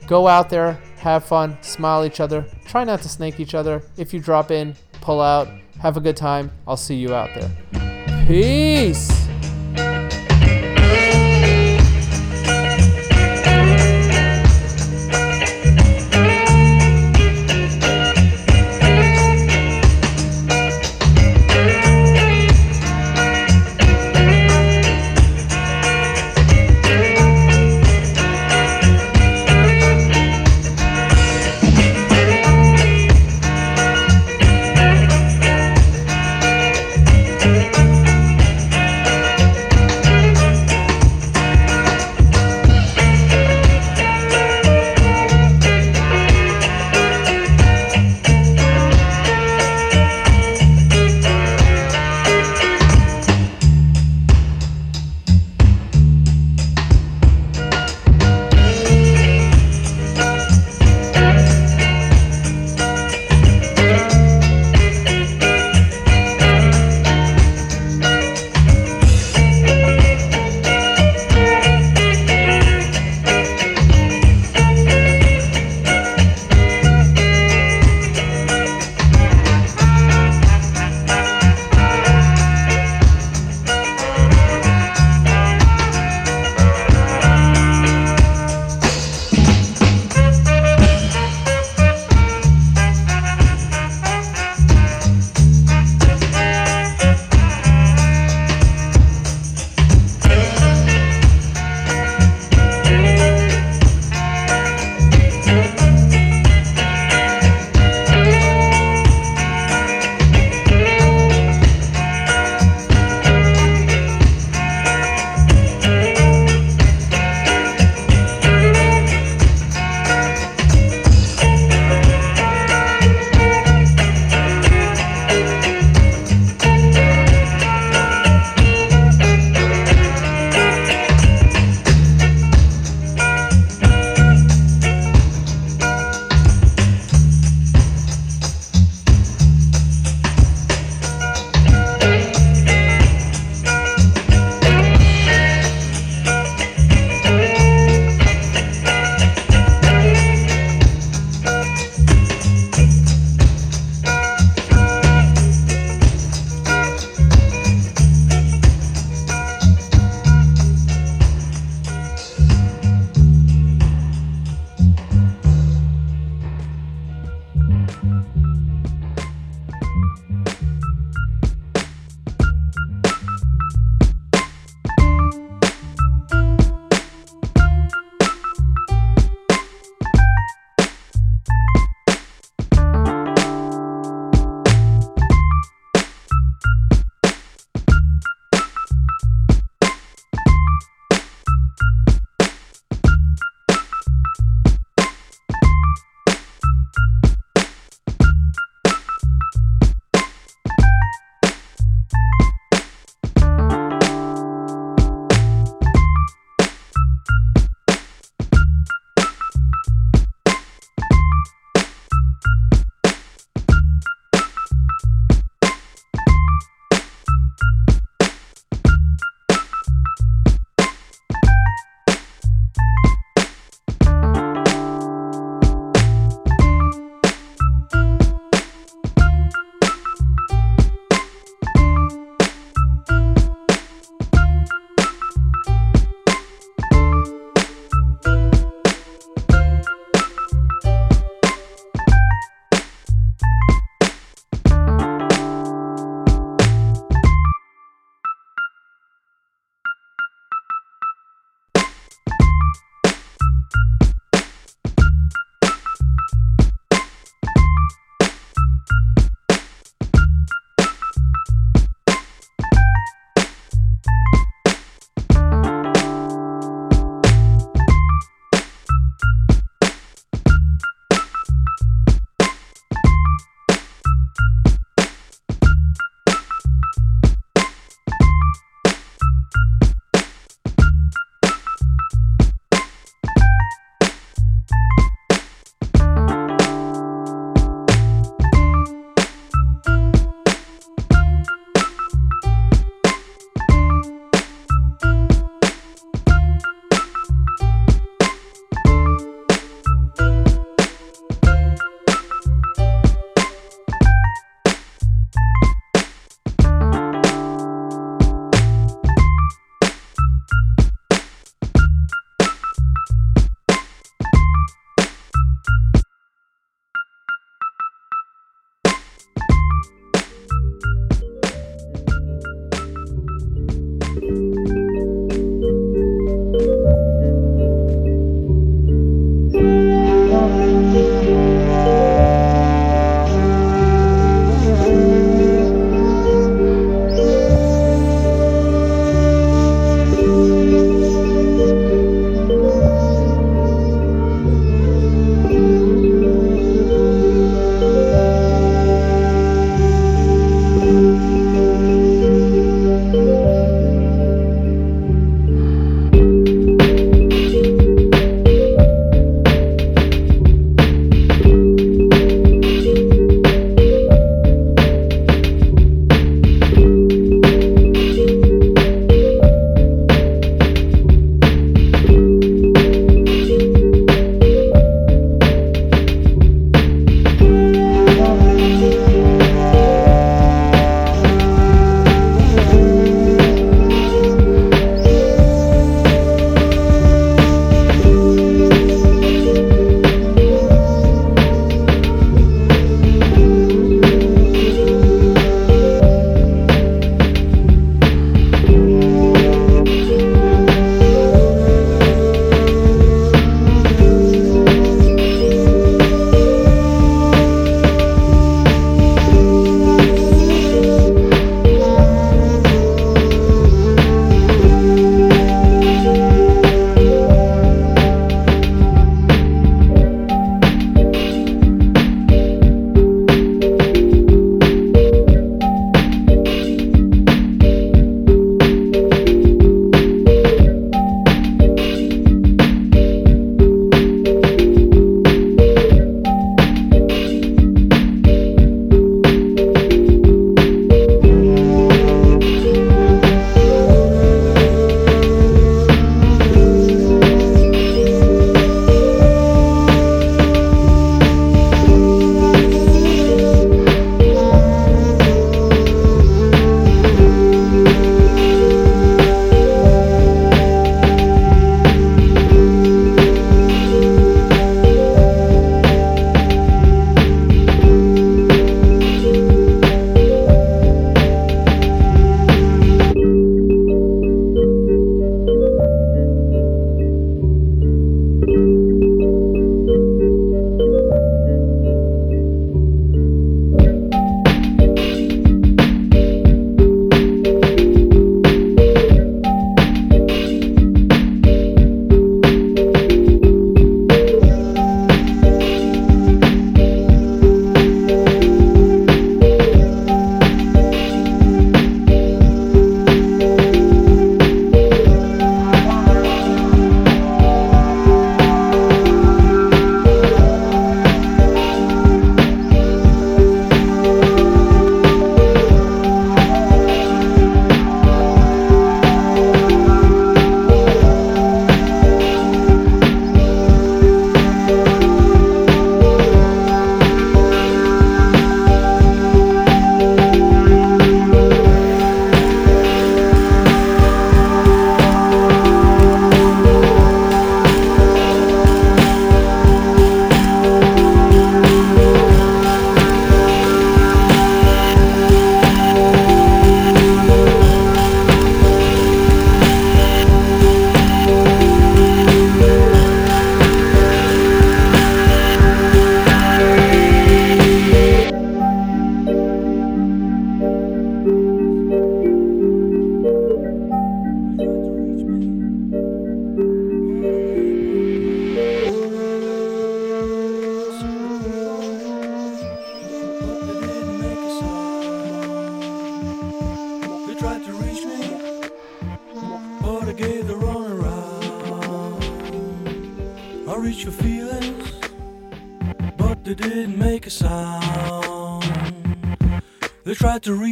Go 0.06 0.26
out 0.26 0.48
there, 0.48 0.80
have 0.98 1.24
fun, 1.24 1.58
smile 1.60 2.04
each 2.04 2.20
other, 2.20 2.44
try 2.66 2.84
not 2.84 3.02
to 3.02 3.08
snake 3.08 3.40
each 3.40 3.54
other. 3.54 3.82
If 3.96 4.14
you 4.14 4.20
drop 4.20 4.50
in, 4.50 4.74
pull 5.00 5.20
out, 5.20 5.48
have 5.80 5.96
a 5.96 6.00
good 6.00 6.16
time. 6.16 6.50
I'll 6.66 6.76
see 6.76 6.96
you 6.96 7.14
out 7.14 7.30
there. 7.34 8.26
Peace! 8.26 9.27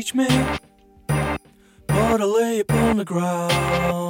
Reach 0.06 0.14
me, 0.14 0.58
but 1.06 2.20
I 2.20 2.24
lay 2.24 2.60
upon 2.60 2.98
the 2.98 3.04
ground. 3.04 4.05